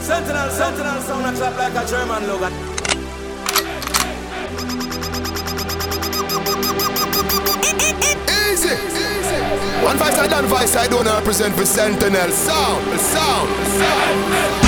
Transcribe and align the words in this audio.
Sentinel, 0.00 0.50
sentinel, 0.50 1.00
sound 1.02 1.26
a 1.26 1.32
clap 1.38 1.56
like 1.58 1.84
a 1.84 1.86
German 1.88 2.26
logo. 2.26 2.48
Easy. 8.48 8.74
Easy. 8.74 9.38
One 9.84 9.96
vice 9.96 10.16
side 10.16 10.32
and 10.32 10.46
vice 10.46 10.70
side 10.70 10.90
don't 10.90 11.04
represent 11.04 11.54
for 11.54 11.66
Sentinel. 11.66 12.30
Sound, 12.30 13.00
sound, 13.00 13.66
sound. 13.78 14.58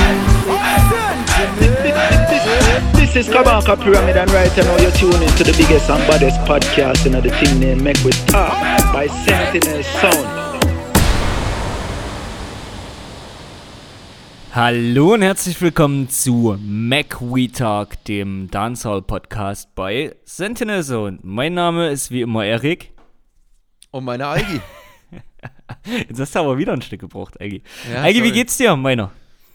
This 2.95 3.17
is 3.17 3.29
Kabaka 3.29 3.83
Pyramid 3.83 4.17
and 4.17 4.31
right 4.31 4.57
now 4.57 4.77
you're 4.79 4.91
tuning 4.93 5.29
to 5.37 5.45
the 5.45 5.55
biggest 5.57 5.91
and 5.91 6.07
baddest 6.07 6.39
podcast 6.41 7.07
in 7.07 7.13
the 7.13 7.31
thing 7.31 7.61
named 7.61 7.83
Make 7.83 7.99
With 8.05 8.27
Talk 8.27 8.53
by 8.93 9.07
Sentinel 9.07 9.83
Sound. 9.83 10.40
Hallo 14.53 15.15
und 15.15 15.23
herzlich 15.23 15.61
willkommen 15.61 16.09
zu 16.09 16.57
Mac 16.61 17.21
We 17.21 17.51
Talk, 17.51 18.03
dem 18.05 18.51
Dancehall 18.51 19.03
Podcast 19.03 19.73
bei 19.77 20.17
Sentinel 20.25 20.83
Zone. 20.83 21.19
Mein 21.23 21.55
Name 21.55 21.91
ist 21.91 22.11
wie 22.11 22.23
immer 22.23 22.45
Erik. 22.45 22.91
Und 23.93 24.05
meine 24.05 24.27
Algi. 24.27 24.61
Jetzt 26.09 26.19
hast 26.21 26.35
du 26.35 26.41
aber 26.41 26.59
wieder 26.59 26.73
ein 26.73 26.83
Stück 26.83 27.01
gebraucht, 27.01 27.41
Eigi. 27.41 27.63
Ja, 27.93 28.03
Eigi, 28.03 28.23
wie 28.25 28.33
geht's 28.33 28.57
dir, 28.57 28.75
meiner? 28.77 29.13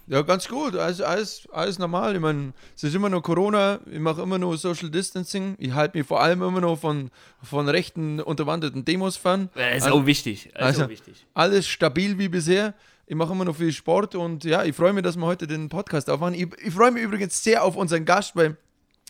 Ja, 0.07 0.21
ganz 0.21 0.47
gut. 0.47 0.75
Also 0.75 1.03
alles, 1.03 1.47
alles 1.51 1.77
normal. 1.79 2.15
Ich 2.15 2.21
meine, 2.21 2.53
es 2.75 2.83
ist 2.83 2.95
immer 2.95 3.09
noch 3.09 3.21
Corona. 3.21 3.79
Ich 3.91 3.99
mache 3.99 4.21
immer 4.21 4.37
noch 4.37 4.55
Social 4.55 4.89
Distancing. 4.89 5.55
Ich 5.57 5.73
halte 5.73 5.97
mich 5.97 6.07
vor 6.07 6.21
allem 6.21 6.41
immer 6.41 6.61
noch 6.61 6.77
von, 6.79 7.09
von 7.43 7.67
rechten 7.67 8.19
unterwanderten 8.21 8.85
Demos 8.85 9.17
fern. 9.17 9.49
Äh, 9.57 9.77
ist 9.77 9.83
Also- 9.83 9.97
auch 9.97 10.05
wichtig. 10.05 10.45
Ist 10.47 10.55
also- 10.57 10.85
auch 10.85 10.89
wichtig. 10.89 11.25
Alles 11.33 11.67
stabil 11.67 12.17
wie 12.17 12.29
bisher. 12.29 12.73
Ich 13.07 13.15
mache 13.15 13.33
immer 13.33 13.45
noch 13.45 13.55
viel 13.55 13.71
Sport 13.71 14.15
und 14.15 14.43
ja, 14.43 14.63
ich 14.63 14.75
freue 14.75 14.91
mich, 14.93 15.03
dass 15.03 15.15
wir 15.15 15.25
heute 15.25 15.45
den 15.45 15.69
Podcast 15.69 16.09
aufmachen. 16.09 16.33
Ich, 16.33 16.47
ich 16.63 16.73
freue 16.73 16.91
mich 16.91 17.03
übrigens 17.03 17.43
sehr 17.43 17.63
auf 17.63 17.75
unseren 17.75 18.03
Gast, 18.03 18.35
weil 18.35 18.57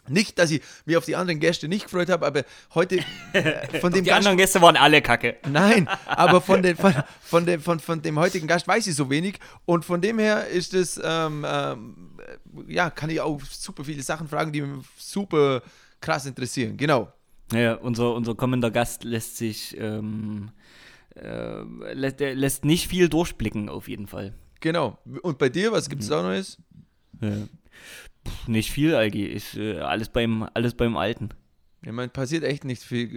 nicht, 0.08 0.38
dass 0.38 0.52
ich 0.52 0.62
mich 0.86 0.98
auf 0.98 1.06
die 1.06 1.16
anderen 1.16 1.40
Gäste 1.40 1.68
nicht 1.68 1.86
gefreut 1.86 2.10
habe, 2.10 2.26
aber 2.26 2.44
heute 2.74 3.00
äh, 3.34 3.80
von 3.80 3.92
dem 3.92 4.04
Die 4.04 4.10
Gast 4.10 4.20
anderen 4.20 4.38
Gäste 4.38 4.62
waren 4.62 4.78
alle 4.78 5.02
kacke. 5.02 5.38
Nein, 5.50 5.90
aber 6.06 6.42
von, 6.42 6.62
den, 6.62 6.76
von, 6.76 6.94
von, 7.22 7.46
dem, 7.46 7.62
von, 7.62 7.80
von 7.80 8.02
dem 8.02 8.20
heutigen 8.20 8.48
Gast 8.48 8.68
weiß 8.68 8.86
ich 8.88 8.96
so 8.96 9.10
wenig. 9.10 9.40
Und 9.66 9.86
von 9.86 10.02
dem 10.02 10.20
her 10.20 10.48
ist 10.48 10.74
es, 10.74 11.00
ähm, 11.04 11.46
ähm, 11.48 11.96
ja, 12.68 12.90
kann 12.90 13.10
ich 13.10 13.22
auch 13.22 13.42
super 13.50 13.84
viele 13.84 14.04
Sachen 14.04 14.28
fragen, 14.28 14.52
die 14.52 14.62
mich 14.62 14.86
super 14.98 15.62
krass 16.02 16.26
interessieren. 16.26 16.78
Genau. 16.78 17.12
Ja, 17.52 17.76
unser, 17.76 18.14
unser 18.14 18.36
kommender 18.36 18.72
Gast 18.72 19.04
lässt 19.04 19.38
sich, 19.38 19.78
ähm, 19.80 20.52
äh, 21.16 21.94
lässt, 21.94 22.20
der 22.20 22.36
lässt 22.36 22.66
nicht 22.66 22.88
viel 22.88 23.10
durchblicken, 23.10 23.70
auf 23.70 23.88
jeden 23.88 24.08
Fall. 24.08 24.34
Genau. 24.60 24.98
Und 25.22 25.38
bei 25.38 25.50
dir, 25.50 25.72
was 25.72 25.90
gibt 25.90 26.02
es 26.02 26.10
da 26.10 26.22
Neues? 26.22 26.58
Ja. 27.22 27.32
Pff, 28.28 28.48
nicht 28.48 28.72
viel, 28.72 28.96
Eigi. 28.96 29.26
Ist 29.26 29.56
äh, 29.56 29.80
alles, 29.80 30.10
beim, 30.10 30.48
alles 30.54 30.74
beim 30.74 30.98
Alten. 30.98 31.30
Ich 31.84 31.92
meine, 31.92 32.10
passiert 32.10 32.44
echt 32.44 32.64
nicht 32.66 32.82
viel. 32.82 33.16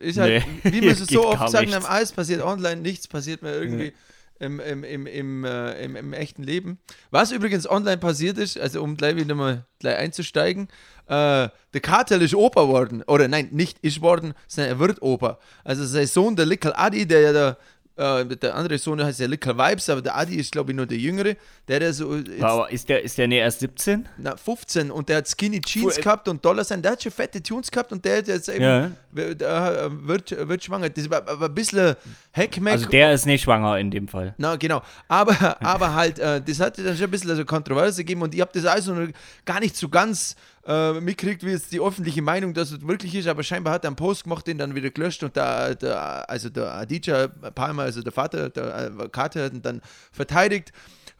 Ist 0.00 0.18
halt, 0.18 0.44
Nee, 0.64 0.72
wie 0.72 0.82
wir 0.82 0.90
es 0.90 0.98
so 1.06 1.26
oft 1.28 1.50
sagen, 1.50 1.66
nichts. 1.66 1.84
am 1.84 1.90
alles 1.90 2.12
passiert 2.12 2.42
online, 2.42 2.80
nichts 2.82 3.06
passiert 3.06 3.42
mehr 3.42 3.54
irgendwie 3.54 3.92
im, 4.40 4.60
im, 4.60 4.84
im, 4.84 5.06
im, 5.06 5.44
äh, 5.44 5.84
im, 5.84 5.96
im 5.96 6.12
echten 6.12 6.42
Leben. 6.42 6.78
Was 7.10 7.32
übrigens 7.32 7.68
online 7.68 7.98
passiert 7.98 8.38
ist, 8.38 8.58
also 8.58 8.82
um 8.82 8.96
gleich 8.96 9.16
wieder 9.16 9.34
mal 9.34 9.66
gleich 9.78 9.96
einzusteigen, 9.98 10.68
äh, 11.08 11.48
der 11.74 11.80
Cartel 11.82 12.22
ist 12.22 12.34
Opa 12.34 12.68
worden. 12.68 13.02
Oder 13.06 13.28
nein, 13.28 13.48
nicht 13.50 13.78
ist 13.82 14.00
worden, 14.00 14.34
sondern 14.46 14.72
er 14.74 14.78
wird 14.78 15.02
Opa. 15.02 15.38
Also 15.64 15.84
sein 15.84 16.06
Sohn, 16.06 16.36
der 16.36 16.46
Little 16.46 16.76
Adi, 16.78 17.06
der 17.06 17.20
ja 17.20 17.32
der, 17.32 17.56
äh, 17.96 18.24
der 18.36 18.54
andere 18.54 18.78
Sohn 18.78 19.02
heißt 19.02 19.18
ja 19.20 19.26
Little 19.26 19.56
Vibes, 19.58 19.90
aber 19.90 20.00
der 20.02 20.16
Adi 20.16 20.36
ist, 20.36 20.52
glaube 20.52 20.70
ich, 20.70 20.76
nur 20.76 20.86
der 20.86 20.98
Jüngere. 20.98 21.34
Der, 21.66 21.80
der 21.80 21.92
so 21.92 22.14
jetzt, 22.16 22.42
Aber 22.42 22.70
ist 22.70 22.88
der, 22.88 23.02
ist 23.02 23.18
der 23.18 23.26
nee, 23.28 23.38
erst 23.38 23.60
17? 23.60 24.08
na, 24.18 24.36
15 24.36 24.90
und 24.90 25.08
der 25.08 25.18
hat 25.18 25.28
Skinny 25.28 25.60
Jeans 25.60 25.96
Fu- 25.96 26.00
gehabt 26.02 26.28
und 26.28 26.42
Dollar 26.44 26.62
sein. 26.64 26.80
Der 26.80 26.92
hat 26.92 27.02
schon 27.02 27.12
fette 27.12 27.42
Tunes 27.42 27.70
gehabt 27.70 27.90
und 27.92 28.02
der 28.04 28.18
hat 28.18 28.28
jetzt 28.28 28.48
eben 28.48 28.62
Ja. 28.64 28.90
wird, 29.10 29.42
äh, 29.42 30.06
wird, 30.06 30.48
wird 30.48 30.64
schwanger. 30.64 30.88
Das 30.90 31.10
war 31.10 31.28
aber 31.28 31.46
ein 31.46 31.54
bisschen 31.54 31.96
Heckmeck. 32.30 32.72
Also 32.74 32.88
der 32.88 33.12
ist 33.12 33.26
nicht 33.26 33.42
schwanger 33.42 33.78
in 33.78 33.90
dem 33.90 34.06
Fall. 34.08 34.34
Na, 34.38 34.56
genau. 34.56 34.80
Aber, 35.08 35.34
aber 35.62 35.94
halt, 35.94 36.18
äh, 36.20 36.40
das 36.40 36.60
hat 36.60 36.78
dann 36.78 36.94
schon 36.96 37.04
ein 37.04 37.10
bisschen 37.10 37.30
also 37.30 37.44
Kontroverse 37.44 38.02
gegeben 38.04 38.22
und 38.22 38.34
ich 38.34 38.40
habe 38.40 38.50
das 38.54 38.64
also 38.64 38.94
noch 38.94 39.08
gar 39.44 39.58
nicht 39.60 39.76
so 39.76 39.88
ganz 39.88 40.36
äh, 40.68 41.00
mitgekriegt, 41.00 41.42
wie 41.44 41.50
jetzt 41.50 41.72
die 41.72 41.80
öffentliche 41.80 42.20
Meinung 42.20 42.52
das 42.52 42.86
wirklich 42.86 43.14
ist, 43.14 43.26
aber 43.26 43.42
scheinbar 43.42 43.72
hat 43.72 43.84
er 43.84 43.88
einen 43.88 43.96
Post 43.96 44.24
gemacht, 44.24 44.46
den 44.46 44.58
dann 44.58 44.74
wieder 44.74 44.90
gelöscht 44.90 45.22
und 45.22 45.34
der 45.34 46.26
also 46.28 46.50
der 46.50 46.74
Aditya 46.74 47.28
Palmer, 47.28 47.84
also 47.84 48.02
der 48.02 48.12
Vater, 48.12 48.50
der 48.50 48.92
Carter, 49.10 49.44
hat 49.44 49.54
ihn 49.54 49.62
dann 49.62 49.80
verteidigt. 50.12 50.72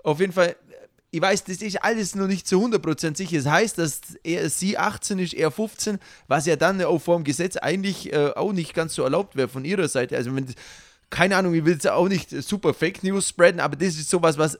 Auf 0.04 0.20
jeden 0.20 0.34
Fall, 0.34 0.54
ich 1.10 1.22
weiß, 1.22 1.44
das 1.44 1.62
ist 1.62 1.82
alles 1.82 2.14
noch 2.14 2.26
nicht 2.26 2.47
zu 2.47 2.62
100% 2.62 3.16
sicher. 3.16 3.38
Es 3.38 3.47
heißt, 3.47 3.78
dass 3.78 4.03
er, 4.22 4.50
sie 4.50 4.76
18 4.76 5.19
ist, 5.19 5.32
er 5.32 5.50
15, 5.50 5.98
was 6.26 6.44
ja 6.44 6.56
dann 6.56 6.82
auch 6.82 6.98
vor 6.98 7.16
dem 7.16 7.25
Gesetz 7.25 7.56
eigentlich 7.56 8.12
äh, 8.12 8.32
auch 8.37 8.53
nicht 8.53 8.75
ganz 8.75 8.94
so 8.94 9.03
erlaubt 9.03 9.34
wäre 9.34 9.48
von 9.48 9.64
ihrer 9.64 9.88
Seite. 9.88 10.14
Also 10.14 10.37
wenn, 10.37 10.47
keine 11.08 11.37
Ahnung, 11.37 11.54
ich 11.54 11.64
will 11.64 11.72
jetzt 11.72 11.88
auch 11.88 12.08
nicht 12.08 12.31
super 12.31 12.75
Fake 12.75 13.03
News 13.03 13.31
spreaden, 13.31 13.60
aber 13.60 13.76
das 13.76 13.97
ist 13.97 14.10
sowas, 14.10 14.37
was, 14.37 14.58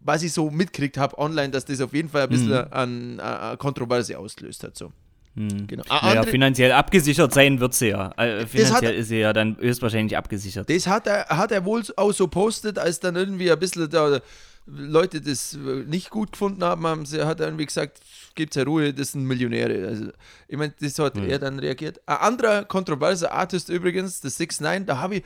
was 0.00 0.22
ich 0.22 0.32
so 0.32 0.50
mitgekriegt 0.50 0.96
habe 0.98 1.18
online, 1.18 1.50
dass 1.50 1.64
das 1.64 1.80
auf 1.80 1.92
jeden 1.94 2.08
Fall 2.08 2.22
ein 2.24 2.28
bisschen 2.28 2.52
an, 2.72 3.18
an 3.20 3.58
Kontroverse 3.58 4.18
ausgelöst 4.18 4.62
hat. 4.64 4.76
So. 4.76 4.92
Genau. 5.34 5.82
Ah, 5.88 6.00
Naja, 6.06 6.20
andere- 6.20 6.30
finanziell 6.30 6.72
abgesichert 6.72 7.34
sein 7.34 7.58
wird 7.58 7.74
sie 7.74 7.88
ja. 7.88 8.12
Äh, 8.16 8.46
finanziell 8.46 8.92
hat- 8.92 8.98
ist 9.00 9.08
sie 9.08 9.18
ja 9.18 9.32
dann 9.32 9.56
höchstwahrscheinlich 9.58 10.16
abgesichert. 10.16 10.70
Das 10.70 10.86
hat 10.86 11.06
er, 11.08 11.24
hat 11.28 11.50
er 11.50 11.64
wohl 11.64 11.82
auch 11.96 12.12
so 12.12 12.28
postet, 12.28 12.78
als 12.78 13.00
dann 13.00 13.16
irgendwie 13.16 13.50
ein 13.50 13.58
bisschen 13.58 13.90
da 13.90 14.20
Leute 14.66 15.20
das 15.20 15.54
äh, 15.54 15.58
nicht 15.86 16.08
gut 16.10 16.32
gefunden 16.32 16.62
haben, 16.64 16.86
haben 16.86 17.04
sie, 17.04 17.22
hat 17.26 17.40
er 17.40 17.46
irgendwie 17.48 17.66
gesagt, 17.66 17.98
gibt's 18.34 18.56
ja 18.56 18.62
Ruhe, 18.62 18.94
das 18.94 19.12
sind 19.12 19.24
Millionäre. 19.24 19.88
Also, 19.88 20.06
ich 20.48 20.56
meine, 20.56 20.72
das 20.80 20.98
hat 21.00 21.18
er 21.18 21.38
dann 21.38 21.58
reagiert. 21.58 22.00
Ein 22.06 22.16
anderer 22.18 22.64
kontroverser 22.64 23.32
Artist 23.32 23.68
übrigens, 23.68 24.20
der 24.20 24.30
6 24.30 24.60
9 24.60 24.86
da 24.86 24.98
habe 24.98 25.16
ich, 25.16 25.22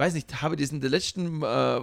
weiß 0.00 0.14
nicht, 0.14 0.40
habe 0.40 0.54
ich 0.54 0.62
das 0.62 0.72
in 0.72 0.80
der 0.80 0.88
letzten 0.88 1.42
äh, 1.42 1.80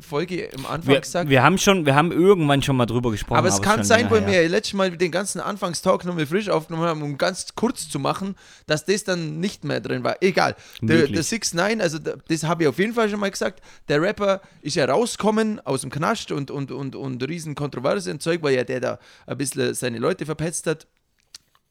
Folge 0.00 0.44
im 0.44 0.64
Anfang 0.64 0.94
Wir, 0.94 1.00
gesagt. 1.00 1.28
wir 1.28 1.42
haben 1.42 1.58
schon, 1.58 1.84
wir 1.84 1.94
haben 1.94 2.10
irgendwann 2.10 2.62
schon 2.62 2.76
mal 2.76 2.86
drüber 2.86 3.10
gesprochen. 3.10 3.38
Aber 3.38 3.48
es 3.48 3.60
kann 3.60 3.84
sein, 3.84 4.10
weil 4.10 4.26
wir 4.26 4.48
letztes 4.48 4.74
Mal 4.74 4.96
den 4.96 5.10
ganzen 5.10 5.40
Anfangstalk 5.40 6.04
nochmal 6.06 6.26
frisch 6.26 6.48
aufgenommen 6.48 6.86
haben, 6.86 7.02
um 7.02 7.18
ganz 7.18 7.54
kurz 7.54 7.88
zu 7.88 7.98
machen, 7.98 8.36
dass 8.66 8.86
das 8.86 9.04
dann 9.04 9.38
nicht 9.38 9.64
mehr 9.64 9.80
drin 9.80 10.02
war. 10.02 10.16
Egal. 10.22 10.56
Der, 10.80 11.06
der 11.06 11.22
6 11.22 11.54
9 11.54 11.80
also 11.80 11.98
der, 11.98 12.16
das 12.26 12.44
habe 12.44 12.62
ich 12.62 12.68
auf 12.68 12.78
jeden 12.78 12.94
Fall 12.94 13.08
schon 13.10 13.20
mal 13.20 13.30
gesagt, 13.30 13.62
der 13.88 14.00
Rapper 14.00 14.40
ist 14.62 14.76
ja 14.76 14.86
rausgekommen 14.86 15.60
aus 15.66 15.82
dem 15.82 15.90
Knast 15.90 16.32
und, 16.32 16.50
und, 16.50 16.72
und, 16.72 16.96
und 16.96 17.28
riesen 17.28 17.54
Kontroverse 17.54 18.10
und 18.10 18.22
Zeug, 18.22 18.42
weil 18.42 18.54
ja 18.54 18.64
der 18.64 18.80
da 18.80 18.98
ein 19.26 19.36
bisschen 19.36 19.74
seine 19.74 19.98
Leute 19.98 20.24
verpetzt 20.24 20.66
hat. 20.66 20.86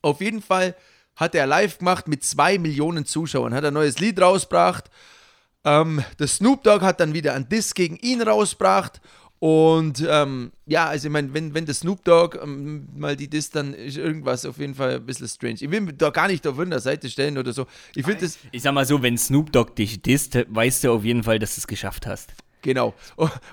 Auf 0.04 0.22
jeden 0.22 0.44
Fall 0.44 0.76
hat 1.16 1.34
er 1.34 1.48
live 1.48 1.80
gemacht 1.80 2.08
mit 2.08 2.24
zwei 2.24 2.60
Millionen 2.60 3.06
Zuschauern, 3.06 3.54
hat 3.54 3.66
ein 3.66 3.74
neues 3.74 4.00
Lied 4.00 4.22
rausgebracht. 4.22 4.92
Ähm, 5.66 6.04
der 6.20 6.28
Snoop 6.28 6.64
Dogg 6.64 6.86
hat 6.86 7.00
dann 7.00 7.14
wieder 7.14 7.34
einen 7.34 7.50
Diss 7.50 7.74
gegen 7.74 7.98
ihn 7.98 8.22
rausgebracht. 8.22 9.02
Und 9.40 10.04
ähm, 10.10 10.52
ja, 10.66 10.88
also 10.88 11.08
ich 11.08 11.12
meine, 11.12 11.34
wenn, 11.34 11.54
wenn 11.54 11.66
der 11.66 11.76
Snoop 11.76 12.04
Dogg 12.06 12.38
ähm, 12.42 12.88
mal 12.96 13.16
die 13.16 13.28
Diss, 13.28 13.50
dann 13.50 13.74
ist 13.74 13.98
irgendwas 13.98 14.46
auf 14.46 14.60
jeden 14.60 14.76
Fall 14.76 14.96
ein 14.96 15.06
bisschen 15.06 15.28
strange. 15.28 15.58
Ich 15.60 15.70
will 15.70 15.82
mich 15.82 15.98
da 15.98 16.10
gar 16.10 16.28
nicht 16.28 16.48
auf 16.48 16.58
irgendeiner 16.58 16.80
Seite 16.80 17.10
stellen 17.10 17.38
oder 17.38 17.52
so. 17.52 17.66
Ich 17.96 18.06
finde 18.06 18.22
das, 18.22 18.38
Ich 18.52 18.62
sag 18.62 18.74
mal 18.74 18.86
so, 18.86 19.02
wenn 19.02 19.18
Snoop 19.18 19.52
Dogg 19.52 19.76
dich 19.76 20.02
disst, 20.02 20.38
weißt 20.48 20.86
du 20.86 20.94
auf 20.94 21.04
jeden 21.04 21.24
Fall, 21.24 21.40
dass 21.40 21.56
du 21.56 21.60
es 21.60 21.68
geschafft 21.68 22.08
hast. 22.08 22.32
Genau. 22.66 22.94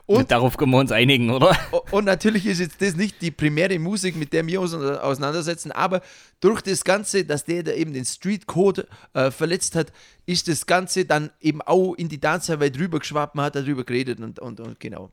Und, 0.06 0.31
darauf 0.31 0.56
können 0.56 0.73
wir 0.73 0.78
uns 0.78 0.91
einigen, 0.91 1.31
oder? 1.31 1.56
und 1.93 2.06
natürlich 2.06 2.47
ist 2.47 2.59
jetzt 2.59 2.81
das 2.81 2.97
nicht 2.97 3.21
die 3.21 3.31
primäre 3.31 3.78
Musik, 3.78 4.17
mit 4.17 4.33
der 4.33 4.45
wir 4.47 4.61
uns 4.61 4.75
auseinandersetzen, 4.75 5.71
aber 5.71 6.00
durch 6.41 6.62
das 6.62 6.83
Ganze, 6.83 7.25
dass 7.25 7.45
der 7.45 7.62
da 7.62 7.73
eben 7.73 7.93
den 7.93 8.06
Street 8.06 8.47
Code 8.47 8.89
äh, 9.12 9.31
verletzt 9.31 9.77
hat, 9.77 9.93
ist 10.27 10.49
das 10.49 10.67
Ganze 10.67 11.05
dann 11.05 11.31
eben 11.41 11.61
auch 11.62 11.95
in 11.95 12.09
die 12.09 12.19
Dancehall-Welt 12.19 12.79
rübergeschwappt, 12.79 13.35
man 13.35 13.44
hat 13.44 13.56
darüber 13.56 13.85
geredet 13.85 14.19
und, 14.19 14.38
und, 14.38 14.61
und 14.61 14.81
genau. 14.81 15.11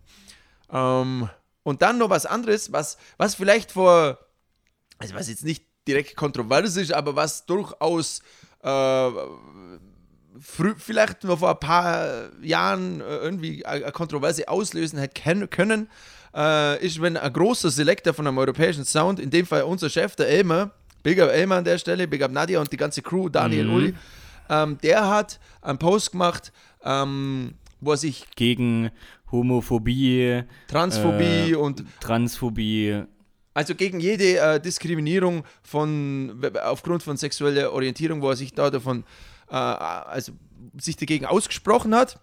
Ähm, 0.71 1.29
und 1.63 1.81
dann 1.81 1.97
noch 1.97 2.09
was 2.09 2.25
anderes, 2.25 2.71
was, 2.71 2.97
was 3.17 3.35
vielleicht 3.35 3.71
vor, 3.71 4.17
also 4.97 5.13
was 5.13 5.27
jetzt 5.27 5.43
nicht 5.43 5.65
direkt 5.87 6.15
kontrovers 6.15 6.77
ist, 6.77 6.93
aber 6.93 7.15
was 7.15 7.45
durchaus 7.45 8.21
äh, 8.63 9.09
vielleicht 10.41 11.23
noch 11.23 11.39
vor 11.39 11.51
ein 11.51 11.59
paar 11.59 12.29
Jahren 12.41 13.01
äh, 13.01 13.17
irgendwie 13.17 13.65
eine 13.65 13.91
Kontroverse 13.91 14.47
auslösen 14.47 14.99
hätte 14.99 15.47
können, 15.47 15.89
äh, 16.35 16.85
ist, 16.85 17.01
wenn 17.01 17.17
ein 17.17 17.33
großer 17.33 17.69
Selector 17.69 18.13
von 18.13 18.27
einem 18.27 18.37
europäischen 18.37 18.85
Sound, 18.85 19.19
in 19.19 19.29
dem 19.29 19.45
Fall 19.45 19.63
unser 19.63 19.89
Chef, 19.89 20.15
der 20.15 20.27
Elmer, 20.27 20.71
Big 21.03 21.19
Up 21.19 21.29
Elmer 21.29 21.57
an 21.57 21.63
der 21.63 21.77
Stelle, 21.77 22.07
Big 22.07 22.21
Up 22.21 22.31
Nadia 22.31 22.59
und 22.59 22.71
die 22.71 22.77
ganze 22.77 23.01
Crew, 23.01 23.29
Daniel, 23.29 23.69
Uli, 23.69 23.93
ähm, 24.49 24.77
der 24.83 25.07
hat 25.07 25.39
einen 25.61 25.79
Post 25.79 26.11
gemacht, 26.11 26.51
ähm, 26.83 27.53
wo 27.79 27.91
er 27.91 27.97
sich 27.97 28.25
Gegen 28.35 28.91
Homophobie, 29.31 30.43
Transphobie 30.67 31.51
äh, 31.51 31.55
und 31.55 31.83
Transphobie. 31.99 33.03
Also 33.53 33.75
gegen 33.75 33.99
jede 33.99 34.37
äh, 34.37 34.59
Diskriminierung 34.59 35.43
von 35.63 36.41
aufgrund 36.63 37.03
von 37.03 37.17
sexueller 37.17 37.73
Orientierung, 37.73 38.21
wo 38.21 38.29
er 38.29 38.35
sich 38.35 38.53
da 38.53 38.69
davon, 38.69 39.03
äh, 39.49 39.55
also 39.55 40.33
sich 40.77 40.95
dagegen 40.95 41.25
ausgesprochen 41.25 41.95
hat. 41.95 42.19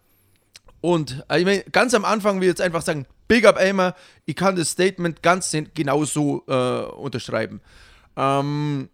Und 0.80 1.24
äh, 1.28 1.40
ich 1.40 1.44
mein, 1.44 1.62
ganz 1.72 1.94
am 1.94 2.04
Anfang 2.04 2.36
will 2.36 2.44
ich 2.44 2.50
jetzt 2.50 2.60
einfach 2.60 2.82
sagen, 2.82 3.06
Big 3.28 3.44
up 3.44 3.58
Elmer, 3.58 3.94
ich 4.24 4.36
kann 4.36 4.56
das 4.56 4.70
Statement 4.70 5.22
ganz 5.22 5.54
genauso 5.74 6.44
äh, 6.46 6.82
unterschreiben. 6.96 7.60
Ähm, 8.16 8.88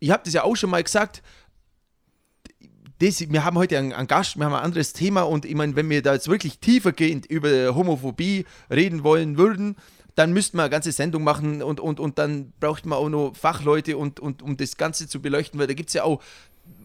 ich 0.00 0.10
habe 0.10 0.22
das 0.24 0.34
ja 0.34 0.42
auch 0.42 0.56
schon 0.56 0.70
mal 0.70 0.82
gesagt, 0.82 1.22
das, 2.98 3.20
wir 3.20 3.44
haben 3.44 3.58
heute 3.58 3.78
einen, 3.78 3.92
einen, 3.92 4.08
Gast, 4.08 4.36
wir 4.36 4.46
haben 4.46 4.54
ein 4.54 4.64
anderes 4.64 4.92
Thema 4.94 5.22
und 5.22 5.44
ich 5.44 5.54
meine, 5.54 5.76
wenn 5.76 5.88
wir 5.90 6.02
da 6.02 6.14
jetzt 6.14 6.28
wirklich 6.28 6.58
tiefergehend 6.58 7.26
über 7.26 7.74
Homophobie 7.74 8.46
reden 8.70 9.04
wollen 9.04 9.36
würden, 9.36 9.76
dann 10.14 10.32
müssten 10.32 10.56
wir 10.56 10.62
eine 10.62 10.70
ganze 10.70 10.92
Sendung 10.92 11.22
machen 11.22 11.62
und, 11.62 11.78
und, 11.78 12.00
und 12.00 12.18
dann 12.18 12.52
braucht 12.58 12.86
man 12.86 12.98
auch 12.98 13.10
noch 13.10 13.36
Fachleute 13.36 13.98
und, 13.98 14.18
und 14.18 14.42
um 14.42 14.56
das 14.56 14.78
Ganze 14.78 15.08
zu 15.08 15.20
beleuchten, 15.20 15.60
weil 15.60 15.66
da 15.66 15.74
gibt 15.74 15.90
es 15.90 15.94
ja 15.94 16.04
auch 16.04 16.22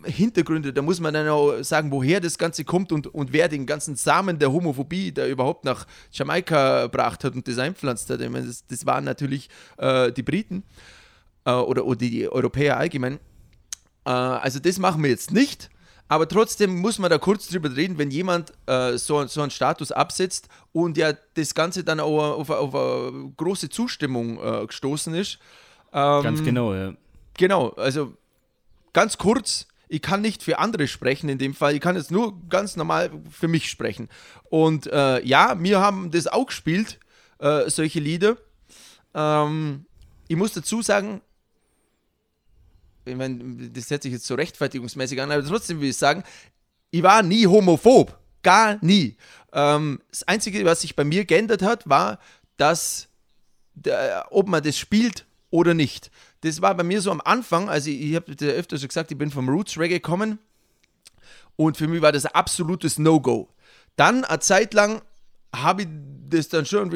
Hintergründe, 0.04 0.74
da 0.74 0.82
muss 0.82 1.00
man 1.00 1.14
dann 1.14 1.28
auch 1.28 1.62
sagen, 1.62 1.92
woher 1.92 2.20
das 2.20 2.38
Ganze 2.38 2.64
kommt 2.64 2.92
und, 2.92 3.08
und 3.08 3.34
wer 3.34 3.48
den 3.48 3.66
ganzen 3.66 3.96
Samen 3.96 4.40
der 4.40 4.52
Homophobie 4.52 5.12
da 5.12 5.28
überhaupt 5.28 5.64
nach 5.64 5.86
Jamaika 6.12 6.84
gebracht 6.84 7.24
hat 7.24 7.36
und 7.36 7.48
das 7.48 7.58
einpflanzt 7.60 8.10
hat. 8.10 8.22
Ich 8.22 8.30
meine, 8.30 8.48
das, 8.48 8.66
das 8.66 8.86
waren 8.86 9.04
natürlich 9.04 9.50
äh, 9.78 10.12
die 10.12 10.24
Briten 10.24 10.64
äh, 11.46 11.52
oder, 11.52 11.86
oder 11.86 12.00
die 12.00 12.28
Europäer 12.28 12.78
allgemein. 12.78 13.20
Äh, 14.06 14.10
also 14.10 14.60
das 14.60 14.80
machen 14.80 15.04
wir 15.04 15.10
jetzt 15.10 15.32
nicht. 15.32 15.70
Aber 16.08 16.28
trotzdem 16.28 16.76
muss 16.82 17.00
man 17.00 17.10
da 17.10 17.18
kurz 17.18 17.48
drüber 17.48 17.74
reden, 17.74 17.98
wenn 17.98 18.12
jemand 18.12 18.52
äh, 18.66 18.98
so, 18.98 19.26
so 19.28 19.42
einen 19.42 19.50
Status 19.50 19.94
absetzt 19.94 20.50
und 20.74 20.98
ja 20.98 21.14
das 21.36 21.54
Ganze 21.56 21.86
dann 21.86 22.02
auch 22.02 22.38
auf, 22.38 22.50
auf 22.50 22.76
eine 22.76 23.32
große 23.38 23.70
Zustimmung 23.70 24.38
äh, 24.44 24.66
gestoßen 24.68 25.14
ist. 25.14 25.40
Ähm, 25.94 26.24
ganz 26.24 26.44
genau, 26.44 26.74
ja. 26.74 26.94
Genau, 27.38 27.70
also 27.70 28.14
ganz 28.92 29.18
kurz, 29.18 29.68
ich 29.92 30.02
kann 30.02 30.22
nicht 30.22 30.42
für 30.42 30.58
andere 30.58 30.88
sprechen 30.88 31.28
in 31.28 31.38
dem 31.38 31.54
Fall, 31.54 31.76
ich 31.76 31.82
kann 31.82 31.98
jetzt 31.98 32.12
nur 32.12 32.40
ganz 32.48 32.78
normal 32.78 33.12
für 33.30 33.50
mich 33.50 33.70
sprechen. 33.70 34.08
Und 34.50 34.88
äh, 34.88 35.22
ja, 35.26 35.62
wir 35.62 35.82
haben 35.82 36.12
das 36.12 36.28
auch 36.28 36.46
gespielt, 36.46 36.98
äh, 37.40 37.70
solche 37.70 38.00
Lieder. 38.00 38.38
Ähm, 39.14 39.86
ich 40.30 40.38
muss 40.38 40.54
dazu 40.54 40.82
sagen, 40.82 41.20
ich 43.04 43.16
meine, 43.16 43.70
das 43.70 43.90
hört 43.90 44.04
sich 44.04 44.14
jetzt 44.14 44.26
so 44.26 44.36
rechtfertigungsmäßig 44.36 45.22
an, 45.22 45.30
aber 45.30 45.44
trotzdem 45.44 45.82
will 45.82 45.90
ich 45.90 45.98
sagen, 45.98 46.24
ich 46.90 47.04
war 47.04 47.22
nie 47.22 47.46
homophob. 47.46 48.18
Gar 48.44 48.78
nie. 48.82 49.18
Ähm, 49.52 50.00
das 50.10 50.24
Einzige, 50.24 50.64
was 50.64 50.82
sich 50.82 50.96
bei 50.96 51.04
mir 51.04 51.26
geändert 51.26 51.64
hat, 51.64 51.90
war, 51.90 52.20
dass, 52.56 53.10
der, 53.74 54.28
ob 54.30 54.48
man 54.48 54.64
das 54.64 54.78
spielt 54.78 55.26
oder 55.50 55.74
nicht. 55.74 56.12
Das 56.42 56.62
war 56.62 56.76
bei 56.76 56.84
mir 56.84 57.02
so 57.02 57.12
am 57.12 57.22
Anfang, 57.24 57.70
also 57.70 57.90
ich, 57.90 58.02
ich 58.02 58.16
habe 58.16 58.36
dir 58.36 58.54
öfter 58.54 58.78
schon 58.78 58.88
gesagt, 58.88 59.12
ich 59.12 59.18
bin 59.18 59.32
vom 59.32 59.48
Roots 59.48 59.78
Reggae 59.78 59.96
gekommen 59.96 60.40
und 61.56 61.78
für 61.78 61.88
mich 61.88 62.02
war 62.02 62.12
das 62.12 62.26
absolutes 62.26 62.98
No-Go. 62.98 63.50
Dann 63.96 64.24
eine 64.24 64.40
Zeit 64.40 64.74
lang 64.74 65.02
habe 65.56 65.84
ich 65.84 65.88
das 66.30 66.48
dann 66.48 66.66
schon, 66.66 66.90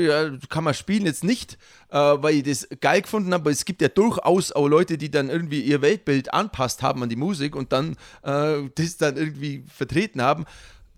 kann 0.50 0.64
man 0.64 0.74
spielen 0.74 1.06
jetzt 1.06 1.24
nicht, 1.24 1.58
äh, 1.90 1.98
weil 1.98 2.36
ich 2.36 2.44
das 2.44 2.68
geil 2.80 3.02
gefunden 3.02 3.34
habe, 3.34 3.42
aber 3.42 3.52
es 3.52 3.66
gibt 3.66 3.82
ja 3.82 3.90
durchaus 3.90 4.52
auch 4.54 4.68
Leute, 4.68 4.98
die 4.98 5.12
dann 5.12 5.30
irgendwie 5.30 5.62
ihr 5.62 5.82
Weltbild 5.82 6.34
anpasst 6.34 6.82
haben 6.82 7.04
an 7.04 7.10
die 7.10 7.18
Musik 7.18 7.56
und 7.56 7.74
dann 7.74 7.98
äh, 8.24 8.70
das 8.76 8.98
dann 8.98 9.18
irgendwie 9.18 9.64
vertreten 9.68 10.22
haben. 10.22 10.46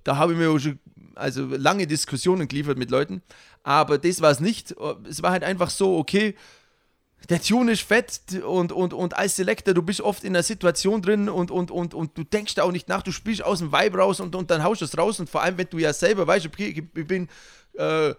Da 0.03 0.17
habe 0.17 0.33
ich 0.33 0.39
mir 0.39 0.51
auch 0.51 0.59
schon 0.59 0.79
also 1.15 1.45
lange 1.47 1.87
Diskussionen 1.87 2.47
geliefert 2.47 2.77
mit 2.77 2.91
Leuten, 2.91 3.23
aber 3.63 3.97
das 3.97 4.21
war 4.21 4.29
es 4.29 4.39
nicht. 4.39 4.75
Es 5.09 5.23
war 5.23 5.31
halt 5.31 5.43
einfach 5.43 5.71
so, 5.71 5.97
okay, 5.97 6.35
der 7.29 7.41
Tune 7.41 7.73
ist 7.73 7.81
fett 7.81 8.21
und, 8.45 8.71
und, 8.71 8.93
und 8.93 9.17
als 9.17 9.35
Selector, 9.35 9.73
du 9.73 9.81
bist 9.81 10.01
oft 10.01 10.23
in 10.23 10.35
einer 10.35 10.43
Situation 10.43 11.01
drin 11.01 11.29
und, 11.29 11.51
und, 11.51 11.71
und, 11.71 11.93
und 11.93 12.17
du 12.17 12.23
denkst 12.23 12.55
da 12.55 12.63
auch 12.63 12.71
nicht 12.71 12.87
nach, 12.87 13.01
du 13.01 13.11
spielst 13.11 13.43
aus 13.43 13.59
dem 13.59 13.71
Vibe 13.71 13.97
raus 13.97 14.19
und, 14.19 14.35
und 14.35 14.49
dann 14.49 14.63
haust 14.63 14.81
du 14.81 14.85
es 14.85 14.97
raus 14.97 15.19
und 15.19 15.29
vor 15.29 15.41
allem, 15.43 15.57
wenn 15.57 15.69
du 15.69 15.77
ja 15.77 15.91
selber 15.93 16.25
weißt, 16.25 16.45
ich 16.57 16.91
bin 16.91 17.27
äh, 17.77 18.13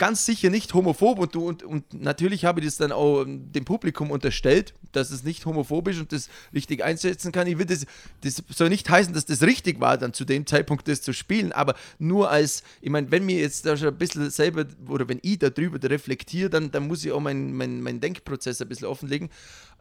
ganz 0.00 0.24
sicher 0.24 0.48
nicht 0.48 0.72
homophob 0.72 1.18
und, 1.18 1.36
und, 1.36 1.62
und 1.62 1.92
natürlich 1.92 2.46
habe 2.46 2.60
ich 2.60 2.66
das 2.66 2.78
dann 2.78 2.90
auch 2.90 3.24
dem 3.26 3.66
Publikum 3.66 4.10
unterstellt, 4.10 4.72
dass 4.92 5.10
es 5.10 5.24
nicht 5.24 5.44
homophobisch 5.44 6.00
und 6.00 6.10
das 6.10 6.30
richtig 6.54 6.82
einsetzen 6.82 7.32
kann. 7.32 7.46
Ich 7.46 7.58
will 7.58 7.66
das, 7.66 7.84
das 8.22 8.42
soll 8.48 8.70
nicht 8.70 8.88
heißen, 8.88 9.12
dass 9.12 9.26
das 9.26 9.42
richtig 9.42 9.78
war, 9.78 9.98
dann 9.98 10.14
zu 10.14 10.24
dem 10.24 10.46
Zeitpunkt 10.46 10.88
das 10.88 11.02
zu 11.02 11.12
spielen, 11.12 11.52
aber 11.52 11.74
nur 11.98 12.30
als, 12.30 12.62
ich 12.80 12.88
meine, 12.88 13.10
wenn 13.10 13.26
mir 13.26 13.38
jetzt 13.38 13.66
da 13.66 13.76
schon 13.76 13.88
ein 13.88 13.98
bisschen 13.98 14.30
selber 14.30 14.64
oder 14.88 15.06
wenn 15.06 15.20
ich 15.20 15.38
darüber 15.38 15.78
reflektiere, 15.88 16.48
dann, 16.48 16.70
dann 16.70 16.88
muss 16.88 17.04
ich 17.04 17.12
auch 17.12 17.20
meinen 17.20 17.52
mein, 17.52 17.82
mein 17.82 18.00
Denkprozess 18.00 18.62
ein 18.62 18.68
bisschen 18.68 18.88
offenlegen. 18.88 19.28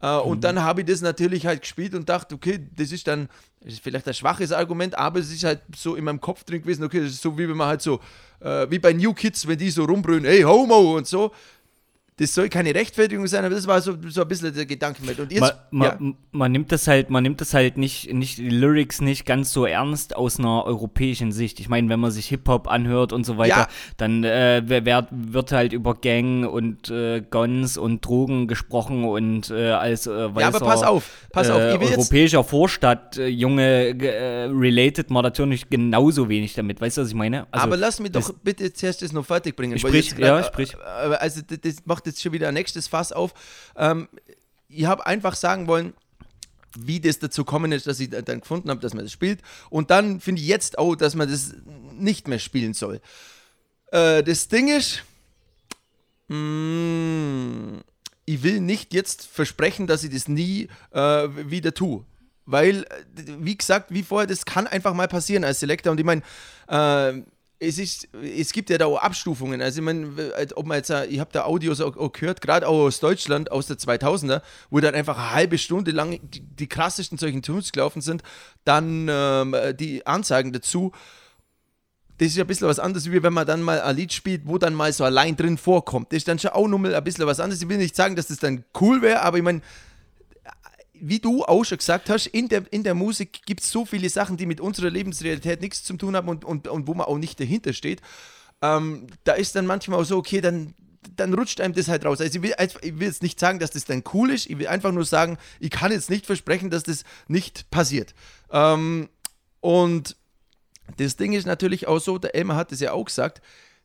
Äh, 0.02 0.18
mhm. 0.18 0.22
Und 0.24 0.44
dann 0.44 0.62
habe 0.62 0.82
ich 0.82 0.88
das 0.88 1.00
natürlich 1.00 1.46
halt 1.46 1.62
gespielt 1.62 1.96
und 1.96 2.10
dachte, 2.10 2.36
okay, 2.36 2.60
das 2.76 2.92
ist 2.92 3.08
dann 3.08 3.30
das 3.62 3.74
ist 3.74 3.84
vielleicht 3.84 4.08
ein 4.08 4.14
schwaches 4.14 4.54
Argument, 4.54 4.98
aber 4.98 5.20
es 5.20 5.32
ist 5.32 5.44
halt 5.44 5.62
so 5.76 5.96
in 5.96 6.06
meinem 6.06 6.22
Kopf 6.22 6.46
drin 6.46 6.62
gewesen, 6.62 6.84
okay, 6.84 7.02
das 7.02 7.12
ist 7.12 7.22
so 7.22 7.38
wie 7.38 7.48
wenn 7.50 7.58
man 7.58 7.68
halt 7.68 7.82
so, 7.82 8.00
äh, 8.40 8.68
wie 8.70 8.80
bei 8.80 8.94
New 8.94 9.14
Kids, 9.14 9.48
wenn 9.48 9.58
die 9.58 9.70
so 9.70 9.86
rumbrüllen, 9.86 10.26
hey 10.26 10.42
Homo 10.42 10.98
und 10.98 11.08
so, 11.08 11.32
das 12.20 12.34
soll 12.34 12.50
keine 12.50 12.76
Rechtfertigung 12.76 13.26
sein, 13.28 13.46
aber 13.46 13.56
das 13.56 13.66
war 13.66 13.80
so, 13.80 13.96
so 14.10 14.22
ein 14.22 14.28
bisschen 14.28 14.54
der 14.54 14.66
Gedanke 14.66 15.02
mit. 15.06 15.20
Und 15.22 15.32
jetzt, 15.32 15.40
man, 15.40 15.52
man, 15.72 15.88
ja. 15.88 16.16
man, 16.32 16.52
nimmt 16.52 16.70
das 16.70 16.86
halt, 16.86 17.10
man 17.10 17.24
nimmt 17.24 17.40
das 17.40 17.54
halt 17.54 17.78
nicht, 17.78 18.14
nicht, 18.14 18.38
die 18.40 18.50
Lyrics 18.50 19.00
nicht 19.00 19.26
ganz 19.26 19.54
so 19.54 19.66
ernst 19.66 20.18
aus 20.18 20.38
einer 20.38 20.66
europäischen 20.66 21.32
Sicht. 21.32 21.62
Ich 21.62 21.70
meine, 21.70 21.88
wenn 21.88 22.00
man 22.02 22.12
sich 22.12 22.28
Hip-Hop 22.28 22.68
anhört 22.68 23.14
und 23.14 23.26
so 23.26 23.38
weiter, 23.38 23.56
ja. 23.56 23.68
dann 23.96 24.26
äh, 24.26 24.62
wird, 24.68 25.08
wird 25.12 25.52
halt 25.54 25.72
über 25.72 25.96
Gang 25.96 26.46
und 26.46 26.90
äh, 26.90 27.22
Guns 27.22 27.78
und 27.78 28.06
Drogen 28.06 28.48
gesprochen 28.48 29.06
und 29.06 29.50
äh, 29.50 29.70
als 29.70 30.06
äh, 30.06 30.36
weißer, 30.36 30.42
ja, 30.42 30.48
aber 30.50 30.60
pass 30.60 30.84
auf, 30.84 31.10
pass 31.32 31.50
auf, 31.50 31.62
äh, 31.62 31.78
europäischer 31.78 32.44
Vorstadt, 32.44 33.18
äh, 33.18 33.28
Junge, 33.28 33.98
äh, 33.98 34.44
related 34.52 35.10
man 35.10 35.24
natürlich 35.24 35.70
genauso 35.70 36.28
wenig 36.28 36.54
damit. 36.54 36.82
Weißt 36.82 36.98
du, 36.98 37.02
was 37.04 37.08
ich 37.08 37.16
meine? 37.16 37.48
Also, 37.52 37.66
aber 37.66 37.78
lass 37.78 38.02
mich 38.02 38.12
doch 38.12 38.34
bitte 38.44 38.74
zuerst 38.74 39.02
das 39.04 39.14
noch 39.14 39.26
fertig 39.26 39.56
bringen. 39.56 39.80
Sprich, 39.80 40.14
ja, 40.18 40.44
sprich. 40.44 40.76
Also 40.78 41.42
das, 41.48 41.60
das 41.62 41.76
macht 41.86 42.09
jetzt 42.10 42.22
schon 42.22 42.34
wieder 42.34 42.48
ein 42.48 42.54
nächstes 42.54 42.88
Fass 42.88 43.12
auf. 43.12 43.34
Ähm, 43.76 44.08
ich 44.68 44.86
habe 44.86 45.06
einfach 45.06 45.36
sagen 45.36 45.68
wollen, 45.68 45.94
wie 46.78 47.00
das 47.00 47.20
dazu 47.20 47.44
gekommen 47.44 47.72
ist, 47.72 47.88
dass 47.88 48.00
ich 48.00 48.10
dann 48.10 48.42
gefunden 48.42 48.70
habe, 48.70 48.80
dass 48.80 48.94
man 48.94 49.04
das 49.04 49.12
spielt. 49.12 49.42
Und 49.70 49.90
dann 49.92 50.20
finde 50.20 50.42
ich 50.42 50.48
jetzt 50.48 50.78
auch, 50.78 50.96
dass 50.96 51.16
man 51.16 51.30
das 51.30 51.56
nicht 51.94 52.28
mehr 52.28 52.40
spielen 52.40 52.74
soll. 52.74 53.02
Äh, 53.92 54.24
das 54.24 54.48
Ding 54.48 54.68
ist, 54.68 55.04
mh, 56.28 56.38
mm, 56.38 57.82
ich 58.26 58.44
will 58.44 58.60
nicht 58.62 58.94
jetzt 58.94 59.26
versprechen, 59.26 59.88
dass 59.88 60.04
ich 60.04 60.12
das 60.12 60.28
nie 60.28 60.70
äh, 60.92 61.28
wieder 61.50 61.74
tue. 61.74 62.06
Weil, 62.46 62.86
wie 63.16 63.58
gesagt, 63.58 63.92
wie 63.92 64.04
vorher, 64.04 64.28
das 64.28 64.46
kann 64.46 64.68
einfach 64.68 64.94
mal 64.94 65.08
passieren 65.08 65.44
als 65.44 65.60
Selector. 65.60 65.92
Und 65.92 66.00
ich 66.00 66.06
meine, 66.06 66.22
äh, 66.68 67.24
es 67.60 67.78
ist, 67.78 68.08
es 68.14 68.54
gibt 68.54 68.70
ja 68.70 68.78
da 68.78 68.86
auch 68.86 68.98
Abstufungen. 68.98 69.62
Also, 69.62 69.80
ich 69.80 69.86
meine, 69.86 70.08
ob 70.56 70.66
man 70.66 70.78
jetzt, 70.78 70.90
ich 70.90 71.20
habe 71.20 71.30
da 71.34 71.44
Audios 71.44 71.82
auch, 71.82 71.98
auch 71.98 72.12
gehört, 72.12 72.42
gerade 72.42 72.68
auch 72.68 72.86
aus 72.86 73.02
Deutschland, 73.02 73.52
aus 73.52 73.68
der 73.68 73.78
2000er, 73.78 74.42
wo 74.70 74.80
dann 74.80 74.96
einfach 74.96 75.18
eine 75.18 75.32
halbe 75.32 75.58
Stunde 75.58 75.92
lang 75.92 76.20
die, 76.24 76.40
die 76.40 76.68
krassesten 76.68 77.18
solchen 77.18 77.42
Tunes 77.42 77.72
gelaufen 77.74 78.02
sind, 78.02 78.24
dann 78.64 79.08
ähm, 79.10 79.56
die 79.78 80.08
Anzeigen 80.08 80.54
dazu. 80.54 80.94
Das 82.18 82.30
ist 82.30 82.38
ja 82.38 82.44
ein 82.44 82.48
bisschen 82.48 82.68
was 82.68 82.80
anderes, 82.80 83.12
wie 83.12 83.24
wenn 83.24 83.34
man 83.34 83.48
dann 83.48 83.62
mal 83.62 83.82
ein 83.82 83.96
Lied 83.96 84.12
spielt, 84.14 84.42
wo 84.46 84.58
dann 84.58 84.74
mal 84.74 84.92
so 84.92 85.04
allein 85.04 85.36
drin 85.36 85.58
vorkommt. 85.58 86.12
Das 86.12 86.18
ist 86.18 86.28
dann 86.28 86.40
schon 86.40 86.52
auch 86.52 86.68
nochmal 86.68 86.96
ein 86.96 87.04
bisschen 87.04 87.26
was 87.26 87.40
anderes. 87.40 87.62
Ich 87.62 87.70
will 87.70 87.78
nicht 87.78 87.96
sagen, 87.96 88.16
dass 88.16 88.28
das 88.28 88.40
dann 88.40 88.66
cool 88.80 89.02
wäre, 89.02 89.22
aber 89.22 89.38
ich 89.38 89.44
meine, 89.44 89.62
wie 91.02 91.20
du 91.20 91.44
auch 91.44 91.64
schon 91.64 91.78
gesagt 91.78 92.10
hast, 92.10 92.28
in 92.28 92.48
der, 92.50 92.64
in 92.72 92.84
der 92.84 92.94
Musik 92.94 93.42
gibt 93.46 93.62
es 93.62 93.72
so 93.72 93.86
viele 93.86 94.10
Sachen, 94.10 94.38
die 94.38 94.46
mit 94.46 94.62
unserer 94.62 94.90
Lebensrealität 94.90 95.62
nichts 95.62 95.84
zu 95.84 95.96
tun 95.96 96.16
haben 96.16 96.30
und, 96.30 96.46
und, 96.46 96.68
und 96.68 96.88
wo 96.88 96.94
man 96.94 97.08
auch 97.08 97.18
nicht 97.18 97.40
dahinter 97.40 97.74
steht. 97.74 98.02
Ähm, 98.62 99.08
da 99.24 99.34
ist 99.34 99.56
dann 99.56 99.66
manchmal 99.66 100.00
auch 100.00 100.06
so, 100.06 100.18
okay, 100.18 100.42
dann, 100.42 100.74
dann 101.16 101.34
rutscht 101.34 101.62
einem 101.62 101.74
das 101.74 101.88
halt 101.88 102.06
raus. 102.06 102.22
Also 102.22 102.40
ich 102.40 102.44
will, 102.44 102.54
ich 102.82 103.00
will 103.00 103.08
jetzt 103.08 103.24
nicht 103.24 103.40
sagen, 103.40 103.60
dass 103.60 103.72
das 103.72 103.86
dann 103.86 104.04
cool 104.14 104.32
ist, 104.32 104.50
ich 104.50 104.60
will 104.60 104.68
einfach 104.68 104.92
nur 104.92 105.06
sagen, 105.06 105.38
ich 105.60 105.70
kann 105.70 105.92
jetzt 105.92 106.10
nicht 106.10 106.26
versprechen, 106.26 106.70
dass 106.70 106.84
das 106.84 107.04
nicht 107.28 107.70
passiert. 107.72 108.14
Ähm, 108.52 109.10
und 109.62 110.18
das 110.98 111.16
Ding 111.16 111.34
ist 111.34 111.46
natürlich 111.46 111.88
auch 111.88 112.00
so, 112.00 112.18
der 112.18 112.36
Elmer 112.36 112.56
hat 112.56 112.72
es 112.72 112.80
ja 112.80 112.94
auch 112.94 113.06
gesagt, 113.06 113.42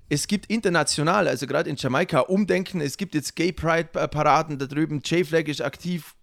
es 0.08 0.26
gibt 0.26 0.46
international, 0.46 1.28
also 1.28 1.46
gerade 1.46 1.70
in 1.70 1.76
Jamaika, 1.76 2.20
Umdenken. 2.20 2.80
Es 2.80 2.96
gibt 2.96 3.14
jetzt 3.14 3.36
Gay 3.36 3.52
Pride-Paraden 3.52 4.58
da 4.58 4.66
drüben. 4.66 5.00
J-Flag 5.02 5.48
ist 5.48 5.62
aktiv, 5.62 6.14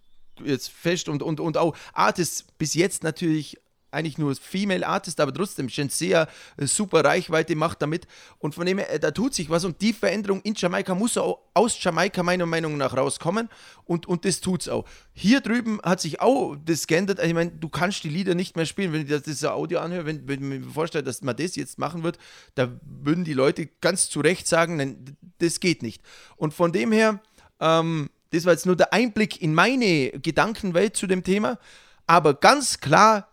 jetzt 0.44 0.70
fest 0.70 1.08
und, 1.08 1.22
und, 1.22 1.40
und 1.40 1.56
auch 1.56 1.76
Artists 1.92 2.44
bis 2.58 2.74
jetzt 2.74 3.02
natürlich 3.02 3.58
eigentlich 3.92 4.18
nur 4.18 4.34
Female 4.34 4.86
Artist, 4.86 5.20
aber 5.20 5.32
trotzdem 5.32 5.68
schon 5.68 5.90
sehr 5.90 6.28
äh, 6.56 6.66
super 6.66 7.04
Reichweite 7.04 7.54
macht 7.54 7.82
damit. 7.82 8.06
Und 8.38 8.54
von 8.54 8.66
dem 8.66 8.78
her, 8.78 8.90
äh, 8.90 8.98
da 8.98 9.10
tut 9.10 9.34
sich 9.34 9.50
was. 9.50 9.64
Und 9.64 9.80
die 9.80 9.92
Veränderung 9.92 10.40
in 10.42 10.54
Jamaika 10.56 10.94
muss 10.94 11.16
auch 11.16 11.40
aus 11.54 11.82
Jamaika 11.82 12.22
meiner 12.22 12.46
Meinung 12.46 12.76
nach 12.76 12.96
rauskommen. 12.96 13.48
Und, 13.84 14.06
und 14.06 14.24
das 14.24 14.40
es 14.58 14.68
auch. 14.68 14.86
Hier 15.12 15.40
drüben 15.40 15.80
hat 15.82 16.00
sich 16.00 16.20
auch 16.20 16.56
das 16.64 16.86
geändert. 16.86 17.22
Ich 17.22 17.34
meine, 17.34 17.50
du 17.50 17.68
kannst 17.68 18.02
die 18.04 18.08
Lieder 18.08 18.34
nicht 18.34 18.56
mehr 18.56 18.66
spielen. 18.66 18.92
Wenn 18.92 19.02
ich 19.02 19.08
das, 19.08 19.22
das 19.22 19.44
Audio 19.44 19.80
anhöre, 19.80 20.06
wenn, 20.06 20.26
wenn 20.26 20.52
ich 20.52 20.60
mir 20.60 20.70
vorstelle, 20.70 21.04
dass 21.04 21.20
man 21.20 21.36
das 21.36 21.54
jetzt 21.56 21.78
machen 21.78 22.02
wird, 22.02 22.18
da 22.54 22.80
würden 22.82 23.24
die 23.24 23.34
Leute 23.34 23.66
ganz 23.80 24.08
zu 24.08 24.20
Recht 24.20 24.48
sagen, 24.48 24.76
nein, 24.76 25.16
das 25.38 25.60
geht 25.60 25.82
nicht. 25.82 26.02
Und 26.36 26.54
von 26.54 26.72
dem 26.72 26.92
her, 26.92 27.20
ähm, 27.60 28.08
das 28.32 28.44
war 28.44 28.52
jetzt 28.52 28.66
nur 28.66 28.76
der 28.76 28.92
Einblick 28.92 29.40
in 29.40 29.54
meine 29.54 30.10
Gedankenwelt 30.10 30.96
zu 30.96 31.06
dem 31.06 31.22
Thema. 31.22 31.58
Aber 32.06 32.34
ganz 32.34 32.80
klar, 32.80 33.28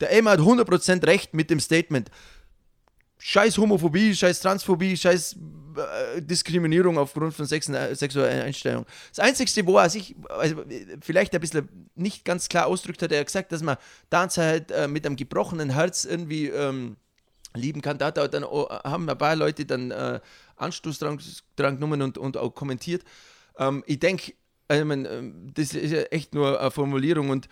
der 0.00 0.12
Emma 0.12 0.32
hat 0.32 0.40
100% 0.40 1.06
recht 1.06 1.34
mit 1.34 1.50
dem 1.50 1.60
Statement. 1.60 2.10
scheiß 3.20 3.58
Homophobie, 3.58 4.14
scheiß 4.14 4.40
Transphobie, 4.40 4.96
scheiß 4.96 5.36
äh, 5.76 6.22
Diskriminierung 6.22 6.98
aufgrund 6.98 7.34
von 7.34 7.46
Sex 7.46 7.68
äh, 7.68 7.94
sexueller 7.94 8.44
Einstellung. 8.44 8.86
Das 9.10 9.18
Einzige, 9.18 9.66
wo 9.66 9.78
er 9.78 9.90
sich 9.90 10.14
also, 10.28 10.64
vielleicht 11.00 11.34
ein 11.34 11.40
bisschen 11.40 11.68
nicht 11.94 12.24
ganz 12.24 12.48
klar 12.48 12.66
ausdrückt 12.66 13.02
hat, 13.02 13.12
er 13.12 13.20
hat 13.20 13.26
gesagt, 13.26 13.52
dass 13.52 13.62
man 13.62 13.76
Dancer 14.10 14.44
halt 14.44 14.70
äh, 14.70 14.86
mit 14.86 15.04
einem 15.04 15.16
gebrochenen 15.16 15.70
Herz 15.70 16.04
irgendwie 16.04 16.46
ähm, 16.46 16.96
lieben 17.54 17.82
kann. 17.82 17.98
Da 17.98 18.06
hat 18.06 18.18
er 18.18 18.28
dann 18.28 18.44
auch, 18.44 18.70
haben 18.84 19.08
ein 19.08 19.18
paar 19.18 19.36
Leute 19.36 19.64
dann 19.64 19.90
äh, 19.90 20.20
Anstoß 20.56 20.98
dran, 20.98 21.20
dran 21.56 21.76
genommen 21.76 22.02
und, 22.02 22.18
und 22.18 22.36
auch 22.36 22.50
kommentiert. 22.54 23.02
Ähm, 23.58 23.84
ich 23.86 23.98
denke, 23.98 24.32
ich 24.70 24.84
mein, 24.84 25.04
ähm, 25.06 25.50
das 25.54 25.74
ist 25.74 25.90
ja 25.90 26.02
echt 26.02 26.34
nur 26.34 26.60
eine 26.60 26.70
Formulierung 26.70 27.30
und 27.30 27.48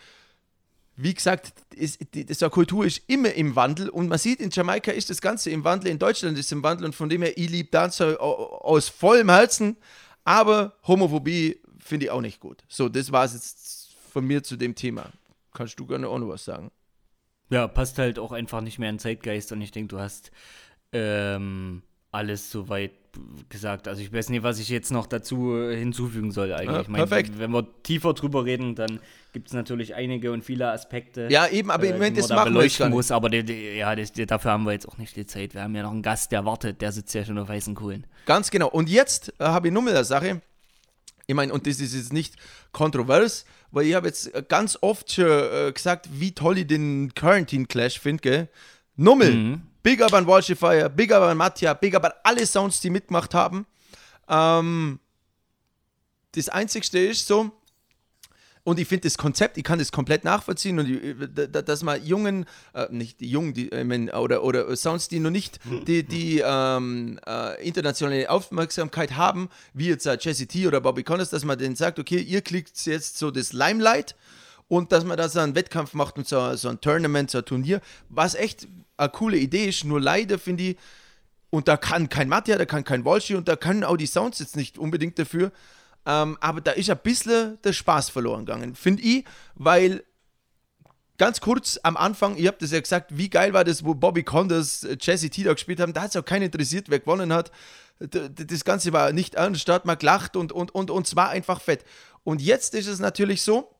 wie 0.99 1.13
gesagt, 1.13 1.53
ist, 1.75 2.01
Kultur 2.51 2.87
ist 2.87 3.03
immer 3.07 3.33
im 3.35 3.55
Wandel 3.55 3.91
und 3.91 4.09
man 4.09 4.19
sieht, 4.19 4.41
in 4.41 4.51
Jamaika 4.51 4.93
ist 4.93 5.11
das 5.11 5.21
Ganze 5.21 5.51
im 5.51 5.63
Wandel, 5.63 5.91
in 5.91 5.99
Deutschland 5.99 6.39
ist 6.39 6.47
es 6.47 6.53
im 6.53 6.63
Wandel 6.63 6.87
und 6.87 6.95
von 6.95 7.11
dem 7.11 7.21
her, 7.21 7.37
ich 7.37 7.51
liebe 7.51 7.69
Dancer 7.71 8.19
aus 8.21 8.89
vollem 8.89 9.29
Herzen, 9.29 9.77
aber 10.25 10.75
Homophobie 10.87 11.61
finde 11.79 12.07
ich 12.07 12.11
auch 12.11 12.23
nicht 12.23 12.41
gut. 12.41 12.65
So, 12.69 12.89
das 12.89 13.13
war 13.13 13.27
es 13.27 13.35
jetzt 13.35 13.95
von 14.11 14.27
mir 14.27 14.43
zu 14.43 14.57
dem 14.57 14.75
Thema. 14.75 15.11
Kannst 15.53 15.79
du 15.79 15.87
gerne 15.87 16.09
auch 16.09 16.19
noch 16.19 16.29
was 16.29 16.47
sagen? 16.47 16.71
Ja, 17.51 17.69
passt 17.69 17.99
halt 17.99 18.19
auch 18.19 18.33
einfach 18.33 18.63
nicht 18.63 18.79
mehr 18.79 18.91
in 18.91 18.99
Zeitgeist 18.99 19.53
und 19.53 19.61
ich 19.61 19.71
denke, 19.73 19.89
du 19.89 20.01
hast 20.01 20.31
ähm, 20.93 21.83
alles 22.11 22.51
soweit 22.51 23.06
gesagt. 23.49 23.88
Also 23.88 24.02
ich 24.02 24.12
weiß 24.12 24.28
nicht, 24.30 24.42
was 24.42 24.58
ich 24.58 24.68
jetzt 24.68 24.90
noch 24.90 25.06
dazu 25.06 25.56
hinzufügen 25.70 26.32
soll 26.32 26.52
eigentlich. 26.52 26.88
Ja, 26.88 26.94
perfekt. 26.94 27.38
Wenn 27.38 27.50
wir 27.50 27.66
tiefer 27.82 28.14
drüber 28.14 28.44
reden, 28.44 28.75
dann 28.75 29.00
gibt 29.32 29.49
es 29.49 29.54
natürlich 29.54 29.94
einige 29.94 30.32
und 30.32 30.44
viele 30.44 30.70
Aspekte. 30.70 31.28
Ja, 31.30 31.46
eben, 31.49 31.70
aber 31.70 31.85
äh, 31.85 31.88
im 31.88 31.94
Moment 31.94 32.16
das 32.16 32.28
machen 32.28 32.54
wir 32.54 32.61
beleuchten 32.61 32.90
muss, 32.90 33.11
aber 33.11 33.28
die, 33.28 33.44
die, 33.44 33.76
ja, 33.76 33.94
das, 33.94 34.12
dafür 34.12 34.52
haben 34.52 34.64
wir 34.64 34.73
jetzt 34.73 34.88
auch 34.88 34.99
nicht 34.99 35.14
die 35.16 35.26
Zeit. 35.26 35.54
Wir 35.54 35.62
haben 35.62 35.75
ja 35.75 35.82
noch 35.82 35.92
einen 35.92 36.02
Gast, 36.02 36.32
der 36.32 36.44
wartet, 36.44 36.80
der 36.80 36.92
sitzt 36.92 37.14
ja 37.14 37.25
schon 37.25 37.38
auf 37.38 37.49
heißen 37.49 37.75
Kohlen. 37.75 38.06
Ganz 38.25 38.50
genau. 38.50 38.68
Und 38.68 38.88
jetzt 38.88 39.32
äh, 39.38 39.44
habe 39.44 39.68
ich 39.68 39.75
nur 39.75 39.82
mal 39.82 39.94
eine 39.94 40.04
Sache. 40.04 40.40
Ich 41.26 41.35
meine, 41.35 41.52
und 41.52 41.66
das 41.66 41.80
ist 41.80 41.94
jetzt 41.94 42.12
nicht 42.12 42.37
kontrovers, 42.73 43.44
weil 43.73 43.87
ich 43.87 43.94
habe 43.94 44.06
jetzt 44.06 44.30
ganz 44.49 44.78
oft 44.80 45.12
schon 45.12 45.26
äh, 45.26 45.73
gesagt, 45.73 46.08
wie 46.12 46.32
toll 46.32 46.58
ich 46.58 46.66
den 46.66 47.12
Quarantine 47.14 47.66
Clash 47.66 47.99
finde, 47.99 48.49
Nummel. 48.97 49.35
Mhm. 49.35 49.62
Big 49.83 50.03
up 50.03 50.12
an 50.15 50.26
Walshifier, 50.26 50.88
big 50.88 51.12
up 51.12 51.23
an 51.23 51.37
Mattia, 51.37 51.73
big 51.75 51.95
up 51.95 52.05
an 52.05 52.12
alle 52.25 52.45
Sounds, 52.45 52.81
die 52.81 52.91
mitgemacht 52.91 53.35
haben. 53.35 53.67
Ähm, 54.29 54.99
das 56.33 56.49
Einzigste 56.49 56.99
ist 56.99 57.26
so, 57.26 57.53
und 58.67 58.81
ich 58.81 58.88
finde 58.88 59.03
das 59.03 59.17
Konzept, 59.17 59.57
ich 59.59 59.62
kann 59.62 59.79
das 59.79 59.93
komplett 59.93 60.25
nachvollziehen 60.25 60.81
und 60.81 60.88
ich, 60.88 61.15
dass 61.53 61.85
man 61.85 62.05
jungen, 62.05 62.47
äh, 62.75 62.88
nicht 62.91 63.21
die 63.21 63.31
jungen, 63.31 63.55
die, 63.55 63.71
äh, 63.71 64.11
oder, 64.12 64.43
oder 64.43 64.75
Sounds, 64.75 65.07
die 65.07 65.21
noch 65.21 65.31
nicht 65.31 65.61
die, 65.87 66.03
die 66.03 66.43
ähm, 66.45 67.21
äh, 67.25 67.65
internationale 67.65 68.29
Aufmerksamkeit 68.29 69.17
haben, 69.17 69.50
wie 69.73 69.87
jetzt 69.87 70.05
äh, 70.05 70.19
Jesse 70.21 70.49
T 70.49 70.67
oder 70.67 70.81
Bobby 70.81 71.05
Connors, 71.05 71.31
dass 71.31 71.45
man 71.45 71.57
denen 71.57 71.76
sagt, 71.76 72.00
okay, 72.00 72.19
ihr 72.19 72.43
kriegt 72.43 72.85
jetzt 72.87 73.19
so 73.19 73.31
das 73.31 73.53
Limelight 73.53 74.17
und 74.67 74.91
dass 74.91 75.05
man 75.05 75.17
da 75.17 75.29
so 75.29 75.38
einen 75.38 75.55
Wettkampf 75.55 75.95
macht 75.95 76.19
und 76.19 76.26
so, 76.26 76.57
so 76.57 76.69
ein 76.69 76.81
Tournament, 76.81 77.31
so 77.31 77.38
ein 77.38 77.45
Turnier, 77.45 77.81
was 78.09 78.35
echt 78.35 78.67
eine 78.97 79.09
coole 79.11 79.38
Idee 79.38 79.67
ist, 79.67 79.85
nur 79.85 80.00
leider 80.00 80.38
finde 80.38 80.62
ich, 80.62 80.76
und 81.50 81.69
da 81.69 81.76
kann 81.76 82.09
kein 82.09 82.29
Mattia, 82.29 82.57
da 82.59 82.65
kann 82.65 82.85
kein 82.85 83.05
Walshy 83.05 83.35
und 83.35 83.49
da 83.49 83.57
können 83.57 83.85
auch 83.85 83.97
die 83.97 84.07
Sounds 84.07 84.38
jetzt 84.38 84.57
nicht 84.57 84.79
unbedingt 84.79 85.19
dafür, 85.19 85.53
ähm, 86.05 86.37
aber 86.41 86.61
da 86.61 86.73
ist 86.73 86.91
ein 86.91 86.99
bisschen 87.03 87.59
der 87.62 87.73
Spaß 87.73 88.11
verloren 88.11 88.47
gegangen, 88.47 88.75
finde 88.75 89.03
ich, 89.03 89.25
weil 89.55 90.05
ganz 91.19 91.41
kurz 91.41 91.79
am 91.83 91.97
Anfang, 91.97 92.37
ihr 92.37 92.49
habt 92.49 92.62
das 92.62 92.73
ja 92.73 92.81
gesagt, 92.81 93.17
wie 93.17 93.31
geil 93.31 93.53
war 93.53 93.65
das, 93.65 93.85
wo 93.85 93.95
Bobby 93.95 94.23
Condors 94.23 94.85
äh, 94.85 94.97
Jesse 95.00 95.31
T 95.31 95.45
da 95.45 95.53
gespielt 95.53 95.81
haben, 95.81 95.93
da 95.93 96.03
hat 96.03 96.11
es 96.11 96.17
auch 96.17 96.25
keinen 96.25 96.43
interessiert, 96.43 96.88
wer 96.88 97.00
gewonnen 97.00 97.33
hat. 97.33 97.50
Das 97.99 98.65
Ganze 98.65 98.93
war 98.93 99.12
nicht 99.12 99.37
ernst, 99.37 99.69
da 99.69 99.75
hat 99.75 99.87
man 99.87 99.97
gelacht 99.97 100.37
und, 100.37 100.53
und, 100.53 100.75
und, 100.75 100.91
und 100.91 101.07
es 101.07 101.17
war 101.17 101.31
einfach 101.31 101.62
fett. 101.62 101.83
Und 102.25 102.43
jetzt 102.43 102.75
ist 102.75 102.88
es 102.88 102.99
natürlich 102.99 103.41
so, 103.41 103.75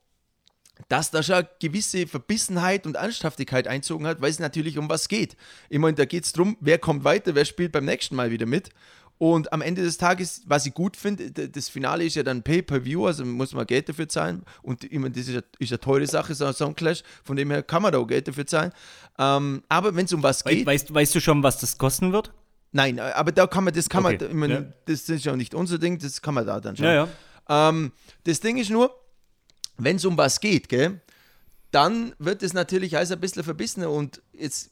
dass 0.88 1.11
da 1.11 1.23
schon 1.23 1.37
eine 1.37 1.49
gewisse 1.61 2.06
Verbissenheit 2.06 2.87
und 2.87 2.97
Ernsthaftigkeit 2.97 3.66
einzogen 3.66 4.06
hat, 4.06 4.21
weil 4.21 4.30
es 4.30 4.38
natürlich 4.38 4.78
um 4.78 4.88
was 4.88 5.09
geht. 5.09 5.37
Ich 5.68 5.78
meine, 5.78 5.95
da 5.95 6.04
geht 6.04 6.25
es 6.25 6.33
darum, 6.33 6.56
wer 6.61 6.78
kommt 6.78 7.04
weiter, 7.04 7.35
wer 7.35 7.45
spielt 7.45 7.73
beim 7.73 7.85
nächsten 7.85 8.14
Mal 8.14 8.30
wieder 8.30 8.47
mit. 8.47 8.71
Und 9.18 9.50
am 9.50 9.62
Ende 9.62 9.83
des 9.83 9.97
Tages, 9.97 10.42
was 10.47 10.66
ich 10.66 10.75
gut 10.75 10.95
finde, 10.95 11.30
das 11.49 11.71
Finale 11.71 12.04
ist 12.04 12.16
ja 12.16 12.23
dann 12.23 12.42
Pay-Per-View, 12.42 13.06
also 13.06 13.25
muss 13.25 13.54
man 13.54 13.66
Geld 13.66 13.88
dafür 13.88 14.09
zahlen. 14.09 14.42
Und 14.62 14.85
ich 14.85 14.92
meine, 14.92 15.11
das 15.11 15.23
ist 15.23 15.30
eine, 15.30 15.45
ist 15.59 15.73
eine 15.73 15.80
teure 15.80 16.06
Sache, 16.06 16.35
so 16.35 16.45
ein 16.45 16.52
Soundclash, 16.52 17.02
von 17.25 17.37
dem 17.37 17.50
her 17.50 17.62
kann 17.62 17.80
man 17.80 17.92
da 17.92 17.99
auch 17.99 18.06
Geld 18.06 18.28
dafür 18.28 18.47
zahlen. 18.47 18.73
Ähm, 19.18 19.62
aber 19.71 19.97
wenn 19.97 20.04
es 20.04 20.12
um 20.12 20.23
was 20.23 20.45
geht. 20.45 20.66
Weißt, 20.66 20.92
weißt 20.92 21.14
du 21.14 21.21
schon, 21.21 21.42
was 21.42 21.59
das 21.59 21.78
kosten 21.78 22.12
wird? 22.12 22.30
Nein, 22.73 23.00
aber 23.00 23.33
da 23.33 23.47
kann 23.47 23.64
man, 23.64 23.73
das 23.73 23.88
kann 23.88 24.04
okay. 24.04 24.18
man, 24.21 24.28
ich 24.28 24.37
meine, 24.37 24.54
ja. 24.54 24.64
das 24.85 25.09
ist 25.09 25.25
ja 25.25 25.35
nicht 25.35 25.54
unser 25.54 25.78
Ding, 25.78 25.99
das 25.99 26.21
kann 26.21 26.35
man 26.35 26.47
da 26.47 26.61
dann 26.61 26.76
schon. 26.76 26.85
Ja, 26.85 27.09
ja. 27.49 27.68
Ähm, 27.71 27.92
das 28.25 28.40
Ding 28.40 28.59
ist 28.59 28.68
nur, 28.68 28.95
wenn 29.78 29.97
es 29.97 30.04
um 30.04 30.16
was 30.16 30.40
geht, 30.40 30.68
gell, 30.68 31.00
dann 31.71 32.14
wird 32.18 32.42
es 32.42 32.52
natürlich 32.52 32.97
alles 32.97 33.12
ein 33.12 33.21
bisschen 33.21 33.45
verbissener 33.45 33.90
und 33.90 34.23
jetzt 34.33 34.71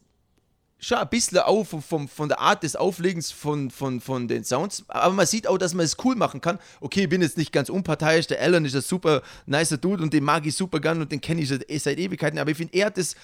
schon 0.78 0.98
ein 0.98 1.08
bisschen 1.08 1.38
auf 1.38 1.68
von, 1.68 2.08
von 2.08 2.28
der 2.28 2.40
Art 2.40 2.62
des 2.62 2.76
Auflegens 2.76 3.30
von, 3.30 3.70
von, 3.70 4.00
von 4.00 4.28
den 4.28 4.44
Sounds. 4.44 4.84
Aber 4.88 5.14
man 5.14 5.26
sieht 5.26 5.46
auch, 5.46 5.58
dass 5.58 5.74
man 5.74 5.84
es 5.84 5.96
cool 6.04 6.14
machen 6.14 6.40
kann. 6.40 6.58
Okay, 6.80 7.04
ich 7.04 7.08
bin 7.08 7.22
jetzt 7.22 7.38
nicht 7.38 7.52
ganz 7.52 7.68
unparteiisch. 7.68 8.26
Der 8.26 8.40
Alan 8.40 8.64
ist 8.64 8.74
ein 8.74 8.82
super 8.82 9.22
nicer 9.46 9.78
Dude 9.78 10.02
und 10.02 10.12
den 10.12 10.24
mag 10.24 10.46
ich 10.46 10.54
super 10.54 10.80
gern 10.80 11.00
und 11.00 11.10
den 11.10 11.20
kenne 11.20 11.40
ich 11.40 11.82
seit 11.82 11.98
Ewigkeiten. 11.98 12.38
Aber 12.38 12.50
ich 12.50 12.56
finde, 12.56 12.76
er 12.76 12.86
hat 12.86 12.98
das 12.98 13.14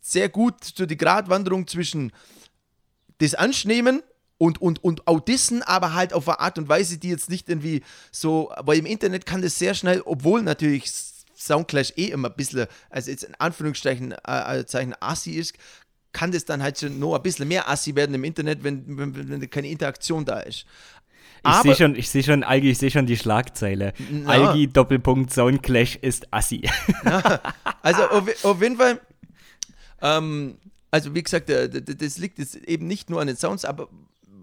sehr 0.00 0.28
gut, 0.28 0.64
so 0.64 0.86
die 0.86 0.96
Gratwanderung 0.96 1.66
zwischen 1.66 2.12
das 3.18 3.34
Anschnehmen 3.34 4.02
und, 4.38 4.60
und, 4.62 4.82
und 4.82 5.06
Audissen, 5.06 5.62
aber 5.62 5.92
halt 5.92 6.14
auf 6.14 6.26
eine 6.26 6.40
Art 6.40 6.58
und 6.58 6.68
Weise, 6.68 6.96
die 6.96 7.10
jetzt 7.10 7.28
nicht 7.28 7.50
irgendwie 7.50 7.82
so, 8.10 8.50
weil 8.60 8.78
im 8.78 8.86
Internet 8.86 9.26
kann 9.26 9.42
das 9.42 9.58
sehr 9.58 9.74
schnell, 9.74 10.00
obwohl 10.06 10.42
natürlich 10.42 10.90
Soundclash 11.40 11.94
eh 11.96 12.08
immer 12.08 12.28
ein 12.28 12.36
bisschen, 12.36 12.66
also 12.90 13.10
jetzt 13.10 13.24
in 13.24 13.34
Anführungszeichen 13.36 14.14
äh, 14.24 14.64
Zeichen 14.66 14.94
assi 15.00 15.32
ist, 15.32 15.54
kann 16.12 16.32
das 16.32 16.44
dann 16.44 16.62
halt 16.62 16.78
schon 16.78 16.98
noch 16.98 17.14
ein 17.14 17.22
bisschen 17.22 17.48
mehr 17.48 17.68
assi 17.68 17.94
werden 17.94 18.14
im 18.14 18.24
Internet, 18.24 18.62
wenn, 18.62 18.84
wenn, 18.98 19.28
wenn 19.28 19.50
keine 19.50 19.68
Interaktion 19.68 20.24
da 20.24 20.40
ist. 20.40 20.66
Ich 21.46 21.54
sehe 21.62 21.74
schon, 21.74 21.94
ich 21.96 22.10
sehe 22.10 22.22
schon, 22.22 22.44
Algi, 22.44 22.70
ich 22.70 22.78
sehe 22.78 22.90
schon 22.90 23.06
die 23.06 23.16
Schlagzeile. 23.16 23.94
Na. 24.10 24.30
Algi 24.30 24.66
Doppelpunkt 24.66 25.32
Soundclash 25.32 25.96
ist 25.96 26.30
Assi. 26.32 26.68
Na, 27.02 27.40
also 27.80 28.02
auf, 28.08 28.44
auf, 28.44 28.60
jeden 28.60 28.76
Fall, 28.76 29.00
ähm, 30.02 30.58
also 30.90 31.14
wie 31.14 31.22
gesagt, 31.22 31.48
das 31.48 32.18
liegt 32.18 32.38
jetzt 32.38 32.56
eben 32.56 32.86
nicht 32.86 33.08
nur 33.08 33.22
an 33.22 33.28
den 33.28 33.36
Sounds, 33.36 33.64
aber 33.64 33.88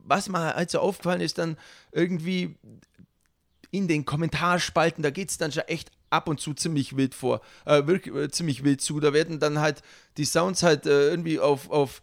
was 0.05 0.29
mir 0.29 0.55
halt 0.55 0.71
so 0.71 0.79
aufgefallen 0.79 1.21
ist, 1.21 1.37
dann 1.37 1.57
irgendwie 1.91 2.55
in 3.69 3.87
den 3.87 4.05
Kommentarspalten, 4.05 5.03
da 5.03 5.11
geht 5.11 5.29
es 5.29 5.37
dann 5.37 5.51
schon 5.51 5.63
echt 5.63 5.91
ab 6.09 6.27
und 6.27 6.39
zu 6.39 6.53
ziemlich 6.53 6.95
wild 6.95 7.15
vor, 7.15 7.41
äh, 7.65 7.85
wirklich, 7.85 8.15
äh, 8.15 8.29
ziemlich 8.29 8.63
wild 8.63 8.81
zu. 8.81 8.99
Da 8.99 9.13
werden 9.13 9.39
dann 9.39 9.59
halt 9.59 9.81
die 10.17 10.25
Sounds 10.25 10.63
halt 10.63 10.85
äh, 10.85 11.09
irgendwie 11.09 11.39
auf, 11.39 11.69
auf, 11.69 12.01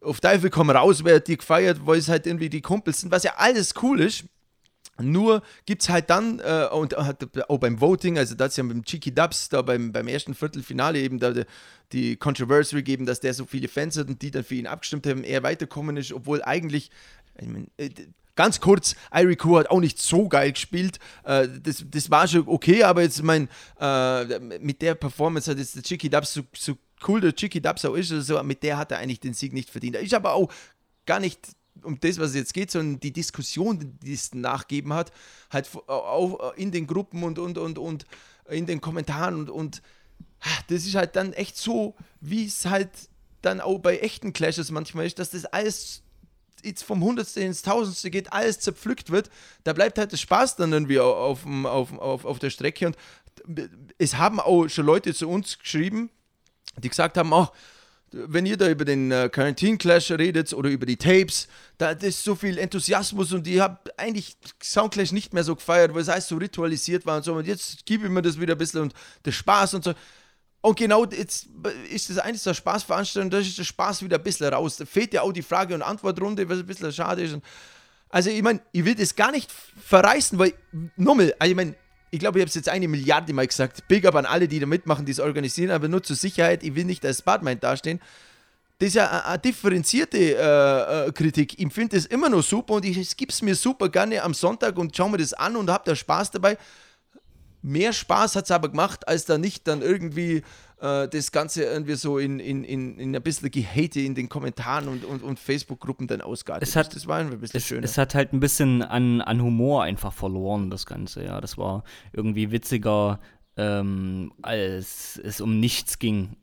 auf 0.00 0.20
Teufel 0.20 0.50
komm 0.50 0.70
raus, 0.70 1.04
wird 1.04 1.28
die 1.28 1.36
gefeiert, 1.36 1.80
weil 1.84 1.98
es 1.98 2.08
halt 2.08 2.26
irgendwie 2.26 2.48
die 2.48 2.62
Kumpels 2.62 3.00
sind, 3.00 3.10
was 3.10 3.24
ja 3.24 3.34
alles 3.36 3.74
cool 3.82 4.00
ist. 4.00 4.24
Nur 4.98 5.42
gibt 5.66 5.82
es 5.82 5.88
halt 5.90 6.08
dann, 6.08 6.40
äh, 6.40 6.68
und 6.72 6.96
auch 6.96 7.58
beim 7.58 7.80
Voting, 7.80 8.16
also 8.16 8.34
das 8.34 8.56
ja 8.56 8.62
mit 8.62 8.76
dem 8.76 8.84
Cheeky 8.84 9.14
Dubs, 9.14 9.50
da 9.50 9.60
beim, 9.60 9.92
beim 9.92 10.08
ersten 10.08 10.34
Viertelfinale 10.34 10.98
eben 10.98 11.18
da 11.18 11.32
die, 11.32 11.44
die 11.92 12.16
Controversy 12.16 12.76
gegeben, 12.76 13.04
dass 13.04 13.20
der 13.20 13.34
so 13.34 13.44
viele 13.44 13.68
Fans 13.68 13.98
hat 13.98 14.08
und 14.08 14.22
die 14.22 14.30
dann 14.30 14.42
für 14.42 14.54
ihn 14.54 14.66
abgestimmt 14.66 15.06
haben, 15.06 15.22
er 15.22 15.42
weiterkommen 15.42 15.98
ist, 15.98 16.12
obwohl 16.12 16.42
eigentlich, 16.42 16.90
ich 17.40 17.48
mein, 17.48 17.70
äh, 17.76 17.90
Ganz 18.36 18.60
kurz, 18.60 18.94
Irico 19.14 19.56
hat 19.56 19.70
auch 19.70 19.80
nicht 19.80 19.98
so 19.98 20.28
geil 20.28 20.52
gespielt. 20.52 20.98
Äh, 21.24 21.48
das, 21.62 21.82
das 21.88 22.10
war 22.10 22.28
schon 22.28 22.46
okay, 22.46 22.82
aber 22.82 23.00
jetzt 23.00 23.22
mein, 23.22 23.48
äh, 23.80 24.38
mit 24.58 24.82
der 24.82 24.94
Performance 24.94 25.50
hat 25.50 25.56
jetzt 25.56 25.74
der 25.74 25.82
Chicky 25.82 26.10
Dubs 26.10 26.34
so, 26.34 26.42
so 26.54 26.74
cool 27.08 27.22
der 27.22 27.34
Chicky 27.34 27.62
Dubs 27.62 27.86
auch 27.86 27.94
ist, 27.94 28.12
also 28.12 28.42
mit 28.42 28.62
der 28.62 28.76
hat 28.76 28.92
er 28.92 28.98
eigentlich 28.98 29.20
den 29.20 29.32
Sieg 29.32 29.54
nicht 29.54 29.70
verdient. 29.70 29.96
Ich 29.96 30.14
aber 30.14 30.34
auch 30.34 30.52
gar 31.06 31.18
nicht 31.18 31.40
um 31.82 31.98
das, 31.98 32.18
was 32.18 32.34
jetzt 32.34 32.52
geht, 32.52 32.70
sondern 32.70 33.00
die 33.00 33.12
Diskussion, 33.12 33.98
die 34.02 34.12
es 34.12 34.34
nachgeben 34.34 34.92
hat, 34.92 35.12
halt 35.50 35.70
auch 35.86 36.54
in 36.56 36.72
den 36.72 36.86
Gruppen 36.86 37.22
und, 37.22 37.38
und, 37.38 37.56
und, 37.56 37.78
und 37.78 38.04
in 38.50 38.66
den 38.66 38.82
Kommentaren 38.82 39.34
und, 39.34 39.50
und 39.50 39.82
das 40.68 40.84
ist 40.84 40.94
halt 40.94 41.16
dann 41.16 41.32
echt 41.32 41.56
so, 41.56 41.94
wie 42.20 42.46
es 42.46 42.66
halt 42.66 42.90
dann 43.40 43.60
auch 43.60 43.78
bei 43.78 43.98
echten 43.98 44.34
Clashes 44.34 44.70
manchmal 44.70 45.06
ist, 45.06 45.18
dass 45.18 45.30
das 45.30 45.46
alles 45.46 46.02
jetzt 46.66 46.82
vom 46.82 47.02
Hundertste 47.02 47.40
ins 47.40 47.62
Tausendste 47.62 48.10
geht, 48.10 48.32
alles 48.32 48.60
zerpflückt 48.60 49.10
wird, 49.10 49.30
da 49.64 49.72
bleibt 49.72 49.98
halt 49.98 50.12
der 50.12 50.16
Spaß 50.16 50.56
dann 50.56 50.72
irgendwie 50.72 51.00
auf, 51.00 51.46
auf, 51.46 51.98
auf, 51.98 52.24
auf 52.24 52.38
der 52.38 52.50
Strecke. 52.50 52.86
Und 52.86 52.96
es 53.98 54.16
haben 54.16 54.40
auch 54.40 54.68
schon 54.68 54.86
Leute 54.86 55.14
zu 55.14 55.28
uns 55.28 55.58
geschrieben, 55.58 56.10
die 56.78 56.88
gesagt 56.88 57.16
haben, 57.16 57.32
oh, 57.32 57.48
wenn 58.12 58.46
ihr 58.46 58.56
da 58.56 58.68
über 58.68 58.84
den 58.84 59.10
äh, 59.10 59.28
Quarantine 59.30 59.78
Clash 59.78 60.10
redet 60.10 60.52
oder 60.52 60.70
über 60.70 60.86
die 60.86 60.96
Tapes, 60.96 61.48
da 61.76 61.90
ist 61.90 62.22
so 62.22 62.34
viel 62.34 62.56
Enthusiasmus 62.56 63.32
und 63.32 63.46
ich 63.46 63.60
habe 63.60 63.78
eigentlich 63.96 64.36
Soundclash 64.62 65.12
nicht 65.12 65.34
mehr 65.34 65.44
so 65.44 65.56
gefeiert, 65.56 65.92
weil 65.92 66.02
es 66.02 66.08
alles 66.08 66.28
so 66.28 66.36
ritualisiert 66.36 67.04
war 67.04 67.16
und 67.16 67.24
so. 67.24 67.34
Und 67.34 67.46
jetzt 67.46 67.84
gebe 67.84 68.06
ich 68.06 68.10
mir 68.10 68.22
das 68.22 68.40
wieder 68.40 68.54
ein 68.54 68.58
bisschen 68.58 68.82
und 68.82 68.94
der 69.24 69.32
Spaß 69.32 69.74
und 69.74 69.84
so 69.84 69.94
Und 70.66 70.76
genau 70.76 71.04
jetzt 71.04 71.46
ist 71.92 72.10
das 72.10 72.18
eines 72.18 72.42
der 72.42 72.52
Spaßveranstaltungen, 72.52 73.30
da 73.30 73.38
ist 73.38 73.56
der 73.56 73.62
Spaß 73.62 74.02
wieder 74.02 74.18
ein 74.18 74.22
bisschen 74.24 74.52
raus. 74.52 74.76
Da 74.76 74.84
fehlt 74.84 75.14
ja 75.14 75.22
auch 75.22 75.30
die 75.30 75.42
Frage- 75.42 75.72
und 75.72 75.80
Antwortrunde, 75.80 76.48
was 76.48 76.58
ein 76.58 76.66
bisschen 76.66 76.92
schade 76.92 77.22
ist. 77.22 77.34
Und 77.34 77.44
also 78.08 78.30
ich 78.30 78.42
meine, 78.42 78.60
ich 78.72 78.84
will 78.84 78.96
das 78.96 79.14
gar 79.14 79.30
nicht 79.30 79.48
verreißen, 79.52 80.36
weil, 80.40 80.54
nochmal, 80.96 81.32
also 81.38 81.50
ich 81.52 81.54
meine, 81.54 81.76
ich 82.10 82.18
glaube, 82.18 82.40
ich 82.40 82.42
habe 82.42 82.48
es 82.48 82.56
jetzt 82.56 82.68
eine 82.68 82.88
Milliarde 82.88 83.32
Mal 83.32 83.46
gesagt. 83.46 83.86
Big 83.86 84.04
up 84.06 84.16
an 84.16 84.26
alle, 84.26 84.48
die 84.48 84.58
da 84.58 84.66
mitmachen, 84.66 85.06
die 85.06 85.12
es 85.12 85.20
organisieren, 85.20 85.70
aber 85.70 85.86
nur 85.86 86.02
zur 86.02 86.16
Sicherheit, 86.16 86.64
ich 86.64 86.74
will 86.74 86.84
nicht 86.84 87.06
als 87.06 87.18
Spartmind 87.18 87.62
dastehen. 87.62 88.00
Das 88.80 88.88
ist 88.88 88.94
ja 88.94 89.24
eine, 89.24 89.38
differenzierte 89.38 90.18
äh, 90.18 91.06
äh, 91.06 91.12
Kritik. 91.12 91.60
Ich 91.60 91.72
finde 91.72 91.94
das 91.94 92.06
immer 92.06 92.28
noch 92.28 92.42
super 92.42 92.74
und 92.74 92.84
ich 92.84 93.16
gebe 93.16 93.30
es 93.30 93.40
mir 93.40 93.54
super 93.54 93.88
gerne 93.88 94.20
am 94.20 94.34
Sonntag 94.34 94.76
und 94.78 94.96
schaue 94.96 95.10
mir 95.10 95.18
das 95.18 95.32
an 95.32 95.54
und 95.54 95.70
habe 95.70 95.84
da 95.86 95.94
Spaß 95.94 96.32
dabei. 96.32 96.58
Mehr 97.66 97.92
Spaß 97.92 98.36
hat 98.36 98.44
es 98.44 98.52
aber 98.52 98.68
gemacht, 98.68 99.08
als 99.08 99.24
da 99.24 99.38
nicht 99.38 99.66
dann 99.66 99.82
irgendwie 99.82 100.44
äh, 100.80 101.08
das 101.08 101.32
Ganze 101.32 101.64
irgendwie 101.64 101.94
so 101.94 102.18
in, 102.18 102.38
in, 102.38 102.62
in, 102.62 102.96
in 102.96 103.16
ein 103.16 103.22
bisschen 103.22 103.50
Gehate 103.50 103.98
in 104.00 104.14
den 104.14 104.28
Kommentaren 104.28 104.86
und, 104.86 105.04
und, 105.04 105.24
und 105.24 105.40
Facebook-Gruppen 105.40 106.06
dann 106.06 106.20
ausgeartet. 106.20 106.68
Es 106.68 106.76
hat, 106.76 106.94
das 106.94 107.08
war 107.08 107.18
ein 107.18 107.40
bisschen 107.40 107.58
es, 107.58 107.66
schöner. 107.66 107.82
Es 107.82 107.98
hat 107.98 108.14
halt 108.14 108.32
ein 108.32 108.38
bisschen 108.38 108.82
an, 108.82 109.20
an 109.20 109.42
Humor 109.42 109.82
einfach 109.82 110.12
verloren, 110.12 110.70
das 110.70 110.86
Ganze, 110.86 111.24
ja. 111.24 111.40
Das 111.40 111.58
war 111.58 111.82
irgendwie 112.12 112.52
witziger, 112.52 113.18
ähm, 113.56 114.32
als 114.42 115.20
es 115.24 115.40
um 115.40 115.58
nichts 115.58 115.98
ging. 115.98 116.36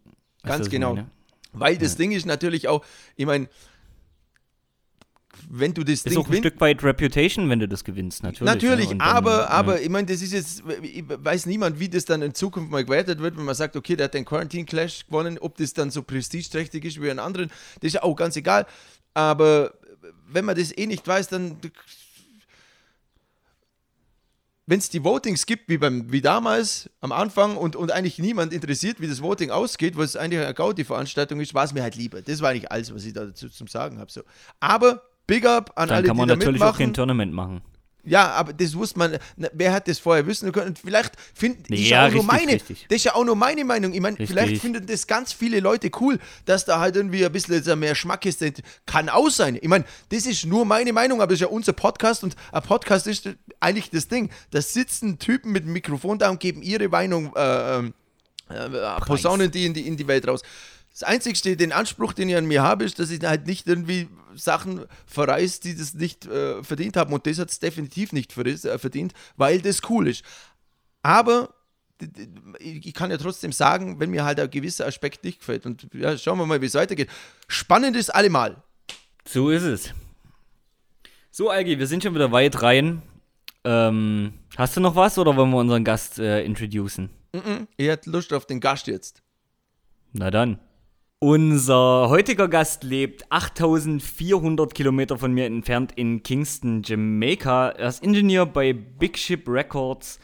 Ganz 0.43 0.69
genau. 0.69 0.95
meine? 0.95 1.09
Weil 1.53 1.77
das 1.77 1.95
Ding 1.95 2.11
ist 2.11 2.25
natürlich 2.25 2.67
auch, 2.67 2.83
ich 3.15 3.25
meine, 3.25 3.47
wenn 5.49 5.73
du 5.73 5.83
das 5.83 5.93
Ist 5.93 6.09
Ding 6.09 6.17
auch 6.17 6.29
ein 6.29 6.37
Stück 6.37 6.59
weit 6.61 6.83
Reputation, 6.83 7.49
wenn 7.49 7.59
du 7.59 7.67
das 7.67 7.83
gewinnst, 7.83 8.23
natürlich. 8.23 8.53
Natürlich, 8.53 8.85
ja. 8.85 8.91
Und 8.91 8.99
dann, 8.99 9.07
aber, 9.07 9.37
ja. 9.37 9.47
aber 9.49 9.81
ich 9.81 9.89
meine, 9.89 10.07
das 10.07 10.21
ist 10.21 10.33
jetzt, 10.33 10.63
ich 10.81 11.03
weiß 11.07 11.45
niemand, 11.45 11.79
wie 11.79 11.89
das 11.89 12.05
dann 12.05 12.21
in 12.21 12.33
Zukunft 12.33 12.71
mal 12.71 12.83
gewertet 12.83 13.19
wird, 13.19 13.37
wenn 13.37 13.45
man 13.45 13.55
sagt, 13.55 13.75
okay, 13.75 13.95
der 13.95 14.05
hat 14.05 14.13
den 14.13 14.25
Quarantine 14.25 14.65
Clash 14.65 15.05
gewonnen, 15.05 15.37
ob 15.39 15.57
das 15.57 15.73
dann 15.73 15.91
so 15.91 16.03
prestigeträchtig 16.03 16.85
ist 16.85 17.01
wie 17.01 17.09
einen 17.09 17.19
anderen, 17.19 17.49
das 17.81 17.87
ist 17.87 17.93
ja 17.93 18.03
auch 18.03 18.15
ganz 18.15 18.35
egal. 18.35 18.65
Aber 19.13 19.73
wenn 20.27 20.45
man 20.45 20.55
das 20.55 20.75
eh 20.75 20.87
nicht 20.87 21.07
weiß, 21.07 21.29
dann. 21.29 21.57
Wenn 24.65 24.79
es 24.79 24.89
die 24.89 25.03
Votings 25.03 25.45
gibt, 25.45 25.67
wie, 25.67 25.77
beim, 25.77 26.09
wie 26.09 26.21
damals 26.21 26.89
am 27.01 27.11
Anfang 27.11 27.57
und, 27.57 27.75
und 27.75 27.91
eigentlich 27.91 28.17
niemand 28.17 28.53
interessiert, 28.53 29.01
wie 29.01 29.09
das 29.09 29.21
Voting 29.21 29.51
ausgeht, 29.51 29.97
was 29.97 30.15
eigentlich 30.15 30.41
eine 30.41 30.53
Gaudi-Veranstaltung 30.53 31.41
ist, 31.41 31.53
war 31.53 31.65
es 31.65 31.73
mir 31.73 31.83
halt 31.83 31.95
lieber. 31.95 32.21
Das 32.21 32.39
war 32.39 32.51
eigentlich 32.51 32.71
alles, 32.71 32.95
was 32.95 33.03
ich 33.03 33.11
da 33.11 33.25
dazu 33.25 33.49
zum 33.49 33.67
Sagen 33.67 33.99
habe. 33.99 34.09
So. 34.09 34.21
Aber 34.61 35.03
Big 35.27 35.45
Up 35.45 35.71
an 35.75 35.87
dann 35.89 35.97
alle, 35.97 36.07
kann 36.07 36.17
man 36.17 36.27
die 36.27 36.35
natürlich 36.35 36.61
auch 36.61 36.77
kein 36.77 36.93
Tournament 36.93 37.33
machen. 37.33 37.61
Ja, 38.05 38.31
aber 38.31 38.51
das 38.51 38.75
wusste 38.75 38.99
man. 38.99 39.17
na, 39.37 39.47
Wer 39.53 39.71
hat 39.71 39.87
das 39.87 39.97
vorher 39.97 40.27
wissen 40.27 40.51
können? 40.51 40.67
Und 40.67 40.79
vielleicht 40.79 41.13
finden 41.33 41.63
das 41.69 41.79
ist 41.79 41.87
Ja, 41.87 42.03
ja 42.03 42.09
auch 42.09 42.13
nur 42.15 42.23
meine. 42.23 42.51
richtig. 42.51 42.85
Das 42.89 42.97
ist 42.97 43.05
ja 43.05 43.15
auch 43.15 43.23
nur 43.23 43.37
meine 43.37 43.63
Meinung. 43.63 43.93
Ich 43.93 44.01
meine, 44.01 44.17
vielleicht 44.17 44.61
finden 44.61 44.85
das 44.85 45.07
ganz 45.07 45.31
viele 45.31 45.61
Leute 45.61 45.89
cool, 46.01 46.19
dass 46.43 46.65
da 46.65 46.79
halt 46.81 46.97
irgendwie 46.97 47.25
ein 47.25 47.31
bisschen 47.31 47.79
mehr 47.79 47.95
Schmack 47.95 48.25
ist. 48.25 48.41
Das 48.41 48.51
Kann 48.85 49.07
auch 49.07 49.29
sein. 49.29 49.57
Ich 49.61 49.69
meine, 49.69 49.85
das 50.09 50.25
ist 50.25 50.45
nur 50.45 50.65
meine 50.65 50.91
Meinung, 50.91 51.21
aber 51.21 51.27
das 51.29 51.35
ist 51.35 51.41
ja 51.41 51.47
unser 51.47 51.71
Podcast 51.71 52.25
und 52.25 52.35
ein 52.51 52.61
Podcast 52.61 53.07
ist 53.07 53.29
eigentlich 53.61 53.89
das 53.89 54.09
Ding. 54.09 54.29
Da 54.51 54.61
sitzen 54.61 55.17
Typen 55.17 55.53
mit 55.53 55.63
dem 55.63 55.71
Mikrofon 55.71 56.19
da 56.19 56.29
und 56.29 56.41
geben 56.41 56.61
ihre 56.61 56.89
Meinung, 56.89 57.33
äh, 57.37 57.77
ähm, 57.77 57.93
äh, 58.49 58.99
posaunen 59.05 59.49
die 59.49 59.65
in 59.65 59.73
die 59.73 59.87
in 59.87 59.95
die 59.95 60.07
Welt 60.07 60.27
raus. 60.27 60.41
Das 60.93 61.01
Einzige, 61.01 61.57
den 61.57 61.71
Anspruch, 61.71 62.13
den 62.13 62.29
ich 62.29 62.35
an 62.35 62.45
mir 62.45 62.61
habe, 62.61 62.83
ist, 62.83 62.99
dass 62.99 63.09
ich 63.09 63.23
halt 63.23 63.47
nicht 63.47 63.67
irgendwie 63.67 64.07
Sachen 64.35 64.85
verreiß, 65.07 65.59
die 65.59 65.75
das 65.75 65.95
nicht 65.95 66.27
äh, 66.27 66.63
verdient 66.63 66.97
haben. 66.97 67.11
Und 67.13 67.25
das 67.25 67.39
hat 67.39 67.49
es 67.49 67.59
definitiv 67.59 68.13
nicht 68.13 68.37
äh, 68.37 68.77
verdient, 68.77 69.13
weil 69.35 69.59
das 69.59 69.81
cool 69.89 70.07
ist. 70.07 70.23
Aber 71.01 71.53
ich 72.59 72.93
kann 72.93 73.09
ja 73.09 73.17
trotzdem 73.17 73.51
sagen, 73.51 73.99
wenn 73.99 74.11
mir 74.11 74.23
halt 74.23 74.39
ein 74.39 74.49
gewisser 74.51 74.85
Aspekt 74.85 75.23
nicht 75.23 75.39
gefällt. 75.39 75.65
Und 75.65 75.87
ja, 75.93 76.15
schauen 76.15 76.37
wir 76.37 76.45
mal, 76.45 76.61
wie 76.61 76.67
es 76.67 76.75
weitergeht. 76.75 77.09
Spannend 77.47 77.95
ist 77.95 78.13
allemal. 78.13 78.61
So 79.27 79.49
ist 79.49 79.63
es. 79.63 79.93
So, 81.31 81.49
Algi, 81.49 81.79
wir 81.79 81.87
sind 81.87 82.03
schon 82.03 82.13
wieder 82.13 82.31
weit 82.31 82.61
rein. 82.61 83.01
Ähm, 83.63 84.33
hast 84.57 84.77
du 84.77 84.81
noch 84.81 84.95
was 84.95 85.17
oder 85.17 85.35
wollen 85.35 85.49
wir 85.49 85.57
unseren 85.57 85.83
Gast 85.83 86.19
äh, 86.19 86.43
introducen? 86.43 87.09
Ihr 87.77 87.93
habt 87.93 88.05
Lust 88.05 88.31
auf 88.33 88.45
den 88.45 88.59
Gast 88.59 88.85
jetzt. 88.85 89.23
Na 90.11 90.29
dann. 90.29 90.59
Unser 91.25 92.09
heutiger 92.09 92.49
Gast 92.49 92.83
lebt 92.83 93.31
8400 93.31 94.75
Kilometer 94.75 95.17
von 95.17 95.31
mir 95.31 95.45
entfernt 95.45 95.93
in 95.95 96.21
Kingston, 96.21 96.81
Jamaica. 96.83 97.69
Er 97.69 97.87
ist 97.87 98.03
Ingenieur 98.03 98.45
bei 98.45 98.73
Big 98.73 99.17
Ship 99.17 99.41
Records 99.47 100.19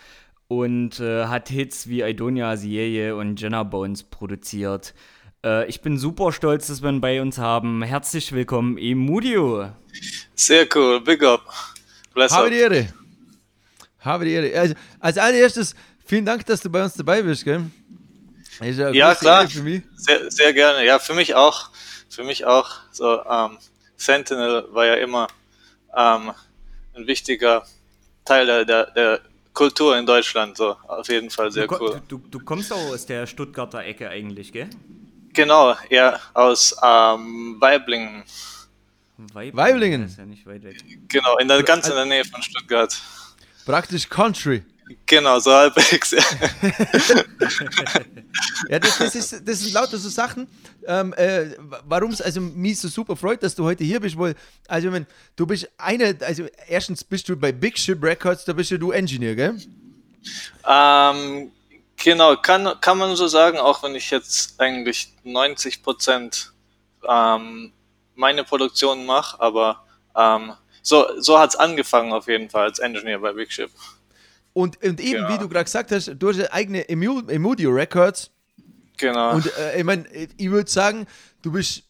und 0.49 0.99
äh, 0.99 1.27
hat 1.27 1.47
Hits 1.47 1.88
wie 1.88 2.01
Idonia 2.01 2.49
Asieye 2.49 3.15
und 3.15 3.39
Jenna 3.39 3.63
Bones 3.63 4.03
produziert. 4.03 4.93
Äh, 5.41 5.69
ich 5.69 5.79
bin 5.79 5.97
super 5.97 6.33
stolz, 6.33 6.67
dass 6.67 6.81
wir 6.81 6.89
ihn 6.89 6.99
bei 6.99 7.21
uns 7.21 7.38
haben. 7.38 7.81
Herzlich 7.81 8.33
willkommen, 8.33 8.77
Emudio. 8.77 9.69
Sehr 10.35 10.67
cool, 10.75 10.99
big 10.99 11.23
up. 11.23 11.45
Bless 12.13 12.33
Habe 12.33 12.47
up. 12.47 12.51
die 12.51 12.57
Ehre. 12.57 12.93
Habe 13.99 14.25
die 14.25 14.31
Ehre. 14.31 14.59
Also, 14.59 14.75
als 14.99 15.17
allererstes, 15.17 15.75
vielen 16.03 16.25
Dank, 16.25 16.45
dass 16.45 16.59
du 16.59 16.69
bei 16.69 16.83
uns 16.83 16.95
dabei 16.95 17.21
bist, 17.21 17.45
gell? 17.45 17.62
Ja, 18.62 19.10
große 19.10 19.19
klar. 19.19 19.41
Ehre 19.41 19.50
Für 19.50 19.63
mich. 19.63 19.84
Sehr, 19.95 20.32
sehr 20.32 20.54
gerne. 20.54 20.86
Ja, 20.86 21.00
für 21.00 21.13
mich 21.13 21.36
auch. 21.36 21.69
Für 22.10 22.24
mich 22.24 22.45
auch. 22.45 22.69
So, 22.91 23.24
ähm, 23.26 23.58
Sentinel 23.95 24.65
war 24.72 24.86
ja 24.86 24.95
immer 24.95 25.28
ähm, 25.95 26.32
ein 26.95 27.08
wichtiger 27.08 27.65
Teil 28.26 28.45
der, 28.45 28.65
der, 28.65 28.91
der 28.91 29.22
Kultur 29.54 29.98
in 29.98 30.06
Deutschland. 30.06 30.58
So, 30.58 30.76
auf 30.88 31.08
jeden 31.08 31.30
Fall 31.30 31.52
sehr 31.52 31.67
du, 31.67 31.76
cool. 31.80 32.02
du, 32.08 32.17
du 32.17 32.39
kommst 32.39 32.72
auch 32.74 32.91
aus 32.93 33.06
der 33.06 33.28
Stuttgarter 33.28 33.84
Ecke 33.84 34.10
eigentlich, 34.10 34.52
gell? 34.52 34.69
Genau, 35.34 35.76
eher 35.89 36.19
aus 36.34 36.76
ähm, 36.84 37.58
Weiblingen. 37.60 38.24
Weiblingen. 39.17 39.58
Weiblingen. 39.58 40.06
Ist 40.06 40.17
ja 40.17 40.26
nicht 40.26 40.45
weit 40.45 40.63
weg. 40.63 40.78
Genau, 41.08 41.38
in 41.38 41.48
der, 41.48 41.62
ganz 41.63 41.88
in 41.88 41.95
der 41.95 42.06
Nähe 42.06 42.26
von 42.26 42.41
Stuttgart. 42.41 42.98
Praktisch 43.65 44.08
Country. 44.10 44.63
Genau, 45.06 45.39
so 45.39 45.52
halbwegs. 45.52 46.12
Ja. 46.12 46.23
Ja, 48.69 48.80
das, 48.80 48.97
das, 48.97 49.15
ist, 49.15 49.47
das 49.47 49.60
sind 49.60 49.73
lauter 49.73 49.97
so 49.97 50.10
Sachen, 50.10 50.47
ähm, 50.86 51.13
äh, 51.13 51.52
warum 51.86 52.12
es 52.12 52.21
also 52.21 52.41
mich 52.41 52.80
so 52.80 52.88
super 52.88 53.15
freut, 53.15 53.41
dass 53.41 53.56
du 53.56 53.63
heute 53.63 53.84
hier 53.84 53.99
bist, 53.99 54.17
weil, 54.17 54.36
also 54.67 54.91
mein, 54.91 55.08
du 55.36 55.45
bist 55.45 55.69
einer, 55.78 56.13
also 56.21 56.45
erstens 56.67 57.04
bist 57.04 57.28
du 57.30 57.36
bei 57.36 57.52
Big 57.52 57.78
Ship 57.78 58.02
Records, 58.02 58.45
da 58.45 58.54
bist 58.54 58.71
ja 58.71 58.78
du 58.78 58.91
Engineer, 58.91 59.36
gell? 59.36 59.58
Ähm, 60.67 61.52
genau, 61.97 62.36
kann, 62.38 62.69
kann 62.82 62.97
man 62.97 63.15
so 63.15 63.28
sagen, 63.28 63.58
auch 63.58 63.82
wenn 63.84 63.95
ich 63.95 64.12
jetzt 64.12 64.60
eigentlich 64.60 65.13
90 65.23 65.82
Prozent 65.82 66.52
ähm, 67.08 67.71
meine 68.15 68.43
Produktion 68.43 69.06
mache, 69.06 69.39
aber 69.39 69.84
ähm, 70.15 70.54
so, 70.82 71.06
so 71.19 71.39
hat 71.39 71.52
es 71.52 71.56
angefangen 71.56 72.13
auf 72.13 72.28
jeden 72.28 72.49
Fall 72.49 72.65
als 72.65 72.80
Engineer 72.80 73.19
bei 73.19 73.34
Big 73.34 73.52
Ship. 73.52 73.71
Und, 74.53 74.83
und 74.83 74.99
eben, 74.99 75.21
Ja. 75.21 75.33
wie 75.33 75.38
du 75.38 75.47
gerade 75.47 75.65
gesagt 75.65 75.91
hast, 75.91 76.12
du 76.17 76.29
hast 76.29 76.39
eigene 76.53 76.83
Emu- 76.89 77.29
Emudio 77.29 77.69
Records 77.71 78.31
Genau. 78.97 79.35
und 79.35 79.45
äh, 79.57 79.77
ich 79.79 79.83
meine, 79.83 80.05
ich 80.38 80.49
würde 80.49 80.69
sagen, 80.69 81.05
du 81.41 81.51
bist 81.51 81.83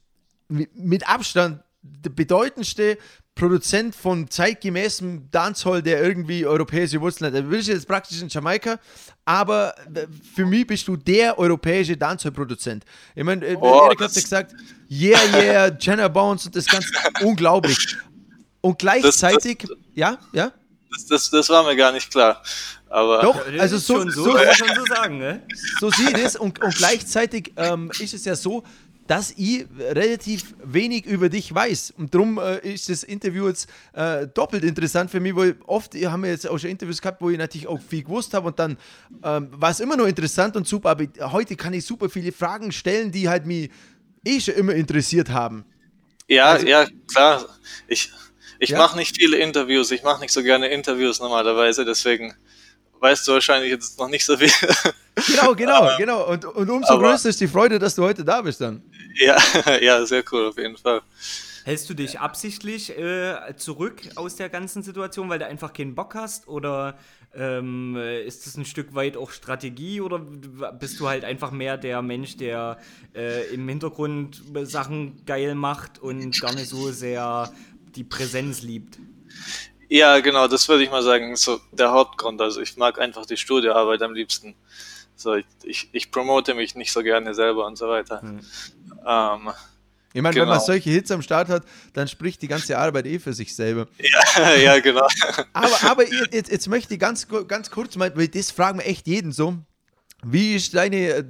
mit, 0.47 1.07
Abstand 1.07 1.61
der 1.81 2.09
bedeutendste 2.09 2.97
Produzent 3.35 3.95
von 3.95 4.29
zeitgemäßem 4.29 5.31
Dancehall, 5.31 5.81
der 5.81 6.03
irgendwie 6.03 6.45
europäische 6.45 6.99
Wurzeln 6.99 7.33
hat. 7.33 7.41
Du 7.41 7.47
bist 7.49 7.69
jetzt 7.69 7.87
praktisch 7.87 8.21
in 8.21 8.27
Jamaika, 8.27 8.77
aber 9.23 9.73
äh, 9.95 10.05
für 10.35 10.45
mich 10.45 10.67
bist 10.67 10.87
du 10.87 10.97
der 10.97 11.39
europäische 11.39 11.95
Dancehall-Produzent. 11.95 12.83
Ich 13.15 13.23
meine, 13.23 13.45
äh, 13.45 13.55
Oh, 13.55 13.85
Erik 13.85 14.01
hat 14.01 14.07
das- 14.07 14.15
ja 14.15 14.21
gesagt, 14.21 14.55
yeah, 14.91 15.19
yeah, 15.41 15.77
Jenna 15.79 16.07
Bounce 16.09 16.47
und 16.47 16.55
das 16.55 16.65
Ganze, 16.65 16.89
unglaublich. 17.23 17.95
Und 18.61 18.77
gleichzeitig, 18.77 19.65
ja, 19.95 20.17
ja, 20.33 20.51
das, 20.91 21.05
das, 21.05 21.29
das 21.29 21.49
war 21.49 21.63
mir 21.63 21.75
gar 21.75 21.91
nicht 21.91 22.11
klar. 22.11 22.41
Aber 22.89 23.21
doch, 23.21 23.45
also 23.59 23.77
so, 23.77 23.97
schon 23.97 24.11
so, 24.11 24.23
so, 24.23 24.33
kann 24.33 24.45
man 24.45 24.55
schon 24.55 24.75
so 24.75 24.85
sagen, 24.85 25.17
ne? 25.19 25.43
so 25.79 25.91
sieht 25.91 26.17
es 26.17 26.35
und, 26.35 26.61
und 26.61 26.75
gleichzeitig 26.75 27.53
ähm, 27.55 27.91
ist 27.99 28.13
es 28.13 28.25
ja 28.25 28.35
so, 28.35 28.63
dass 29.09 29.33
ich 29.37 29.65
relativ 29.79 30.53
wenig 30.63 31.07
über 31.07 31.29
dich 31.29 31.53
weiß. 31.53 31.95
Und 31.97 32.13
darum 32.13 32.37
äh, 32.37 32.59
ist 32.59 32.89
das 32.89 33.03
Interview 33.03 33.47
jetzt 33.47 33.67
äh, 33.93 34.27
doppelt 34.27 34.63
interessant 34.63 35.09
für 35.09 35.19
mich, 35.19 35.35
weil 35.35 35.55
oft 35.65 35.95
wir 35.95 36.11
haben 36.11 36.21
wir 36.21 36.29
jetzt 36.29 36.47
auch 36.47 36.59
schon 36.59 36.69
Interviews 36.69 37.01
gehabt, 37.01 37.19
wo 37.19 37.31
ich 37.31 37.37
natürlich 37.39 37.65
auch 37.65 37.81
viel 37.81 38.03
gewusst 38.03 38.35
habe 38.35 38.47
und 38.47 38.59
dann 38.59 38.77
ähm, 39.23 39.49
war 39.51 39.71
es 39.71 39.79
immer 39.79 39.97
noch 39.97 40.05
interessant 40.05 40.55
und 40.55 40.67
super, 40.67 40.91
aber 40.91 41.05
heute 41.31 41.55
kann 41.55 41.73
ich 41.73 41.85
super 41.85 42.07
viele 42.07 42.31
Fragen 42.31 42.71
stellen, 42.71 43.11
die 43.11 43.27
halt 43.27 43.47
mich 43.47 43.71
eh 44.23 44.39
schon 44.39 44.53
immer 44.53 44.73
interessiert 44.75 45.29
haben. 45.29 45.65
ja, 46.27 46.59
ja, 46.59 46.85
klar. 47.11 47.45
Ich, 47.87 48.11
ich 48.59 48.69
Ja? 48.71 48.77
mache 48.77 48.97
nicht 48.97 49.15
viele 49.17 49.37
Interviews. 49.37 49.91
Ich 49.91 50.03
mache 50.03 50.19
nicht 50.21 50.31
so 50.33 50.43
gerne 50.43 50.67
Interviews 50.67 51.19
normalerweise, 51.19 51.85
deswegen 51.85 52.33
weißt 52.99 53.27
du 53.27 53.31
wahrscheinlich 53.33 53.71
jetzt 53.71 53.97
noch 53.99 54.09
nicht 54.09 54.25
so 54.25 54.37
viel. 54.37 54.51
Genau, 55.27 55.53
genau, 55.53 55.89
genau. 55.97 56.29
Und, 56.29 56.45
und 56.45 56.69
umso 56.69 56.93
aber- 56.93 57.09
größer 57.11 57.27
ist 57.27 57.41
die 57.41 57.47
Freude, 57.49 57.77
dass 57.77 57.93
du 57.93 58.03
heute 58.03 58.23
da 58.23 58.41
bist 58.41 58.61
dann. 58.61 58.81
ja, 59.15 59.35
ja, 59.81 60.05
sehr 60.05 60.23
cool 60.31 60.47
auf 60.47 60.57
jeden 60.57 60.77
Fall. 60.77 61.01
Hältst 61.65 61.89
du 61.89 61.93
dich 61.93 62.21
absichtlich 62.21 62.97
äh, 62.97 63.35
zurück 63.57 64.01
aus 64.15 64.37
der 64.37 64.47
ganzen 64.47 64.81
Situation, 64.81 65.27
weil 65.27 65.37
du 65.39 65.45
einfach 65.45 65.73
keinen 65.73 65.93
Bock 65.93 66.15
hast? 66.15 66.47
Oder 66.47 66.97
Ähm, 67.35 67.95
ist 68.25 68.47
das 68.47 68.55
ein 68.57 68.63
Stück 68.65 68.95
weit 68.95 69.15
auch 69.17 69.29
Strategie 69.31 69.99
oder 70.01 70.17
bist 70.19 70.99
du 71.01 71.07
halt 71.09 71.23
einfach 71.25 71.51
mehr 71.51 71.77
der 71.77 72.01
Mensch, 72.01 72.37
der 72.37 72.77
äh, 73.13 73.53
im 73.53 73.67
Hintergrund 73.67 74.41
Sachen 74.63 75.23
geil 75.25 75.53
macht 75.53 75.99
und 75.99 76.39
gar 76.41 76.53
nicht 76.55 76.69
so 76.69 76.91
sehr 76.91 77.51
die 77.99 78.05
Präsenz 78.05 78.61
liebt? 78.61 78.97
Ja, 79.89 80.19
genau, 80.19 80.47
das 80.47 80.67
würde 80.69 80.83
ich 80.83 80.89
mal 80.89 81.03
sagen, 81.03 81.35
so 81.35 81.59
der 81.71 81.91
Hauptgrund. 81.91 82.39
Also 82.41 82.61
ich 82.61 82.77
mag 82.77 82.99
einfach 82.99 83.25
die 83.25 83.37
Studioarbeit 83.37 84.01
am 84.01 84.13
liebsten. 84.13 84.55
So, 85.15 85.35
ich, 85.35 85.45
ich, 85.63 85.89
ich 85.91 86.11
promote 86.11 86.53
mich 86.53 86.75
nicht 86.75 86.93
so 86.93 87.03
gerne 87.03 87.35
selber 87.35 87.65
und 87.67 87.77
so 87.77 87.89
weiter. 87.89 88.21
Hm. 88.21 88.39
Ähm, 89.05 89.49
ich 90.13 90.21
meine, 90.21 90.33
genau. 90.33 90.43
wenn 90.43 90.49
man 90.49 90.57
genau. 90.57 90.65
solche 90.65 90.89
Hits 90.89 91.11
am 91.11 91.21
Start 91.21 91.49
hat, 91.49 91.63
dann 91.93 92.07
spricht 92.07 92.41
die 92.41 92.47
ganze 92.47 92.77
Arbeit 92.77 93.05
eh 93.05 93.19
für 93.19 93.33
sich 93.33 93.53
selber. 93.53 93.87
Ja, 93.97 94.55
ja 94.63 94.79
genau. 94.79 95.07
aber 95.53 95.83
aber 95.83 96.07
jetzt, 96.31 96.49
jetzt 96.49 96.67
möchte 96.69 96.93
ich 96.93 96.99
ganz, 96.99 97.27
ganz 97.47 97.69
kurz 97.69 97.95
mal, 97.97 98.15
weil 98.15 98.29
das 98.29 98.51
fragen 98.51 98.79
wir 98.79 98.87
echt 98.87 99.07
jeden 99.07 99.31
so. 99.33 99.57
Wie 100.23 100.55
ist 100.55 100.75
deine, 100.75 100.97
äh, 100.97 101.23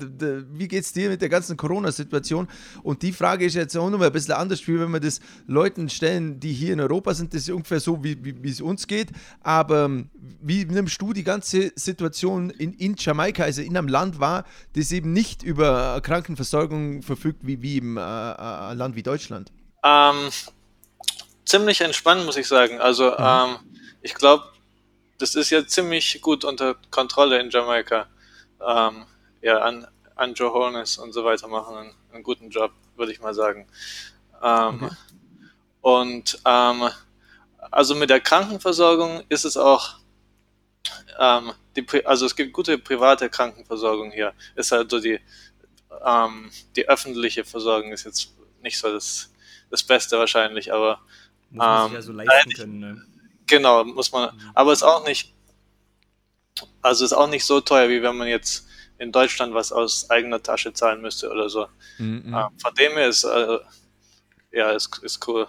wie 0.52 0.67
geht's 0.67 0.91
dir 0.91 1.10
mit 1.10 1.21
der 1.21 1.30
ganzen 1.30 1.56
Corona-Situation? 1.56 2.47
Und 2.82 3.04
die 3.04 3.12
Frage 3.12 3.45
ist 3.45 3.54
jetzt 3.54 3.78
auch 3.78 3.89
nochmal 3.89 4.08
ein 4.08 4.13
bisschen 4.13 4.34
anders, 4.34 4.67
wie 4.67 4.80
wenn 4.80 4.89
wir 4.91 4.99
das 4.99 5.19
Leuten 5.45 5.89
stellen, 5.89 6.39
die 6.39 6.54
hier 6.54 6.73
in 6.73 6.80
Europa 6.80 7.13
sind, 7.13 7.34
das 7.34 7.43
ist 7.43 7.52
ungefähr 7.52 7.80
so, 7.80 8.04
wie, 8.04 8.23
wie, 8.23 8.41
wie 8.41 8.49
es 8.49 8.62
uns 8.62 8.88
geht. 8.88 9.10
Aber 9.43 9.86
ähm, 9.86 10.10
wie 10.41 10.65
nimmst 10.65 10.99
du 10.99 11.13
die 11.13 11.23
ganze 11.23 11.71
Situation 11.75 12.49
in, 12.49 12.73
in 12.73 12.95
Jamaika, 12.97 13.43
also 13.43 13.62
in 13.62 13.78
einem 13.78 13.88
Land 13.88 14.19
war, 14.19 14.43
das 14.73 14.91
eben 14.91 15.13
nicht 15.13 15.43
über 15.43 16.02
Krankenversorgung 16.02 17.04
verfügt, 17.04 17.45
wie, 17.45 17.62
wie 17.62 17.78
im 17.78 17.97
äh, 17.97 18.02
äh, 18.02 18.73
Land 18.73 18.95
wie 18.95 19.04
Deutschland? 19.04 19.52
Ähm, 19.84 20.30
ziemlich 21.45 21.82
entspannt, 21.82 22.25
muss 22.25 22.38
ich 22.38 22.47
sagen. 22.47 22.80
Also, 22.80 23.12
mhm. 23.12 23.17
ähm, 23.19 23.56
ich 24.02 24.15
glaube, 24.15 24.45
das 25.19 25.36
ist 25.36 25.52
ja 25.52 25.67
ziemlich 25.67 26.19
gut 26.21 26.43
unter 26.43 26.75
Kontrolle 26.89 27.39
in 27.39 27.52
Jamaika 27.52 28.08
ähm, 28.67 29.06
ja, 29.41 29.60
an, 29.60 29.88
an 30.15 30.34
Joe 30.34 30.52
Holness 30.52 30.98
und 30.98 31.13
so 31.13 31.24
weiter 31.24 31.48
machen 31.48 31.76
einen, 31.76 31.93
einen 32.13 32.24
guten 32.24 32.50
Job, 32.50 32.72
würde 32.95 33.12
ich 33.12 33.22
mal 33.22 33.34
sagen. 33.34 33.67
Ähm, 34.43 34.84
okay. 34.84 34.95
Und 35.82 36.39
ähm, 36.45 36.89
also 37.72 37.95
mit 37.95 38.10
der 38.10 38.19
Krankenversorgung 38.19 39.24
ist 39.30 39.45
es 39.45 39.58
auch, 39.58 39.95
ähm, 41.19 41.54
die, 41.76 42.06
also 42.06 42.26
es 42.26 42.36
gibt 42.36 42.54
gute 42.54 42.78
private 42.78 43.30
Krankenversorgung 43.30 44.12
hier. 44.12 44.34
Ist 44.56 44.72
halt 44.72 44.89
so 44.91 45.00
die, 45.00 45.19
ähm, 46.06 46.52
die 46.76 46.88
öffentliche 46.88 47.43
Versorgung 47.43 47.91
ist 47.91 48.06
jetzt 48.06 48.34
nicht 48.62 48.78
so 48.78 48.91
das, 48.91 49.32
das 49.69 49.84
Beste 49.84 50.17
wahrscheinlich, 50.17 50.74
aber 50.74 51.00
muss 51.52 51.65
man 51.65 51.86
sich 51.86 51.93
ja 51.93 52.02
so 52.02 52.12
leisten 52.12 52.52
können. 52.54 52.80
Ne? 52.80 53.06
Genau, 53.48 53.84
muss 53.84 54.12
man, 54.12 54.36
mhm. 54.36 54.52
aber 54.54 54.74
ist 54.74 54.84
auch 54.84 55.06
nicht 55.06 55.34
also 56.82 57.06
ist 57.06 57.13
auch 57.13 57.30
nicht 57.30 57.45
so 57.45 57.62
teuer, 57.62 57.89
wie 57.89 58.02
wenn 58.02 58.17
man 58.17 58.28
jetzt 58.28 58.67
in 58.98 59.12
Deutschland 59.12 59.54
was 59.54 59.72
aus 59.72 60.10
eigener 60.10 60.43
Tasche 60.43 60.74
zahlen 60.74 61.02
müsste 61.02 61.30
oder 61.30 61.50
so. 61.50 61.67
Mhm. 61.98 62.34
Uh, 62.34 62.50
von 62.62 62.74
dem 62.76 62.93
her 62.93 63.08
ist, 63.08 63.24
äh, 63.24 63.60
ja, 64.52 64.72
ist, 64.72 65.00
ist 65.04 65.28
cool. 65.28 65.48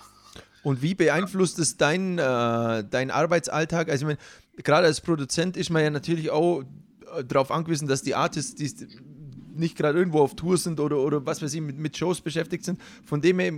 Und 0.63 0.83
wie 0.83 0.95
beeinflusst 0.95 1.59
es 1.59 1.77
deinen 1.77 2.19
äh, 2.19 2.85
dein 2.89 3.11
Arbeitsalltag? 3.11 3.89
Also, 3.89 4.05
ich 4.05 4.07
meine, 4.07 4.19
gerade 4.63 4.87
als 4.87 5.01
Produzent 5.01 5.57
ist 5.57 5.71
man 5.71 5.83
ja 5.83 5.91
natürlich 5.91 6.31
auch 6.31 6.63
äh, 7.17 7.25
darauf 7.25 7.51
angewiesen, 7.51 7.89
dass 7.89 8.03
die 8.03 8.15
Artists, 8.15 8.55
die 8.55 8.71
nicht 9.55 9.77
gerade 9.77 9.99
irgendwo 9.99 10.21
auf 10.21 10.37
Tour 10.37 10.57
sind 10.57 10.81
oder, 10.81 10.99
oder 10.99 11.25
was 11.27 11.43
weiß 11.43 11.53
ich, 11.55 11.61
mit, 11.61 11.79
mit 11.79 11.97
Shows 11.97 12.21
beschäftigt 12.21 12.65
sind. 12.65 12.81
Von 13.05 13.21
dem 13.21 13.39
her 13.39 13.53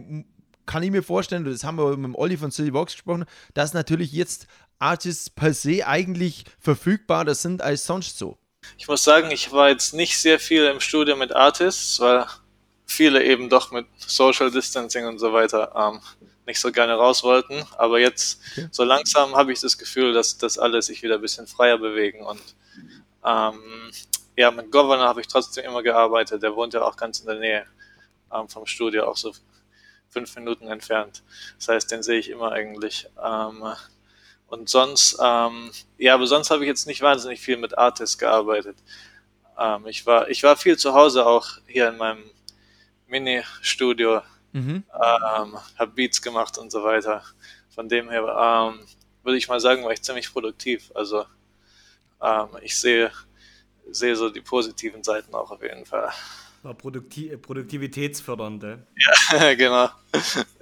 kann 0.66 0.82
ich 0.82 0.90
mir 0.90 1.02
vorstellen, 1.02 1.44
das 1.44 1.64
haben 1.64 1.76
wir 1.76 1.96
mit 1.96 2.04
dem 2.04 2.14
Olli 2.14 2.36
von 2.36 2.50
City 2.50 2.72
Vox 2.72 2.92
gesprochen, 2.92 3.24
dass 3.54 3.74
natürlich 3.74 4.12
jetzt 4.12 4.46
Artists 4.82 5.30
per 5.30 5.54
se 5.54 5.86
eigentlich 5.86 6.44
verfügbarer 6.58 7.34
sind 7.34 7.62
als 7.62 7.86
sonst 7.86 8.18
so. 8.18 8.36
Ich 8.76 8.88
muss 8.88 9.02
sagen, 9.02 9.30
ich 9.30 9.52
war 9.52 9.68
jetzt 9.68 9.94
nicht 9.94 10.18
sehr 10.18 10.38
viel 10.38 10.64
im 10.66 10.80
Studio 10.80 11.16
mit 11.16 11.34
Artists, 11.34 12.00
weil 12.00 12.26
viele 12.86 13.24
eben 13.24 13.48
doch 13.48 13.70
mit 13.70 13.86
Social 13.96 14.50
Distancing 14.50 15.06
und 15.06 15.18
so 15.18 15.32
weiter 15.32 15.72
ähm, 15.74 16.00
nicht 16.46 16.60
so 16.60 16.70
gerne 16.72 16.94
raus 16.94 17.22
wollten. 17.22 17.64
Aber 17.78 17.98
jetzt 17.98 18.40
okay. 18.52 18.68
so 18.70 18.84
langsam 18.84 19.36
habe 19.36 19.52
ich 19.52 19.60
das 19.60 19.78
Gefühl, 19.78 20.12
dass 20.12 20.38
das 20.38 20.58
alle 20.58 20.82
sich 20.82 21.02
wieder 21.02 21.16
ein 21.16 21.20
bisschen 21.20 21.46
freier 21.46 21.78
bewegen. 21.78 22.24
Und 22.24 22.42
ähm, 23.24 23.60
ja, 24.36 24.50
mit 24.50 24.70
Governor 24.70 25.06
habe 25.06 25.20
ich 25.20 25.28
trotzdem 25.28 25.64
immer 25.64 25.82
gearbeitet. 25.82 26.42
Der 26.42 26.54
wohnt 26.54 26.74
ja 26.74 26.82
auch 26.82 26.96
ganz 26.96 27.20
in 27.20 27.26
der 27.26 27.38
Nähe 27.38 27.66
ähm, 28.32 28.48
vom 28.48 28.66
Studio, 28.66 29.06
auch 29.06 29.16
so 29.16 29.32
fünf 30.08 30.34
Minuten 30.36 30.68
entfernt. 30.68 31.22
Das 31.58 31.68
heißt, 31.68 31.90
den 31.90 32.02
sehe 32.02 32.18
ich 32.18 32.30
immer 32.30 32.52
eigentlich. 32.52 33.08
Ähm, 33.22 33.64
und 34.52 34.68
sonst, 34.68 35.16
ähm, 35.18 35.70
ja, 35.96 36.12
aber 36.12 36.26
sonst 36.26 36.50
habe 36.50 36.62
ich 36.62 36.68
jetzt 36.68 36.86
nicht 36.86 37.00
wahnsinnig 37.00 37.40
viel 37.40 37.56
mit 37.56 37.78
Artists 37.78 38.18
gearbeitet. 38.18 38.76
Ähm, 39.58 39.86
ich, 39.86 40.04
war, 40.04 40.28
ich 40.28 40.42
war 40.42 40.58
viel 40.58 40.76
zu 40.76 40.92
Hause 40.92 41.24
auch 41.24 41.48
hier 41.66 41.88
in 41.88 41.96
meinem 41.96 42.22
Mini-Studio, 43.06 44.20
mhm. 44.52 44.84
ähm, 44.92 45.58
habe 45.78 45.92
Beats 45.94 46.20
gemacht 46.20 46.58
und 46.58 46.70
so 46.70 46.84
weiter. 46.84 47.22
Von 47.74 47.88
dem 47.88 48.10
her 48.10 48.24
ähm, 48.74 48.80
würde 49.22 49.38
ich 49.38 49.48
mal 49.48 49.58
sagen, 49.58 49.84
war 49.84 49.92
ich 49.92 50.02
ziemlich 50.02 50.30
produktiv. 50.30 50.92
Also 50.94 51.24
ähm, 52.20 52.48
ich 52.60 52.78
sehe, 52.78 53.10
sehe 53.90 54.16
so 54.16 54.28
die 54.28 54.42
positiven 54.42 55.02
Seiten 55.02 55.34
auch 55.34 55.50
auf 55.50 55.62
jeden 55.62 55.86
Fall. 55.86 56.10
War 56.62 56.74
Produkti 56.74 57.34
produktivitätsfördernd. 57.38 58.64
Ja, 59.30 59.54
genau. 59.54 59.88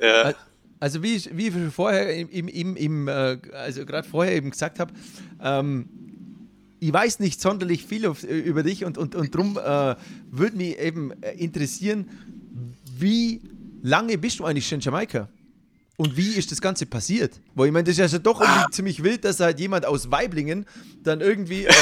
ja. 0.01 0.33
Also 0.81 1.03
wie 1.03 1.15
ich, 1.17 1.37
wie 1.37 1.49
ich 1.49 1.55
vorher 1.73 2.17
im, 2.17 2.49
im, 2.49 2.77
im 2.77 3.09
äh, 3.09 3.39
also 3.53 3.85
gerade 3.85 4.09
vorher 4.09 4.35
eben 4.35 4.51
gesagt 4.51 4.79
habe, 4.79 4.93
ähm, 5.43 5.89
ich 6.81 6.93
weiß 6.93 7.21
nicht 7.21 7.41
sonderlich 7.41 7.85
viel 7.85 8.07
auf, 8.07 8.25
über 8.25 8.63
dich 8.63 8.87
und, 8.87 8.97
und, 8.97 9.15
und 9.15 9.35
darum 9.35 9.59
äh, 9.59 9.95
würde 10.31 10.57
mich 10.57 10.79
eben 10.79 11.13
äh, 11.23 11.33
interessieren, 11.33 12.09
wie 12.99 13.43
lange 13.83 14.17
bist 14.17 14.39
du 14.39 14.45
eigentlich 14.47 14.67
schon 14.67 14.79
in 14.79 14.83
Jamaika? 14.83 15.29
Und 15.99 16.17
wie 16.17 16.33
ist 16.33 16.51
das 16.51 16.63
Ganze 16.63 16.87
passiert? 16.87 17.39
Weil 17.55 17.67
ich 17.67 17.73
meine, 17.75 17.85
das 17.85 17.93
ist 17.93 17.99
ja 17.99 18.05
also 18.05 18.17
doch 18.17 18.41
irgendwie 18.41 18.71
ziemlich 18.71 19.03
wild, 19.03 19.23
dass 19.23 19.39
halt 19.39 19.61
jemand 19.61 19.85
aus 19.85 20.11
Weiblingen 20.11 20.65
dann 21.03 21.21
irgendwie 21.21 21.67
äh, 21.67 21.73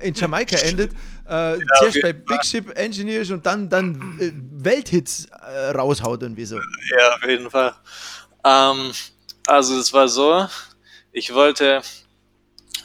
äh 0.00 0.08
in 0.08 0.14
Jamaika 0.14 0.56
endet. 0.64 0.92
Äh, 1.28 1.58
ja, 1.58 1.58
zuerst 1.78 2.00
bei 2.00 2.14
Big 2.14 2.42
Ship 2.42 2.70
Engineers 2.74 3.30
und 3.30 3.44
dann, 3.44 3.68
dann 3.68 4.16
äh, 4.18 4.32
Welthits 4.64 5.26
äh, 5.26 5.72
raushaut 5.72 6.22
und 6.22 6.38
wie 6.38 6.46
so. 6.46 6.56
Ja, 6.56 7.16
auf 7.16 7.28
jeden 7.28 7.50
Fall. 7.50 7.74
Ähm, 8.46 8.92
also 9.46 9.78
es 9.78 9.92
war 9.92 10.08
so, 10.08 10.46
ich 11.12 11.34
wollte, 11.34 11.82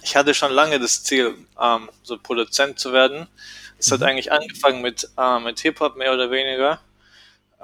ich 0.01 0.15
hatte 0.15 0.33
schon 0.33 0.51
lange 0.51 0.79
das 0.79 1.03
Ziel, 1.03 1.35
ähm, 1.61 1.89
so 2.01 2.17
Produzent 2.17 2.79
zu 2.79 2.93
werden. 2.93 3.27
Es 3.77 3.89
mhm. 3.89 3.93
hat 3.93 4.03
eigentlich 4.03 4.31
angefangen 4.31 4.81
mit, 4.81 5.07
äh, 5.17 5.39
mit 5.39 5.59
Hip-Hop 5.59 5.95
mehr 5.97 6.13
oder 6.13 6.31
weniger. 6.31 6.79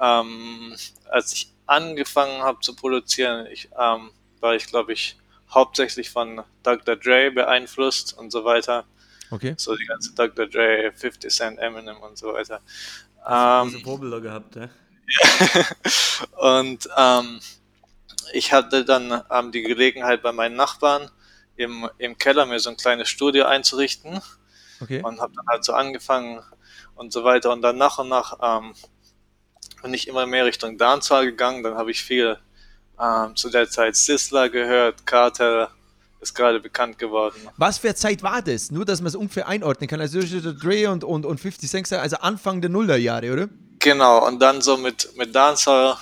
Ähm, 0.00 0.76
als 1.10 1.32
ich 1.32 1.52
angefangen 1.66 2.42
habe 2.42 2.60
zu 2.60 2.76
produzieren, 2.76 3.46
ich, 3.46 3.68
ähm, 3.78 4.10
war 4.40 4.54
ich, 4.54 4.66
glaube 4.66 4.92
ich, 4.92 5.16
hauptsächlich 5.50 6.10
von 6.10 6.42
Dr. 6.62 6.96
Dre 6.96 7.30
beeinflusst 7.32 8.16
und 8.16 8.30
so 8.30 8.44
weiter. 8.44 8.84
Okay. 9.30 9.54
So 9.56 9.74
die 9.74 9.84
ganze 9.86 10.14
Dr. 10.14 10.46
Dre, 10.46 10.92
50 10.94 11.32
Cent, 11.32 11.58
Eminem 11.58 11.96
und 11.98 12.16
so 12.16 12.32
weiter. 12.32 12.60
Ähm, 13.26 13.82
Vorbilder 13.82 14.20
gehabt, 14.20 14.56
ja? 14.56 14.68
und 16.60 16.88
ähm, 16.96 17.40
ich 18.32 18.52
hatte 18.52 18.84
dann 18.84 19.22
ähm, 19.30 19.52
die 19.52 19.62
Gelegenheit 19.62 20.22
bei 20.22 20.32
meinen 20.32 20.56
Nachbarn 20.56 21.10
im, 21.56 21.88
im 21.98 22.16
Keller 22.18 22.46
mir 22.46 22.60
so 22.60 22.70
ein 22.70 22.76
kleines 22.76 23.08
Studio 23.08 23.44
einzurichten. 23.44 24.20
Okay. 24.80 25.02
Und 25.02 25.20
habe 25.20 25.32
dann 25.34 25.46
halt 25.46 25.64
so 25.64 25.72
angefangen 25.72 26.40
und 26.94 27.12
so 27.12 27.24
weiter. 27.24 27.52
Und 27.52 27.62
dann 27.62 27.76
nach 27.78 27.98
und 27.98 28.08
nach 28.08 28.38
ähm, 28.40 28.74
bin 29.82 29.94
ich 29.94 30.08
immer 30.08 30.26
mehr 30.26 30.44
Richtung 30.44 30.78
Dancehall 30.78 31.26
gegangen. 31.26 31.62
Dann 31.62 31.74
habe 31.74 31.90
ich 31.90 32.02
viel 32.02 32.38
ähm, 33.00 33.36
zu 33.36 33.50
der 33.50 33.68
Zeit 33.68 33.96
Sizzler 33.96 34.48
gehört, 34.48 35.06
Cartel 35.06 35.68
ist 36.20 36.34
gerade 36.34 36.58
bekannt 36.58 36.98
geworden. 36.98 37.36
Was 37.56 37.78
für 37.78 37.94
Zeit 37.94 38.22
war 38.24 38.42
das? 38.42 38.72
Nur, 38.72 38.84
dass 38.84 39.00
man 39.00 39.08
es 39.08 39.14
ungefähr 39.14 39.46
einordnen 39.46 39.88
kann. 39.88 40.00
Also 40.00 40.20
Dre 40.20 40.90
und, 40.90 41.04
und, 41.04 41.24
und 41.24 41.38
50 41.38 41.70
Cent, 41.70 41.92
also 41.92 42.16
Anfang 42.16 42.60
der 42.60 42.70
Nullerjahre, 42.70 43.32
oder? 43.32 43.48
Genau, 43.78 44.26
und 44.26 44.40
dann 44.40 44.60
so 44.60 44.76
mit, 44.76 45.16
mit 45.16 45.32
Dancehall 45.34 45.96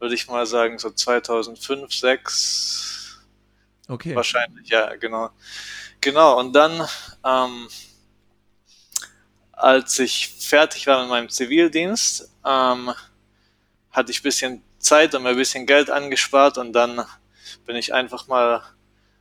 würde 0.00 0.14
ich 0.14 0.26
mal 0.26 0.46
sagen, 0.46 0.78
so 0.78 0.90
2005, 0.90 1.90
2006. 1.90 3.20
Okay. 3.86 4.14
Wahrscheinlich, 4.16 4.68
ja, 4.68 4.96
genau. 4.96 5.30
Genau, 6.00 6.38
und 6.40 6.54
dann, 6.54 6.86
ähm, 7.24 7.68
als 9.52 9.98
ich 9.98 10.28
fertig 10.28 10.86
war 10.86 11.02
mit 11.02 11.10
meinem 11.10 11.28
Zivildienst, 11.28 12.30
ähm, 12.46 12.92
hatte 13.90 14.10
ich 14.10 14.20
ein 14.20 14.22
bisschen 14.22 14.62
Zeit 14.78 15.14
und 15.14 15.22
mir 15.22 15.30
ein 15.30 15.36
bisschen 15.36 15.66
Geld 15.66 15.90
angespart 15.90 16.56
und 16.56 16.72
dann 16.72 17.04
bin 17.66 17.76
ich 17.76 17.92
einfach 17.92 18.26
mal 18.26 18.62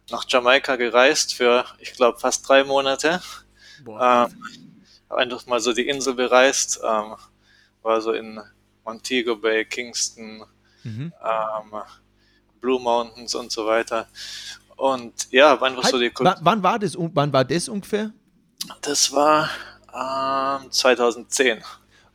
nach 0.10 0.26
Jamaika 0.28 0.78
gereist 0.78 1.36
für, 1.36 1.66
ich 1.80 1.94
glaube, 1.94 2.20
fast 2.20 2.48
drei 2.48 2.64
Monate. 2.64 3.22
Boah, 3.84 4.30
ähm, 4.32 4.84
einfach 5.10 5.46
mal 5.46 5.60
so 5.60 5.74
die 5.74 5.88
Insel 5.88 6.14
bereist, 6.14 6.80
ähm, 6.84 7.16
war 7.82 8.02
so 8.02 8.14
in 8.14 8.40
Montego 8.86 9.36
Bay, 9.36 9.66
Kingston, 9.66 10.46
mhm. 10.84 11.14
ähm, 11.24 11.82
Blue 12.62 12.80
Mountains 12.80 13.36
und 13.36 13.52
so 13.52 13.66
weiter. 13.66 14.08
Und 14.76 15.32
ja, 15.32 15.50
habe 15.50 15.66
einfach 15.66 15.84
Halt, 15.84 15.92
so 15.92 16.00
die 16.00 16.12
wa- 16.20 16.38
wann, 16.42 16.64
war 16.64 16.80
das, 16.80 16.96
wann 16.98 17.34
war 17.34 17.46
das 17.46 17.68
ungefähr? 17.68 18.12
Das 18.82 19.12
war 19.12 19.50
ähm, 19.94 20.72
2010. 20.72 21.64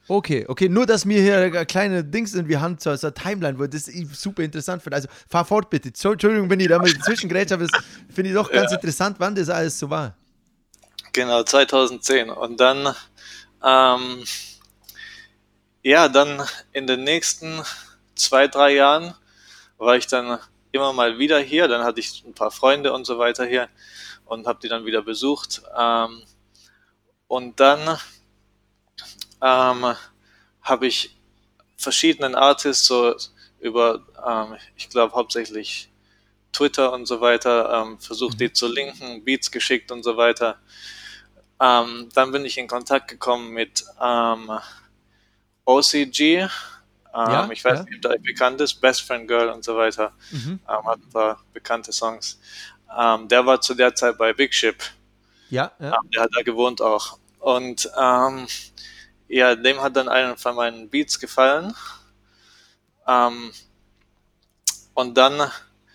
Okay, 0.07 0.45
okay, 0.49 0.69
nur 0.69 0.85
dass 0.85 1.07
mir 1.07 1.21
hier 1.23 1.39
ein 1.39 1.67
kleine 1.67 2.05
Dings 2.05 2.33
sind, 2.33 2.47
wir 2.47 2.61
haben 2.61 2.77
so 2.79 2.95
so 2.95 3.07
eine 3.07 3.15
Timeline, 3.15 3.59
wo 3.59 3.67
das 3.67 3.89
ich 3.89 4.07
super 4.15 4.43
interessant 4.43 4.83
finde. 4.83 4.97
Also 4.97 5.09
fahr 5.31 5.47
fort 5.47 5.71
bitte. 5.71 5.89
Entschuldigung, 5.89 6.51
wenn 6.51 6.61
ich 6.61 6.69
da 6.69 6.79
mal 6.79 6.89
zwischengrätscht 7.05 7.53
habe, 7.53 7.67
das 7.67 7.83
finde 8.13 8.31
ich 8.31 8.37
doch 8.37 8.51
ganz 8.51 8.71
interessant, 8.71 9.17
wann 9.19 9.35
das 9.35 9.49
alles 9.49 9.79
so 9.79 9.89
war. 9.89 10.15
Genau, 11.15 11.43
2010. 11.43 12.29
Und 12.29 12.61
dann, 12.61 12.95
ähm, 13.63 14.25
ja, 15.83 16.09
dann 16.09 16.43
in 16.73 16.87
den 16.87 17.05
nächsten 17.05 17.63
zwei, 18.15 18.49
drei 18.49 18.75
Jahren 18.75 19.15
war 19.79 19.97
ich 19.97 20.07
dann 20.07 20.39
immer 20.73 20.93
mal 20.93 21.19
wieder 21.19 21.39
hier. 21.39 21.69
Dann 21.69 21.85
hatte 21.85 22.01
ich 22.01 22.25
ein 22.27 22.35
paar 22.35 22.51
Freunde 22.51 22.93
und 22.93 23.05
so 23.07 23.19
weiter 23.19 23.45
hier 23.47 23.69
und 24.25 24.47
habe 24.47 24.59
die 24.63 24.69
dann 24.69 24.85
wieder 24.85 25.03
besucht. 25.03 25.63
Ähm, 25.77 26.23
und 27.29 27.61
dann 27.61 27.99
ähm, 29.43 29.95
habe 30.63 30.87
ich 30.87 31.17
verschiedenen 31.77 32.35
Artists 32.35 32.87
so 32.87 33.15
über, 33.61 34.05
ähm, 34.27 34.57
ich 34.77 34.89
glaube 34.89 35.15
hauptsächlich 35.15 35.91
Twitter 36.53 36.93
und 36.93 37.07
so 37.07 37.21
weiter, 37.21 37.83
ähm, 37.83 37.99
versucht 37.99 38.41
die 38.41 38.53
zu 38.53 38.69
linken, 38.69 39.25
Beats 39.25 39.51
geschickt 39.51 39.91
und 39.91 40.03
so 40.03 40.17
weiter. 40.17 40.59
Ähm, 41.61 42.09
dann 42.15 42.33
bin 42.33 42.45
ich 42.45 42.59
in 42.59 42.69
Kontakt 42.69 43.09
gekommen 43.09 43.51
mit 43.51 43.85
ähm, 44.01 44.51
OCG. 45.65 46.49
Ähm, 47.15 47.31
Ja, 47.31 47.49
ich 47.51 47.65
weiß 47.65 47.79
ja. 47.79 47.85
nicht, 47.85 47.97
ob 47.97 48.03
der 48.03 48.11
euch 48.13 48.23
bekannt 48.23 48.61
ist, 48.61 48.75
Best 48.81 49.03
Friend 49.03 49.29
Girl 49.29 49.51
und 49.51 49.65
so 49.65 49.77
weiter. 49.77 50.13
Mhm. 50.31 50.61
Ähm, 50.69 50.87
hat 50.87 50.99
ein 50.99 51.11
paar 51.11 51.45
bekannte 51.53 51.93
Songs. 51.93 52.41
Ähm, 52.97 53.29
der 53.29 53.45
war 53.47 53.61
zu 53.61 53.75
der 53.75 53.95
Zeit 53.95 54.19
bei 54.19 54.33
Big 54.33 54.53
Ship. 54.55 54.83
Ja, 55.51 55.73
ja. 55.79 55.87
Ähm, 55.89 56.11
der 56.13 56.23
hat 56.23 56.31
da 56.35 56.43
gewohnt 56.43 56.81
auch. 56.81 57.19
Und 57.39 57.91
ähm, 57.99 58.47
ja, 59.29 59.55
dem 59.55 59.81
hat 59.81 59.97
dann 59.97 60.09
einen 60.09 60.37
von 60.37 60.57
meinen 60.57 60.89
Beats 60.89 61.19
gefallen. 61.19 61.75
Ähm, 63.07 63.53
und 64.95 65.17
dann, 65.17 65.51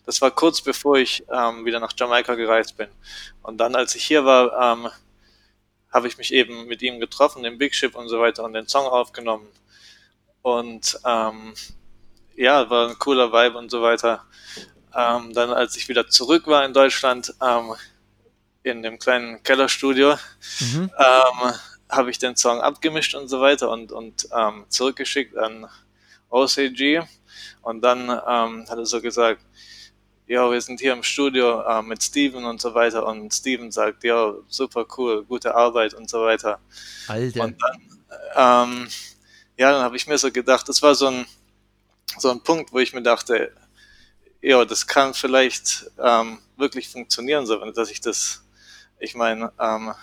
das 0.06 0.22
war 0.22 0.32
kurz 0.32 0.62
bevor 0.62 0.98
ich 0.98 1.24
ähm, 1.32 1.66
wieder 1.66 1.80
nach 1.80 1.94
Jamaika 1.98 2.36
gereist 2.36 2.78
bin. 2.78 2.90
Und 3.42 3.58
dann, 3.58 3.76
als 3.76 3.96
ich 3.96 4.04
hier 4.06 4.26
war, 4.26 4.74
ähm, 4.74 4.90
habe 5.92 6.08
ich 6.08 6.18
mich 6.18 6.34
eben 6.34 6.68
mit 6.68 6.82
ihm 6.82 7.00
getroffen, 7.00 7.44
den 7.44 7.58
Big 7.58 7.74
Ship 7.74 7.96
und 7.96 8.10
so 8.10 8.20
weiter 8.20 8.44
und 8.44 8.54
den 8.54 8.68
Song 8.68 8.86
aufgenommen. 8.86 9.48
Und 10.42 11.00
ähm, 11.06 11.54
ja, 12.36 12.70
war 12.70 12.90
ein 12.90 13.00
cooler 13.00 13.32
Vibe 13.32 13.58
und 13.58 13.70
so 13.70 13.82
weiter. 13.82 14.24
Ähm, 14.96 15.34
dann, 15.34 15.52
als 15.52 15.76
ich 15.76 15.88
wieder 15.90 16.08
zurück 16.08 16.48
war 16.48 16.66
in 16.66 16.74
Deutschland, 16.74 17.34
ähm, 17.42 17.76
in 18.64 18.82
dem 18.82 19.00
kleinen 19.00 19.44
Kellerstudio, 19.44 20.12
ähm, 20.62 21.54
habe 21.90 22.12
ich 22.12 22.20
den 22.20 22.36
Song 22.36 22.62
abgemischt 22.62 23.16
und 23.16 23.28
so 23.28 23.42
weiter 23.42 23.70
und, 23.70 23.92
und 23.92 24.28
ähm, 24.36 24.66
zurückgeschickt 24.70 25.38
an 25.38 25.68
OCG. 26.30 27.02
Und 27.62 27.82
dann 27.82 28.10
ähm, 28.10 28.66
hat 28.70 28.78
er 28.78 28.86
so 28.86 29.02
gesagt, 29.02 29.42
ja, 30.28 30.50
wir 30.52 30.62
sind 30.62 30.80
hier 30.80 30.94
im 30.94 31.04
Studio 31.04 31.62
äh, 31.62 31.82
mit 31.82 32.04
Steven 32.04 32.46
und 32.46 32.62
so 32.62 32.74
weiter. 32.76 33.06
Und 33.06 33.34
Steven 33.34 33.72
sagt, 33.72 34.04
ja, 34.04 34.34
super 34.48 34.86
cool, 34.98 35.26
gute 35.26 35.56
Arbeit 35.56 35.96
und 35.96 36.10
so 36.10 36.22
weiter. 36.22 36.60
Alter. 37.08 37.44
Und 37.44 37.58
dann, 37.62 38.70
ähm, 38.80 38.88
ja, 39.60 39.74
dann 39.74 39.84
habe 39.84 39.98
ich 39.98 40.08
mir 40.08 40.18
so 40.18 40.32
gedacht, 40.32 40.70
das 40.70 40.82
war 40.82 40.96
so 40.96 41.08
ein, 41.08 41.26
so 42.18 42.32
ein 42.32 42.42
Punkt, 42.42 42.72
wo 42.72 42.80
ich 42.80 42.94
mir 42.94 43.02
dachte, 43.02 43.52
ja, 44.42 44.64
das 44.64 44.88
kann 44.88 45.14
vielleicht 45.14 45.92
ähm, 46.02 46.40
wirklich 46.56 46.88
funktionieren, 46.88 47.46
so, 47.46 47.58
dass 47.72 47.92
ich 47.92 48.00
das, 48.00 48.42
ich 49.00 49.16
meine, 49.16 49.52
ähm, 49.60 49.94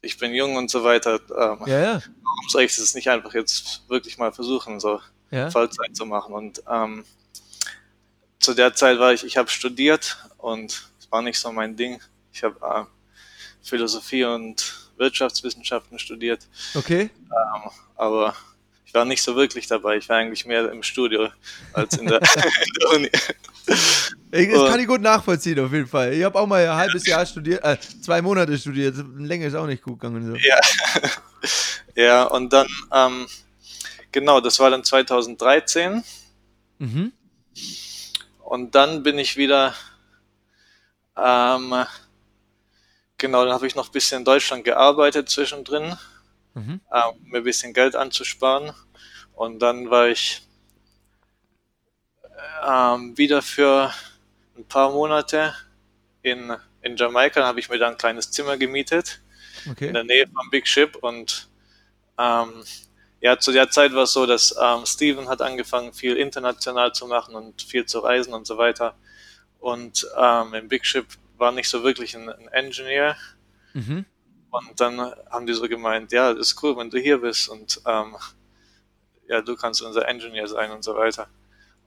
ich 0.00 0.16
bin 0.16 0.32
jung 0.32 0.56
und 0.56 0.70
so 0.70 0.82
weiter, 0.82 1.20
ähm, 1.28 1.58
ja, 1.66 1.80
ja. 1.80 2.02
warum 2.22 2.48
soll 2.48 2.62
ich 2.62 2.74
das 2.74 2.94
nicht 2.94 3.10
einfach 3.10 3.34
jetzt 3.34 3.86
wirklich 3.90 4.16
mal 4.16 4.32
versuchen, 4.32 4.80
so 4.80 5.02
ja. 5.30 5.50
Vollzeit 5.50 5.94
zu 5.94 6.06
machen? 6.06 6.32
Und 6.32 6.62
ähm, 6.66 7.04
zu 8.40 8.54
der 8.54 8.72
Zeit 8.72 8.98
war 8.98 9.12
ich, 9.12 9.24
ich 9.24 9.36
habe 9.36 9.50
studiert 9.50 10.24
und 10.38 10.88
es 10.98 11.12
war 11.12 11.20
nicht 11.20 11.38
so 11.38 11.52
mein 11.52 11.76
Ding. 11.76 12.00
Ich 12.32 12.42
habe 12.44 12.56
äh, 12.62 12.84
Philosophie 13.62 14.24
und 14.24 14.83
Wirtschaftswissenschaften 14.96 15.98
studiert, 15.98 16.46
Okay. 16.74 17.10
ähm, 17.12 17.70
aber 17.96 18.34
ich 18.86 18.94
war 18.94 19.04
nicht 19.04 19.22
so 19.22 19.34
wirklich 19.34 19.66
dabei. 19.66 19.96
Ich 19.96 20.08
war 20.08 20.18
eigentlich 20.18 20.46
mehr 20.46 20.70
im 20.70 20.82
Studio 20.82 21.28
als 21.72 21.98
in 21.98 22.06
der, 22.06 22.20
in 22.36 22.72
der 22.80 22.90
Uni. 22.90 23.10
Ich, 24.30 24.50
das 24.50 24.70
kann 24.70 24.80
ich 24.80 24.86
gut 24.86 25.00
nachvollziehen, 25.00 25.58
auf 25.60 25.72
jeden 25.72 25.86
Fall. 25.86 26.12
Ich 26.12 26.22
habe 26.22 26.38
auch 26.38 26.46
mal 26.46 26.64
ein 26.64 26.76
halbes 26.76 27.06
Jahr 27.06 27.24
studiert, 27.26 27.64
äh, 27.64 27.76
zwei 28.02 28.20
Monate 28.22 28.56
studiert. 28.58 28.94
Länger 29.16 29.46
ist 29.46 29.54
auch 29.54 29.66
nicht 29.66 29.82
gut 29.82 29.98
gegangen. 29.98 30.26
So. 30.26 30.36
Ja, 30.36 30.60
ja 31.94 32.22
und 32.24 32.52
dann, 32.52 32.66
ähm, 32.92 33.26
genau, 34.12 34.40
das 34.40 34.58
war 34.60 34.70
dann 34.70 34.84
2013. 34.84 36.04
Mhm. 36.78 37.12
Und 38.40 38.74
dann 38.74 39.02
bin 39.02 39.18
ich 39.18 39.36
wieder, 39.36 39.74
ähm, 41.16 41.74
genau, 43.24 43.44
dann 43.44 43.54
habe 43.54 43.66
ich 43.66 43.74
noch 43.74 43.88
ein 43.88 43.92
bisschen 43.92 44.18
in 44.18 44.24
Deutschland 44.26 44.64
gearbeitet 44.64 45.30
zwischendrin, 45.30 45.96
Mhm. 46.54 46.80
ähm, 46.92 47.14
mir 47.24 47.38
ein 47.38 47.44
bisschen 47.44 47.72
Geld 47.72 47.96
anzusparen. 47.96 48.72
Und 49.34 49.60
dann 49.60 49.90
war 49.90 50.08
ich 50.08 50.42
ähm, 52.66 53.16
wieder 53.16 53.42
für 53.42 53.92
ein 54.56 54.64
paar 54.66 54.90
Monate 54.90 55.54
in, 56.22 56.52
in 56.82 56.96
Jamaika, 56.96 57.40
dann 57.40 57.48
habe 57.48 57.60
ich 57.60 57.68
mir 57.68 57.78
da 57.78 57.88
ein 57.88 57.98
kleines 57.98 58.30
Zimmer 58.30 58.56
gemietet 58.56 59.20
in 59.64 59.72
Okay. 59.72 59.92
der 59.94 60.04
Nähe 60.04 60.26
vom 60.26 60.50
Big 60.50 60.68
Ship 60.68 60.94
und 60.96 61.48
ähm, 62.18 62.64
ja, 63.20 63.38
zu 63.38 63.52
der 63.52 63.70
Zeit 63.70 63.94
war 63.94 64.04
es 64.04 64.12
so, 64.12 64.26
dass 64.26 64.54
ähm, 64.60 64.86
Steven 64.86 65.28
hat 65.28 65.42
angefangen, 65.42 65.92
viel 65.94 66.16
international 66.16 66.92
zu 66.92 67.06
machen 67.06 67.34
und 67.34 67.62
viel 67.62 67.86
zu 67.86 68.00
reisen 68.00 68.34
und 68.34 68.46
so 68.46 68.58
weiter. 68.58 68.94
Und 69.60 70.06
ähm, 70.18 70.54
im 70.54 70.68
Big 70.68 70.86
Ship 70.86 71.06
war 71.36 71.52
nicht 71.52 71.68
so 71.68 71.82
wirklich 71.82 72.16
ein, 72.16 72.28
ein 72.28 72.48
Engineer. 72.48 73.16
Mhm. 73.72 74.04
Und 74.50 74.80
dann 74.80 75.00
haben 75.30 75.46
die 75.46 75.54
so 75.54 75.68
gemeint, 75.68 76.12
ja, 76.12 76.30
ist 76.30 76.62
cool, 76.62 76.76
wenn 76.76 76.90
du 76.90 76.98
hier 76.98 77.18
bist 77.18 77.48
und 77.48 77.80
ähm, 77.86 78.16
ja, 79.26 79.40
du 79.40 79.56
kannst 79.56 79.82
unser 79.82 80.06
Engineer 80.06 80.46
sein 80.46 80.70
und 80.70 80.84
so 80.84 80.94
weiter. 80.94 81.28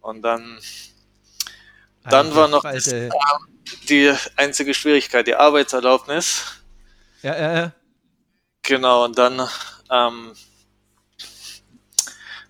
Und 0.01 0.21
dann, 0.21 0.59
dann 2.03 2.35
war 2.35 2.47
noch 2.47 2.63
das, 2.63 2.91
Alter. 2.91 3.09
die 3.89 4.13
einzige 4.35 4.73
Schwierigkeit, 4.73 5.27
die 5.27 5.35
Arbeitserlaubnis. 5.35 6.61
Ja, 7.21 7.37
ja, 7.37 7.53
ja. 7.53 7.71
Genau, 8.63 9.05
und 9.05 9.17
dann, 9.17 9.47
ähm, 9.89 10.33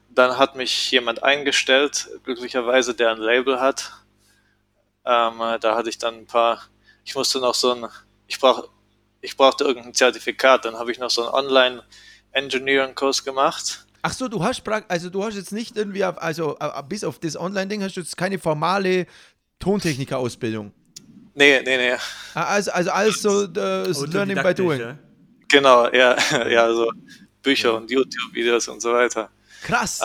dann 0.10 0.38
hat 0.38 0.56
mich 0.56 0.90
jemand 0.92 1.22
eingestellt, 1.22 2.10
glücklicherweise, 2.24 2.96
der 2.96 3.12
ein 3.12 3.18
Label 3.20 3.60
hat. 3.60 3.92
Ähm, 5.06 5.42
äh, 5.42 5.60
da 5.60 5.76
hatte 5.76 5.90
ich 5.90 6.00
dann 6.00 6.16
ein 6.16 6.26
paar, 6.26 6.64
ich 7.08 7.16
musste 7.16 7.40
noch 7.40 7.56
so 7.56 7.72
ein, 7.72 7.86
ich 8.28 8.38
brauch, 8.38 8.68
ich 9.22 9.38
brauchte 9.38 9.64
irgendein 9.64 9.94
Zertifikat, 9.94 10.66
dann 10.66 10.76
habe 10.76 10.92
ich 10.92 11.00
noch 11.00 11.10
so 11.10 11.22
einen 11.22 11.48
Online-Engineering-Kurs 11.48 13.24
gemacht. 13.24 13.86
Ach 14.02 14.12
so, 14.12 14.28
du 14.28 14.44
hast 14.44 14.62
also 14.90 15.10
du 15.10 15.24
hast 15.24 15.36
jetzt 15.36 15.54
nicht 15.54 15.78
irgendwie, 15.78 16.04
auf, 16.04 16.22
also 16.22 16.58
äh, 16.60 16.84
bis 16.88 17.06
auf 17.06 17.18
das 17.20 17.38
Online-Ding 17.38 17.82
hast 17.82 17.96
du 17.96 18.02
jetzt 18.02 18.18
keine 18.18 18.38
formale 18.40 19.08
Tontechniker-Ausbildung. 19.60 20.74
Nee, 21.34 21.62
nee, 21.64 21.78
nee, 21.78 21.96
Ah, 22.34 22.44
Also, 22.44 22.72
also 22.72 22.92
alles 22.92 23.22
so 23.22 23.44
äh, 23.44 23.48
das 23.54 24.06
Learning 24.08 24.44
by 24.44 24.54
Doing. 24.54 24.98
genau, 25.48 25.88
ja, 25.94 26.18
ja, 26.50 26.74
so 26.74 26.92
Bücher 27.42 27.74
und 27.74 27.90
YouTube-Videos 27.90 28.68
und 28.68 28.82
so 28.82 28.92
weiter. 28.92 29.30
Krass. 29.64 30.02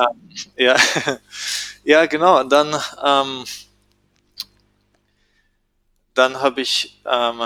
Ja, 0.57 0.77
ja, 1.85 2.07
genau. 2.07 2.38
Und 2.41 2.53
dann, 2.53 2.69
ähm, 3.05 3.45
dann 6.14 6.40
habe 6.40 6.61
ich 6.61 7.01
ähm, 7.11 7.42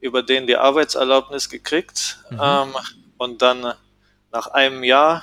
über 0.00 0.22
den 0.22 0.46
die 0.46 0.56
Arbeitserlaubnis 0.56 1.48
gekriegt. 1.48 2.18
Ähm, 2.30 2.74
und 3.18 3.42
dann 3.42 3.74
nach 4.32 4.46
einem 4.48 4.82
Jahr 4.84 5.22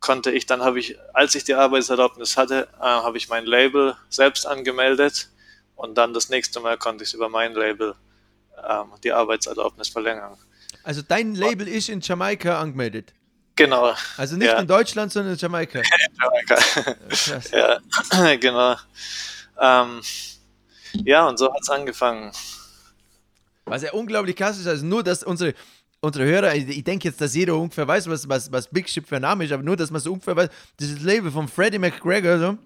konnte 0.00 0.30
ich, 0.30 0.46
dann 0.46 0.62
habe 0.62 0.80
ich, 0.80 0.96
als 1.12 1.34
ich 1.34 1.44
die 1.44 1.54
Arbeitserlaubnis 1.54 2.36
hatte, 2.36 2.68
äh, 2.78 2.82
habe 2.82 3.16
ich 3.18 3.28
mein 3.28 3.44
Label 3.46 3.96
selbst 4.08 4.46
angemeldet. 4.46 5.28
Und 5.76 5.96
dann 5.96 6.12
das 6.14 6.28
nächste 6.28 6.60
Mal 6.60 6.76
konnte 6.78 7.04
ich 7.04 7.14
über 7.14 7.28
mein 7.28 7.54
Label 7.54 7.94
ähm, 8.68 8.86
die 9.02 9.12
Arbeitserlaubnis 9.12 9.88
verlängern. 9.88 10.36
Also 10.84 11.02
dein 11.02 11.34
Label 11.34 11.68
ist 11.68 11.88
in 11.88 12.00
Jamaika 12.00 12.60
angemeldet. 12.60 13.12
Genau. 13.54 13.94
Also 14.16 14.36
nicht 14.36 14.48
Ja. 14.48 14.58
in 14.58 14.66
Deutschland, 14.66 15.12
sondern 15.12 15.34
in 15.34 15.38
Jamaika. 15.38 15.82
Krass. 16.46 17.50
Ja, 17.50 17.78
genau. 18.36 18.76
Ähm, 19.60 20.00
ja, 21.04 21.28
und 21.28 21.38
so 21.38 21.52
hat 21.52 21.60
es 21.60 21.70
angefangen. 21.70 22.32
Was 23.64 23.82
ja 23.82 23.92
unglaublich 23.92 24.36
krass 24.36 24.58
ist, 24.58 24.66
also 24.66 24.84
nur, 24.84 25.02
dass 25.02 25.22
unsere, 25.22 25.54
unsere 26.00 26.24
Hörer, 26.24 26.54
ich, 26.54 26.84
denke 26.84 27.08
jetzt, 27.08 27.20
dass 27.20 27.34
jeder 27.34 27.56
ungefähr 27.56 27.86
weiß, 27.86 28.08
was, 28.08 28.28
was, 28.28 28.50
was 28.50 28.68
Big 28.68 28.88
Ship 28.88 29.06
für 29.06 29.16
ein 29.16 29.22
Name 29.22 29.44
ist, 29.44 29.52
aber 29.52 29.62
nur, 29.62 29.76
dass 29.76 29.90
man 29.90 30.00
so 30.00 30.12
ungefähr 30.12 30.36
weiß, 30.36 30.50
dieses 30.80 31.00
Label 31.02 31.30
von 31.30 31.48
Freddie 31.48 31.78
McGregor, 31.78 32.38
so, 32.38 32.58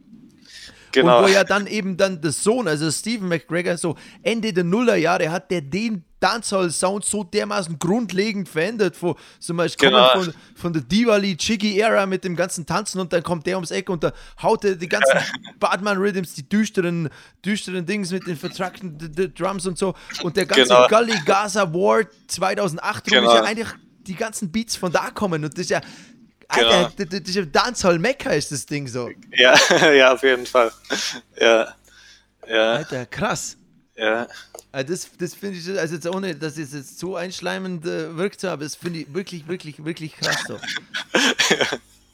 Genau. 0.92 1.18
Und 1.18 1.24
wo 1.24 1.28
ja 1.28 1.44
dann 1.44 1.66
eben 1.66 1.96
dann 1.96 2.20
der 2.20 2.32
Sohn, 2.32 2.66
also 2.68 2.90
Stephen 2.90 3.28
McGregor, 3.28 3.76
so 3.76 3.96
Ende 4.22 4.52
der 4.52 4.64
Nullerjahre 4.64 5.30
hat 5.30 5.50
der 5.50 5.60
den 5.60 6.04
Dancehall-Sound 6.20 7.04
so 7.04 7.24
dermaßen 7.24 7.78
grundlegend 7.78 8.48
verändert, 8.48 8.96
von, 8.96 9.14
zum 9.38 9.58
Beispiel 9.58 9.90
Genau. 9.90 10.08
von, 10.14 10.32
von 10.54 10.72
der 10.72 10.80
Diwali 10.82 11.36
Chiggy 11.36 11.78
Era 11.78 12.06
mit 12.06 12.24
dem 12.24 12.34
ganzen 12.34 12.64
Tanzen 12.64 13.00
und 13.00 13.12
dann 13.12 13.22
kommt 13.22 13.46
der 13.46 13.56
ums 13.56 13.70
Eck 13.70 13.90
und 13.90 14.02
da 14.02 14.12
haut 14.42 14.64
er 14.64 14.76
die 14.76 14.88
ganzen 14.88 15.12
Badman-Rhythms, 15.60 16.34
die 16.34 16.48
düsteren, 16.48 17.10
düsteren 17.44 17.84
Dings 17.84 18.10
mit 18.12 18.26
den 18.26 18.36
vertrackten 18.36 18.96
Drums 19.36 19.66
und 19.66 19.76
so 19.78 19.94
und 20.22 20.36
der 20.36 20.46
ganze 20.46 20.64
Genau. 20.64 20.88
Gully 20.88 21.18
Gaza 21.26 21.72
War 21.74 22.04
2008 22.28 23.10
rum 23.12 23.18
Genau. 23.18 23.30
ist 23.32 23.34
ja 23.36 23.44
eigentlich 23.44 23.68
die 24.06 24.14
ganzen 24.14 24.50
Beats 24.50 24.76
von 24.76 24.90
da 24.92 25.10
kommen 25.10 25.44
und 25.44 25.52
das 25.52 25.62
ist 25.62 25.70
ja 25.70 25.80
Alter, 26.48 26.68
Genau. 26.68 26.90
das, 26.96 27.20
das 27.20 27.28
ist 27.28 27.34
ja 27.34 27.44
Dancehall-Mecca 27.44 28.30
ist 28.30 28.52
das 28.52 28.66
Ding 28.66 28.86
so. 28.88 29.10
Ja, 29.36 29.54
ja, 29.92 30.12
auf 30.12 30.22
jeden 30.22 30.46
Fall. 30.46 30.70
Ja, 31.40 31.74
ja, 32.48 32.72
Alter, 32.74 33.06
krass. 33.06 33.56
ja. 33.96 34.26
Also 34.72 34.92
das, 34.92 35.08
das 35.18 35.34
finde 35.34 35.58
ich, 35.58 35.78
also 35.78 35.94
jetzt 35.94 36.06
ohne, 36.06 36.34
dass 36.34 36.58
es 36.58 36.72
jetzt 36.74 36.98
so 36.98 37.16
einschleimend 37.16 37.86
äh, 37.86 38.14
wirkt, 38.16 38.44
aber 38.44 38.64
das 38.64 38.74
finde 38.76 39.00
ich 39.00 39.14
wirklich, 39.14 39.48
wirklich, 39.48 39.82
wirklich 39.84 40.14
krass 40.16 40.36
so. 40.46 40.56